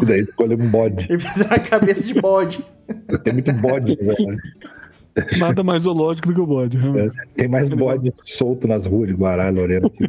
E 0.01 0.05
daí 0.05 0.21
escolheu 0.21 0.57
um 0.59 0.69
bode. 0.69 1.07
E 1.13 1.19
fizeram 1.19 1.55
a 1.55 1.59
cabeça 1.59 2.03
de 2.03 2.19
bode. 2.19 2.65
Tem 3.23 3.33
muito 3.33 3.53
bode, 3.53 3.95
velho. 3.95 4.37
Nada 5.37 5.63
mais 5.63 5.83
zoológico 5.83 6.27
do 6.27 6.33
que 6.33 6.41
o 6.41 6.45
bode. 6.45 6.77
realmente. 6.77 7.15
Tem 7.35 7.47
mais 7.47 7.69
bode 7.69 8.11
solto 8.25 8.67
nas 8.67 8.85
ruas 8.85 9.09
de 9.09 9.15
Guará, 9.15 9.49
Lorena. 9.49 9.89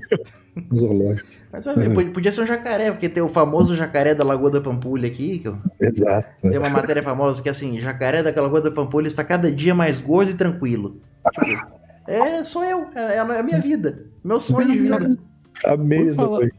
No 0.70 0.76
zoológico. 0.76 1.37
Mas 1.50 1.64
vai 1.64 1.74
ver, 1.76 1.94
podia- 1.94 2.10
podia 2.12 2.32
ser 2.32 2.42
um 2.42 2.46
jacaré, 2.46 2.90
porque 2.90 3.08
tem 3.08 3.22
o 3.22 3.28
famoso 3.28 3.74
jacaré 3.74 4.14
da 4.14 4.22
Lagoa 4.24 4.50
da 4.50 4.60
Pampulha 4.60 5.08
aqui, 5.08 5.38
que 5.38 5.48
eu- 5.48 5.58
Exato. 5.80 6.28
tem 6.42 6.58
uma 6.58 6.68
matéria 6.68 7.02
famosa 7.02 7.40
que 7.42 7.48
é 7.48 7.52
assim, 7.52 7.80
jacaré 7.80 8.22
da 8.22 8.42
Lagoa 8.42 8.60
da 8.60 8.70
Pampulha 8.70 9.06
está 9.08 9.24
cada 9.24 9.50
dia 9.50 9.74
mais 9.74 9.98
gordo 9.98 10.30
e 10.30 10.34
tranquilo. 10.34 11.00
Tipo, 11.32 11.66
é, 12.06 12.42
sou 12.44 12.64
eu, 12.64 12.88
é, 12.94 13.16
é 13.16 13.18
a 13.18 13.42
minha 13.42 13.60
vida, 13.60 14.06
meu 14.22 14.38
sonho 14.40 14.70
de 14.70 14.78
vida. 14.78 15.18
Amei 15.64 16.00
Por 16.00 16.08
essa 16.08 16.22
falar-. 16.22 16.50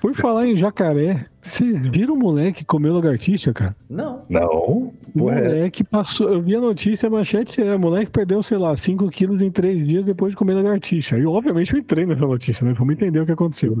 Por 0.00 0.14
falar 0.14 0.46
em 0.46 0.56
jacaré, 0.56 1.26
você 1.40 1.64
viram 1.72 2.14
o 2.14 2.18
moleque 2.18 2.60
que 2.60 2.64
comeu 2.64 2.94
lagartixa, 2.94 3.52
cara? 3.52 3.76
Não, 3.88 4.22
Não? 4.28 4.92
O 5.14 5.30
é. 5.30 5.42
moleque 5.42 5.82
passou. 5.82 6.28
Eu 6.28 6.42
vi 6.42 6.54
a 6.54 6.60
notícia, 6.60 7.06
a 7.06 7.10
manchete 7.10 7.60
é: 7.60 7.74
o 7.74 7.78
moleque 7.78 8.10
perdeu, 8.10 8.42
sei 8.42 8.58
lá, 8.58 8.76
5 8.76 9.08
quilos 9.10 9.42
em 9.42 9.50
3 9.50 9.86
dias 9.86 10.04
depois 10.04 10.32
de 10.32 10.36
comer 10.36 10.54
lagartixa. 10.54 11.18
E 11.18 11.26
obviamente 11.26 11.72
eu 11.72 11.78
entrei 11.78 12.06
nessa 12.06 12.26
notícia, 12.26 12.64
né? 12.64 12.74
Vamos 12.76 12.94
entender 12.94 13.20
o 13.20 13.26
que 13.26 13.32
aconteceu. 13.32 13.76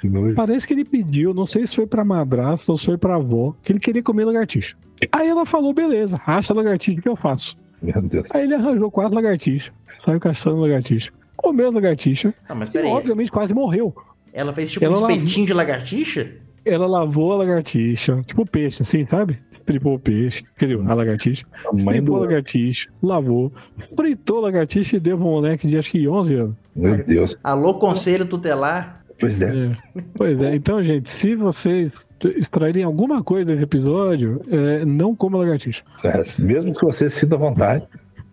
que. 0.00 0.34
Parece 0.34 0.66
que 0.66 0.74
ele 0.74 0.84
pediu, 0.84 1.32
não 1.32 1.46
sei 1.46 1.66
se 1.66 1.76
foi 1.76 1.86
pra 1.86 2.04
madrasta 2.04 2.72
ou 2.72 2.78
se 2.78 2.86
foi 2.86 2.98
pra 2.98 3.16
avó, 3.16 3.54
que 3.62 3.72
ele 3.72 3.80
queria 3.80 4.02
comer 4.02 4.24
lagartixa. 4.24 4.76
Aí 5.12 5.28
ela 5.28 5.46
falou: 5.46 5.72
beleza, 5.72 6.16
racha 6.16 6.52
lagartixa 6.52 7.00
que 7.00 7.08
eu 7.08 7.16
faço. 7.16 7.56
Meu 7.82 8.00
Deus. 8.02 8.26
Aí 8.34 8.42
ele 8.42 8.54
arranjou 8.54 8.90
quatro 8.90 9.14
lagartixas, 9.14 9.72
saiu 10.04 10.20
caçando 10.20 10.60
lagartixa. 10.60 11.12
Comeu 11.36 11.72
lagartixa 11.72 12.34
ah, 12.46 12.54
mas 12.54 12.68
e, 12.68 12.72
peraí, 12.72 12.90
obviamente, 12.90 13.30
quase 13.30 13.54
morreu. 13.54 13.94
Ela 14.32 14.52
fez 14.52 14.72
tipo 14.72 14.84
Ela 14.84 14.98
um 14.98 15.10
espetinho 15.10 15.46
de 15.46 15.52
lagartixa? 15.52 16.30
Ela 16.64 16.86
lavou 16.86 17.32
a 17.32 17.36
lagartixa, 17.36 18.20
tipo 18.26 18.44
peixe, 18.44 18.82
assim, 18.82 19.06
sabe? 19.06 19.38
Estripou 19.50 19.94
o 19.94 19.98
peixe, 19.98 20.42
criou 20.56 20.84
a 20.86 20.94
lagartixa. 20.94 21.46
A 21.66 21.72
mãe 21.72 21.96
Estripou 21.96 22.16
a 22.16 22.20
lagartixa, 22.20 22.88
lavou, 23.02 23.52
fritou 23.96 24.38
a 24.38 24.40
lagartixa 24.42 24.96
e 24.96 25.00
deu 25.00 25.16
pra 25.16 25.26
um 25.26 25.30
moleque 25.30 25.66
de 25.66 25.78
acho 25.78 25.90
que 25.90 26.06
11 26.06 26.34
anos. 26.34 26.56
Meu 26.76 26.96
Deus. 27.04 27.36
Alô, 27.42 27.74
conselho 27.74 28.26
tutelar? 28.26 29.00
Pois 29.20 29.42
é. 29.42 29.48
É. 29.48 30.02
Pois 30.14 30.40
é, 30.40 30.54
então, 30.54 30.82
gente, 30.82 31.10
se 31.10 31.34
vocês 31.34 32.06
extraírem 32.36 32.82
alguma 32.82 33.22
coisa 33.22 33.44
desse 33.44 33.62
episódio, 33.62 34.40
é, 34.50 34.84
não 34.84 35.14
coma 35.14 35.38
lagartixa. 35.38 35.82
Cara, 36.02 36.22
mesmo 36.38 36.74
que 36.74 36.84
você 36.84 37.10
sinta 37.10 37.36
vontade, 37.36 37.86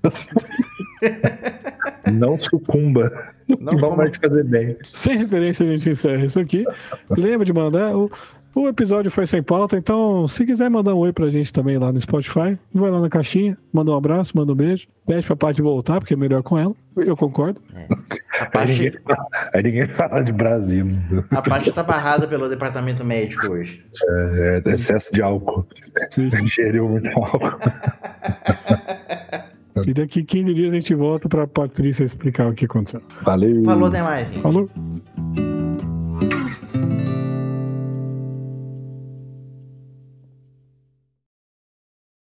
não 2.11 2.39
sucumba. 2.39 3.11
Não 3.59 3.77
coma. 3.79 3.95
vai 3.97 4.11
te 4.11 4.19
fazer 4.19 4.43
bem. 4.43 4.77
Sem 4.93 5.17
referência, 5.17 5.65
a 5.65 5.69
gente 5.69 5.89
encerra 5.89 6.25
isso 6.25 6.39
aqui. 6.39 6.65
Lembra 7.09 7.45
de 7.45 7.53
mandar. 7.53 7.95
O, 7.95 8.11
o 8.55 8.67
episódio 8.67 9.11
foi 9.11 9.27
sem 9.27 9.43
pauta, 9.43 9.77
então 9.77 10.27
se 10.27 10.43
quiser 10.45 10.69
mandar 10.69 10.95
um 10.95 10.97
oi 10.97 11.13
pra 11.13 11.29
gente 11.29 11.53
também 11.53 11.77
lá 11.77 11.91
no 11.91 12.01
Spotify, 12.01 12.57
vai 12.73 12.89
lá 12.89 12.99
na 12.99 13.07
caixinha, 13.07 13.55
manda 13.71 13.91
um 13.91 13.95
abraço, 13.95 14.35
manda 14.35 14.51
um 14.51 14.55
beijo. 14.55 14.88
Pede 15.05 15.27
pra 15.27 15.35
Paty 15.35 15.61
voltar, 15.61 15.99
porque 15.99 16.15
é 16.15 16.17
melhor 16.17 16.41
com 16.41 16.57
ela. 16.57 16.73
Eu 16.97 17.15
concordo. 17.15 17.61
A 17.73 17.79
Aí 18.43 18.49
parte, 18.51 18.71
ninguém, 18.71 18.99
aí 19.53 19.63
ninguém 19.63 19.88
fala 19.88 20.23
de 20.23 20.31
Brasil. 20.31 20.88
a 21.29 21.41
parte 21.41 21.71
tá 21.71 21.84
barrada 21.84 22.27
pelo 22.27 22.49
departamento 22.49 23.05
médico 23.05 23.47
hoje. 23.47 23.85
É, 24.03 24.61
é 24.65 24.73
excesso 24.73 25.13
de 25.13 25.21
álcool. 25.21 25.65
Ingeriu 26.17 26.89
muito 26.89 27.09
álcool. 27.11 27.57
E 29.85 29.93
daqui 29.93 30.23
15 30.23 30.53
dias 30.53 30.71
a 30.71 30.75
gente 30.75 30.93
volta 30.95 31.27
pra 31.27 31.45
Patrícia 31.45 32.03
explicar 32.03 32.47
o 32.47 32.53
que 32.53 32.65
aconteceu. 32.65 33.01
Valeu. 33.21 33.63
Falou, 33.63 33.87
até 33.87 34.01
mais, 34.01 34.27
gente. 34.27 34.41
Falou? 34.41 34.69